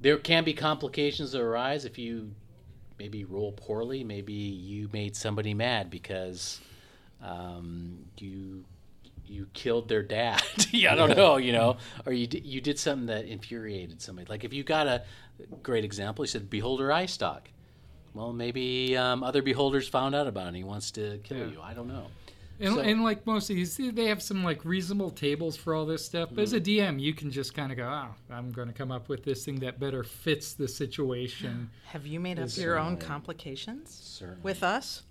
There 0.03 0.19
can 0.19 0.45
be 0.45 0.53
complications 0.53 1.33
that 1.33 1.41
arise 1.41 1.87
if 1.87 1.97
you 1.97 2.35
maybe 2.99 3.25
roll 3.25 3.53
poorly. 3.53 4.05
Maybe 4.05 4.35
you 4.35 4.91
made 4.93 5.17
somebody 5.17 5.55
mad 5.55 5.89
because 5.89 6.61
um, 7.23 8.05
you 8.19 8.65
you 9.27 9.47
killed 9.55 9.89
their 9.89 10.03
dad. 10.03 10.43
yeah, 10.71 10.93
I 10.93 10.95
don't 10.97 11.17
know, 11.17 11.37
you 11.37 11.53
know, 11.53 11.77
or 12.07 12.13
you 12.13 12.27
did, 12.27 12.45
you 12.45 12.61
did 12.61 12.79
something 12.79 13.07
that 13.07 13.25
infuriated 13.25 14.03
somebody. 14.03 14.27
Like 14.29 14.45
if 14.45 14.53
you 14.53 14.63
got 14.65 14.87
a 14.87 15.03
great 15.63 15.85
example, 15.85 16.23
he 16.25 16.29
said 16.29 16.51
beholder 16.51 16.93
eye 16.93 17.07
stalk. 17.07 17.49
Well, 18.15 18.33
maybe 18.33 18.95
um, 18.97 19.23
other 19.23 19.41
beholders 19.41 19.89
found 19.89 20.15
out 20.15 20.27
about 20.27 20.45
it. 20.45 20.49
and 20.49 20.57
He 20.57 20.65
wants 20.65 20.91
to 20.93 21.19
kill 21.25 21.39
Yeah. 21.39 21.45
you. 21.47 21.61
I 21.63 21.73
don't 21.73 21.89
know. 21.89 22.09
And, 22.61 22.75
So- 22.75 22.81
and 22.81 23.03
like 23.03 23.27
most 23.27 23.49
of 23.49 23.57
these, 23.57 23.77
they 23.77 24.05
have 24.07 24.23
some 24.23 24.45
like 24.45 24.65
reasonable 24.67 25.11
tables 25.11 25.57
for 25.57 25.75
all 25.75 25.87
this 25.87 26.05
stuff. 26.05 26.29
But 26.31 26.43
as 26.43 26.53
a 26.53 26.61
Mm-hmm. 26.61 26.97
DM, 26.99 27.01
you 27.01 27.15
can 27.15 27.31
just 27.31 27.55
kind 27.55 27.73
of 27.73 27.79
go, 27.79 27.85
"Oh, 27.85 28.15
I'm 28.33 28.53
going 28.53 28.69
to 28.69 28.75
come 28.75 28.93
up 28.93 29.09
with 29.09 29.25
this 29.25 29.45
thing 29.47 29.61
that 29.61 29.81
better 29.81 30.05
fits 30.05 30.53
the 30.53 30.69
situation." 30.69 31.71
Have 31.87 32.07
you 32.07 32.21
made 32.21 32.39
up 32.39 32.55
your 32.57 32.79
own 32.79 32.99
complications 32.99 33.91
Certainly. 33.91 34.43
with 34.43 34.63
us? 34.63 35.03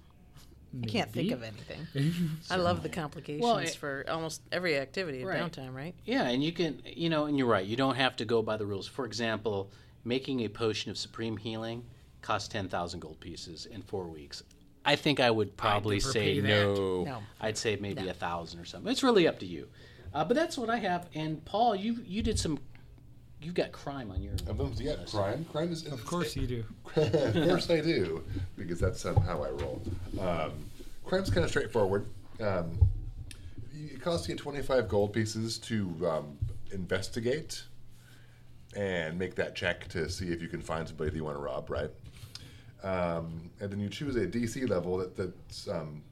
I 0.84 0.86
can't 0.86 1.12
think 1.12 1.32
of 1.32 1.44
anything. 1.44 1.88
I 2.50 2.56
love 2.56 2.82
the 2.84 2.90
complications 2.90 3.44
Well, 3.44 3.58
it- 3.58 3.76
for 3.76 4.06
almost 4.08 4.42
every 4.52 4.78
activity 4.78 5.22
at 5.22 5.28
Right. 5.28 5.42
downtime, 5.42 5.74
right? 5.74 5.94
Yeah, 6.06 6.24
and 6.30 6.44
you 6.44 6.52
can, 6.52 6.82
you 6.86 7.10
know, 7.10 7.26
and 7.26 7.38
you're 7.38 7.48
right. 7.48 7.66
You 7.66 7.76
don't 7.76 7.96
have 7.96 8.16
to 8.18 8.26
go 8.26 8.42
by 8.42 8.58
the 8.58 8.66
rules. 8.66 8.88
For 8.88 9.06
example, 9.06 9.70
making 10.06 10.42
a 10.42 10.48
potion 10.48 10.90
of 10.92 10.98
supreme 10.98 11.38
healing 11.38 11.84
costs 12.22 12.48
ten 12.48 12.68
thousand 12.70 13.00
gold 13.02 13.20
pieces 13.20 13.66
in 13.66 13.82
four 13.82 14.06
weeks. 14.06 14.44
I 14.86 14.96
think 14.96 15.20
I 15.20 15.30
would 15.30 15.58
probably 15.58 15.98
never 15.98 16.12
say 16.12 16.40
no. 16.42 17.04
No. 17.04 17.24
I'd 17.40 17.58
say 17.58 17.78
maybe 17.80 18.08
a 18.08 18.14
thousand 18.14 18.60
or 18.60 18.66
something. 18.66 18.92
It's 18.92 19.04
really 19.04 19.28
up 19.28 19.40
to 19.40 19.46
you. 19.46 19.68
Uh, 20.14 20.26
but 20.26 20.36
that's 20.36 20.58
what 20.58 20.70
I 20.70 20.78
have. 20.78 21.08
And 21.14 21.44
Paul, 21.46 21.76
you 21.76 22.00
you 22.06 22.22
did 22.24 22.40
some. 22.40 22.60
You've 23.42 23.56
got 23.56 23.72
crime 23.72 24.12
on 24.12 24.22
your. 24.22 24.34
Of 24.48 24.58
them, 24.58 24.74
yeah, 24.78 24.96
crime. 25.08 25.46
Crime 25.52 25.72
is. 25.72 25.88
Of 25.88 26.06
course 26.06 26.36
you 26.36 26.46
do. 26.46 26.64
of 26.96 27.34
course 27.34 27.70
I 27.70 27.82
do, 27.82 28.24
because 28.56 28.80
that's 28.80 29.04
um, 29.06 29.16
how 29.16 29.44
I 29.44 29.50
roll. 29.50 29.82
Um, 30.20 30.52
crime's 31.04 31.32
kind 31.32 31.44
of 31.44 31.50
straightforward. 31.50 32.06
Um, 32.40 32.78
it 33.74 34.00
costs 34.00 34.30
you 34.30 34.36
25 34.36 34.88
gold 34.88 35.14
pieces 35.14 35.58
to 35.60 36.08
um, 36.08 36.38
investigate 36.72 37.64
and 38.76 39.18
make 39.18 39.36
that 39.36 39.56
check 39.56 39.88
to 39.90 40.10
see 40.10 40.28
if 40.28 40.42
you 40.42 40.48
can 40.48 40.62
find 40.62 40.88
somebody 40.88 41.10
that 41.10 41.16
you 41.16 41.24
want 41.24 41.36
to 41.36 41.42
rob, 41.42 41.70
right? 41.70 41.90
Um, 42.84 43.50
and 43.60 43.72
then 43.72 43.80
you 43.80 43.90
choose 43.90 44.16
a 44.16 44.26
DC 44.26 44.70
level 44.70 44.98
that 44.98 45.16
that's 45.16 45.68
um, 45.68 46.04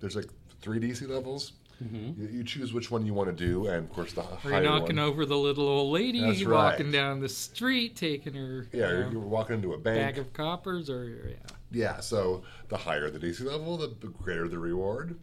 there's 0.00 0.16
like 0.16 0.28
three 0.60 0.80
DC 0.80 1.08
levels. 1.08 1.52
Mm-hmm. 1.82 2.20
You, 2.22 2.28
you 2.28 2.44
choose 2.44 2.72
which 2.72 2.90
one 2.90 3.06
you 3.06 3.14
want 3.14 3.34
to 3.36 3.44
do, 3.46 3.66
and 3.66 3.84
of 3.84 3.92
course 3.92 4.12
the 4.12 4.22
you're 4.44 4.60
knocking 4.60 4.96
one. 4.96 5.06
over 5.06 5.24
the 5.24 5.36
little 5.36 5.66
old 5.66 5.92
lady, 5.92 6.20
That's 6.20 6.38
you're 6.40 6.52
walking 6.52 6.86
right. 6.86 6.92
down 6.92 7.20
the 7.20 7.28
street, 7.28 7.96
taking 7.96 8.34
her 8.34 8.66
Yeah, 8.72 8.88
you 8.90 8.92
you're, 8.94 9.04
know, 9.06 9.10
you're 9.12 9.20
walking 9.20 9.56
into 9.56 9.72
a 9.72 9.78
bank. 9.78 9.96
bag 10.16 10.18
of 10.18 10.32
coppers, 10.34 10.90
or 10.90 11.26
yeah. 11.28 11.36
Yeah, 11.72 12.00
so 12.00 12.42
the 12.68 12.76
higher 12.76 13.08
the 13.10 13.18
DC 13.18 13.44
level, 13.44 13.76
the 13.78 13.88
the 14.00 14.08
greater 14.08 14.46
the 14.48 14.58
reward. 14.58 15.18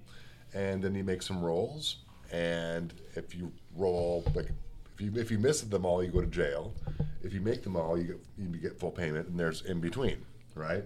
And 0.53 0.81
then 0.83 0.95
you 0.95 1.03
make 1.03 1.21
some 1.21 1.43
rolls, 1.43 1.97
and 2.31 2.93
if 3.15 3.35
you 3.35 3.51
roll 3.75 4.23
like 4.33 4.47
if 4.95 5.01
you 5.01 5.11
if 5.15 5.29
you 5.29 5.37
miss 5.37 5.61
them 5.61 5.85
all, 5.85 6.01
you 6.03 6.09
go 6.09 6.21
to 6.21 6.27
jail. 6.27 6.73
If 7.21 7.33
you 7.33 7.41
make 7.41 7.61
them 7.63 7.75
all, 7.75 7.97
you 7.99 8.03
get 8.05 8.19
you 8.37 8.47
get 8.59 8.79
full 8.79 8.91
payment, 8.91 9.27
and 9.27 9.39
there's 9.39 9.61
in 9.63 9.79
between, 9.81 10.25
right? 10.55 10.83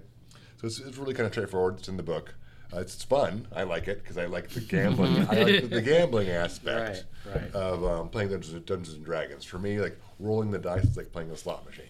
So 0.60 0.68
it's, 0.68 0.80
it's 0.80 0.98
really 0.98 1.14
kind 1.14 1.28
of 1.28 1.32
straightforward. 1.34 1.78
It's 1.80 1.88
in 1.88 1.96
the 1.98 2.04
book. 2.04 2.34
Uh, 2.74 2.80
it's, 2.80 2.96
it's 2.96 3.04
fun. 3.04 3.46
I 3.56 3.64
like 3.64 3.88
it 3.88 4.02
because 4.02 4.18
I 4.18 4.26
like 4.26 4.50
the 4.50 4.62
gambling. 4.76 5.18
I 5.30 5.44
like 5.44 5.62
the, 5.62 5.68
the 5.68 5.82
gambling 5.82 6.30
aspect 6.30 7.06
Right, 7.26 7.36
right. 7.42 7.54
of 7.56 7.84
um, 7.84 8.10
playing 8.10 8.30
Dungeons, 8.30 8.54
and- 8.54 8.66
Dungeons 8.66 8.96
and 8.96 9.06
Dragons. 9.06 9.44
For 9.44 9.60
me, 9.60 9.80
like 9.80 10.00
rolling 10.20 10.52
the 10.52 10.60
dice 10.60 10.84
is 10.86 10.98
like 10.98 11.12
playing 11.12 11.32
a 11.32 11.38
slot 11.38 11.66
machine. 11.66 11.86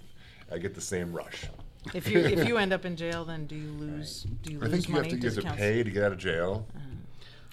I 0.52 0.58
get 0.58 0.74
the 0.74 0.82
same 0.82 1.14
rush. 1.14 1.46
If 1.94 2.08
you 2.10 2.20
if 2.20 2.48
you 2.48 2.58
end 2.64 2.74
up 2.74 2.86
in 2.86 2.96
jail, 2.96 3.26
then 3.26 3.46
do 3.48 3.56
you 3.56 3.72
lose? 3.72 4.24
Do 4.44 4.54
you 4.54 4.60
I 4.60 4.64
lose 4.64 4.72
think 4.72 4.88
you 4.90 4.94
have 4.96 5.04
money? 5.04 5.10
to, 5.12 5.16
you 5.18 5.22
Does 5.22 5.36
have 5.36 5.38
it 5.40 5.42
to 5.42 5.48
count- 5.50 5.60
pay 5.60 5.84
to 5.84 5.90
get 5.92 6.04
out 6.04 6.12
of 6.12 6.18
jail, 6.18 6.68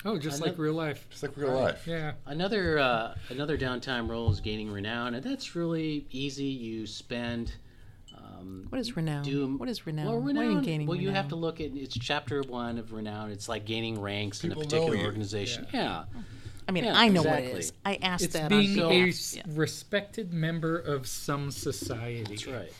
Oh, 0.04 0.16
just 0.16 0.40
like 0.40 0.56
real 0.58 0.74
life. 0.74 1.06
just 1.10 1.22
like 1.24 1.36
real 1.36 1.52
life. 1.52 1.84
Yeah. 1.86 2.12
Another 2.26 2.78
uh, 2.78 3.14
another 3.30 3.58
downtime 3.58 4.08
role 4.08 4.30
is 4.30 4.40
gaining 4.40 4.70
renown, 4.70 5.14
and 5.14 5.24
that's 5.24 5.54
really 5.56 6.06
easy. 6.10 6.44
You 6.44 6.86
spend. 6.86 7.52
Um, 8.40 8.66
What 8.68 8.80
is 8.80 8.96
renown? 8.96 9.22
do- 9.24 9.56
what 9.56 9.68
is 9.68 9.86
renown? 9.86 10.06
Well, 10.06 10.20
What 10.20 10.34
you 10.34 10.40
renown. 10.40 10.62
gaining 10.62 10.86
well, 10.86 10.96
you 10.96 11.10
have 11.10 11.28
to 11.28 11.36
look 11.36 11.60
at 11.60 11.72
it's 11.74 11.96
chapter 11.98 12.42
one 12.42 12.78
of 12.78 12.92
renown. 12.92 13.30
It's 13.30 13.48
like 13.48 13.64
gaining 13.64 14.00
ranks 14.00 14.44
in 14.44 14.52
a 14.52 14.56
particular 14.56 14.98
organization. 14.98 15.66
Yeah. 15.72 16.04
I 16.66 16.70
mean, 16.72 16.84
Yeah, 16.84 16.98
I 16.98 17.08
know 17.08 17.20
exactly. 17.22 17.48
what 17.48 17.56
it 17.56 17.58
is. 17.60 17.72
I 17.84 17.94
asked 18.02 18.24
It's 18.24 18.32
that 18.34 18.48
being 18.50 18.78
on 18.80 18.86
a 18.86 18.88
behalf- 18.90 19.08
s- 19.08 19.36
yeah. 19.36 19.42
respected 19.48 20.32
member 20.34 20.76
of 20.78 21.06
some 21.06 21.50
society. 21.50 22.24
that's 22.24 22.46
right. 22.46 22.72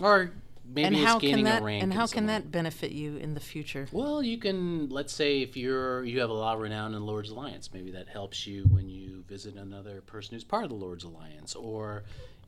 Or 0.00 0.30
maybe 0.66 0.86
and 0.88 0.96
it's 0.96 1.04
how 1.04 1.18
gaining 1.18 1.36
can 1.36 1.44
that 1.46 1.62
a 1.62 1.64
rank. 1.64 1.82
and 1.82 1.92
how 1.94 2.06
can 2.06 2.26
that 2.26 2.50
benefit 2.52 2.92
you 2.92 3.16
in 3.16 3.32
the 3.34 3.40
future? 3.40 3.88
Well, 3.92 4.22
you 4.22 4.36
can 4.38 4.88
let's 4.90 5.12
say 5.12 5.40
if 5.40 5.56
you're 5.56 6.04
you 6.04 6.20
have 6.20 6.28
a 6.30 6.34
lot 6.34 6.56
of 6.56 6.60
renown 6.60 6.92
in 6.94 7.00
the 7.00 7.06
Lord's 7.06 7.30
Alliance, 7.30 7.70
maybe 7.72 7.90
that 7.92 8.08
helps 8.08 8.46
you 8.46 8.64
when 8.64 8.88
you 8.90 9.24
visit 9.26 9.54
another 9.56 10.02
person 10.02 10.34
who's 10.34 10.44
part 10.44 10.64
of 10.64 10.68
the 10.70 10.76
Lord's 10.76 11.04
Alliance, 11.04 11.54
or 11.54 12.04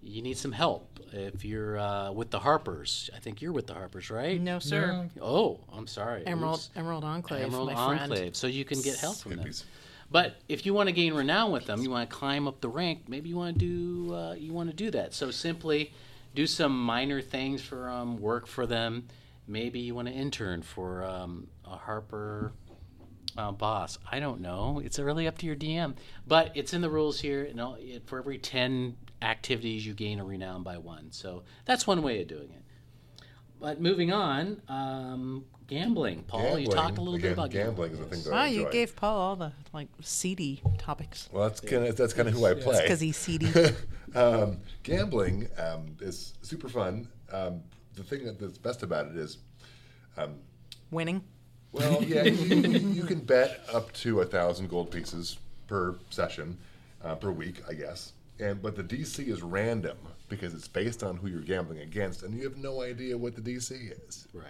you 0.06 0.22
need 0.22 0.38
some 0.38 0.52
help 0.52 1.00
if 1.12 1.44
you're 1.44 1.78
uh, 1.78 2.12
with 2.12 2.30
the 2.30 2.38
Harpers. 2.38 3.10
I 3.14 3.18
think 3.18 3.42
you're 3.42 3.52
with 3.52 3.66
the 3.66 3.74
Harpers, 3.74 4.10
right? 4.10 4.40
No, 4.40 4.58
sir. 4.58 5.08
No. 5.16 5.22
Oh, 5.22 5.60
I'm 5.72 5.86
sorry. 5.86 6.26
Emerald 6.26 6.58
Oops. 6.58 6.70
Emerald 6.76 7.04
Enclave, 7.04 7.44
Emerald 7.44 7.72
my 7.72 8.06
friend. 8.06 8.36
So 8.36 8.46
you 8.46 8.64
can 8.64 8.80
get 8.82 8.96
help 8.98 9.16
from 9.16 9.36
them. 9.36 9.50
But 10.10 10.36
if 10.48 10.64
you 10.64 10.72
want 10.72 10.88
to 10.88 10.92
gain 10.92 11.14
renown 11.14 11.50
with 11.50 11.66
them, 11.66 11.82
you 11.82 11.90
want 11.90 12.08
to 12.08 12.14
climb 12.14 12.46
up 12.46 12.60
the 12.60 12.68
rank. 12.68 13.08
Maybe 13.08 13.28
you 13.28 13.36
want 13.36 13.58
to 13.58 13.66
do 14.06 14.14
uh, 14.14 14.34
you 14.34 14.52
want 14.52 14.70
to 14.70 14.76
do 14.76 14.90
that. 14.92 15.14
So 15.14 15.30
simply 15.30 15.92
do 16.34 16.46
some 16.46 16.78
minor 16.78 17.20
things 17.20 17.62
for 17.62 17.88
um, 17.88 18.18
work 18.20 18.46
for 18.46 18.66
them. 18.66 19.08
Maybe 19.48 19.80
you 19.80 19.94
want 19.94 20.08
to 20.08 20.14
intern 20.14 20.62
for 20.62 21.04
um, 21.04 21.48
a 21.64 21.76
Harper 21.76 22.52
uh, 23.36 23.52
boss. 23.52 23.98
I 24.10 24.20
don't 24.20 24.40
know. 24.40 24.80
It's 24.84 24.98
really 24.98 25.26
up 25.26 25.38
to 25.38 25.46
your 25.46 25.56
DM. 25.56 25.94
But 26.26 26.52
it's 26.54 26.72
in 26.72 26.80
the 26.80 26.90
rules 26.90 27.20
here. 27.20 27.44
You 27.44 27.54
know, 27.54 27.76
for 28.06 28.18
every 28.18 28.38
ten 28.38 28.96
activities, 29.22 29.86
you 29.86 29.94
gain 29.94 30.18
a 30.20 30.24
renown 30.24 30.62
by 30.62 30.78
one. 30.78 31.12
So 31.12 31.42
that's 31.64 31.86
one 31.86 32.02
way 32.02 32.22
of 32.22 32.28
doing 32.28 32.50
it. 32.52 32.62
But 33.60 33.80
moving 33.80 34.12
on, 34.12 34.60
um, 34.68 35.44
gambling. 35.66 36.24
Paul, 36.24 36.58
you 36.58 36.68
talked 36.68 36.98
a 36.98 37.00
little 37.00 37.14
Again, 37.14 37.30
bit 37.30 37.32
about 37.32 37.50
gambling. 37.50 37.92
is 37.92 37.98
the 37.98 38.04
thing 38.04 38.22
that 38.22 38.32
Wow, 38.32 38.42
I 38.42 38.46
you 38.48 38.68
gave 38.70 38.94
Paul 38.94 39.16
all 39.18 39.36
the 39.36 39.52
like 39.72 39.88
seedy 40.02 40.62
topics. 40.78 41.28
Well, 41.32 41.48
that's 41.48 41.60
kind 41.60 41.86
of 41.86 41.96
that's 41.96 42.12
kind 42.12 42.28
of 42.28 42.34
who 42.34 42.44
I 42.44 42.54
play. 42.54 42.82
Because 42.82 43.00
he's 43.00 43.16
seedy. 43.16 43.48
um, 44.14 44.58
gambling 44.82 45.48
um, 45.58 45.96
is 46.00 46.34
super 46.42 46.68
fun. 46.68 47.08
Um, 47.32 47.62
the 47.94 48.02
thing 48.04 48.36
that's 48.38 48.58
best 48.58 48.82
about 48.82 49.06
it 49.06 49.16
is, 49.16 49.38
Winning. 50.90 51.22
well, 51.72 52.02
yeah, 52.02 52.24
you, 52.24 52.56
you 52.92 53.04
can 53.04 53.20
bet 53.20 53.60
up 53.72 53.92
to 53.94 54.20
a 54.20 54.24
thousand 54.24 54.68
gold 54.68 54.90
pieces 54.90 55.38
per 55.66 55.96
session, 56.10 56.58
uh, 57.02 57.14
per 57.14 57.30
week, 57.30 57.62
I 57.68 57.72
guess. 57.74 58.12
And 58.38 58.60
but 58.60 58.76
the 58.76 58.82
DC 58.84 59.26
is 59.28 59.42
random 59.42 59.96
because 60.28 60.52
it's 60.54 60.68
based 60.68 61.02
on 61.02 61.16
who 61.16 61.28
you're 61.28 61.40
gambling 61.40 61.78
against, 61.80 62.22
and 62.22 62.34
you 62.34 62.44
have 62.44 62.56
no 62.56 62.82
idea 62.82 63.16
what 63.16 63.34
the 63.34 63.40
DC 63.40 63.92
is. 64.08 64.28
Right. 64.34 64.44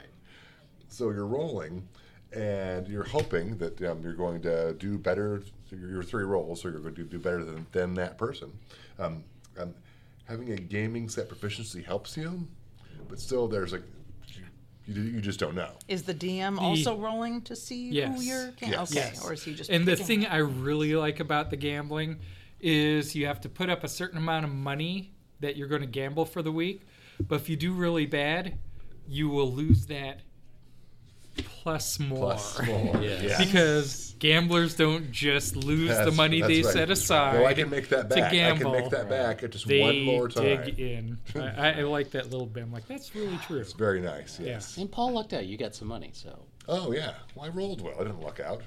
So 0.89 1.11
you're 1.11 1.26
rolling, 1.26 1.87
and 2.32 2.89
you're 2.89 3.05
hoping 3.05 3.57
that 3.59 3.80
um, 3.82 4.03
you're 4.03 4.14
going 4.14 4.41
to 4.43 4.74
do 4.74 4.99
better. 4.99 5.43
Your, 5.70 5.91
your 5.91 6.03
three 6.03 6.24
rolls, 6.24 6.62
so 6.62 6.68
you're 6.68 6.80
going 6.80 6.95
to 6.95 7.05
do 7.05 7.18
better 7.18 7.45
than, 7.45 7.66
than 7.72 7.95
that 7.95 8.16
person. 8.18 8.53
Um, 8.99 9.24
um, 9.59 9.74
having 10.24 10.53
a 10.53 10.57
gaming 10.57 11.09
set 11.09 11.28
proficiency 11.28 11.82
helps 11.82 12.16
you, 12.16 12.47
but 13.09 13.18
still, 13.20 13.47
there's 13.49 13.72
like 13.72 13.82
you, 14.28 14.45
you, 14.95 15.03
you 15.03 15.20
just 15.20 15.39
don't 15.41 15.55
know. 15.55 15.70
Is 15.89 16.03
the 16.05 16.14
DM 16.14 16.59
also 16.59 16.97
rolling 16.97 17.41
to 17.43 17.55
see 17.57 17.91
Yes. 17.91 18.16
who 18.16 18.22
you're? 18.24 18.51
Ga- 18.53 18.66
Yes. 18.68 18.93
Okay, 18.93 19.01
Yes. 19.01 19.24
or 19.24 19.32
is 19.32 19.43
he 19.45 19.55
just? 19.55 19.70
And 19.70 19.84
the 19.87 19.93
picking? 19.93 20.07
thing 20.22 20.26
I 20.26 20.39
really 20.39 20.95
like 20.97 21.20
about 21.20 21.51
the 21.51 21.57
gambling 21.57 22.18
is 22.61 23.14
you 23.14 23.26
have 23.26 23.40
to 23.42 23.48
put 23.48 23.68
up 23.70 23.84
a 23.84 23.88
certain 23.88 24.18
amount 24.18 24.44
of 24.44 24.52
money 24.52 25.12
that 25.40 25.57
you're 25.57 25.68
going 25.68 25.82
to 25.82 25.86
gamble 25.86 26.24
for 26.24 26.42
the 26.42 26.52
week. 26.52 26.86
But 27.20 27.36
if 27.36 27.48
you 27.48 27.57
do 27.57 27.72
really 27.72 28.07
bad, 28.07 28.59
you 29.09 29.28
will 29.28 29.52
lose 29.52 29.86
that 29.86 30.20
plus 31.36 31.98
more. 32.00 32.18
Plus 32.18 32.62
more. 32.66 32.96
Yes. 33.02 33.22
Yeah. 33.22 33.38
Because 33.44 34.14
gamblers 34.18 34.74
don't 34.74 35.11
just 35.12 35.57
lose 35.57 35.96
the 35.98 36.11
money 36.12 36.40
they 36.40 36.62
right. 36.62 36.72
set 36.72 36.90
aside 36.90 37.34
Well, 37.34 37.46
I 37.46 37.54
can 37.54 37.68
make 37.68 37.88
that 37.90 38.09
back. 38.09 38.30
to 38.30 38.36
gamble. 38.36 38.72
I 38.72 38.74
can 38.74 38.82
make 38.82 38.90
that 38.90 39.09
back 39.09 39.42
at 39.42 39.50
just 39.50 39.66
they 39.66 39.80
one 39.80 40.02
more 40.02 40.28
time. 40.28 40.64
dig 40.64 40.80
in. 40.80 41.18
I, 41.34 41.72
I 41.72 41.82
like 41.82 42.11
that 42.12 42.30
little 42.30 42.46
bit. 42.46 42.62
I'm 42.62 42.72
like, 42.72 42.86
that's 42.86 43.14
really 43.14 43.36
true. 43.46 43.59
It's 43.59 43.72
very 43.74 44.00
nice. 44.00 44.40
Yes. 44.40 44.76
And 44.78 44.90
Paul 44.90 45.12
lucked 45.12 45.32
out. 45.34 45.46
You 45.46 45.57
got 45.59 45.74
some 45.74 45.88
money, 45.88 46.11
so 46.12 46.46
Oh 46.68 46.92
yeah. 46.92 47.14
Well, 47.34 47.46
I 47.46 47.48
rolled 47.48 47.80
well. 47.80 47.94
I 47.94 48.04
didn't 48.04 48.20
luck 48.20 48.40
out. 48.40 48.62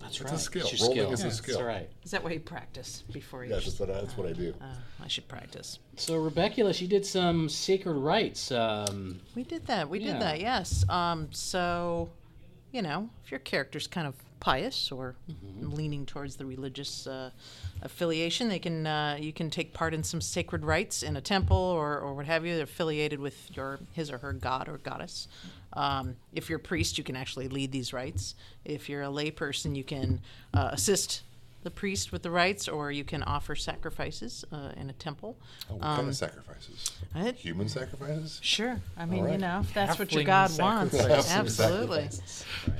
That's 0.00 0.20
right. 0.20 0.32
It's 0.32 0.32
right. 0.32 0.32
a 0.32 0.38
skill. 0.38 0.66
It's 0.66 0.80
Rolling 0.80 0.96
skill. 0.96 1.12
is 1.12 1.24
a 1.24 1.30
skill. 1.30 1.58
That's 1.58 1.66
right. 1.66 1.90
Is 2.04 2.10
that 2.10 2.22
why 2.24 2.30
you 2.32 2.40
practice 2.40 3.04
before 3.12 3.44
you? 3.44 3.50
Yes, 3.50 3.64
that's 3.64 3.80
what 3.80 3.90
I, 3.90 3.94
that's 3.94 4.16
what 4.16 4.28
I 4.28 4.32
do. 4.32 4.54
Uh, 4.60 4.64
I 5.02 5.08
should 5.08 5.28
practice. 5.28 5.78
So 5.96 6.16
Rebecca, 6.16 6.72
you 6.74 6.88
did 6.88 7.04
some 7.06 7.48
sacred 7.48 7.94
rites. 7.94 8.50
Um, 8.52 9.20
We 9.34 9.42
did 9.42 9.66
that. 9.66 9.88
We 9.88 10.00
Yeah. 10.00 10.12
did 10.12 10.22
that. 10.22 10.40
Yes. 10.40 10.88
Um. 10.88 11.28
So, 11.32 12.10
you 12.72 12.82
know, 12.82 13.10
if 13.24 13.30
your 13.30 13.40
character's 13.40 13.86
kind 13.86 14.06
of 14.06 14.14
pious 14.40 14.92
or 14.92 15.14
Mm-hmm. 15.30 15.70
leaning 15.74 16.06
towards 16.06 16.36
the 16.36 16.46
religious 16.46 17.06
uh, 17.06 17.30
affiliation, 17.82 18.48
they 18.48 18.58
can 18.58 18.86
uh, 18.86 19.16
you 19.18 19.32
can 19.32 19.50
take 19.50 19.72
part 19.72 19.94
in 19.94 20.02
some 20.02 20.20
sacred 20.20 20.64
rites 20.64 21.02
in 21.02 21.16
a 21.16 21.20
temple 21.20 21.56
or, 21.56 21.98
or 21.98 22.14
what 22.14 22.26
have 22.26 22.44
you. 22.46 22.54
They're 22.54 22.64
affiliated 22.64 23.18
with 23.20 23.50
your 23.56 23.78
his 23.92 24.10
or 24.10 24.18
her 24.18 24.32
god 24.32 24.68
or 24.68 24.78
goddess. 24.78 25.28
Um, 25.72 26.16
if 26.32 26.48
you're 26.48 26.58
a 26.58 26.62
priest, 26.62 26.96
you 26.96 27.04
can 27.04 27.16
actually 27.16 27.48
lead 27.48 27.70
these 27.72 27.92
rites. 27.92 28.34
If 28.64 28.88
you're 28.88 29.02
a 29.02 29.08
layperson, 29.08 29.76
you 29.76 29.84
can 29.84 30.20
uh, 30.54 30.70
assist 30.72 31.22
the 31.66 31.70
priest 31.72 32.12
with 32.12 32.22
the 32.22 32.30
rites, 32.30 32.68
or 32.68 32.92
you 32.92 33.02
can 33.02 33.24
offer 33.24 33.56
sacrifices 33.56 34.44
uh, 34.52 34.70
in 34.76 34.88
a 34.88 34.92
temple. 34.92 35.36
Oh, 35.68 35.74
what 35.74 35.82
kind 35.82 36.08
of 36.08 36.14
sacrifices? 36.14 36.92
I- 37.12 37.32
Human 37.32 37.68
sacrifices? 37.68 38.38
Sure. 38.40 38.80
I 38.96 39.04
mean, 39.04 39.28
you 39.28 39.36
know, 39.38 39.60
if 39.64 39.74
that's 39.74 39.98
what 39.98 40.12
your 40.12 40.22
God 40.22 40.56
wants. 40.60 40.96
sacrifices. 40.96 41.32
Absolutely. 41.32 42.08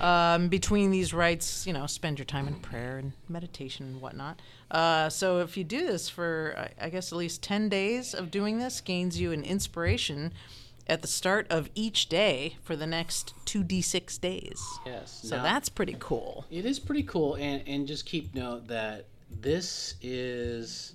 Um, 0.01 0.47
between 0.49 0.93
these 0.93 1.13
rites, 1.13 1.67
you 1.67 1.73
know, 1.73 1.87
spend 1.87 2.21
your 2.21 2.27
time 2.27 2.47
in 2.47 2.55
prayer 2.61 2.99
and 2.99 3.11
meditation 3.29 3.87
and 3.87 4.01
whatnot. 4.01 4.41
Uh, 4.71 5.09
so 5.09 5.41
if 5.41 5.57
you 5.57 5.65
do 5.65 5.85
this 5.85 6.09
for, 6.09 6.55
I- 6.81 6.87
I 6.87 6.89
guess, 6.89 7.11
at 7.11 7.19
least 7.19 7.43
10 7.43 7.69
days 7.69 8.15
of 8.15 8.31
doing 8.31 8.59
this, 8.59 8.81
gains 8.81 9.19
you 9.19 9.33
an 9.33 9.43
inspiration 9.43 10.33
at 10.89 11.03
the 11.03 11.09
start 11.09 11.47
of 11.51 11.69
each 11.75 12.09
day 12.09 12.57
for 12.63 12.77
the 12.77 12.87
next 12.87 13.35
2d6 13.47 14.21
days. 14.21 14.63
yes. 14.87 15.21
So 15.25 15.37
Now- 15.37 15.43
that's 15.43 15.69
pretty 15.69 15.97
cool. 15.99 16.45
It 16.51 16.65
is 16.65 16.79
pretty 16.79 17.03
cool, 17.03 17.35
and 17.35 17.63
and 17.67 17.87
just 17.87 18.07
keep 18.07 18.35
note 18.35 18.69
that 18.69 19.07
this 19.31 19.95
is 20.01 20.95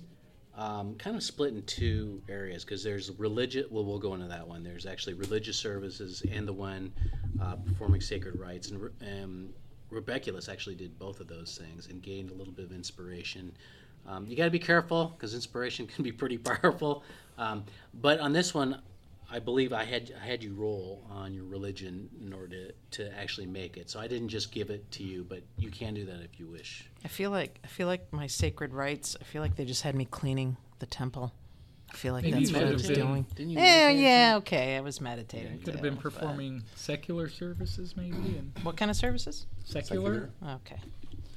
um, 0.54 0.94
kind 0.96 1.16
of 1.16 1.22
split 1.22 1.54
in 1.54 1.62
two 1.62 2.22
areas 2.28 2.64
because 2.64 2.82
there's 2.84 3.10
religious. 3.18 3.70
Well, 3.70 3.84
we'll 3.84 3.98
go 3.98 4.14
into 4.14 4.28
that 4.28 4.46
one. 4.46 4.62
There's 4.62 4.86
actually 4.86 5.14
religious 5.14 5.56
services 5.56 6.22
and 6.30 6.46
the 6.46 6.52
one 6.52 6.92
uh, 7.40 7.56
performing 7.56 8.00
sacred 8.00 8.38
rites, 8.38 8.70
and 8.70 8.80
Re- 8.80 8.90
um, 9.22 9.48
Rebeculus 9.90 10.48
actually 10.50 10.74
did 10.74 10.98
both 10.98 11.20
of 11.20 11.28
those 11.28 11.58
things 11.60 11.88
and 11.88 12.02
gained 12.02 12.30
a 12.30 12.34
little 12.34 12.52
bit 12.52 12.64
of 12.66 12.72
inspiration. 12.72 13.52
Um, 14.06 14.26
you 14.26 14.36
got 14.36 14.44
to 14.44 14.50
be 14.50 14.58
careful 14.58 15.14
because 15.16 15.34
inspiration 15.34 15.86
can 15.94 16.02
be 16.04 16.12
pretty 16.12 16.38
powerful. 16.38 17.02
Um, 17.38 17.64
but 17.94 18.20
on 18.20 18.32
this 18.32 18.52
one, 18.54 18.80
I 19.32 19.38
believe 19.38 19.72
I 19.72 19.84
had 19.84 20.12
I 20.22 20.26
had 20.26 20.42
you 20.42 20.52
roll 20.52 21.02
on 21.10 21.32
your 21.32 21.44
religion 21.44 22.10
in 22.20 22.32
order 22.34 22.68
to, 22.68 22.72
to 23.04 23.18
actually 23.18 23.46
make 23.46 23.76
it. 23.78 23.88
So 23.88 23.98
I 23.98 24.06
didn't 24.06 24.28
just 24.28 24.52
give 24.52 24.68
it 24.70 24.90
to 24.92 25.02
you, 25.02 25.24
but 25.24 25.42
you 25.56 25.70
can 25.70 25.94
do 25.94 26.04
that 26.04 26.20
if 26.20 26.38
you 26.38 26.46
wish. 26.46 26.84
I 27.04 27.08
feel 27.08 27.30
like 27.30 27.58
I 27.64 27.66
feel 27.68 27.86
like 27.86 28.12
my 28.12 28.26
sacred 28.26 28.74
rites. 28.74 29.16
I 29.20 29.24
feel 29.24 29.40
like 29.40 29.56
they 29.56 29.64
just 29.64 29.82
had 29.82 29.94
me 29.94 30.04
cleaning 30.04 30.58
the 30.80 30.86
temple. 30.86 31.32
I 31.90 31.94
feel 31.94 32.14
like 32.14 32.24
Maybe 32.24 32.38
that's 32.38 32.52
what 32.52 32.64
I 32.64 32.72
was 32.72 32.86
been- 32.86 32.94
doing. 33.00 33.26
Didn't 33.34 33.50
you 33.50 33.58
Yeah, 33.58 33.64
meditate 33.88 34.02
yeah, 34.02 34.34
okay. 34.38 34.76
I 34.76 34.80
was 34.80 35.00
meditating. 35.00 35.58
Could 35.58 35.74
have 35.74 35.76
too, 35.76 35.82
been 35.82 35.94
but- 35.94 36.02
performing 36.02 36.62
secular 36.74 37.28
services, 37.28 37.96
maybe, 37.96 38.16
and 38.38 38.52
What 38.62 38.76
kind 38.78 38.90
of 38.90 38.96
services? 38.96 39.46
secular, 39.64 40.30
Okay. 40.42 40.78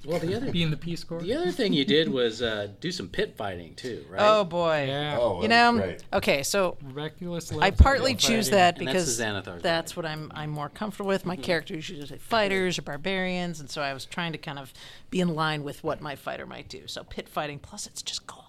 Well, 0.06 0.20
the 0.20 0.36
other 0.36 0.52
being 0.52 0.70
the 0.72 0.78
Peace 0.78 1.04
Corps. 1.04 1.22
the 1.22 1.34
other 1.34 1.52
thing 1.52 1.74
you 1.74 1.86
did 1.86 2.10
was 2.10 2.42
uh, 2.42 2.70
do 2.80 2.92
some 2.92 3.08
pit 3.08 3.36
fighting 3.36 3.76
too, 3.76 4.06
right? 4.10 4.22
Oh 4.22 4.44
boy. 4.44 4.86
Yeah. 4.88 5.18
Oh, 5.20 5.42
You 5.42 5.48
know, 5.48 5.74
great. 5.74 6.04
okay, 6.14 6.44
so 6.44 6.78
Miraculous. 6.82 7.52
I 7.52 7.72
partly 7.72 8.16
choose 8.16 8.50
Fighting. 8.50 8.52
that 8.60 8.78
And 8.80 8.88
that's 8.88 9.18
because 9.18 9.62
that's 9.62 9.96
what 9.98 10.06
I'm 10.06 10.32
I'm 10.36 10.50
more 10.50 10.70
comfortable 10.70 11.08
with. 11.10 11.26
My 11.26 11.36
characters 11.36 11.90
usually 11.90 12.20
fighters 12.20 12.78
or 12.78 12.82
barbarians, 12.84 13.60
and 13.60 13.70
so 13.70 13.82
I 13.82 13.94
was 13.94 14.06
trying 14.06 14.32
to 14.34 14.38
kind 14.38 14.60
of 14.60 14.74
be 15.10 15.20
in 15.22 15.30
line 15.36 15.64
with 15.64 15.84
what 15.84 16.02
my 16.02 16.16
fighter 16.16 16.46
might 16.46 16.70
do. 16.70 16.88
So 16.88 17.04
pit 17.04 17.28
fighting, 17.30 17.60
plus 17.60 17.88
it's 17.88 18.02
just 18.02 18.28
cool. 18.28 18.44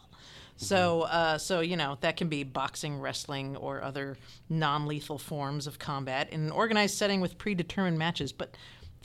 So, 0.59 1.03
uh, 1.03 1.37
so 1.37 1.61
you 1.61 1.77
know 1.77 1.99
that 2.01 2.17
can 2.17 2.29
be 2.29 2.43
boxing, 2.43 2.99
wrestling, 2.99 3.57
or 3.57 3.83
other 3.83 4.17
non-lethal 4.49 5.19
forms 5.19 5.67
of 5.67 5.79
combat 5.79 6.31
in 6.31 6.41
an 6.41 6.51
organized 6.51 6.97
setting 6.97 7.21
with 7.21 7.37
predetermined 7.37 7.99
matches. 7.99 8.33
But 8.33 8.57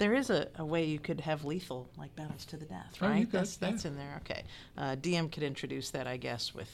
there 0.02 0.16
is 0.16 0.32
a, 0.32 0.48
a 0.58 0.66
way 0.66 0.84
you 0.84 0.98
could 0.98 1.22
have 1.22 1.46
lethal, 1.46 1.88
like 1.96 2.16
battles 2.16 2.44
to 2.46 2.58
the 2.58 2.66
death, 2.66 2.98
Oh, 3.04 3.08
right? 3.08 3.32
that's 3.32 3.56
that's 3.58 3.86
in 3.86 3.96
there. 3.96 4.20
Okay, 4.26 4.44
uh, 4.76 4.96
DM 4.96 5.32
could 5.32 5.44
introduce 5.44 5.92
that, 5.92 6.08
I 6.08 6.18
guess, 6.18 6.56
with 6.56 6.70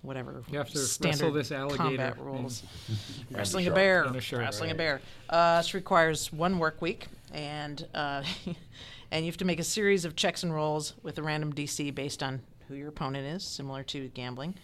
whatever 0.00 0.42
You 0.50 0.56
have 0.56 0.70
to 0.70 0.78
wrestle 0.78 1.10
standard 1.10 1.34
this 1.34 1.52
alligator 1.52 1.82
combat 1.84 2.18
rules. 2.18 2.62
wrestling 3.30 3.66
a 3.66 3.70
bear, 3.70 4.04
a 4.04 4.18
shark. 4.18 4.40
wrestling 4.40 4.70
a 4.70 4.74
bear. 4.74 5.02
Uh, 5.28 5.58
this 5.58 5.74
requires 5.74 6.32
one 6.32 6.58
work 6.58 6.80
week, 6.80 7.08
and 7.34 7.86
uh, 7.94 8.22
and 9.10 9.26
you 9.26 9.30
have 9.30 9.36
to 9.36 9.44
make 9.44 9.60
a 9.60 9.64
series 9.64 10.06
of 10.06 10.16
checks 10.16 10.42
and 10.42 10.54
rolls 10.54 10.94
with 11.02 11.18
a 11.18 11.22
random 11.22 11.52
DC 11.52 11.94
based 11.94 12.22
on 12.22 12.40
who 12.68 12.76
your 12.76 12.88
opponent 12.88 13.26
is, 13.26 13.44
similar 13.44 13.82
to 13.82 14.08
gambling. 14.08 14.54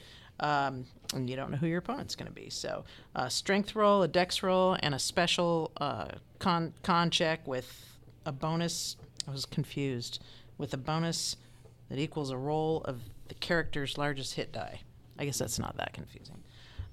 Um, 0.41 0.87
and 1.13 1.29
you 1.29 1.37
don't 1.37 1.51
know 1.51 1.59
who 1.59 1.67
your 1.67 1.81
opponent's 1.81 2.15
going 2.15 2.29
to 2.29 2.33
be. 2.33 2.49
So, 2.49 2.85
a 3.15 3.29
strength 3.29 3.77
roll, 3.77 4.03
a 4.03 4.09
dex 4.09 4.43
roll, 4.43 4.75
and 4.83 4.95
a 4.95 4.99
special 4.99 5.71
uh, 5.77 6.13
con 6.39 6.73
con 6.83 7.11
check 7.11 7.47
with 7.47 7.89
a 8.27 8.33
bonus. 8.33 8.97
I 9.29 9.31
was 9.31 9.45
confused 9.45 10.23
with 10.59 10.73
a 10.75 10.77
bonus 10.79 11.37
that 11.89 11.99
equals 11.99 12.31
a 12.31 12.37
roll 12.37 12.83
of 12.85 13.01
the 13.29 13.35
character's 13.35 13.97
largest 13.99 14.35
hit 14.35 14.53
die. 14.53 14.81
I 15.19 15.25
guess 15.25 15.39
that's 15.39 15.59
not 15.59 15.77
that 15.77 15.93
confusing. 15.93 16.43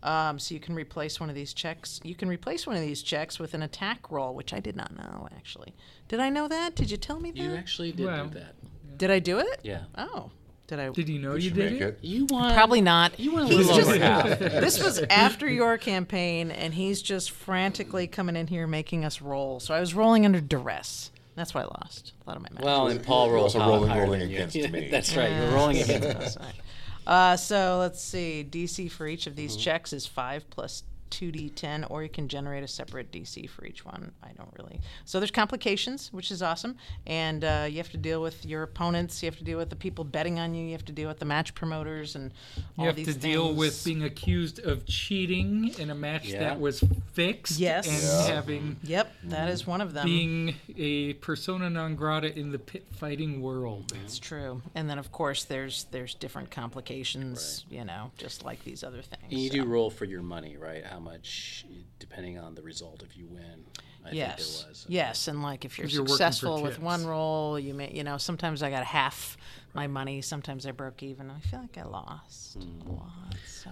Um, 0.04 0.38
so 0.38 0.54
you 0.54 0.60
can 0.60 0.76
replace 0.76 1.20
one 1.20 1.30
of 1.30 1.36
these 1.36 1.54
checks. 1.54 2.00
You 2.04 2.14
can 2.16 2.30
replace 2.30 2.68
one 2.68 2.76
of 2.76 2.82
these 2.82 3.02
checks 3.02 3.40
with 3.40 3.54
an 3.54 3.64
attack 3.64 4.12
roll, 4.12 4.36
which 4.36 4.54
I 4.54 4.60
did 4.60 4.76
not 4.76 4.96
know 4.96 5.28
actually. 5.36 5.74
Did 6.08 6.20
I 6.20 6.30
know 6.30 6.48
that? 6.48 6.76
Did 6.76 6.92
you 6.92 6.98
tell 6.98 7.20
me 7.20 7.32
that? 7.32 7.38
You 7.40 7.56
actually 7.56 7.92
did 7.94 8.06
Well, 8.06 8.28
do 8.28 8.40
that. 8.40 8.56
did 8.98 9.10
I 9.12 9.20
do 9.20 9.40
it? 9.40 9.60
Yeah. 9.64 9.84
Oh, 9.98 10.30
did 10.68 10.80
I? 10.80 10.90
Did 10.90 11.10
you 11.10 11.20
know 11.20 11.34
Did 11.34 11.44
you 11.44 11.50
you 11.50 11.56
did 11.56 11.74
it? 11.74 11.82
it? 11.82 12.00
You 12.02 12.26
want 12.26 12.54
Probably 12.54 12.82
not. 12.82 13.20
You 13.20 13.34
went 13.34 13.50
a 13.50 13.54
He's 13.56 13.68
little 13.68 13.76
just- 13.78 13.90
over 13.90 14.00
half. 14.00 14.40
this 14.40 14.84
was 14.84 15.00
after 15.10 15.48
your 15.50 15.78
campaign, 15.80 16.52
and 16.52 16.74
he's 16.76 17.02
just 17.02 17.32
frantically 17.32 18.06
coming 18.06 18.36
in 18.36 18.48
here 18.48 18.68
making 18.68 19.04
us 19.04 19.22
roll. 19.22 19.60
So 19.60 19.74
I 19.74 19.80
was 19.80 19.94
rolling 19.96 20.26
under 20.26 20.42
duress. 20.42 21.12
That's 21.38 21.54
why 21.54 21.62
I 21.62 21.66
lost 21.66 22.12
a 22.26 22.30
lot 22.30 22.36
of 22.36 22.44
my 22.44 22.50
matches. 22.52 22.66
Well, 22.66 22.88
and 22.88 23.02
Paul 23.02 23.30
rolls 23.32 23.56
also 23.56 23.66
rolling- 23.70 23.90
higher 23.90 24.02
rolling 24.04 24.20
than 24.20 24.30
you. 24.32 24.36
against 24.44 24.56
me. 24.72 24.90
That's 24.90 25.16
right. 25.16 25.32
You're 25.32 25.52
rolling 25.52 25.78
against 25.80 26.08
us. 26.10 26.36
That's. 26.36 26.58
Uh, 27.06 27.38
so 27.38 27.78
let's 27.80 28.02
see. 28.02 28.46
DC 28.50 28.92
for 28.92 29.08
each 29.08 29.28
of 29.28 29.36
these 29.38 29.54
Mm-hmm. 29.54 29.62
checks 29.62 29.94
is 29.94 30.06
five 30.06 30.50
plus 30.50 30.84
2d10, 31.10 31.90
or 31.90 32.04
you 32.04 32.10
can 32.10 32.28
generate 32.28 32.64
a 32.64 32.68
separate 32.68 33.12
DC 33.12 33.50
for 33.50 33.66
each 33.66 33.86
one. 33.86 34.12
I 34.24 34.30
don't 34.38 34.50
really. 34.58 34.80
So 35.06 35.20
there's 35.20 35.32
complications, 35.32 36.12
which 36.14 36.32
is 36.32 36.42
awesome. 36.42 36.78
And 37.06 37.44
uh, 37.44 37.68
you 37.70 37.78
have 37.78 37.92
to 37.92 37.98
deal 37.98 38.22
with 38.22 38.46
your 38.46 38.64
opponents. 38.64 39.22
You 39.22 39.28
have 39.30 39.38
to 39.38 39.44
deal 39.44 39.58
with 39.58 39.70
the 39.70 39.76
people 39.76 40.04
betting 40.04 40.40
on 40.40 40.54
you. 40.54 40.66
You 40.66 40.72
have 40.74 40.86
to 40.86 40.92
deal 40.92 41.08
with 41.08 41.20
the 41.20 41.26
match 41.26 41.54
promoters 41.56 42.16
and 42.16 42.32
all 42.78 42.84
You 42.86 42.88
have 42.88 42.96
these 42.96 43.08
to 43.08 43.14
deal 43.14 43.54
with 43.54 43.84
being 43.86 44.04
accused 44.04 44.60
of 44.60 44.86
cheating 44.86 45.74
in 45.80 45.90
a 45.90 45.96
match 45.96 46.28
Yeah. 46.28 46.40
that 46.40 46.60
was 46.60 46.84
fixed. 47.14 47.60
Yes. 47.60 47.88
And 47.88 48.02
Yeah. 48.30 48.36
having 48.36 48.78
Yep, 48.84 49.14
that 49.26 49.50
is 49.50 49.66
one 49.68 49.82
of 49.82 49.94
them. 49.94 50.06
being 50.06 50.56
a 50.78 51.14
persona 51.14 51.70
non 51.70 51.96
grata 51.96 52.38
in 52.38 52.52
the 52.52 52.60
pit 52.60 52.86
fighting 52.92 53.42
world. 53.42 53.92
that's 53.92 54.20
true. 54.20 54.62
And 54.76 54.90
then 54.90 55.00
of 55.00 55.12
course 55.12 55.44
there's 55.44 55.86
there's 55.92 56.14
different 56.14 56.52
complications, 56.52 57.66
you 57.70 57.84
know, 57.84 58.12
just 58.18 58.44
like 58.46 58.64
these 58.64 58.84
other 58.84 59.02
things. 59.02 59.24
And 59.30 59.40
you 59.40 59.50
so. 59.50 59.56
do 59.56 59.66
roll 59.66 59.90
for 59.90 60.06
your 60.06 60.22
money, 60.22 60.58
right? 60.58 60.86
How 60.86 60.97
much, 61.00 61.66
depending 62.00 62.38
on 62.40 62.56
the 62.56 62.62
result, 62.62 63.04
if 63.04 63.18
you 63.18 63.28
win. 63.28 63.66
I 64.06 64.12
yes. 64.12 64.36
think 64.38 64.60
there 64.62 64.70
was. 64.70 64.86
Yes, 64.90 65.28
and 65.28 65.44
like 65.44 65.66
if 65.66 65.78
you're 65.78 65.88
'Cause 65.88 65.94
you're 65.96 66.08
successful 66.08 66.62
with 66.62 66.80
one 66.80 67.06
role, 67.06 67.60
you 67.60 67.74
may 67.74 67.92
you 67.94 68.04
know, 68.04 68.18
sometimes 68.18 68.64
I 68.64 68.70
got 68.70 68.84
half 68.86 69.38
my 69.74 69.88
money, 69.88 70.22
sometimes 70.22 70.66
I 70.66 70.72
broke 70.72 71.04
even. 71.04 71.30
I 71.30 71.40
feel 71.42 71.60
like 71.60 71.78
I 71.78 71.84
lost 71.84 72.54
Hmm. 72.56 72.88
a 72.88 72.92
lot. 72.94 73.36
So 73.46 73.70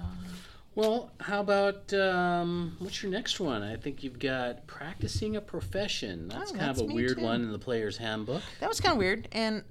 Well, 0.75 1.11
how 1.21 1.39
about 1.39 1.93
um, 1.93 2.75
what's 2.79 3.01
your 3.01 3.09
next 3.11 3.39
one? 3.39 3.63
I 3.63 3.77
think 3.77 4.03
you've 4.03 4.19
got 4.19 4.67
practicing 4.67 5.37
a 5.37 5.41
profession. 5.41 6.27
That's 6.27 6.51
Oh, 6.51 6.55
kind 6.55 6.67
that's 6.67 6.81
of 6.81 6.89
a 6.89 6.93
weird 6.93 7.17
too. 7.17 7.23
one 7.23 7.41
in 7.43 7.51
the 7.53 7.59
player's 7.59 7.95
handbook. 7.97 8.41
that 8.59 8.67
was 8.67 8.81
kind 8.81 8.91
of 8.91 8.97
weird 8.97 9.29
and 9.31 9.63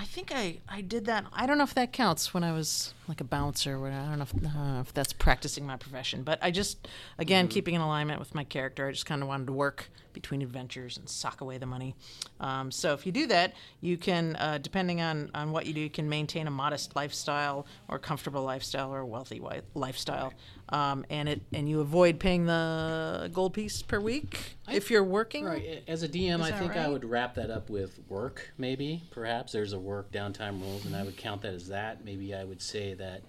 I 0.00 0.04
think 0.04 0.30
I, 0.32 0.58
I 0.68 0.80
did 0.80 1.06
that. 1.06 1.24
I 1.32 1.44
don't 1.46 1.58
know 1.58 1.64
if 1.64 1.74
that 1.74 1.92
counts 1.92 2.32
when 2.32 2.44
I 2.44 2.52
was 2.52 2.94
like 3.08 3.20
a 3.20 3.24
bouncer. 3.24 3.76
Or. 3.76 3.88
I 3.90 4.06
don't 4.06 4.18
know 4.18 4.22
if, 4.22 4.34
I 4.34 4.38
don't 4.38 4.74
know 4.74 4.80
if 4.80 4.94
that's 4.94 5.12
practicing 5.12 5.66
my 5.66 5.76
profession. 5.76 6.22
But 6.22 6.38
I 6.40 6.52
just, 6.52 6.86
again, 7.18 7.46
Mm-hmm. 7.46 7.52
keeping 7.52 7.74
in 7.74 7.80
alignment 7.80 8.20
with 8.20 8.32
my 8.34 8.44
character, 8.44 8.86
I 8.86 8.92
just 8.92 9.06
kind 9.06 9.22
of 9.22 9.28
wanted 9.28 9.48
to 9.48 9.52
work 9.52 9.90
between 10.12 10.42
adventures 10.42 10.96
and 10.96 11.08
sock 11.08 11.40
away 11.40 11.58
the 11.58 11.66
money. 11.66 11.94
Um, 12.40 12.70
so 12.70 12.92
if 12.94 13.06
you 13.06 13.12
do 13.12 13.26
that, 13.26 13.54
you 13.80 13.96
can, 13.96 14.36
uh, 14.36 14.58
depending 14.60 15.00
on, 15.00 15.30
on 15.34 15.52
what 15.52 15.66
you 15.66 15.74
do, 15.74 15.80
you 15.80 15.90
can 15.90 16.08
maintain 16.08 16.46
a 16.46 16.50
modest 16.50 16.96
lifestyle 16.96 17.66
or 17.88 17.98
comfortable 17.98 18.42
lifestyle 18.42 18.92
or 18.92 19.00
a 19.00 19.06
wealthy 19.06 19.38
wi- 19.38 19.62
lifestyle. 19.74 20.32
Um, 20.70 21.06
and 21.08 21.28
it 21.30 21.40
and 21.52 21.66
you 21.68 21.80
avoid 21.80 22.20
paying 22.20 22.44
the 22.44 23.30
gold 23.32 23.54
piece 23.54 23.80
per 23.80 23.98
week 24.00 24.58
if 24.70 24.90
you're 24.90 25.02
working. 25.04 25.46
Right. 25.46 25.82
As 25.88 26.02
a 26.02 26.08
DM, 26.08 26.42
I 26.42 26.52
think 26.52 26.76
I 26.76 26.88
would 26.88 27.04
wrap 27.06 27.36
that 27.36 27.50
up 27.50 27.70
with 27.70 27.98
work, 28.08 28.52
maybe, 28.58 29.02
perhaps. 29.10 29.52
There's 29.52 29.72
a 29.72 29.78
work 29.78 30.12
downtime 30.12 30.60
rules, 30.60 30.84
and 30.84 30.94
I 30.94 31.04
would 31.04 31.16
count 31.16 31.40
that 31.42 31.54
as 31.54 31.68
that. 31.68 32.04
Maybe 32.04 32.34
I 32.34 32.44
would 32.44 32.60
say 32.60 32.92
that 32.94 33.22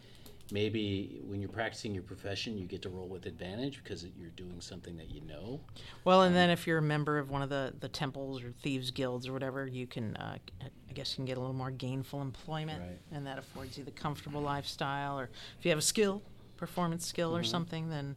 maybe 0.52 1.22
when 1.26 1.39
you're 1.41 1.50
practicing 1.50 1.93
your 1.93 2.04
profession, 2.04 2.58
you 2.58 2.66
get 2.66 2.82
to 2.84 2.89
roll 2.89 3.08
with 3.08 3.26
advantage 3.26 3.82
because 3.84 4.06
you're 4.18 4.30
doing 4.32 4.60
something 4.62 4.95
that 4.97 5.10
you 5.10 5.22
know. 5.22 5.60
Well, 6.06 6.24
and 6.24 6.36
then 6.36 6.50
if 6.50 6.66
you're 6.68 6.78
a 6.80 6.82
member 6.82 7.18
of 7.18 7.30
one 7.30 7.41
of 7.41 7.50
the, 7.50 7.74
the 7.80 7.89
temples 7.89 8.41
or 8.43 8.52
thieves 8.64 8.91
guilds 8.91 9.28
or 9.28 9.34
whatever, 9.34 9.68
you 9.68 9.88
can, 9.88 10.16
uh, 10.18 10.38
I 10.62 10.93
guess, 10.93 11.12
you 11.12 11.16
can 11.18 11.26
get 11.26 11.38
a 11.38 11.39
little 11.39 11.56
more 11.56 11.72
gainful 11.72 12.22
employment, 12.22 12.82
Right. 12.82 13.00
and 13.12 13.26
that 13.28 13.38
affords 13.38 13.78
you 13.78 13.84
the 13.84 13.91
comfortable 13.91 14.41
lifestyle. 14.41 15.20
Or 15.20 15.30
if 15.60 15.66
you 15.66 15.70
have 15.70 15.80
a 15.80 15.84
skill, 15.84 16.22
performance 16.58 17.06
skill 17.06 17.30
Mm-hmm. 17.32 17.39
or 17.39 17.43
something, 17.43 17.89
then 17.89 18.16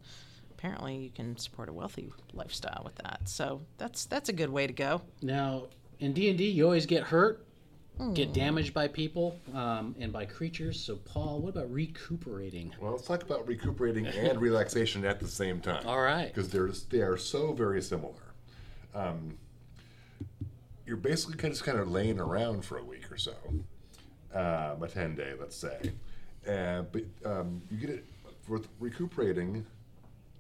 apparently 0.53 0.97
you 0.97 1.11
can 1.11 1.37
support 1.37 1.69
a 1.69 1.73
wealthy 1.73 2.13
lifestyle 2.33 2.83
with 2.85 2.95
that. 2.97 3.21
So 3.29 3.63
that's 3.79 4.05
that's 4.07 4.29
a 4.29 4.33
good 4.33 4.51
way 4.51 4.67
to 4.67 4.73
go. 4.73 5.03
Now, 5.21 5.65
in 5.99 6.13
D 6.13 6.29
and 6.29 6.39
D, 6.39 6.49
you 6.49 6.65
always 6.65 6.87
get 6.87 7.05
hurt, 7.05 7.45
Hmm. 8.03 8.15
get 8.15 8.33
damaged 8.33 8.75
by 8.75 8.89
people, 8.89 9.39
um, 9.55 9.95
and 10.01 10.13
by 10.13 10.25
creatures. 10.25 10.81
So, 10.81 10.97
Paul, 10.97 11.41
what 11.41 11.51
about 11.51 11.73
recuperating? 11.73 12.75
Well, 12.81 12.93
let's 12.93 13.07
talk 13.07 13.23
about 13.23 13.47
recuperating 13.47 14.07
and 14.07 14.41
relaxation 14.41 15.05
at 15.05 15.21
the 15.21 15.29
same 15.29 15.61
time. 15.61 15.87
All 15.87 16.01
right. 16.01 16.27
Because 16.27 16.49
they're 16.49 16.71
they 16.91 17.01
are 17.01 17.17
so 17.17 17.53
very 17.53 17.81
similar. 17.81 18.35
Um, 18.95 19.39
you're 20.85 20.97
basically 20.97 21.37
kind 21.37 21.53
of 21.53 21.53
just 21.53 21.65
kind 21.65 21.79
of 21.79 21.91
laying 21.91 22.19
around 22.19 22.65
for 22.65 22.79
a 22.79 22.85
week 22.85 23.11
or 23.11 23.17
so, 23.17 23.35
um, 24.35 24.83
a 24.83 24.89
ten 24.89 25.15
day, 25.15 25.33
let's 25.39 25.57
say, 25.57 25.93
uh, 26.49 26.83
but 26.83 27.05
um, 27.25 27.63
you 27.71 27.79
get 27.79 27.91
it 27.91 28.05
with 28.49 28.69
recuperating 28.81 29.65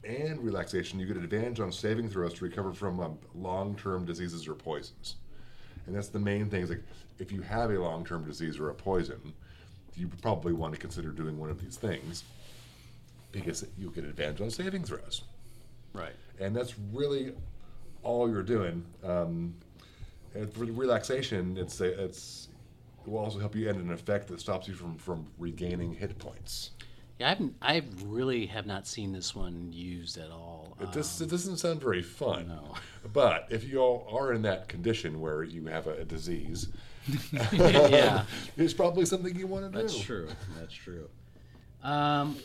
and 0.02 0.42
relaxation. 0.42 0.98
You 0.98 1.06
get 1.06 1.16
an 1.16 1.22
advantage 1.22 1.60
on 1.60 1.70
saving 1.70 2.08
throws 2.08 2.34
to 2.34 2.44
recover 2.44 2.72
from 2.72 2.98
um, 2.98 3.18
long 3.36 3.76
term 3.76 4.04
diseases 4.04 4.48
or 4.48 4.54
poisons, 4.54 5.16
and 5.86 5.94
that's 5.94 6.08
the 6.08 6.18
main 6.18 6.50
thing. 6.50 6.62
Is 6.62 6.70
like 6.70 6.82
if 7.23 7.31
you 7.31 7.41
have 7.41 7.70
a 7.70 7.79
long 7.79 8.05
term 8.05 8.25
disease 8.25 8.59
or 8.59 8.68
a 8.68 8.75
poison, 8.75 9.33
you 9.95 10.11
probably 10.20 10.53
want 10.53 10.75
to 10.75 10.81
consider 10.81 11.11
doing 11.11 11.39
one 11.39 11.51
of 11.51 11.61
these 11.62 11.77
things 11.77 12.25
because 13.31 13.64
you'll 13.79 13.93
get 13.93 14.05
advantage 14.05 14.41
on 14.41 14.51
saving 14.51 14.85
throws. 14.85 15.23
Right. 15.95 16.14
And 16.41 16.55
that's 16.55 16.75
really 16.93 17.33
all 18.03 18.29
you're 18.29 18.43
doing. 18.43 18.85
Um, 19.05 19.55
and 20.35 20.53
for 20.53 20.64
relaxation, 20.64 21.57
it's 21.57 21.81
a, 21.81 22.05
it's 22.05 22.49
it 23.07 23.11
will 23.11 23.18
also 23.18 23.39
help 23.39 23.55
you 23.55 23.68
end 23.68 23.81
an 23.81 23.93
effect 23.93 24.29
that 24.29 24.41
stops 24.41 24.66
you 24.66 24.75
from, 24.75 24.97
from 24.97 25.27
regaining 25.39 25.95
hit 25.95 26.18
points. 26.18 26.70
Yeah, 27.18 27.27
I 27.27 27.29
haven't. 27.31 27.57
I 27.61 27.83
really 28.05 28.47
have 28.47 28.66
not 28.66 28.87
seen 28.87 29.12
this 29.12 29.35
one 29.35 29.73
used 29.73 30.18
at 30.18 30.31
all. 30.31 30.77
It 30.81 30.87
Um, 30.87 30.93
it 30.93 31.31
doesn't 31.31 31.59
sound 31.59 31.81
very 31.81 32.03
fun. 32.03 32.49
no. 32.49 32.75
But 33.12 33.47
if 33.51 33.64
you 33.64 33.79
all 33.79 34.09
are 34.11 34.33
in 34.33 34.43
that 34.43 34.68
condition 34.68 35.20
where 35.20 35.43
you 35.43 35.66
have 35.66 35.87
a, 35.87 35.95
a 35.99 36.05
disease, 36.05 36.68
yeah, 37.42 38.24
it's 38.57 38.74
probably 38.74 39.05
something 39.07 39.34
you 39.36 39.46
want 39.46 39.64
to 39.64 39.70
do. 39.70 39.82
that's 39.82 39.98
true. 39.98 40.28
That's 40.59 40.74
true. 40.74 41.09
Um, 41.82 42.36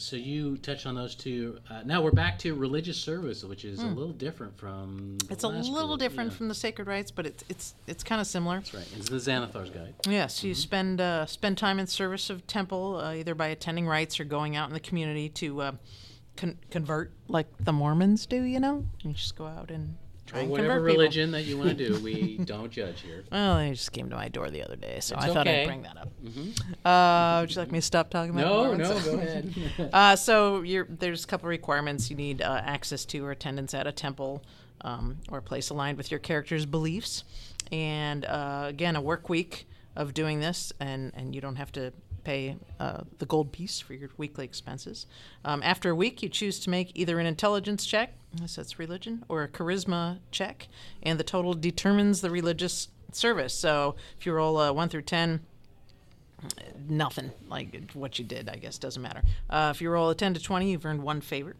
so 0.00 0.16
you 0.16 0.56
touched 0.56 0.86
on 0.86 0.94
those 0.94 1.14
two. 1.14 1.58
Uh, 1.68 1.82
now 1.84 2.00
we're 2.00 2.10
back 2.10 2.38
to 2.40 2.54
religious 2.54 2.96
service, 2.96 3.44
which 3.44 3.66
is 3.66 3.80
a 3.80 3.86
little 3.86 4.12
different 4.12 4.56
from. 4.56 5.18
Hmm. 5.26 5.32
It's 5.32 5.44
a 5.44 5.48
little 5.48 5.88
group. 5.88 6.00
different 6.00 6.32
Yeah, 6.32 6.36
from 6.38 6.48
the 6.48 6.54
sacred 6.54 6.86
rites, 6.86 7.10
but 7.10 7.26
it's 7.26 7.44
it's 7.50 7.74
it's 7.86 8.02
kind 8.02 8.20
of 8.20 8.26
similar. 8.26 8.56
That's 8.56 8.72
right. 8.72 8.88
It's 8.96 9.10
the 9.10 9.16
Xanathar's 9.16 9.68
Guide. 9.70 9.94
Yes, 10.08 10.42
you 10.42 10.54
spend 10.54 11.00
uh, 11.00 11.26
spend 11.26 11.58
time 11.58 11.78
in 11.78 11.86
service 11.86 12.30
of 12.30 12.46
temple, 12.46 12.96
uh, 12.96 13.12
either 13.14 13.34
by 13.34 13.48
attending 13.48 13.86
rites 13.86 14.18
or 14.18 14.24
going 14.24 14.56
out 14.56 14.68
in 14.68 14.74
the 14.74 14.80
community 14.80 15.28
to 15.28 15.60
uh, 15.60 15.72
con- 16.36 16.58
convert, 16.70 17.12
like 17.28 17.46
the 17.60 17.72
Mormons 17.72 18.24
do. 18.24 18.42
You 18.42 18.60
know, 18.60 18.86
you 19.02 19.12
just 19.12 19.36
go 19.36 19.46
out 19.46 19.70
and 19.70 19.96
try 20.30 20.40
and 20.40 20.50
whatever 20.50 20.68
convert 20.74 20.88
people. 20.88 21.00
religion 21.02 21.30
that 21.32 21.42
you 21.42 21.58
want 21.58 21.70
to 21.70 21.74
do, 21.74 22.00
we 22.04 22.38
don't 22.38 22.70
judge 22.70 23.00
here. 23.00 23.24
Well, 23.30 23.56
they 23.58 23.70
just 23.70 23.92
came 23.92 24.08
to 24.10 24.16
my 24.16 24.28
door 24.28 24.50
the 24.50 24.62
other 24.62 24.76
day, 24.76 24.98
so 25.00 25.16
It's 25.16 25.24
I 25.24 25.28
thought 25.28 25.46
okay. 25.48 25.62
I'd 25.62 25.66
bring 25.66 25.82
that 25.82 25.96
up. 25.96 26.08
Uh, 26.84 27.40
would 27.40 27.54
you 27.54 27.60
like 27.60 27.72
me 27.72 27.78
to 27.78 27.82
stop 27.82 28.10
talking 28.10 28.30
about 28.30 28.44
No, 28.44 28.74
no, 28.74 29.00
go 29.00 29.14
ahead. 29.18 29.54
Uh, 29.92 30.14
so 30.14 30.62
you're, 30.62 30.86
there's 30.88 31.24
a 31.24 31.26
couple 31.26 31.48
requirements. 31.48 32.10
You 32.10 32.16
need 32.16 32.42
uh, 32.42 32.60
access 32.64 33.04
to 33.06 33.24
or 33.24 33.30
attendance 33.32 33.74
at 33.74 33.86
a 33.86 33.92
temple 33.92 34.44
um, 34.82 35.18
or 35.30 35.38
a 35.38 35.42
place 35.42 35.70
aligned 35.70 35.98
with 35.98 36.10
your 36.10 36.20
character's 36.20 36.66
beliefs. 36.66 37.24
And 37.72 38.24
uh, 38.24 38.64
again, 38.68 38.96
a 38.96 39.00
work 39.00 39.28
week 39.28 39.66
of 39.96 40.14
doing 40.14 40.40
this, 40.40 40.72
and, 40.80 41.12
and 41.14 41.34
you 41.34 41.40
don't 41.40 41.56
have 41.56 41.72
to 41.72 41.92
pay 42.24 42.56
uh, 42.78 43.02
the 43.18 43.26
gold 43.26 43.52
piece 43.52 43.80
for 43.80 43.94
your 43.94 44.10
weekly 44.16 44.44
expenses. 44.44 45.06
Um, 45.44 45.62
after 45.62 45.90
a 45.90 45.94
week, 45.94 46.22
you 46.22 46.28
choose 46.28 46.60
to 46.60 46.70
make 46.70 46.92
either 46.94 47.18
an 47.18 47.26
intelligence 47.26 47.86
check, 47.86 48.14
unless 48.34 48.56
that's 48.56 48.78
religion, 48.78 49.24
or 49.28 49.42
a 49.42 49.48
charisma 49.48 50.18
check, 50.30 50.68
and 51.02 51.18
the 51.18 51.24
total 51.24 51.54
determines 51.54 52.20
the 52.20 52.30
religious 52.30 52.88
service. 53.12 53.54
So 53.54 53.96
if 54.18 54.26
you 54.26 54.32
roll 54.32 54.60
a 54.60 54.72
1 54.72 54.88
through 54.88 55.02
10, 55.02 55.40
nothing 56.88 57.30
like 57.48 57.90
what 57.92 58.18
you 58.18 58.24
did 58.24 58.48
i 58.48 58.56
guess 58.56 58.78
doesn't 58.78 59.02
matter 59.02 59.22
uh, 59.50 59.70
if 59.74 59.82
you 59.82 59.90
roll 59.90 60.08
a 60.08 60.14
10 60.14 60.34
to 60.34 60.40
20 60.40 60.70
you've 60.70 60.86
earned 60.86 61.02
one 61.02 61.20
favor 61.20 61.54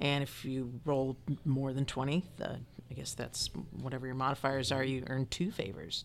and 0.00 0.22
if 0.22 0.44
you 0.44 0.72
roll 0.84 1.16
more 1.44 1.72
than 1.72 1.84
20 1.84 2.24
the, 2.36 2.58
i 2.90 2.94
guess 2.94 3.14
that's 3.14 3.48
whatever 3.82 4.06
your 4.06 4.14
modifiers 4.14 4.70
are 4.72 4.84
you 4.84 5.02
earn 5.08 5.26
two 5.26 5.50
favors 5.50 6.04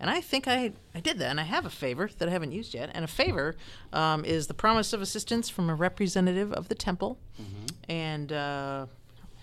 and 0.00 0.10
i 0.10 0.20
think 0.20 0.46
I, 0.46 0.72
I 0.94 1.00
did 1.00 1.18
that 1.18 1.30
and 1.30 1.40
i 1.40 1.44
have 1.44 1.64
a 1.66 1.70
favor 1.70 2.10
that 2.18 2.28
i 2.28 2.32
haven't 2.32 2.52
used 2.52 2.74
yet 2.74 2.90
and 2.94 3.04
a 3.04 3.08
favor 3.08 3.56
um, 3.92 4.24
is 4.24 4.46
the 4.46 4.54
promise 4.54 4.92
of 4.92 5.00
assistance 5.02 5.48
from 5.48 5.70
a 5.70 5.74
representative 5.74 6.52
of 6.52 6.68
the 6.68 6.74
temple 6.74 7.18
and 7.88 8.32
uh, 8.32 8.86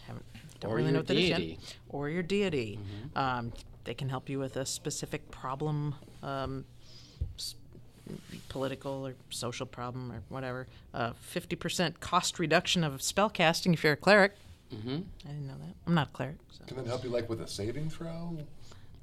haven't, 0.08 0.26
don't 0.60 0.72
Or 0.72 0.76
really 0.76 0.92
know 0.92 1.00
what 1.00 1.08
that 1.08 1.18
is 1.18 1.30
deity. 1.30 1.58
yet 1.60 1.76
or 1.90 2.10
your 2.10 2.24
deity 2.24 2.80
um, 3.16 3.52
they 3.86 3.94
can 3.94 4.10
help 4.10 4.30
you 4.30 4.40
with 4.40 4.56
a 4.58 4.66
specific 4.66 5.30
problem 5.32 5.96
um, 6.24 6.66
political 8.50 9.06
or 9.08 9.14
social 9.30 9.66
problem 9.68 10.12
or 10.12 10.22
whatever. 10.30 10.66
Uh, 10.94 11.12
50% 11.34 12.00
cost 12.00 12.40
reduction 12.40 12.84
of 12.84 13.02
spell 13.04 13.30
casting 13.30 13.74
if 13.74 13.84
you're 13.84 13.94
a 13.94 13.98
cleric. 13.98 14.34
Mm-hmm. 14.74 14.98
I 15.26 15.28
didn't 15.28 15.48
know 15.48 15.58
that. 15.60 15.76
I'm 15.88 15.94
not 15.96 16.10
a 16.10 16.12
cleric. 16.12 16.38
So. 16.52 16.64
Can 16.66 16.78
that 16.78 16.88
help 16.88 17.04
you 17.04 17.10
like 17.10 17.30
with 17.30 17.42
a 17.42 17.48
saving 17.48 17.90
throw? 17.90 18.38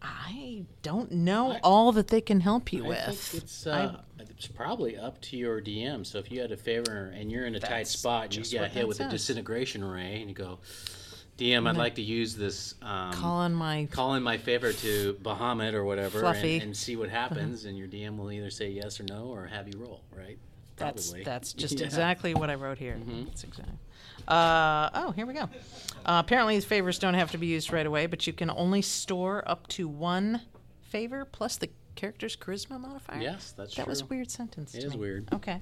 I 0.02 0.64
don't 0.82 1.10
know 1.10 1.58
all 1.62 1.90
that 1.92 2.08
they 2.08 2.20
can 2.20 2.40
help 2.40 2.72
you 2.72 2.84
I 2.84 2.88
with. 2.88 3.18
think 3.18 3.42
it's 3.42 3.66
uh, 3.66 4.00
it's 4.20 4.46
probably 4.46 4.96
up 4.96 5.20
to 5.22 5.36
your 5.36 5.60
DM. 5.60 6.06
So 6.06 6.18
if 6.18 6.30
you 6.30 6.40
had 6.40 6.52
a 6.52 6.56
favor 6.56 7.12
and 7.16 7.32
you're 7.32 7.46
in 7.46 7.54
a 7.54 7.60
tight 7.60 7.88
spot 7.88 8.24
and 8.26 8.34
you 8.36 8.58
what 8.58 8.66
got 8.66 8.70
hit 8.72 8.80
that 8.80 8.88
with 8.88 9.00
a 9.00 9.08
disintegration 9.08 9.82
ray 9.84 10.20
and 10.20 10.28
you 10.28 10.34
go, 10.34 10.58
DM, 11.38 11.68
I'd 11.68 11.76
like 11.76 11.96
to 11.96 12.02
use 12.02 12.36
this. 12.36 12.74
Um, 12.82 13.12
Call 13.12 13.36
on 13.36 13.54
my 13.54 13.88
call 13.90 14.14
in 14.14 14.22
my 14.22 14.38
favor 14.38 14.72
to 14.72 15.14
Bahamut 15.22 15.72
or 15.74 15.84
whatever 15.84 16.20
Fluffy. 16.20 16.54
And, 16.56 16.64
and 16.64 16.76
see 16.76 16.96
what 16.96 17.08
happens, 17.08 17.64
and 17.64 17.76
your 17.76 17.88
DM 17.88 18.16
will 18.16 18.30
either 18.30 18.50
say 18.50 18.68
yes 18.70 19.00
or 19.00 19.04
no 19.04 19.26
or 19.26 19.46
have 19.46 19.66
you 19.66 19.78
roll, 19.78 20.02
right? 20.16 20.38
That's 20.76 21.06
Probably. 21.08 21.24
that's 21.24 21.52
just 21.54 21.74
Yeah. 21.74 21.78
Mm-hmm. 21.78 21.84
exactly 21.86 22.34
what 22.34 22.50
I 22.50 22.54
wrote 22.54 22.78
here. 22.78 22.98
That's 23.26 23.44
exactly. 23.44 23.74
Uh, 24.28 24.90
oh, 24.94 25.12
here 25.12 25.26
we 25.26 25.34
go. 25.34 25.42
Uh, 26.04 26.20
apparently, 26.24 26.54
these 26.56 26.64
favors 26.64 26.98
don't 26.98 27.14
have 27.14 27.30
to 27.32 27.38
be 27.38 27.46
used 27.46 27.72
right 27.72 27.86
away, 27.86 28.06
but 28.06 28.26
you 28.26 28.32
can 28.32 28.50
only 28.50 28.82
store 28.82 29.42
up 29.46 29.66
to 29.68 29.88
one 29.88 30.40
favor 30.82 31.24
plus 31.24 31.56
the 31.56 31.68
character's 31.96 32.36
charisma 32.36 32.78
modifier. 32.80 33.20
Yes, 33.20 33.52
that's 33.56 33.76
right. 33.78 33.84
that 33.84 33.88
was 33.90 34.02
a 34.02 34.06
weird 34.06 34.30
sentence. 34.30 34.74
It 34.74 34.80
to 34.82 34.86
is 34.88 34.92
me. 34.92 34.98
weird. 35.00 35.28
Okay. 35.32 35.60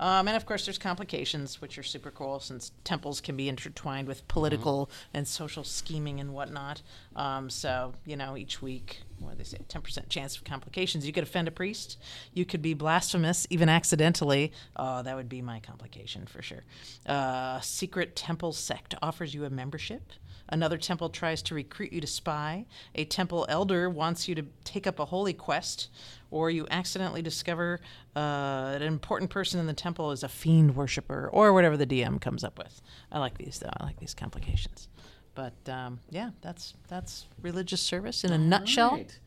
Um, 0.00 0.26
and 0.26 0.36
of 0.36 0.44
course, 0.46 0.64
there's 0.66 0.78
complications, 0.78 1.60
which 1.60 1.78
are 1.78 1.82
super 1.84 2.10
cool 2.10 2.40
since 2.40 2.72
temples 2.82 3.20
can 3.20 3.36
be 3.36 3.48
intertwined 3.48 4.08
with 4.08 4.26
political 4.26 4.86
Mm-hmm. 4.86 5.16
and 5.18 5.28
social 5.28 5.62
scheming 5.62 6.18
and 6.20 6.32
whatnot. 6.34 6.82
Um, 7.14 7.48
so, 7.48 7.92
you 8.04 8.16
know, 8.16 8.36
each 8.36 8.60
week, 8.60 9.02
what 9.18 9.38
they 9.38 9.44
say, 9.44 9.58
10% 9.68 10.08
chance 10.08 10.36
of 10.36 10.44
complications. 10.44 11.06
You 11.06 11.12
could 11.12 11.24
offend 11.24 11.48
a 11.48 11.50
priest. 11.50 11.98
You 12.32 12.44
could 12.44 12.62
be 12.62 12.74
blasphemous, 12.74 13.46
even 13.50 13.68
accidentally. 13.68 14.52
Oh, 14.76 15.02
that 15.02 15.16
would 15.16 15.28
be 15.28 15.42
my 15.42 15.60
complication 15.60 16.26
for 16.26 16.42
sure. 16.42 16.64
Uh, 17.06 17.60
secret 17.60 18.16
temple 18.16 18.52
sect 18.52 18.94
offers 19.02 19.34
you 19.34 19.44
a 19.44 19.50
membership. 19.50 20.12
Another 20.48 20.76
temple 20.76 21.08
tries 21.08 21.42
to 21.42 21.54
recruit 21.54 21.92
you 21.92 22.00
to 22.00 22.06
spy. 22.06 22.66
A 22.94 23.04
temple 23.06 23.46
elder 23.48 23.88
wants 23.88 24.28
you 24.28 24.34
to 24.34 24.44
take 24.62 24.86
up 24.86 24.98
a 24.98 25.06
holy 25.06 25.32
quest, 25.32 25.88
or 26.30 26.50
you 26.50 26.66
accidentally 26.70 27.22
discover 27.22 27.80
uh, 28.14 28.74
an 28.76 28.82
important 28.82 29.30
person 29.30 29.58
in 29.58 29.66
the 29.66 29.72
temple 29.72 30.10
is 30.10 30.22
a 30.22 30.28
fiend 30.28 30.76
worshiper, 30.76 31.30
or 31.32 31.52
whatever 31.52 31.76
the 31.76 31.86
DM 31.86 32.20
comes 32.20 32.44
up 32.44 32.58
with. 32.58 32.82
I 33.10 33.20
like 33.20 33.38
these 33.38 33.58
though. 33.58 33.70
I 33.78 33.84
like 33.84 33.98
these 33.98 34.14
complications. 34.14 34.88
But 35.34 35.54
um, 35.68 36.00
yeah, 36.10 36.30
that's 36.40 36.74
that's 36.88 37.26
religious 37.42 37.80
service 37.80 38.24
in 38.24 38.32
a 38.32 38.38
nutshell. 38.38 38.92
Right. 38.92 39.18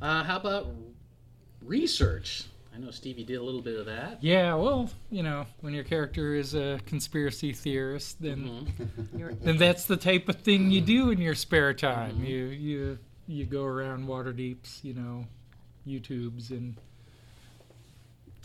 Uh, 0.00 0.22
how 0.22 0.36
about 0.36 0.68
research? 1.62 2.44
I 2.74 2.80
know 2.80 2.92
Stevie 2.92 3.24
did 3.24 3.36
a 3.36 3.42
little 3.42 3.60
bit 3.60 3.76
of 3.76 3.86
that. 3.86 4.22
Yeah, 4.22 4.54
well, 4.54 4.88
you 5.10 5.24
know, 5.24 5.46
when 5.62 5.74
your 5.74 5.82
character 5.82 6.36
is 6.36 6.54
a 6.54 6.78
conspiracy 6.86 7.52
theorist, 7.52 8.22
then 8.22 8.72
then 9.42 9.56
that's 9.56 9.86
the 9.86 9.96
type 9.96 10.28
of 10.28 10.36
thing 10.36 10.70
you 10.70 10.80
do 10.80 11.10
in 11.10 11.20
your 11.20 11.34
spare 11.34 11.74
time. 11.74 12.22
You 12.22 12.44
you 12.46 12.98
you 13.26 13.44
go 13.46 13.64
around 13.64 14.06
Waterdeep's, 14.06 14.84
you 14.84 14.94
know, 14.94 15.26
YouTubes 15.86 16.50
and 16.50 16.76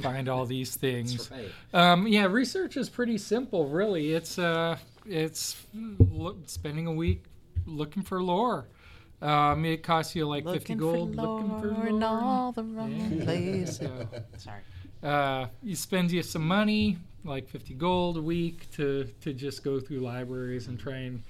find 0.01 0.29
all 0.29 0.45
these 0.45 0.75
things. 0.85 1.29
That's 1.29 1.31
right. 1.31 1.91
Um, 1.91 2.07
yeah, 2.07 2.25
research 2.25 2.77
is 2.77 2.89
pretty 2.89 3.17
simple, 3.17 3.67
really. 3.67 4.13
It's 4.13 4.37
uh, 4.39 4.77
it's 5.05 5.65
look, 5.73 6.37
spending 6.45 6.87
a 6.87 6.93
week 6.93 7.25
looking 7.65 8.03
for 8.03 8.21
lore. 8.21 8.67
Um, 9.21 9.63
it 9.63 9.83
costs 9.83 10.15
you 10.15 10.27
like 10.27 10.43
fifty 10.45 10.75
gold. 10.75 11.15
for 11.15 11.21
looking 11.21 11.61
for 11.61 11.67
lore 11.67 11.87
in 11.87 12.03
all 12.03 12.51
the 12.51 12.63
wrong 12.63 13.21
places. 13.21 13.77
So, 13.77 14.07
Sorry. 14.37 14.61
uh, 15.01 15.47
you 15.61 15.75
spend 15.75 16.11
you 16.11 16.23
some 16.23 16.45
money, 16.45 16.97
like 17.23 17.47
50 17.47 17.73
gold 17.75 18.17
a 18.17 18.21
week, 18.21 18.69
to 18.71 19.05
to 19.21 19.33
just 19.33 19.63
go 19.63 19.79
through 19.79 19.99
libraries 19.99 20.67
and 20.67 20.77
try 20.77 20.97
and 20.97 21.23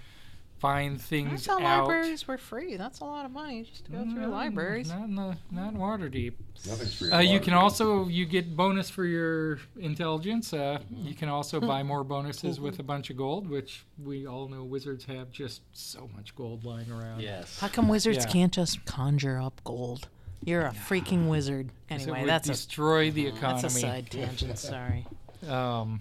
find 0.64 1.00
things 1.02 1.46
thought 1.46 1.62
out. 1.62 1.88
libraries 1.88 2.26
were 2.28 2.38
free. 2.38 2.78
That's 2.78 3.02
a 3.02 3.04
lot 3.06 3.26
of 3.26 3.32
money 3.32 3.64
just 3.64 3.84
to 3.86 3.92
go 3.92 4.04
through 4.10 4.28
libraries. 4.28 4.88
Not 4.90 5.04
in 5.04 5.16
the 5.16 5.38
not 5.52 5.74
in 5.74 5.78
Waterdeep. 5.80 6.34
Nothing's 6.66 6.96
free. 6.96 7.12
Uh, 7.12 7.20
in 7.20 7.28
you 7.32 7.40
can 7.42 7.54
Waterdeep. 7.54 7.58
also 7.62 8.08
you 8.08 8.26
get 8.26 8.56
bonus 8.56 8.90
for 8.90 9.04
your 9.06 9.60
intelligence. 9.78 10.54
Uh, 10.54 10.80
you 10.90 11.14
can 11.14 11.28
also 11.28 11.60
buy 11.60 11.84
more 11.84 12.04
bonuses 12.06 12.60
with 12.62 12.80
a 12.80 12.84
bunch 12.84 13.10
of 13.10 13.18
gold, 13.18 13.50
which 13.50 13.84
we 14.02 14.26
all 14.26 14.48
know 14.48 14.64
wizards 14.64 15.04
have 15.06 15.30
just 15.32 15.62
so 15.74 16.10
much 16.16 16.34
gold 16.36 16.64
lying 16.64 16.90
around. 16.90 17.22
Yes. 17.22 17.60
How 17.60 17.68
come 17.68 17.90
wizards 17.90 18.20
Yeah. 18.26 18.32
can't 18.32 18.54
just 18.54 18.86
conjure 18.86 19.40
up 19.42 19.62
gold? 19.66 20.08
You're 20.46 20.66
a 20.66 20.72
freaking 20.72 21.28
wizard. 21.28 21.72
'Cause 21.90 22.02
it 22.02 22.04
Anyway, 22.04 22.22
would 22.22 22.30
that's 22.30 22.48
a 22.50 22.54
destroy 22.54 23.12
the 23.12 23.28
economy. 23.28 23.62
that's 23.64 23.76
a 23.76 23.80
side 23.80 24.10
tangent. 24.10 24.58
Sorry. 24.58 25.06
Um, 25.48 26.00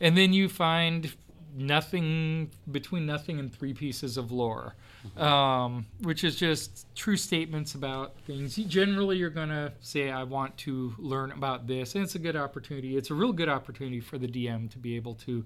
and 0.00 0.16
then 0.18 0.32
you 0.32 0.48
find 0.48 1.14
nothing 1.58 2.50
between 2.70 3.04
nothing 3.06 3.38
and 3.38 3.52
three 3.52 3.74
pieces 3.74 4.16
of 4.16 4.30
lore, 4.30 4.74
um, 5.16 5.86
which 6.02 6.24
is 6.24 6.36
just 6.36 6.86
true 6.94 7.16
statements 7.16 7.74
about 7.74 8.14
things. 8.26 8.56
You, 8.56 8.64
generally, 8.64 9.16
you're 9.16 9.30
going 9.30 9.48
to 9.48 9.72
say, 9.80 10.10
I 10.10 10.22
want 10.22 10.56
to 10.58 10.94
learn 10.98 11.32
about 11.32 11.66
this. 11.66 11.94
And 11.94 12.04
it's 12.04 12.14
a 12.14 12.18
good 12.18 12.36
opportunity. 12.36 12.96
It's 12.96 13.10
a 13.10 13.14
real 13.14 13.32
good 13.32 13.48
opportunity 13.48 14.00
for 14.00 14.18
the 14.18 14.28
DM 14.28 14.70
to 14.70 14.78
be 14.78 14.96
able 14.96 15.14
to 15.26 15.44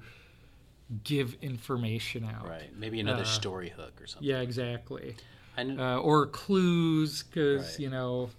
give 1.04 1.36
information 1.40 2.24
out. 2.24 2.46
Right. 2.48 2.76
Maybe 2.76 3.00
another 3.00 3.22
Uh, 3.22 3.26
story 3.26 3.70
hook 3.70 4.00
or 4.00 4.06
something. 4.06 4.28
Yeah, 4.28 4.40
exactly. 4.40 5.16
I 5.56 5.62
know. 5.64 5.82
Uh, 5.82 5.98
or 6.00 6.26
clues, 6.26 7.22
because, 7.22 7.70
Right. 7.72 7.80
you 7.80 7.90
know, 7.90 8.30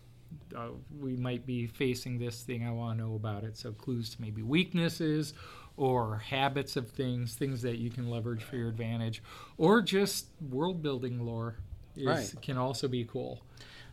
uh, 0.55 0.69
we 0.99 1.15
might 1.15 1.45
be 1.45 1.65
facing 1.67 2.19
this 2.19 2.43
thing. 2.43 2.65
I 2.65 2.71
want 2.71 2.97
to 2.99 3.03
know 3.05 3.15
about 3.15 3.43
it. 3.43 3.57
So 3.57 3.71
clues 3.71 4.09
to 4.15 4.21
maybe 4.21 4.41
weaknesses 4.43 5.33
or 5.77 6.17
habits 6.17 6.75
of 6.75 6.89
things, 6.89 7.33
things 7.35 7.61
that 7.63 7.77
you 7.77 7.89
can 7.89 8.09
leverage 8.09 8.43
for 8.43 8.55
your 8.57 8.69
advantage, 8.69 9.23
or 9.57 9.81
just 9.81 10.27
world 10.51 10.81
building 10.83 11.25
lore 11.25 11.55
is, 11.95 12.05
Right. 12.05 12.33
can 12.41 12.57
also 12.57 12.87
be 12.87 13.03
cool. 13.05 13.41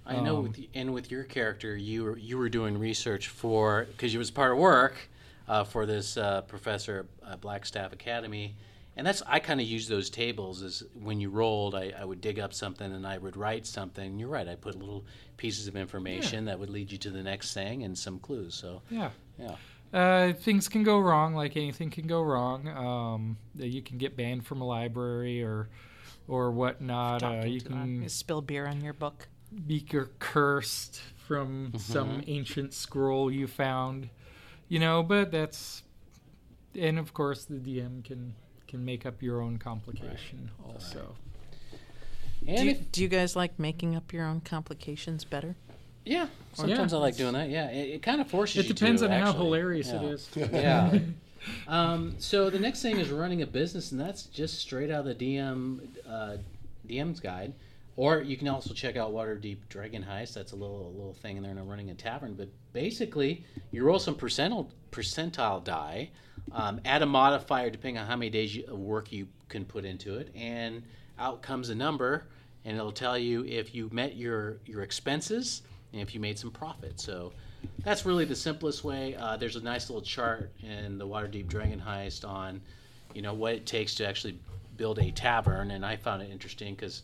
I 0.06 0.20
know, 0.20 0.38
Um, 0.38 0.42
with, 0.44 0.58
y- 0.58 0.68
and 0.74 0.92
with 0.94 1.10
your 1.10 1.24
character, 1.24 1.76
you 1.76 2.04
were 2.04 2.18
you 2.18 2.36
were 2.38 2.48
doing 2.48 2.78
research 2.78 3.28
for 3.28 3.86
because 3.90 4.12
you 4.12 4.18
was 4.18 4.30
part 4.30 4.52
of 4.52 4.58
work 4.58 5.08
uh, 5.46 5.64
for 5.64 5.84
this 5.86 6.16
uh, 6.16 6.40
professor 6.42 7.06
at 7.26 7.40
Blackstaff 7.40 7.92
Academy, 7.92 8.56
and 8.96 9.06
that's 9.06 9.22
I 9.26 9.38
kind 9.40 9.60
of 9.60 9.66
use 9.66 9.88
those 9.88 10.08
tables 10.10 10.62
as 10.62 10.82
when 10.94 11.20
you 11.20 11.28
rolled, 11.30 11.74
I, 11.74 11.92
I 11.98 12.04
would 12.04 12.20
dig 12.20 12.38
up 12.40 12.52
something 12.54 12.90
and 12.92 13.06
I 13.06 13.18
would 13.18 13.36
write 13.36 13.66
something. 13.66 14.18
You're 14.18 14.28
right, 14.28 14.48
I 14.48 14.54
put 14.54 14.74
little 14.78 15.04
pieces 15.36 15.66
of 15.68 15.76
information 15.76 16.44
that 16.46 16.58
would 16.58 16.70
lead 16.70 16.90
you 16.92 16.98
to 16.98 17.10
the 17.10 17.22
next 17.22 17.52
thing 17.54 17.82
and 17.84 17.96
some 17.96 18.18
clues. 18.18 18.54
So 18.54 18.82
Yeah. 18.90 19.10
yeah, 19.38 19.56
Uh, 19.92 20.32
things 20.34 20.68
can 20.68 20.82
go 20.84 20.98
wrong, 21.00 21.34
like 21.34 21.56
anything 21.56 21.90
can 21.90 22.06
go 22.06 22.22
wrong. 22.22 22.68
Um, 22.68 23.36
you 23.56 23.82
can 23.82 23.98
get 23.98 24.16
banned 24.16 24.46
from 24.46 24.60
a 24.60 24.64
library 24.66 25.42
or 25.42 25.68
or 26.28 26.50
whatnot. 26.52 27.22
Uh, 27.22 27.42
you 27.44 27.60
to 27.60 27.68
that. 27.68 27.74
can 27.74 28.02
You 28.02 28.08
spill 28.08 28.40
beer 28.40 28.66
on 28.66 28.80
your 28.82 28.92
book. 28.92 29.28
be 29.66 29.80
cursed 30.18 31.00
from 31.26 31.72
some 31.76 32.22
ancient 32.28 32.72
scroll 32.72 33.30
you 33.32 33.46
found, 33.48 34.10
you 34.68 34.78
know. 34.78 35.02
But 35.02 35.32
that's, 35.32 35.82
and 36.78 36.98
of 36.98 37.12
course 37.12 37.44
the 37.44 37.56
DM 37.56 38.04
can 38.04 38.34
can 38.68 38.84
make 38.84 39.04
up 39.04 39.20
your 39.22 39.40
own 39.40 39.58
complication 39.58 40.52
also. 40.64 41.16
and 42.46 42.56
Do 42.58 42.64
you, 42.64 42.70
if, 42.70 42.92
do 42.92 43.02
you 43.02 43.08
guys 43.08 43.34
like 43.34 43.58
making 43.58 43.96
up 43.96 44.12
your 44.12 44.24
own 44.24 44.40
complications 44.40 45.24
better? 45.24 45.56
Yeah, 46.04 46.26
sometimes 46.54 46.92
Yeah. 46.92 46.98
I 46.98 47.00
like 47.00 47.16
doing 47.16 47.32
that. 47.34 47.48
Yeah, 47.50 47.70
it, 47.70 47.94
it 47.96 48.02
kind 48.02 48.20
of 48.20 48.28
forces 48.28 48.64
It 48.64 48.68
you. 48.68 48.74
depends 48.74 49.02
to, 49.02 49.12
on 49.12 49.20
how 49.20 49.32
hilarious 49.32 49.88
Yeah. 49.88 50.02
it 50.02 50.04
is. 50.04 50.28
yeah. 50.36 50.98
Um, 51.68 52.14
so 52.18 52.50
the 52.50 52.58
next 52.58 52.82
thing 52.82 52.98
is 52.98 53.10
running 53.10 53.42
a 53.42 53.46
business, 53.46 53.92
and 53.92 54.00
that's 54.00 54.24
just 54.24 54.58
straight 54.58 54.90
out 54.90 55.06
of 55.06 55.18
the 55.18 55.36
DM 55.36 55.80
uh, 56.08 56.36
DM's 56.86 57.20
guide. 57.20 57.52
Or 57.96 58.20
you 58.22 58.36
can 58.36 58.48
also 58.48 58.72
check 58.72 58.96
out 58.96 59.12
Waterdeep 59.12 59.58
Dragon 59.68 60.02
Heist. 60.08 60.34
That's 60.34 60.52
a 60.52 60.56
little 60.56 60.86
a 60.88 60.94
little 60.96 61.12
thing 61.14 61.36
in 61.36 61.42
there, 61.42 61.52
and 61.52 61.68
running 61.68 61.90
a 61.90 61.94
tavern. 61.94 62.34
But 62.34 62.48
basically, 62.72 63.44
you 63.72 63.84
roll 63.84 63.98
some 63.98 64.14
percentile 64.14 64.68
percentile 64.90 65.62
die, 65.62 66.10
um, 66.52 66.80
add 66.84 67.02
a 67.02 67.06
modifier 67.06 67.68
depending 67.70 67.98
on 67.98 68.06
how 68.06 68.16
many 68.16 68.30
days 68.30 68.54
you, 68.56 68.64
of 68.68 68.78
work 68.78 69.12
you 69.12 69.26
can 69.48 69.64
put 69.64 69.84
into 69.84 70.16
it, 70.16 70.30
and 70.34 70.82
out 71.18 71.42
comes 71.42 71.68
a 71.68 71.74
number, 71.74 72.26
and 72.64 72.76
it'll 72.76 72.92
tell 72.92 73.18
you 73.18 73.44
if 73.44 73.74
you 73.74 73.88
met 73.92 74.16
your 74.16 74.58
your 74.66 74.82
expenses 74.82 75.62
and 75.92 76.00
if 76.00 76.14
you 76.14 76.20
made 76.20 76.38
some 76.38 76.50
profit. 76.50 77.00
So 77.00 77.32
that's 77.84 78.04
really 78.06 78.24
the 78.24 78.36
simplest 78.36 78.84
way. 78.84 79.14
Uh, 79.16 79.36
there's 79.36 79.56
a 79.56 79.60
nice 79.62 79.88
little 79.90 80.02
chart 80.02 80.50
in 80.62 80.98
the 80.98 81.06
Waterdeep 81.06 81.46
Dragon 81.48 81.80
Heist 81.84 82.26
on, 82.28 82.60
you 83.14 83.22
know, 83.22 83.34
what 83.34 83.54
it 83.54 83.66
takes 83.66 83.94
to 83.96 84.06
actually 84.08 84.38
build 84.76 84.98
a 84.98 85.10
tavern, 85.10 85.72
and 85.72 85.84
I 85.84 85.96
found 85.96 86.22
it 86.22 86.30
interesting 86.30 86.74
because 86.74 87.02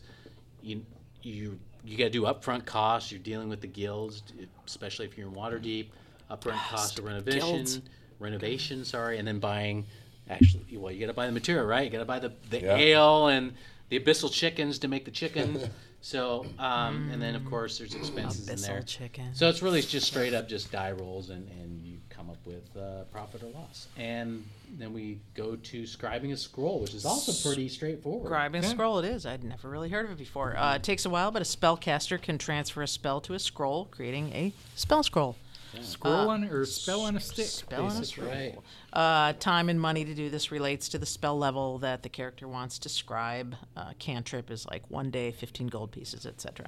you 0.61 0.83
you 1.21 1.59
you 1.85 1.97
got 1.97 2.05
to 2.05 2.09
do 2.09 2.23
upfront 2.23 2.65
costs. 2.65 3.11
You're 3.11 3.19
dealing 3.21 3.49
with 3.49 3.61
the 3.61 3.67
guilds, 3.67 4.23
especially 4.65 5.05
if 5.05 5.17
you're 5.17 5.27
in 5.27 5.33
Waterdeep. 5.33 5.87
Upfront 6.31 6.57
costs 6.69 6.97
of 6.99 7.05
renovation, 7.05 7.39
guilds. 7.39 7.81
renovation, 8.19 8.83
sorry, 8.83 9.17
and 9.19 9.27
then 9.27 9.39
buying. 9.39 9.85
Actually, 10.29 10.65
well, 10.75 10.91
you 10.91 10.99
got 10.99 11.07
to 11.07 11.13
buy 11.13 11.25
the 11.25 11.31
material, 11.31 11.65
right? 11.65 11.85
You 11.85 11.89
got 11.89 11.99
to 11.99 12.05
buy 12.05 12.19
the 12.19 12.33
the 12.49 12.59
Yeah. 12.61 12.75
ale 12.75 13.27
and 13.27 13.53
the 13.89 13.97
abyssal 13.99 14.29
chickens 14.31 14.79
to 14.79 14.87
make 14.89 15.05
the 15.05 15.11
chicken. 15.11 15.57
so, 16.07 16.45
um, 16.57 17.09
and 17.11 17.21
then 17.21 17.35
of 17.35 17.43
course 17.43 17.77
there's 17.77 17.93
expenses 17.93 18.47
in 18.47 18.61
there. 18.61 18.81
Chicken. 18.81 19.35
So 19.35 19.49
it's 19.49 19.61
really 19.61 19.81
just 19.81 20.07
straight 20.07 20.33
up 20.33 20.47
just 20.47 20.71
die 20.71 20.93
rolls, 20.93 21.31
and, 21.31 21.45
and 21.49 21.85
you 21.85 21.97
come 22.07 22.29
up 22.29 22.37
with 22.45 22.63
uh, 22.77 23.03
profit 23.11 23.43
or 23.43 23.47
loss. 23.47 23.87
And 23.97 24.45
then 24.77 24.93
we 24.93 25.19
go 25.35 25.57
to 25.57 25.83
scribing 25.83 26.31
a 26.31 26.37
scroll, 26.37 26.79
which 26.79 26.93
is 26.93 27.05
also 27.05 27.49
pretty 27.49 27.67
straightforward. 27.67 28.31
Scribing 28.31 28.59
a 28.59 28.63
scroll 28.63 28.99
it 28.99 29.05
is. 29.05 29.25
I'd 29.25 29.43
never 29.43 29.69
really 29.69 29.89
heard 29.89 30.05
of 30.05 30.11
it 30.11 30.17
before. 30.17 30.55
Uh, 30.55 30.75
it 30.75 30.83
takes 30.83 31.05
a 31.05 31.09
while, 31.09 31.29
but 31.29 31.41
a 31.41 31.45
spellcaster 31.45 32.21
can 32.21 32.37
transfer 32.37 32.81
a 32.81 32.87
spell 32.87 33.19
to 33.19 33.33
a 33.33 33.39
scroll, 33.39 33.89
creating 33.91 34.31
a 34.31 34.53
spell 34.75 35.03
scroll. 35.03 35.35
Scroll 35.81 36.29
on 36.29 36.43
or 36.45 36.65
spell 36.65 37.01
on 37.01 37.15
a 37.15 37.19
stick. 37.19 37.45
spell 37.45 37.85
on 37.85 37.91
a 37.91 37.99
basically. 37.99 38.27
Right. 38.27 38.57
Uh, 38.93 39.33
time 39.33 39.69
and 39.69 39.79
money 39.79 40.05
to 40.05 40.13
do 40.13 40.29
this 40.29 40.51
relates 40.51 40.89
to 40.89 40.97
the 40.97 41.05
spell 41.05 41.37
level 41.37 41.77
that 41.79 42.03
the 42.03 42.09
character 42.09 42.47
wants 42.47 42.79
to 42.79 42.89
scribe. 42.89 43.55
Uh, 43.75 43.91
cantrip 43.99 44.49
is 44.49 44.65
like 44.67 44.83
one 44.89 45.11
day, 45.11 45.31
15 45.31 45.67
gold 45.67 45.91
pieces, 45.91 46.25
etc. 46.25 46.67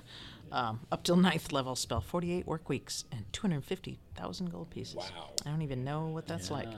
Um, 0.52 0.82
up 0.92 1.04
till 1.04 1.16
ninth 1.16 1.52
level 1.52 1.76
spell, 1.76 2.02
48 2.02 2.48
work 2.48 2.70
weeks 2.70 3.06
and 3.12 3.26
250,000 3.34 4.52
gold 4.52 4.70
pieces. 4.70 4.96
Wow. 4.96 5.30
I 5.46 5.50
don't 5.50 5.62
even 5.62 5.84
know 5.84 6.08
what 6.08 6.28
that's 6.28 6.50
like. 6.50 6.70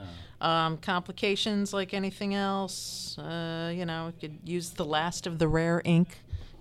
Um, 0.41 0.78
complications 0.78 1.74
like 1.74 1.93
anything 1.93 2.34
else. 2.34 3.17
Uh, 3.17 3.72
you 3.74 3.86
know, 3.86 4.07
you 4.07 4.30
could 4.30 4.39
use 4.43 4.72
the 4.72 4.86
last 4.86 5.26
of 5.26 5.39
the 5.39 5.47
rare 5.47 5.82
ink 5.86 6.17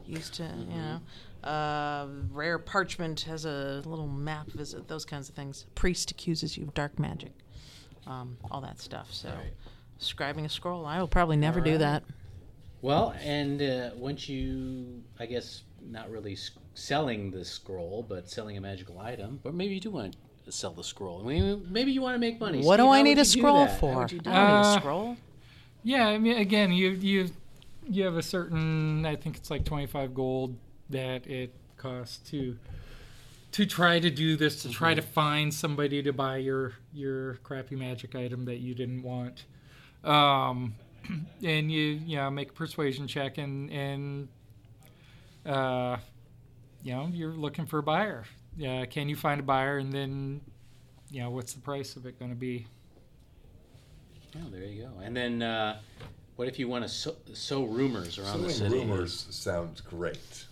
used 0.06 0.34
to, 0.34 0.42
you 0.42 0.76
know. 0.76 1.00
Uh, 1.42 2.06
rare 2.30 2.58
parchment 2.58 3.20
has 3.22 3.44
a 3.44 3.82
little 3.84 4.06
map 4.06 4.48
visit, 4.48 4.88
those 4.88 5.04
kinds 5.04 5.28
of 5.28 5.34
things. 5.34 5.66
Priest 5.74 6.10
accuses 6.10 6.56
you 6.56 6.64
of 6.64 6.74
dark 6.74 6.98
magic 6.98 7.32
um, 8.06 8.36
all 8.50 8.60
that 8.60 8.80
stuff. 8.80 9.08
So, 9.12 9.32
scribing 10.00 10.44
a 10.44 10.48
scroll, 10.48 10.86
I 10.86 10.98
will 10.98 11.08
probably 11.08 11.36
never 11.36 11.60
do 11.60 11.78
that. 11.78 12.02
Well, 12.82 13.14
and 13.22 13.60
uh, 13.60 13.90
once 13.96 14.28
you, 14.28 15.02
I 15.18 15.26
guess, 15.26 15.62
not 15.82 16.10
really 16.10 16.32
s- 16.32 16.50
selling 16.74 17.30
the 17.30 17.44
scroll, 17.44 18.04
but 18.08 18.28
selling 18.28 18.56
a 18.56 18.60
magical 18.60 18.98
item, 18.98 19.38
but 19.42 19.54
maybe 19.54 19.74
you 19.74 19.80
do 19.80 19.90
want 19.90 20.16
to 20.46 20.52
sell 20.52 20.72
the 20.72 20.84
scroll. 20.84 21.20
I 21.20 21.26
mean, 21.28 21.66
maybe 21.70 21.92
you 21.92 22.00
want 22.00 22.14
to 22.14 22.18
make 22.18 22.40
money. 22.40 22.58
What 22.58 22.76
Steve, 22.76 22.86
do 22.86 22.88
I 22.90 23.02
need 23.02 23.18
a 23.18 23.24
scroll 23.24 23.66
for? 23.66 24.06
do 24.06 24.18
I 24.24 24.34
don't 24.34 24.62
need 24.62 24.76
a 24.76 24.80
scroll. 24.80 25.16
Yeah, 25.82 26.08
I 26.08 26.18
mean, 26.18 26.38
again, 26.38 26.72
you 26.72 26.90
you 26.90 27.30
you 27.86 28.04
have 28.04 28.16
a 28.16 28.22
certain. 28.22 29.04
I 29.04 29.16
think 29.16 29.36
it's 29.36 29.50
like 29.50 29.64
twenty 29.64 29.86
five 29.86 30.14
gold 30.14 30.56
that 30.90 31.26
it 31.26 31.54
costs 31.76 32.18
to 32.30 32.56
to 33.52 33.66
try 33.66 33.98
to 33.98 34.10
do 34.10 34.36
this 34.36 34.62
to 34.62 34.68
try 34.68 34.94
to 34.94 35.02
find 35.02 35.52
somebody 35.52 36.02
to 36.02 36.12
buy 36.12 36.36
your 36.36 36.74
your 36.92 37.34
crappy 37.42 37.76
magic 37.76 38.14
item 38.14 38.44
that 38.44 38.58
you 38.58 38.74
didn't 38.74 39.02
want. 39.02 39.44
Um, 40.04 40.74
and 41.44 41.70
you 41.70 42.00
you 42.04 42.16
know 42.16 42.30
make 42.30 42.50
a 42.50 42.52
persuasion 42.52 43.06
check 43.06 43.38
and 43.38 43.70
and 43.70 44.28
uh, 45.46 45.96
you 46.82 46.92
know 46.92 47.08
you're 47.12 47.32
looking 47.32 47.66
for 47.66 47.78
a 47.78 47.82
buyer. 47.82 48.24
Yeah, 48.56 48.84
can 48.84 49.08
you 49.08 49.16
find 49.16 49.40
a 49.40 49.44
buyer? 49.44 49.78
And 49.78 49.92
then 49.92 50.40
you 51.10 51.22
know 51.22 51.30
what's 51.30 51.54
the 51.54 51.60
price 51.60 51.96
of 51.96 52.06
it 52.06 52.18
going 52.18 52.30
to 52.30 52.36
be? 52.36 52.66
Oh, 54.36 54.48
there 54.50 54.64
you 54.64 54.82
go. 54.82 54.90
And 55.02 55.16
then, 55.16 55.42
uh, 55.42 55.80
what 56.36 56.46
if 56.46 56.58
you 56.58 56.68
want 56.68 56.84
to 56.84 56.88
sow, 56.88 57.16
sow 57.32 57.64
rumors 57.64 58.18
around 58.18 58.42
the 58.42 58.50
Sowing 58.50 58.70
city? 58.70 58.80
rumors 58.80 59.26
sounds 59.30 59.80
great. 59.80 60.46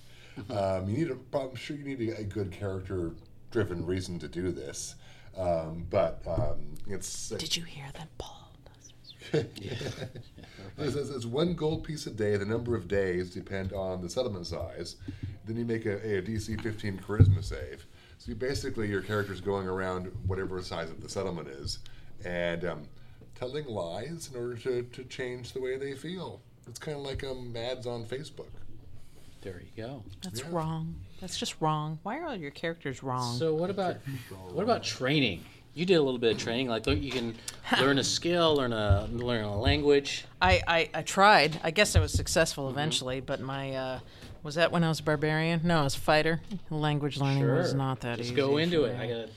Um, 0.51 0.89
you 0.89 0.99
need 0.99 1.11
a, 1.11 1.39
I'm 1.39 1.55
sure 1.55 1.77
you 1.77 1.85
need 1.85 2.11
a, 2.11 2.19
a 2.21 2.25
good 2.25 2.53
character-driven 2.53 3.85
reason 3.85 4.19
to 4.21 4.29
do 4.29 4.51
this, 4.51 4.95
um, 5.37 5.87
but 5.91 6.23
um, 6.27 6.75
it's 6.87 7.31
Did 7.31 7.57
you 7.57 7.65
hear 7.65 7.87
that, 7.95 8.09
Paul? 8.19 8.51
does 8.65 8.93
this? 9.59 10.05
It 10.79 10.93
says 10.93 11.11
it's 11.11 11.27
one 11.27 11.55
gold 11.55 11.83
piece 11.83 12.07
a 12.07 12.11
day. 12.11 12.37
The 12.37 12.45
number 12.45 12.77
of 12.77 12.87
days 12.87 13.31
depend 13.31 13.73
on 13.73 14.01
the 14.01 14.09
settlement 14.09 14.47
size. 14.47 14.97
Then 15.45 15.57
you 15.57 15.65
make 15.65 15.87
a, 15.87 16.19
a 16.19 16.23
DC 16.23 16.61
15 16.61 16.99
charisma 16.99 17.43
save. 17.43 17.87
So 18.19 18.31
you 18.31 18.37
basically 18.37 18.89
your 18.89 19.03
character's 19.03 19.41
going 19.41 19.67
around 19.67 20.07
whatever 20.27 20.63
size 20.63 20.91
of 20.91 21.01
the 21.01 21.09
settlement 21.09 21.49
is, 21.49 21.81
and 22.25 22.65
um, 22.65 22.83
telling 23.35 23.67
lies 23.67 24.31
in 24.33 24.41
order 24.41 24.57
to, 24.57 24.83
to 24.83 25.05
change 25.05 25.53
the 25.53 25.61
way 25.61 25.77
they 25.77 25.95
feel. 25.95 26.41
It's 26.69 26.79
kind 26.79 26.97
of 26.97 27.03
like 27.03 27.25
um, 27.25 27.55
ads 27.57 27.87
on 27.87 28.05
Facebook. 28.05 28.51
There 29.43 29.61
you 29.77 29.83
go. 29.83 30.03
That's 30.23 30.41
Yeah. 30.41 30.47
wrong. 30.51 30.95
That's 31.21 31.37
just 31.39 31.61
wrong. 31.61 31.99
Why 32.03 32.19
are 32.19 32.27
all 32.29 32.37
your 32.37 32.51
characters 32.51 33.03
wrong? 33.03 33.37
So 33.39 33.55
what 33.55 33.71
about 33.71 33.97
what 34.53 34.63
about 34.63 34.83
training? 34.83 35.45
You 35.75 35.87
did 35.87 35.95
a 35.95 36.03
little 36.03 36.19
bit 36.19 36.33
of 36.33 36.39
training, 36.39 36.69
like 36.69 36.87
look, 36.87 37.01
you 37.01 37.11
can 37.13 37.37
learn 37.81 37.99
a 37.99 38.05
skill, 38.05 38.57
learn 38.57 38.73
a 38.73 39.09
learn 39.13 39.45
a 39.45 39.57
language. 39.59 40.25
I, 40.43 40.61
I, 40.67 40.91
I 40.95 41.03
tried. 41.03 41.61
I 41.63 41.71
guess 41.71 41.95
I 41.95 42.01
was 42.01 42.13
successful 42.13 42.65
Mm-hmm. 42.65 42.79
eventually, 42.79 43.21
but 43.21 43.41
my 43.41 43.75
uh, 43.75 44.01
was 44.43 44.57
that 44.57 44.73
when 44.73 44.83
I 44.83 44.89
was 44.89 45.01
a 45.01 45.05
barbarian? 45.05 45.61
No, 45.65 45.81
I 45.81 45.85
was 45.85 45.95
a 45.97 46.01
fighter. 46.01 46.41
Language 46.71 47.19
learning 47.19 47.47
was 47.49 47.75
not 47.75 48.01
that 48.01 48.19
easy. 48.19 48.31
Just 48.31 48.33
easy. 48.33 48.37
go 48.37 48.57
into 48.57 48.85
it. 48.85 48.99
I 48.99 49.07
got 49.07 49.29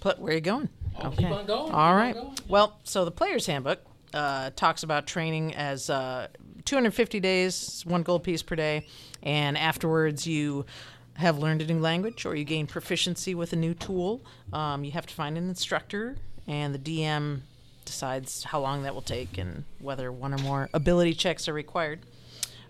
Pl- 0.00 0.14
where 0.22 0.32
are 0.32 0.34
you 0.34 0.40
going? 0.40 0.68
I'll 0.98 1.10
keep 1.10 1.26
on 1.30 1.46
going, 1.46 1.66
keep 1.66 1.74
All 1.74 1.80
on 1.90 1.96
right. 1.96 2.14
going. 2.14 2.36
Well, 2.48 2.78
so 2.84 3.04
the 3.04 3.10
player's 3.10 3.46
handbook 3.46 3.80
uh, 4.14 4.50
talks 4.56 4.82
about 4.82 5.06
training 5.06 5.54
as 5.54 5.90
uh, 5.90 6.28
250 6.66 7.20
days, 7.20 7.82
one 7.86 8.02
gold 8.02 8.22
piece 8.22 8.42
per 8.42 8.56
day, 8.56 8.86
and 9.22 9.56
afterwards 9.56 10.26
you 10.26 10.66
have 11.14 11.38
learned 11.38 11.62
a 11.62 11.66
new 11.66 11.80
language 11.80 12.26
or 12.26 12.34
you 12.34 12.44
gain 12.44 12.66
proficiency 12.66 13.34
with 13.34 13.52
a 13.52 13.56
new 13.56 13.72
tool. 13.72 14.20
Um, 14.52 14.84
you 14.84 14.92
have 14.92 15.06
to 15.06 15.14
find 15.14 15.38
an 15.38 15.48
instructor, 15.48 16.16
and 16.46 16.74
the 16.74 16.78
DM 16.78 17.40
decides 17.84 18.44
how 18.44 18.60
long 18.60 18.82
that 18.82 18.94
will 18.94 19.02
take 19.02 19.38
and 19.38 19.64
whether 19.80 20.12
one 20.12 20.34
or 20.34 20.38
more 20.38 20.68
ability 20.74 21.14
checks 21.14 21.48
are 21.48 21.52
required. 21.54 22.00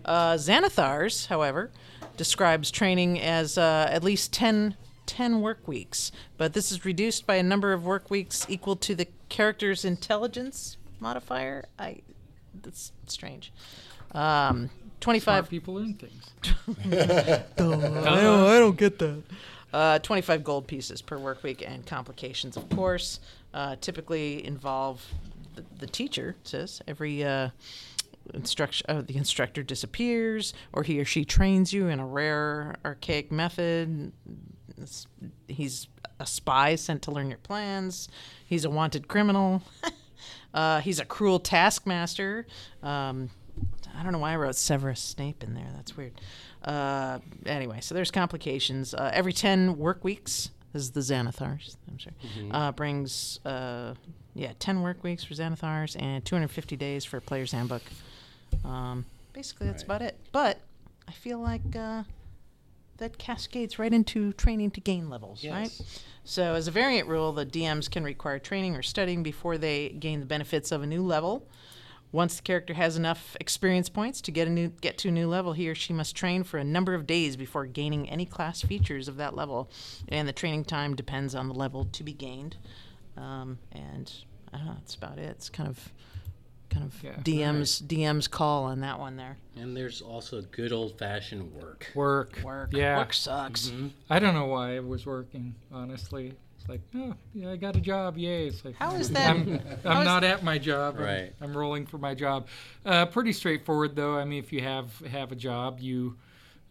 Uh, 0.05 0.35
Xanathars, 0.35 1.27
however, 1.27 1.71
describes 2.15 2.71
training 2.71 3.19
as 3.19 3.57
uh, 3.57 3.87
at 3.91 4.03
least 4.03 4.31
10, 4.31 4.77
10 5.05 5.41
work 5.41 5.67
weeks, 5.67 6.11
but 6.37 6.53
this 6.53 6.71
is 6.71 6.85
reduced 6.85 7.27
by 7.27 7.35
a 7.35 7.43
number 7.43 7.73
of 7.73 7.83
work 7.83 8.09
weeks 8.09 8.45
equal 8.47 8.75
to 8.77 8.95
the 8.95 9.07
character's 9.27 9.83
intelligence 9.83 10.77
modifier. 10.99 11.65
I, 11.77 12.01
that's 12.63 12.91
strange. 13.07 13.51
Um, 14.13 14.69
25 14.99 15.23
Smart 15.23 15.49
people 15.49 15.73
learn 15.75 15.93
things. 15.93 16.31
I 16.85 17.43
don't, 17.55 17.83
I 17.83 18.59
don't 18.59 18.77
get 18.77 18.99
that. 18.99 19.21
Uh, 19.73 19.99
25 19.99 20.43
gold 20.43 20.65
pieces 20.67 21.01
per 21.01 21.17
work 21.17 21.43
week, 21.43 21.63
and 21.65 21.85
complications, 21.85 22.55
of 22.57 22.67
course, 22.69 23.19
uh, 23.53 23.75
typically 23.81 24.45
involve 24.45 25.05
the, 25.55 25.63
the 25.79 25.87
teacher. 25.87 26.35
it 26.41 26.47
Says 26.47 26.81
every 26.87 27.23
uh, 27.23 27.49
instruction, 28.33 28.85
uh, 28.89 29.01
the 29.01 29.17
instructor 29.17 29.63
disappears, 29.63 30.53
or 30.73 30.83
he 30.83 30.99
or 30.99 31.05
she 31.05 31.25
trains 31.25 31.73
you 31.73 31.87
in 31.87 31.99
a 31.99 32.05
rare, 32.05 32.75
archaic 32.85 33.31
method. 33.31 34.11
It's- 34.71 35.05
He's 35.49 35.87
a 36.19 36.25
spy 36.25 36.75
sent 36.75 37.01
to 37.03 37.11
learn 37.11 37.29
your 37.29 37.37
plans. 37.39 38.09
He's 38.45 38.65
a 38.65 38.69
wanted 38.69 39.07
criminal. 39.07 39.61
uh, 40.57 40.81
he's 40.81 40.99
a 40.99 41.05
cruel 41.05 41.39
taskmaster. 41.39 42.47
Um, 42.81 43.29
I 43.95 44.01
don't 44.01 44.11
know 44.11 44.17
why 44.17 44.33
I 44.33 44.35
wrote 44.37 44.55
Severus 44.55 44.99
Snape 44.99 45.43
in 45.43 45.53
there. 45.53 45.69
That's 45.75 45.95
weird. 45.95 46.19
Uh, 46.63 47.19
anyway, 47.45 47.79
so 47.81 47.93
there's 47.93 48.09
complications. 48.09 48.95
Uh, 48.95 49.11
every 49.13 49.33
10 49.33 49.77
work 49.77 50.03
weeks, 50.03 50.49
this 50.73 50.81
is 50.81 50.91
the 50.91 51.01
Xanathars, 51.01 51.75
I'm 51.87 51.99
sorry, 51.99 52.15
uh, 52.51 52.71
brings, 52.71 53.39
uh, 53.45 53.93
yeah, 54.33 54.53
10 54.57 54.81
work 54.81 55.03
weeks 55.03 55.23
for 55.23 55.35
Xanathars 55.35 55.95
and 56.01 56.25
250 56.25 56.75
days 56.75 57.05
for 57.05 57.21
Player's 57.21 57.51
Handbook. 57.51 57.83
Um, 58.65 59.05
basically, 59.33 59.67
that's 59.67 59.83
about 59.83 60.01
it. 60.01 60.17
But 60.31 60.59
I 61.07 61.11
feel 61.11 61.39
like 61.39 61.75
uh, 61.75 62.03
that 62.97 63.19
cascades 63.19 63.77
right 63.77 63.93
into 63.93 64.33
training 64.33 64.71
to 64.71 64.81
gain 64.81 65.09
levels, 65.09 65.43
right? 65.45 65.81
So, 66.29 66.55
as 66.55 66.67
a 66.67 66.71
variant 66.71 67.07
rule, 67.07 67.31
the 67.31 67.45
DMs 67.45 67.89
can 67.89 68.03
require 68.03 68.37
training 68.37 68.75
or 68.75 68.81
studying 68.81 69.23
before 69.23 69.57
they 69.57 69.87
gain 69.87 70.19
the 70.19 70.25
benefits 70.25 70.73
of 70.73 70.83
a 70.83 70.85
new 70.85 71.01
level. 71.01 71.47
Once 72.11 72.35
the 72.35 72.41
character 72.41 72.73
has 72.73 72.97
enough 72.97 73.37
experience 73.39 73.87
points 73.87 74.19
to 74.19 74.31
get 74.31 74.45
a 74.45 74.51
new 74.51 74.67
get 74.81 74.97
to 74.97 75.07
a 75.07 75.11
new 75.11 75.25
level, 75.25 75.53
he 75.53 75.69
or 75.69 75.73
she 75.73 75.93
must 75.93 76.17
train 76.17 76.43
for 76.43 76.57
a 76.57 76.65
number 76.65 76.93
of 76.93 77.07
days 77.07 77.37
before 77.37 77.65
gaining 77.65 78.09
any 78.09 78.25
class 78.25 78.61
features 78.61 79.07
of 79.07 79.15
that 79.15 79.37
level, 79.37 79.71
and 80.09 80.27
the 80.27 80.33
training 80.33 80.65
time 80.65 80.97
depends 80.97 81.33
on 81.33 81.47
the 81.47 81.53
level 81.53 81.85
to 81.85 82.03
be 82.03 82.11
gained. 82.11 82.57
Um, 83.15 83.57
and 83.71 84.11
I 84.53 84.57
don't 84.57 84.65
know, 84.65 84.73
that's 84.73 84.95
about 84.95 85.19
it. 85.19 85.29
It's 85.29 85.47
kind 85.47 85.69
of 85.69 85.93
kind 86.69 86.85
of 86.85 87.03
Yeah. 87.03 87.15
DM's 87.23 87.81
DM's 87.81 88.27
call 88.27 88.65
on 88.65 88.79
that 88.81 88.99
one 88.99 89.15
there. 89.17 89.37
And 89.55 89.75
there's 89.75 90.01
also 90.01 90.41
good 90.51 90.71
old 90.71 90.97
fashioned 90.97 91.53
work. 91.53 91.91
Work. 91.95 92.39
Work, 92.43 92.73
Yeah. 92.73 92.97
work 92.97 93.13
sucks. 93.13 93.71
I 94.09 94.19
don't 94.19 94.33
know 94.33 94.45
why 94.47 94.75
it 94.75 94.85
was 94.87 95.05
working, 95.05 95.55
honestly. 95.71 96.33
It's 96.59 96.67
like, 96.69 96.81
oh, 96.95 97.13
yeah, 97.33 97.51
I 97.51 97.55
got 97.55 97.75
a 97.75 97.79
job. 97.81 98.17
Yay. 98.17 98.47
It's 98.47 98.65
like, 98.65 98.75
How 98.75 98.93
is 98.95 99.09
that? 99.11 99.29
I'm, 99.29 99.59
I'm 99.85 100.01
is- 100.01 100.05
not 100.05 100.23
at 100.23 100.43
my 100.43 100.57
job. 100.57 100.95
I'm- 100.95 101.03
Right. 101.03 101.33
I'm, 101.41 101.55
rolling 101.55 101.85
for 101.85 101.97
my 101.97 102.13
job. 102.13 102.47
Uh, 102.85 103.05
pretty 103.05 103.31
straightforward, 103.33 103.95
though. 103.95 104.17
I 104.17 104.25
mean, 104.25 104.39
if 104.43 104.51
you 104.51 104.61
have 104.61 104.97
have 105.07 105.31
a 105.31 105.35
job, 105.35 105.79
you 105.79 106.17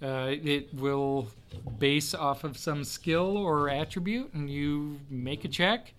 uh, 0.02 0.28
it 0.30 0.74
will 0.74 1.28
base 1.78 2.12
off 2.14 2.44
of 2.44 2.58
some 2.58 2.84
skill 2.84 3.36
or 3.38 3.70
attribute, 3.70 4.32
and 4.34 4.50
you 4.50 5.00
make 5.08 5.44
a 5.44 5.48
check. 5.48 5.94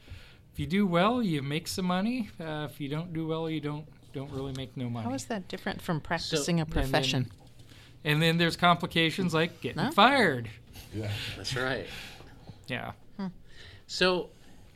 If 0.58 0.62
you 0.62 0.66
do 0.66 0.88
well, 0.88 1.22
you 1.22 1.44
make 1.44 1.68
some 1.68 1.86
money. 1.86 2.32
Uh, 2.42 2.68
if 2.68 2.82
you 2.82 2.90
don't 2.90 3.14
do 3.14 3.28
well, 3.28 3.48
you 3.48 3.62
don't 3.62 3.86
don't 4.12 4.32
really 4.32 4.54
make 4.54 4.76
no 4.76 4.90
money. 4.90 5.08
How 5.08 5.14
is 5.14 5.26
that 5.26 5.48
different 5.48 5.84
from 5.84 6.02
practicing 6.02 6.60
a 6.60 6.64
and 6.64 6.72
then- 6.72 6.82
profession? 6.82 7.32
and 8.04 8.20
then 8.20 8.40
there's 8.40 8.56
complications 8.56 9.36
like 9.36 9.62
getting 9.62 9.84
No? 9.84 9.92
fired. 9.92 10.50
Yeah. 10.96 11.12
That's 11.36 11.56
right. 11.56 11.86
Yeah. 12.68 12.94
Hmm. 13.18 13.28
So, 13.86 14.30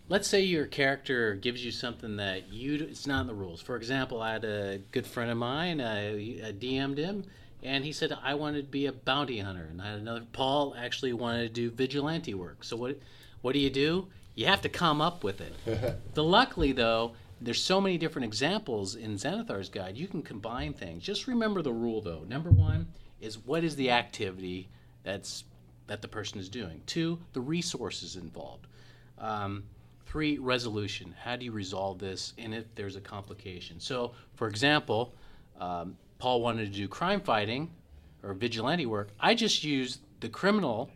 let's 0.07 0.27
say 0.27 0.41
your 0.41 0.67
character 0.67 1.33
gives 1.33 1.65
you 1.65 1.71
something 1.71 2.15
that 2.17 2.53
you 2.53 2.75
it's 2.75 3.07
not 3.07 3.21
in 3.21 3.25
the 3.27 3.33
rules. 3.33 3.59
For 3.59 3.75
example, 3.75 4.21
I 4.21 4.33
had 4.33 4.43
a 4.45 4.81
good 4.91 5.07
friend 5.07 5.31
of 5.31 5.37
mine. 5.37 5.81
I, 5.81 6.09
I 6.47 6.51
DM'd 6.51 6.99
him, 6.99 7.23
and 7.63 7.83
he 7.83 7.91
said 7.91 8.15
I 8.21 8.35
wanted 8.35 8.65
to 8.65 8.71
be 8.71 8.85
a 8.85 8.91
bounty 8.91 9.39
hunter, 9.39 9.65
and 9.71 9.81
I 9.81 9.89
had 9.93 9.99
another 9.99 10.25
Paul 10.31 10.75
actually 10.77 11.13
wanted 11.13 11.55
to 11.55 11.69
do 11.69 11.71
vigilante 11.71 12.35
work. 12.35 12.63
So 12.63 12.77
what 12.77 12.99
what 13.41 13.53
do 13.53 13.59
you 13.59 13.71
do? 13.71 14.09
You 14.35 14.45
have 14.47 14.61
to 14.61 14.69
come 14.69 15.01
up 15.01 15.23
with 15.23 15.41
it. 15.41 16.03
the 16.13 16.23
luckily 16.23 16.71
though, 16.71 17.13
there's 17.39 17.61
so 17.61 17.81
many 17.81 17.97
different 17.97 18.25
examples 18.25 18.95
in 18.95 19.15
Xanathar's 19.15 19.69
guide. 19.69 19.97
You 19.97 20.07
can 20.07 20.21
combine 20.21 20.73
things. 20.73 21.03
Just 21.03 21.27
remember 21.27 21.61
the 21.61 21.73
rule 21.73 22.01
though. 22.01 22.23
Number 22.27 22.51
one 22.51 22.87
is 23.19 23.37
what 23.39 23.63
is 23.63 23.75
the 23.75 23.91
activity 23.91 24.69
that's 25.03 25.43
that 25.87 26.01
the 26.01 26.07
person 26.07 26.39
is 26.39 26.47
doing. 26.47 26.81
Two, 26.85 27.19
the 27.33 27.41
resources 27.41 28.15
involved. 28.15 28.67
Um, 29.17 29.63
three, 30.05 30.37
resolution. 30.37 31.13
How 31.21 31.35
do 31.35 31.43
you 31.43 31.51
resolve 31.51 31.99
this? 31.99 32.33
And 32.37 32.53
if 32.53 32.63
there's 32.75 32.95
a 32.95 33.01
complication. 33.01 33.79
So, 33.79 34.13
for 34.35 34.47
example, 34.47 35.13
um, 35.59 35.97
Paul 36.17 36.41
wanted 36.41 36.71
to 36.71 36.77
do 36.77 36.87
crime 36.87 37.19
fighting 37.19 37.71
or 38.23 38.33
vigilante 38.33 38.85
work. 38.85 39.09
I 39.19 39.35
just 39.35 39.63
used 39.63 39.99
the 40.21 40.29
criminal 40.29 40.89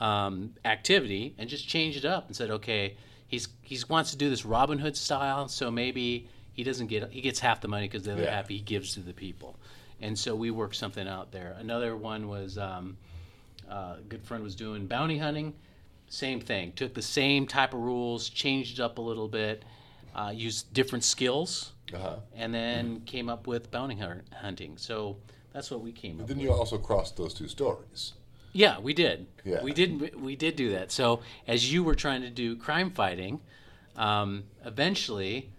um, 0.00 0.54
activity 0.64 1.34
and 1.38 1.48
just 1.48 1.68
changed 1.68 1.98
it 1.98 2.04
up 2.04 2.26
and 2.26 2.36
said, 2.36 2.50
okay, 2.50 2.96
he's 3.26 3.48
he 3.62 3.78
wants 3.88 4.10
to 4.10 4.16
do 4.16 4.28
this 4.30 4.44
Robin 4.44 4.78
Hood 4.78 4.96
style, 4.96 5.48
so 5.48 5.70
maybe 5.70 6.28
he 6.52 6.62
doesn't 6.64 6.86
get 6.88 7.10
he 7.10 7.20
gets 7.20 7.40
half 7.40 7.60
the 7.60 7.68
money 7.68 7.86
because 7.88 8.02
the 8.04 8.12
other 8.12 8.22
Yeah. 8.22 8.34
half 8.36 8.48
he 8.48 8.60
gives 8.60 8.94
to 8.94 9.00
the 9.00 9.12
people, 9.12 9.56
and 10.00 10.18
so 10.18 10.34
we 10.34 10.50
worked 10.50 10.76
something 10.76 11.06
out 11.08 11.32
there. 11.32 11.56
Another 11.58 11.96
one 11.96 12.28
was 12.28 12.58
um, 12.58 12.96
uh, 13.70 13.96
a 13.98 14.02
good 14.08 14.22
friend 14.22 14.42
was 14.44 14.54
doing 14.54 14.86
bounty 14.86 15.18
hunting, 15.18 15.54
same 16.08 16.40
thing. 16.40 16.72
Took 16.72 16.94
the 16.94 17.02
same 17.02 17.46
type 17.46 17.72
of 17.74 17.80
rules, 17.80 18.28
changed 18.28 18.78
it 18.78 18.82
up 18.82 18.98
a 18.98 19.00
little 19.00 19.28
bit, 19.28 19.64
uh, 20.14 20.32
used 20.34 20.72
different 20.74 21.02
skills, 21.04 21.72
Uh-huh. 21.92 22.16
and 22.36 22.52
then 22.54 23.00
came 23.06 23.28
up 23.28 23.46
with 23.46 23.70
bounty 23.70 23.98
hunting. 24.32 24.76
So 24.76 25.16
that's 25.52 25.70
what 25.70 25.80
we 25.80 25.92
came 25.92 26.20
up 26.20 26.26
Then 26.26 26.36
with. 26.38 26.44
you 26.46 26.52
also 26.52 26.78
crossed 26.78 27.16
those 27.16 27.32
two 27.34 27.48
stories. 27.48 28.12
Yeah, 28.54 28.78
we 28.78 28.94
did. 28.94 29.26
Yeah. 29.44 29.62
We 29.62 29.72
did. 29.72 30.14
We 30.18 30.36
did 30.36 30.54
do 30.56 30.70
that. 30.70 30.90
So 30.92 31.20
as 31.46 31.70
you 31.72 31.82
were 31.84 31.96
trying 31.96 32.22
to 32.22 32.30
do 32.30 32.56
crime 32.56 32.90
fighting, 32.92 33.40
um, 33.96 34.44
eventually, 34.64 35.50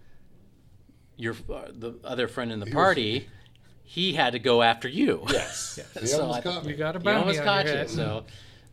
your 1.16 1.34
uh, 1.52 1.66
the 1.72 1.94
other 2.02 2.26
friend 2.26 2.50
in 2.50 2.58
the 2.58 2.66
party, 2.66 3.28
he 3.84 4.14
had 4.14 4.32
to 4.32 4.38
go 4.38 4.62
after 4.62 4.88
you. 4.88 5.24
Yes. 5.30 5.78
He 6.00 6.06
So 6.06 6.22
almost 6.22 6.38
I- 6.38 6.42
caught 6.42 6.64
me. 6.64 6.72
You 6.72 6.76
got 6.78 6.96
a 6.96 6.98
He 6.98 7.04
bounty 7.04 7.20
almost 7.20 7.38
on 7.40 7.44
caught 7.44 7.66
your 7.66 7.82
you. 7.82 7.88
So 7.88 8.24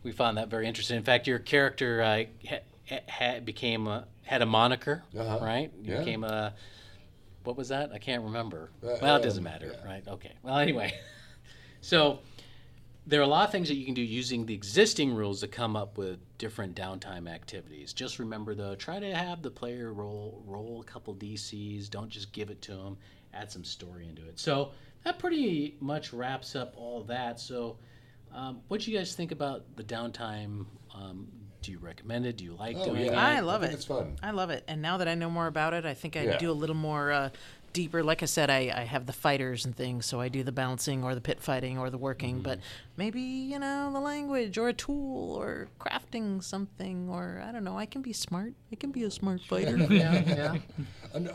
we 0.02 0.10
found 0.10 0.38
that 0.38 0.48
very 0.48 0.66
interesting. 0.66 0.96
In 0.96 1.04
fact, 1.04 1.26
your 1.26 1.38
character 1.38 2.02
uh, 2.02 2.24
ha- 2.48 3.00
ha- 3.08 3.40
became 3.40 3.86
a, 3.86 4.06
had 4.22 4.40
a 4.40 4.46
moniker, 4.46 5.02
Uh-huh. 5.16 5.38
right? 5.44 5.70
You 5.82 5.92
Yeah. 5.92 5.98
became 5.98 6.24
a 6.24 6.54
what 7.44 7.58
was 7.58 7.68
that? 7.68 7.92
I 7.92 7.98
can't 7.98 8.24
remember. 8.24 8.70
Uh, 8.82 8.96
well, 9.02 9.16
it 9.16 9.22
doesn't 9.22 9.46
um, 9.46 9.52
matter, 9.52 9.70
yeah. 9.78 9.86
right? 9.86 10.02
Okay. 10.08 10.32
Well, 10.42 10.56
anyway, 10.56 10.94
so 11.82 12.20
there 13.06 13.20
are 13.20 13.24
a 13.24 13.26
lot 13.28 13.44
of 13.46 13.52
things 13.52 13.68
that 13.68 13.74
you 13.74 13.84
can 13.84 13.94
do 13.94 14.02
using 14.02 14.46
the 14.46 14.54
existing 14.54 15.14
rules 15.14 15.40
to 15.40 15.48
come 15.48 15.76
up 15.76 15.98
with 15.98 16.18
different 16.38 16.74
downtime 16.74 17.28
activities. 17.28 17.92
Just 17.92 18.18
remember 18.18 18.54
though, 18.54 18.74
try 18.74 18.98
to 18.98 19.14
have 19.14 19.42
the 19.42 19.50
player 19.50 19.92
roll 19.92 20.42
roll 20.46 20.80
a 20.80 20.84
couple 20.84 21.14
DCs. 21.14 21.90
Don't 21.90 22.08
just 22.08 22.32
give 22.32 22.50
it 22.50 22.62
to 22.62 22.72
them. 22.72 22.96
Add 23.34 23.50
some 23.50 23.64
story 23.64 24.08
into 24.08 24.22
it. 24.26 24.38
So 24.38 24.70
that 25.04 25.18
pretty 25.18 25.76
much 25.80 26.12
wraps 26.12 26.56
up 26.56 26.72
all 26.76 27.02
that. 27.04 27.38
So, 27.40 27.76
um, 28.34 28.60
what 28.68 28.80
do 28.80 28.90
you 28.90 28.96
guys 28.96 29.14
think 29.14 29.32
about 29.32 29.64
the 29.76 29.84
downtime? 29.84 30.64
Um, 30.94 31.28
do 31.60 31.72
you 31.72 31.78
recommend 31.78 32.26
it? 32.26 32.36
Do 32.36 32.44
you 32.44 32.54
like 32.54 32.76
Oh, 32.78 32.84
doing 32.84 33.04
yeah. 33.06 33.12
it? 33.12 33.16
I 33.16 33.40
love 33.40 33.62
think 33.62 33.72
it. 33.72 33.76
It's 33.76 33.84
fun. 33.84 34.16
I 34.22 34.30
love 34.30 34.50
it. 34.50 34.64
And 34.68 34.80
now 34.82 34.96
that 34.98 35.08
I 35.08 35.14
know 35.14 35.28
more 35.30 35.46
about 35.46 35.72
it, 35.74 35.84
I 35.84 35.94
think 35.94 36.16
I 36.16 36.22
Yeah. 36.24 36.38
do 36.38 36.50
a 36.50 36.52
little 36.52 36.74
more 36.76 37.10
uh, 37.12 37.30
deeper. 37.74 38.02
Like 38.02 38.22
I 38.22 38.26
said, 38.26 38.48
I, 38.48 38.72
I 38.74 38.84
have 38.84 39.04
the 39.04 39.12
fighters 39.12 39.66
and 39.66 39.76
things, 39.76 40.06
so 40.06 40.18
I 40.20 40.28
do 40.30 40.42
the 40.42 40.52
bouncing 40.52 41.04
or 41.04 41.14
the 41.14 41.20
pit 41.20 41.42
fighting 41.42 41.76
or 41.76 41.90
the 41.90 41.98
working. 41.98 42.40
But 42.40 42.60
maybe, 42.96 43.20
you 43.20 43.58
know, 43.58 43.90
the 43.92 44.00
language 44.00 44.56
or 44.56 44.68
a 44.68 44.72
tool 44.72 45.34
or 45.34 45.68
crafting 45.78 46.42
something 46.42 47.10
or 47.10 47.42
I 47.46 47.52
don't 47.52 47.64
know. 47.64 47.76
I 47.76 47.84
can 47.84 48.00
be 48.00 48.14
smart. 48.14 48.54
I 48.72 48.76
can 48.76 48.90
be 48.92 49.02
a 49.02 49.10
smart 49.10 49.42
fighter. 49.42 49.76
yeah, 49.90 50.22
yeah. 50.26 50.56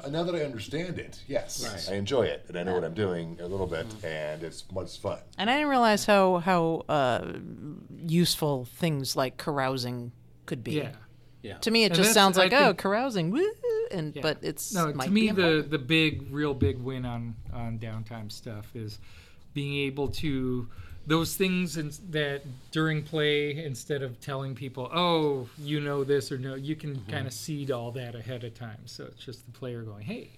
Now 0.10 0.24
that 0.24 0.36
I 0.36 0.44
understand 0.44 1.00
it, 1.00 1.22
yes, 1.26 1.64
Right. 1.66 1.96
I 1.96 1.98
enjoy 1.98 2.24
it, 2.24 2.44
and 2.50 2.58
I 2.58 2.64
know 2.64 2.74
what 2.74 2.84
I'm 2.84 2.94
doing 2.94 3.38
a 3.40 3.48
little 3.48 3.66
bit, 3.68 3.86
and 4.04 4.44
it's 4.44 4.66
much 4.74 5.00
fun. 5.00 5.20
and 5.38 5.50
I 5.50 5.54
didn't 5.54 5.70
realize 5.70 6.04
how, 6.06 6.40
how 6.40 6.84
uh, 6.90 7.26
useful 8.06 8.66
things 8.66 9.16
like 9.16 9.38
carousing 9.38 10.12
could 10.46 10.64
be. 10.66 10.74
Yeah. 10.74 10.92
Yeah. 11.42 11.58
To 11.60 11.72
me, 11.72 11.84
it 11.84 11.88
And 11.88 11.96
just 11.96 12.10
that's- 12.10 12.14
sounds 12.14 12.38
I 12.38 12.44
like, 12.44 12.54
oh, 12.54 12.74
carousing, 12.74 13.32
woo, 13.32 13.50
and 13.92 14.16
Yeah. 14.16 14.22
but 14.22 14.38
it's 14.42 14.74
no 14.74 14.94
might 14.94 15.06
to 15.06 15.12
me 15.12 15.22
be 15.28 15.32
the 15.32 15.66
the 15.68 15.80
big 15.80 16.28
real 16.32 16.54
big 16.54 16.78
win 16.80 17.06
on 17.06 17.36
on 17.54 17.80
downtime 17.80 18.32
stuff 18.32 18.76
is 18.76 19.00
being 19.54 19.76
able 19.88 20.08
to 20.08 20.68
those 21.08 21.36
things 21.36 21.78
in, 21.78 21.92
that 22.12 22.42
during 22.72 23.02
play 23.04 23.64
instead 23.64 24.04
of 24.04 24.20
telling 24.22 24.54
people 24.56 24.90
oh 24.94 25.48
you 25.58 25.80
know 25.80 26.04
this 26.04 26.32
or 26.32 26.38
no 26.38 26.56
you 26.56 26.76
can 26.76 26.96
Mm-hmm. 26.96 27.12
kind 27.12 27.26
of 27.28 27.34
seed 27.34 27.72
all 27.72 27.92
that 27.92 28.14
ahead 28.16 28.44
of 28.44 28.54
time 28.54 28.82
so 28.86 29.06
it's 29.06 29.24
just 29.26 29.46
the 29.46 29.52
player 29.52 29.82
going 29.84 30.04
hey 30.06 30.30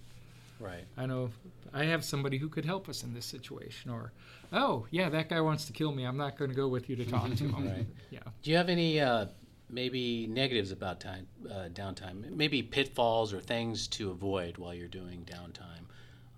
Right. 0.59 0.85
i 0.97 1.05
know 1.07 1.31
i 1.73 1.85
have 1.85 2.05
somebody 2.05 2.37
who 2.37 2.47
could 2.47 2.65
help 2.65 2.87
us 2.87 3.03
in 3.03 3.13
this 3.13 3.25
situation 3.25 3.89
or 3.91 4.11
oh 4.53 4.85
yeah 4.91 5.09
that 5.09 5.27
guy 5.27 5.41
wants 5.41 5.65
to 5.65 5.73
kill 5.73 5.91
me 5.91 6.03
i'm 6.05 6.17
not 6.17 6.37
going 6.37 6.51
to 6.51 6.55
go 6.55 6.67
with 6.67 6.87
you 6.89 6.95
to 6.97 7.05
talk 7.05 7.33
to 7.35 7.43
him 7.49 7.67
Right. 7.67 7.85
yeah 8.11 8.19
Do 8.43 8.51
you 8.51 8.57
have 8.57 8.69
any 8.69 8.99
uh, 9.01 9.25
maybe 9.71 10.27
negatives 10.27 10.71
about 10.71 10.99
time 10.99 11.27
uh, 11.49 11.69
downtime? 11.73 12.29
Maybe 12.31 12.61
pitfalls 12.61 13.33
or 13.33 13.39
things 13.39 13.87
to 13.89 14.11
avoid 14.11 14.57
while 14.57 14.73
you're 14.73 14.87
doing 14.87 15.25
downtime. 15.25 15.85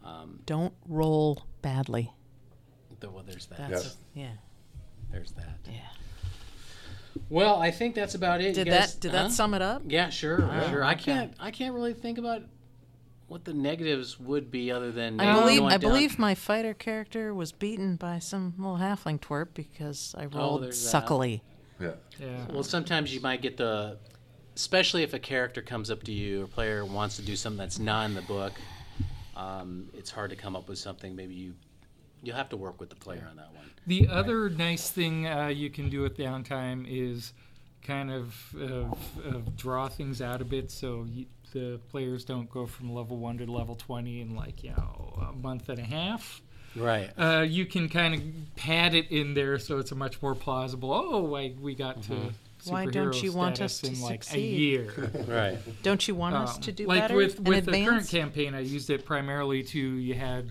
Um, 0.08 0.40
don't 0.46 0.74
roll 0.88 1.46
badly. 1.62 2.12
th- 3.02 3.12
well, 3.12 3.24
there's 3.26 3.46
that. 3.48 3.58
That's 3.70 3.72
Yes. 3.84 3.98
yeah, 4.14 4.28
There's 5.12 5.32
that. 5.32 5.60
yeah. 5.66 5.80
Well, 7.30 7.62
I 7.62 7.72
think 7.72 7.96
that's 7.96 8.16
about 8.16 8.42
it. 8.42 8.54
Did 8.56 8.68
You 8.68 8.74
guys- 8.74 8.94
that 8.96 9.00
did 9.02 9.12
huh? 9.12 9.24
that 9.24 9.32
sum 9.32 9.54
it 9.54 9.62
up? 9.62 9.84
Yeah, 9.88 10.10
sure, 10.10 10.40
sure. 10.70 10.84
I 10.84 10.96
can't. 10.96 11.34
I 11.40 11.52
can't 11.52 11.74
really 11.74 11.94
think 11.94 12.18
about 12.18 12.44
what 13.28 13.46
the 13.46 13.54
negatives 13.54 14.20
would 14.20 14.52
be 14.52 14.72
other 14.72 14.92
than 14.92 15.20
I 15.20 15.40
believe 15.40 15.64
I 15.64 15.70
down- 15.72 15.80
believe 15.80 16.20
my 16.20 16.36
fighter 16.36 16.74
character 16.74 17.34
was 17.34 17.52
beaten 17.52 17.96
by 17.96 18.20
some 18.20 18.54
little 18.58 18.78
halfling 18.78 19.20
twerp 19.20 19.50
because 19.54 20.14
I 20.18 20.26
rolled 20.26 20.60
Oh, 20.60 20.64
there's 20.64 20.84
that. 20.84 20.90
Suckily. 21.84 22.02
Yeah. 22.20 22.28
yeah 22.28 22.46
Well, 22.52 22.64
sometimes 22.64 23.14
you 23.14 23.22
might 23.22 23.42
get 23.42 23.58
the, 23.58 23.98
especially 24.56 25.04
if 25.04 25.14
a 25.14 25.20
character 25.20 25.62
comes 25.62 25.92
up 25.92 26.04
to 26.04 26.12
you 26.12 26.44
or 26.44 26.48
player 26.48 26.86
wants 26.86 27.16
to 27.18 27.22
do 27.22 27.36
something 27.36 27.58
that's 27.58 27.80
not 27.80 28.06
in 28.06 28.16
the 28.16 28.22
book. 28.24 28.54
Um, 29.36 29.90
it's 29.94 30.12
hard 30.12 30.30
to 30.30 30.36
come 30.36 30.56
up 30.56 30.70
with 30.70 30.78
something. 30.78 31.16
Maybe 31.16 31.34
you, 31.34 31.54
you'll 32.22 32.36
have 32.36 32.50
to 32.50 32.58
work 32.58 32.80
with 32.80 32.90
the 32.90 32.96
player 32.96 33.28
on 33.30 33.38
that 33.38 33.54
one. 33.54 33.66
The 33.88 34.08
other 34.08 34.50
nice 34.50 34.90
thing 34.90 35.28
uh, 35.28 35.48
you 35.48 35.70
can 35.70 35.90
do 35.90 36.02
with 36.02 36.18
downtime 36.18 36.86
is 36.88 37.34
kind 37.82 38.12
of, 38.12 38.56
of, 38.56 38.98
of 39.26 39.58
draw 39.58 39.90
things 39.90 40.22
out 40.22 40.40
a 40.42 40.46
bit 40.46 40.72
so 40.72 41.06
you, 41.10 41.26
the 41.52 41.80
players 41.90 42.24
don't 42.24 42.50
go 42.50 42.66
from 42.66 42.94
level 42.94 43.18
1 43.18 43.40
to 43.40 43.52
level 43.52 43.76
20 43.76 44.22
in 44.22 44.36
like, 44.36 44.64
you 44.64 44.72
know, 44.72 45.28
a 45.30 45.34
month 45.34 45.70
and 45.70 45.80
a 45.80 45.84
half. 45.84 46.42
Right. 46.76 47.10
Uh, 47.18 47.42
you 47.48 47.66
can 47.66 47.88
kind 47.90 48.16
of 48.16 48.22
pad 48.56 48.94
it 48.96 49.12
in 49.12 49.34
there 49.34 49.60
so 49.60 49.78
it's 49.80 49.92
a 49.92 49.96
much 49.96 50.22
more 50.22 50.36
plausible, 50.36 50.92
oh, 50.94 51.36
I, 51.36 51.54
we 51.62 51.76
got 51.76 52.02
to 52.04 52.12
Mm-hmm. 52.12 52.28
Why 52.66 52.86
don't 52.86 53.22
you 53.22 53.34
want 53.34 53.58
status 53.58 53.74
us 53.76 53.82
to 53.82 53.88
in 53.96 54.02
like 54.02 54.24
succeed? 54.24 54.38
a 54.38 54.58
year. 54.58 55.12
Right. 55.28 55.58
Don't 55.84 56.08
you 56.08 56.16
want 56.16 56.34
us 56.36 56.56
Um, 56.56 56.62
to 56.62 56.72
do 56.72 56.84
that? 56.84 56.88
like 56.90 57.02
better 57.02 57.16
with 57.16 57.40
with 57.42 57.66
the 57.66 57.86
current 57.86 58.08
campaign, 58.08 58.56
I 58.56 58.62
used 58.62 58.90
it 58.90 59.06
primarily 59.06 59.64
to 59.64 59.80
you 59.80 60.14
had 60.14 60.50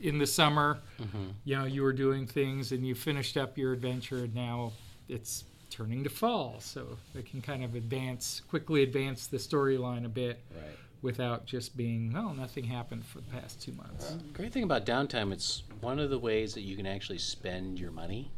in 0.00 0.18
the 0.18 0.26
summer, 0.26 0.78
Mm-hmm. 1.00 1.28
you 1.44 1.56
know, 1.56 1.64
you 1.64 1.82
were 1.82 1.94
doing 1.94 2.26
things 2.26 2.72
and 2.72 2.86
you 2.86 2.94
finished 2.94 3.36
up 3.38 3.56
your 3.56 3.72
adventure, 3.72 4.18
and 4.24 4.34
now 4.34 4.72
it's 5.08 5.44
turning 5.70 6.04
to 6.04 6.10
fall, 6.10 6.56
so 6.60 6.86
it 7.14 7.24
can 7.30 7.40
kind 7.40 7.64
of 7.64 7.74
advance 7.74 8.42
quickly 8.50 8.82
advance 8.82 9.26
the 9.26 9.38
storyline 9.38 10.04
a 10.04 10.08
bit 10.10 10.38
Right. 10.54 10.76
Without 11.02 11.46
just 11.46 11.76
being 11.76 12.14
oh 12.16 12.32
nothing 12.32 12.64
happened 12.64 13.04
for 13.06 13.18
the 13.20 13.28
past 13.30 13.62
two 13.62 13.72
months. 13.72 14.16
Great 14.32 14.52
thing 14.52 14.62
about 14.64 14.84
downtime, 14.86 15.32
it's 15.32 15.62
one 15.80 15.98
of 15.98 16.10
the 16.10 16.18
ways 16.18 16.54
that 16.54 16.62
you 16.62 16.76
can 16.76 16.86
actually 16.86 17.18
spend 17.18 17.78
your 17.78 17.90
money. 17.90 18.30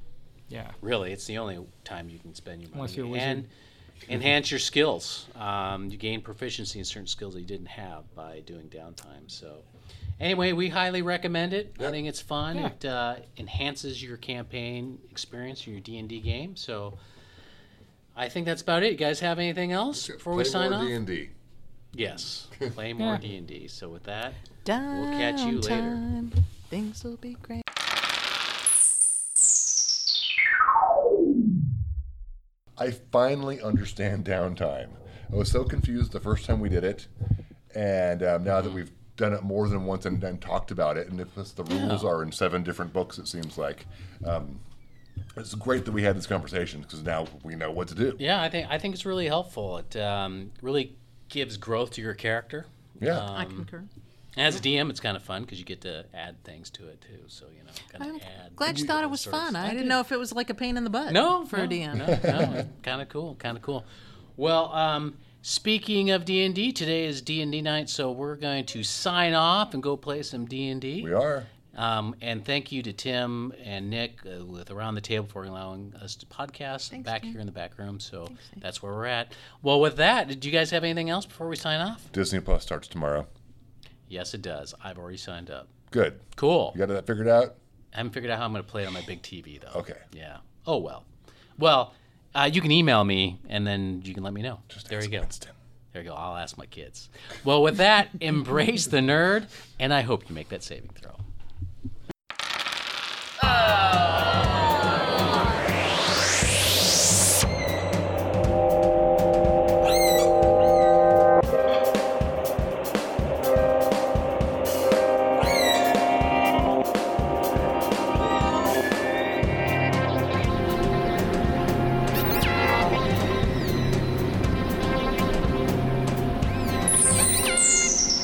Yeah, 0.49 0.71
Really, 0.83 1.13
it's 1.13 1.27
the 1.27 1.39
only 1.39 1.59
time 1.85 2.09
you 2.09 2.19
can 2.19 2.35
spend 2.35 2.61
your 2.61 2.71
money. 2.71 2.81
Unless 2.81 2.97
you're 2.97 3.07
a 3.07 3.09
wizard. 3.09 3.29
and 3.29 3.49
enhance 4.09 4.51
your 4.51 4.59
skills. 4.59 5.27
Um, 5.37 5.89
you 5.91 5.97
gain 5.97 6.21
proficiency 6.23 6.79
in 6.81 6.85
certain 6.85 7.07
skills 7.07 7.35
that 7.35 7.41
you 7.41 7.47
didn't 7.47 7.69
have 7.69 8.13
by 8.17 8.41
doing 8.41 8.69
downtime. 8.69 9.29
So, 9.29 9.59
anyway, 10.19 10.53
we 10.53 10.69
highly 10.69 11.03
recommend 11.03 11.53
it. 11.53 11.77
I 11.79 11.91
think 11.91 12.09
it's 12.09 12.21
fun. 12.21 12.57
Yeah. 12.57 12.67
It 12.67 12.85
uh, 12.85 13.17
enhances 13.37 14.03
your 14.03 14.17
campaign 14.17 14.99
experience, 15.11 15.65
or 15.69 15.71
your 15.71 15.81
D 15.81 15.99
and 15.99 16.09
D 16.09 16.19
game. 16.21 16.57
So, 16.57 16.99
I 18.17 18.29
think 18.29 18.45
that's 18.47 18.63
about 18.63 18.83
it. 18.83 18.91
You 18.93 18.99
guys 18.99 19.21
have 19.21 19.39
anything 19.39 19.71
else 19.73 20.09
before 20.09 20.35
we 20.35 20.45
sign 20.45 20.71
more 20.73 20.81
off? 20.81 20.87
D&D. 20.87 21.31
Yes, 21.93 22.49
play 22.75 22.93
more 22.93 23.19
D 23.19 23.37
and 23.37 23.47
D. 23.47 23.67
So 23.69 23.89
with 23.89 24.05
that, 24.05 24.35
We'll 24.67 25.07
catch 25.17 25.41
you 25.43 25.61
later. 25.61 25.99
Things 26.69 27.03
will 27.03 27.17
be 27.17 27.35
great. 27.43 27.63
I 32.79 32.91
finally 33.13 33.61
understand 33.61 34.25
downtime. 34.25 34.89
I 35.33 35.37
was 35.37 35.51
so 35.51 35.65
confused 35.65 36.13
the 36.13 36.21
first 36.21 36.47
time 36.47 36.61
we 36.61 36.69
did 36.69 36.85
it, 36.85 37.07
and 37.75 38.23
um, 38.23 38.45
now 38.45 38.61
that 38.61 38.73
we've 38.73 38.91
done 39.17 39.33
it 39.35 39.43
more 39.43 39.69
than 39.69 39.85
once 39.85 40.07
and, 40.07 40.23
and 40.25 40.41
talked 40.41 40.71
about 40.71 40.97
it, 40.97 41.09
and 41.09 41.21
if 41.21 41.35
this, 41.35 41.53
the 41.53 41.65
rules 41.65 42.03
Yeah. 42.03 42.09
are 42.09 42.23
in 42.23 42.33
seven 42.33 42.63
different 42.63 42.93
books, 42.93 43.19
it 43.19 43.29
seems 43.29 43.59
like. 43.59 43.87
Um, 44.25 44.61
It's 45.37 45.55
great 45.55 45.85
that 45.85 45.93
we 45.93 46.03
had 46.03 46.17
this 46.17 46.27
conversation 46.27 46.81
because 46.81 47.03
now 47.03 47.27
we 47.45 47.55
know 47.55 47.71
what 47.71 47.89
to 47.89 47.95
do. 47.95 48.17
Yeah, 48.19 48.43
I 48.43 48.49
think 48.49 48.67
I 48.71 48.79
think 48.79 48.95
it's 48.95 49.05
really 49.07 49.27
helpful. 49.27 49.77
It 49.79 49.95
um, 49.97 50.51
really 50.63 50.97
gives 51.31 51.57
growth 51.57 51.93
to 51.93 52.03
your 52.03 52.15
character. 52.15 52.67
Yeah. 53.01 53.19
I 53.19 53.45
concur. 53.47 53.85
As 54.37 54.57
a 54.57 54.61
DM, 54.61 54.91
it's 54.91 55.01
kind 55.01 55.17
of 55.17 55.23
fun 55.23 55.43
because 55.43 55.59
you 55.59 55.65
get 55.65 55.81
to 55.81 56.05
add 56.15 56.43
things 56.45 56.71
to 56.71 56.87
it 56.89 57.01
too. 57.01 57.25
So 57.27 57.47
you 57.47 57.65
know, 57.65 57.71
kind 57.91 58.11
I'm 58.11 58.17
of 58.17 58.23
add. 58.23 58.55
glad 58.57 58.79
you 58.79 58.87
thought 58.87 59.03
it 59.03 59.11
was 59.11 59.25
fun. 59.25 59.57
I, 59.57 59.65
I 59.65 59.69
didn't 59.71 59.83
did. 59.85 59.89
know 59.89 60.01
if 60.01 60.13
it 60.13 60.19
was 60.19 60.33
like 60.33 60.51
a 60.51 60.55
pain 60.55 60.77
in 60.77 60.85
the 60.85 60.91
butt. 60.91 61.13
No, 61.13 61.45
for 61.47 61.57
no, 61.57 61.65
a 61.65 61.67
DM. 61.67 61.97
No, 61.97 62.07
no, 62.07 62.69
kind 62.83 63.03
of 63.03 63.09
cool, 63.09 63.35
kind 63.37 63.57
of 63.57 63.63
cool. 63.63 63.85
Well, 64.37 64.73
um, 64.73 65.17
speaking 65.43 66.11
of 66.11 66.25
D 66.25 66.45
and 66.45 66.55
D, 66.55 66.71
today 66.71 67.07
is 67.07 67.21
D 67.23 67.43
and 67.43 67.51
D 67.51 67.61
night, 67.61 67.91
so 67.91 68.13
we're 68.13 68.37
going 68.37 68.67
to 68.67 68.85
sign 68.85 69.35
off 69.35 69.75
and 69.75 69.83
go 69.83 69.97
play 69.97 70.23
some 70.23 70.47
D 70.47 70.69
and 70.69 70.81
D. 70.81 71.03
We 71.03 71.13
are. 71.13 71.47
Um, 71.77 72.15
and 72.21 72.45
thank 72.45 72.73
you 72.73 72.83
to 72.83 72.93
Tim 72.93 73.53
and 73.63 73.89
Nick 73.91 74.19
uh, 74.27 74.45
with 74.45 74.71
Around 74.71 74.97
the 74.97 75.01
Table 75.01 75.27
for 75.27 75.45
allowing 75.45 75.95
us 76.03 76.17
to 76.17 76.27
podcast 76.27 76.91
Thanks, 76.91 77.07
back 77.07 77.23
Tim. 77.23 77.31
here 77.31 77.41
in 77.41 77.47
the 77.47 77.53
back 77.53 77.79
room. 77.79 78.01
So 78.01 78.29
that's 78.57 78.83
where 78.83 78.93
we're 78.93 79.07
at. 79.07 79.33
Well, 79.63 79.81
with 79.81 79.97
that, 79.97 80.29
did 80.29 80.45
you 80.45 80.51
guys 80.51 80.71
have 80.71 80.83
anything 80.85 81.11
else 81.11 81.27
before 81.27 81.49
we 81.49 81.57
sign 81.57 81.81
off? 81.81 82.11
Disney 82.13 82.41
Plus 82.41 82.63
starts 82.63 82.89
tomorrow. 82.89 83.27
Yes, 84.09 84.35
it 84.35 84.43
does. 84.43 84.75
I've 84.83 84.99
already 84.99 85.17
signed 85.17 85.51
up. 85.51 85.69
Good. 85.93 86.19
Cool. 86.37 86.73
You 86.75 86.81
got 86.81 86.89
that 86.89 87.07
figured 87.07 87.29
out? 87.29 87.55
I 87.95 87.99
haven't 87.99 88.13
figured 88.13 88.31
out 88.33 88.39
how 88.39 88.45
I'm 88.45 88.53
going 88.53 88.65
to 88.65 88.71
play 88.71 88.83
it 88.83 88.87
on 88.87 88.93
my 88.93 89.03
big 89.03 89.23
TV 89.23 89.61
though. 89.61 89.81
Okay. 89.81 89.97
Yeah. 90.13 90.39
Oh 90.67 90.79
well. 90.79 91.05
Well, 91.59 91.95
uh, 92.35 92.51
you 92.53 92.61
can 92.61 92.71
email 92.73 93.05
me 93.05 93.39
and 93.49 93.67
then 93.67 94.03
you 94.05 94.15
can 94.15 94.23
let 94.23 94.33
me 94.33 94.43
know. 94.43 94.59
Just 94.69 94.89
there 94.89 94.99
you 94.99 95.05
ask 95.05 95.11
go. 95.13 95.21
Winston. 95.21 95.51
There 95.93 96.03
you 96.03 96.09
go. 96.09 96.15
I'll 96.15 96.37
ask 96.37 96.57
my 96.57 96.67
kids. 96.67 97.09
Well, 97.45 97.63
with 97.63 97.79
that, 97.79 98.09
embrace 98.21 98.87
the 98.87 98.99
nerd, 98.99 99.49
and 99.81 99.93
I 99.93 100.03
hope 100.03 100.29
you 100.29 100.35
make 100.37 100.49
that 100.51 100.63
saving 100.63 100.91
throw. 100.95 101.17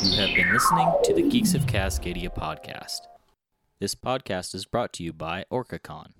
You 0.07 0.23
have 0.23 0.35
been 0.35 0.53
listening 0.53 0.93
to 1.05 1.15
the 1.15 1.23
Geeks 1.29 1.55
of 1.55 1.67
Cascadia 1.67 2.33
podcast. 2.33 3.01
This 3.79 3.95
podcast 3.95 4.55
is 4.55 4.65
brought 4.65 4.95
to 4.95 5.03
you 5.03 5.13
by 5.13 5.45
OrcaCon. 5.53 6.13